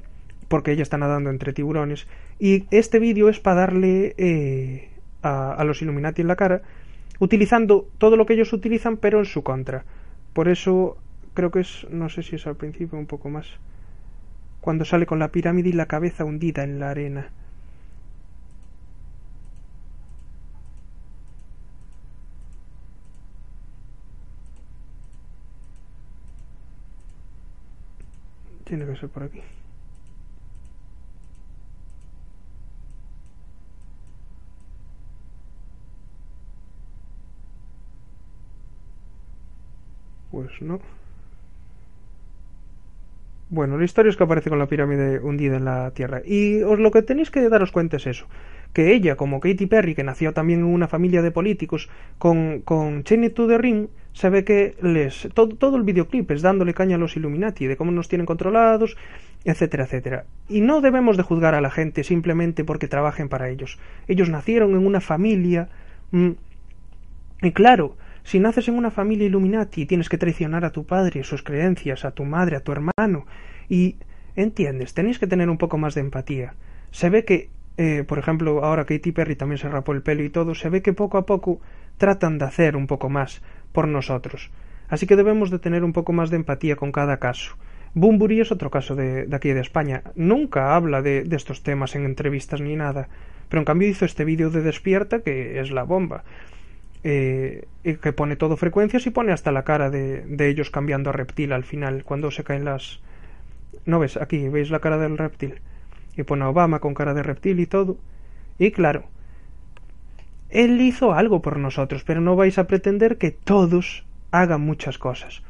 porque 0.49 0.73
ella 0.73 0.83
está 0.83 0.97
nadando 0.97 1.29
entre 1.29 1.53
tiburones. 1.53 2.05
Y 2.39 2.65
este 2.71 2.99
vídeo 2.99 3.29
es 3.29 3.39
para 3.39 3.61
darle 3.61 4.15
eh, 4.17 4.89
a, 5.23 5.53
a 5.53 5.63
los 5.63 5.81
Illuminati 5.81 6.21
en 6.21 6.27
la 6.27 6.35
cara, 6.35 6.61
utilizando 7.19 7.87
todo 7.97 8.17
lo 8.17 8.25
que 8.25 8.33
ellos 8.33 8.51
utilizan, 8.51 8.97
pero 8.97 9.19
en 9.19 9.25
su 9.25 9.43
contra. 9.43 9.85
Por 10.33 10.49
eso 10.49 10.97
creo 11.39 11.51
que 11.51 11.61
es, 11.61 11.87
no 11.89 12.09
sé 12.09 12.21
si 12.21 12.35
es 12.35 12.45
al 12.47 12.57
principio 12.57 12.99
un 12.99 13.05
poco 13.05 13.29
más, 13.29 13.47
cuando 14.59 14.83
sale 14.83 15.05
con 15.05 15.19
la 15.19 15.29
pirámide 15.29 15.69
y 15.69 15.71
la 15.71 15.85
cabeza 15.85 16.25
hundida 16.25 16.63
en 16.65 16.79
la 16.81 16.89
arena. 16.89 17.29
Tiene 28.65 28.85
que 28.85 28.97
ser 28.97 29.07
por 29.07 29.23
aquí. 29.23 29.41
Pues 40.31 40.61
no. 40.61 40.79
Bueno, 43.51 43.79
la 43.79 43.85
historia 43.85 44.11
es 44.11 44.15
que 44.15 44.23
aparece 44.23 44.51
con 44.51 44.59
la 44.59 44.67
pirámide 44.67 45.19
hundida 45.19 45.57
en 45.57 45.65
la 45.65 45.89
tierra. 45.91 46.21
Y 46.23 46.61
os 46.61 46.77
lo 46.77 46.91
que 46.91 47.01
tenéis 47.01 47.31
que 47.31 47.49
daros 47.49 47.71
cuenta 47.71 47.97
es 47.97 48.05
eso. 48.05 48.27
Que 48.73 48.93
ella, 48.93 49.15
como 49.15 49.39
Katy 49.39 49.65
Perry, 49.65 49.95
que 49.95 50.03
nació 50.03 50.33
también 50.33 50.59
en 50.59 50.67
una 50.67 50.87
familia 50.87 51.23
de 51.23 51.31
políticos, 51.31 51.89
con, 52.19 52.61
con 52.61 53.03
Cheney 53.03 53.31
to 53.31 53.47
the 53.47 53.57
Ring, 53.57 53.87
se 54.13 54.29
ve 54.29 54.43
que 54.43 54.75
les. 54.83 55.29
Todo, 55.33 55.55
todo 55.55 55.77
el 55.77 55.83
videoclip 55.83 56.29
es 56.29 56.43
dándole 56.43 56.75
caña 56.75 56.97
a 56.97 56.99
los 56.99 57.17
Illuminati, 57.17 57.65
de 57.65 57.75
cómo 57.75 57.89
nos 57.89 58.07
tienen 58.07 58.27
controlados, 58.27 58.97
etcétera, 59.45 59.85
etcétera. 59.85 60.25
Y 60.47 60.61
no 60.61 60.81
debemos 60.81 61.17
de 61.17 61.23
juzgar 61.23 61.55
a 61.55 61.61
la 61.61 61.71
gente 61.71 62.03
simplemente 62.03 62.63
porque 62.63 62.87
trabajen 62.87 63.29
para 63.29 63.49
ellos. 63.49 63.79
Ellos 64.07 64.29
nacieron 64.29 64.71
en 64.71 64.85
una 64.85 65.01
familia. 65.01 65.69
Mm, 66.11 66.31
y 67.41 67.51
claro, 67.53 67.97
Si 68.29 68.39
naces 68.39 68.67
en 68.67 68.75
una 68.75 68.91
familia 68.91 69.25
Illuminati 69.25 69.87
tienes 69.87 70.07
que 70.07 70.19
traicionar 70.19 70.63
a 70.63 70.71
tu 70.71 70.85
padre, 70.85 71.23
sus 71.23 71.41
creencias, 71.41 72.05
a 72.05 72.11
tu 72.11 72.25
madre, 72.25 72.57
a 72.57 72.59
tu 72.59 72.71
hermano, 72.71 73.25
y 73.67 73.95
entiendes, 74.35 74.93
tenéis 74.93 75.17
que 75.17 75.25
tener 75.25 75.49
un 75.49 75.57
poco 75.57 75.79
más 75.79 75.95
de 75.95 76.01
empatía. 76.01 76.53
Se 76.91 77.09
ve 77.09 77.25
que, 77.25 77.49
eh, 77.77 78.03
por 78.07 78.19
ejemplo, 78.19 78.63
ahora 78.63 78.85
Katy 78.85 79.13
Perry 79.13 79.35
también 79.35 79.57
se 79.57 79.67
rapó 79.67 79.93
el 79.93 80.03
pelo 80.03 80.23
y 80.23 80.29
todo, 80.29 80.53
se 80.53 80.69
ve 80.69 80.83
que 80.83 80.93
poco 80.93 81.17
a 81.17 81.25
poco 81.25 81.59
tratan 81.97 82.37
de 82.37 82.45
hacer 82.45 82.75
un 82.75 82.85
poco 82.85 83.09
más 83.09 83.41
por 83.71 83.87
nosotros. 83.87 84.51
Así 84.89 85.07
que 85.07 85.15
debemos 85.15 85.49
de 85.49 85.57
tener 85.57 85.83
un 85.83 85.93
poco 85.93 86.13
más 86.13 86.29
de 86.29 86.35
empatía 86.35 86.75
con 86.75 86.91
cada 86.91 87.17
caso. 87.17 87.55
Bumburi 87.95 88.41
es 88.41 88.51
otro 88.51 88.69
caso 88.69 88.95
de, 88.95 89.27
aquí 89.31 89.53
de 89.53 89.61
España. 89.61 90.03
Nunca 90.13 90.75
habla 90.75 91.01
de, 91.01 91.27
estos 91.31 91.63
temas 91.63 91.95
en 91.95 92.05
entrevistas 92.05 92.61
ni 92.61 92.75
nada. 92.75 93.09
Pero 93.49 93.61
en 93.61 93.65
cambio 93.65 93.87
hizo 93.87 94.05
este 94.05 94.23
vídeo 94.23 94.51
de 94.51 94.61
Despierta 94.61 95.23
que 95.23 95.59
es 95.59 95.71
la 95.71 95.81
bomba. 95.81 96.23
Eh, 97.03 97.65
que 97.83 98.13
pone 98.13 98.35
todo 98.35 98.57
frecuencias 98.57 99.07
y 99.07 99.09
pone 99.09 99.31
hasta 99.31 99.51
la 99.51 99.63
cara 99.63 99.89
de, 99.89 100.21
de, 100.21 100.49
ellos 100.49 100.69
cambiando 100.69 101.09
a 101.09 101.13
reptil 101.13 101.53
al 101.53 101.63
final, 101.63 102.03
cuando 102.03 102.29
se 102.29 102.43
caen 102.43 102.65
las... 102.65 102.99
¿No 103.85 103.99
ves? 103.99 104.17
Aquí, 104.17 104.49
¿veis 104.49 104.69
la 104.69 104.79
cara 104.79 104.97
del 104.97 105.17
reptil? 105.17 105.61
Y 106.17 106.23
pone 106.23 106.43
a 106.43 106.49
Obama 106.49 106.79
con 106.79 106.93
cara 106.93 107.13
de 107.13 107.23
reptil 107.23 107.59
y 107.59 107.65
todo. 107.65 107.97
Y 108.57 108.71
claro, 108.71 109.05
él 110.49 110.81
hizo 110.81 111.13
algo 111.13 111.41
por 111.41 111.57
nosotros, 111.57 112.03
pero 112.03 112.21
no 112.21 112.35
vais 112.35 112.57
a 112.57 112.65
pretender 112.65 113.17
que 113.17 113.31
todos 113.31 114.03
hagan 114.31 114.61
muchas 114.61 114.97
cosas. 114.97 115.43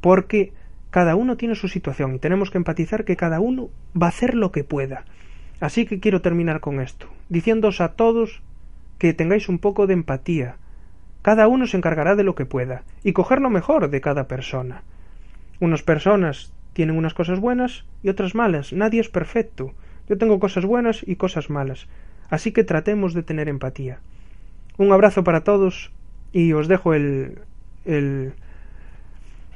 Porque 0.00 0.52
cada 0.90 1.14
uno 1.14 1.36
tiene 1.36 1.54
su 1.54 1.68
situación 1.68 2.14
y 2.14 2.18
tenemos 2.18 2.50
que 2.50 2.58
empatizar 2.58 3.04
que 3.04 3.16
cada 3.16 3.40
uno 3.40 3.68
va 4.00 4.06
a 4.06 4.10
hacer 4.10 4.34
lo 4.34 4.50
que 4.50 4.64
pueda. 4.64 5.04
Así 5.60 5.86
que 5.86 6.00
quiero 6.00 6.20
terminar 6.20 6.60
con 6.60 6.80
esto, 6.80 7.06
diciéndoos 7.28 7.80
a 7.80 7.92
todos 7.92 8.42
que 8.98 9.12
tengáis 9.12 9.48
un 9.48 9.58
poco 9.58 9.86
de 9.86 9.94
empatía. 9.94 10.56
Cada 11.24 11.48
uno 11.48 11.66
se 11.66 11.78
encargará 11.78 12.16
de 12.16 12.22
lo 12.22 12.34
que 12.34 12.44
pueda 12.44 12.82
y 13.02 13.14
coger 13.14 13.40
lo 13.40 13.48
mejor 13.48 13.88
de 13.88 14.02
cada 14.02 14.28
persona. 14.28 14.82
Unas 15.58 15.82
personas 15.82 16.52
tienen 16.74 16.98
unas 16.98 17.14
cosas 17.14 17.40
buenas 17.40 17.86
y 18.02 18.10
otras 18.10 18.34
malas. 18.34 18.74
Nadie 18.74 19.00
es 19.00 19.08
perfecto. 19.08 19.72
Yo 20.06 20.18
tengo 20.18 20.38
cosas 20.38 20.66
buenas 20.66 21.02
y 21.02 21.16
cosas 21.16 21.48
malas. 21.48 21.88
Así 22.28 22.52
que 22.52 22.62
tratemos 22.62 23.14
de 23.14 23.22
tener 23.22 23.48
empatía. 23.48 24.00
Un 24.76 24.92
abrazo 24.92 25.24
para 25.24 25.44
todos 25.44 25.92
y 26.30 26.52
os 26.52 26.68
dejo 26.68 26.92
el, 26.92 27.38
el, 27.86 28.34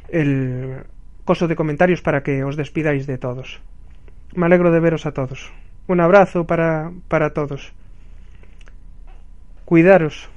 el 0.08 0.84
coso 1.26 1.48
de 1.48 1.56
comentarios 1.56 2.00
para 2.00 2.22
que 2.22 2.44
os 2.44 2.56
despidáis 2.56 3.06
de 3.06 3.18
todos. 3.18 3.60
Me 4.34 4.46
alegro 4.46 4.70
de 4.70 4.80
veros 4.80 5.04
a 5.04 5.12
todos. 5.12 5.52
Un 5.86 6.00
abrazo 6.00 6.46
para, 6.46 6.92
para 7.08 7.34
todos. 7.34 7.74
Cuidaros. 9.66 10.30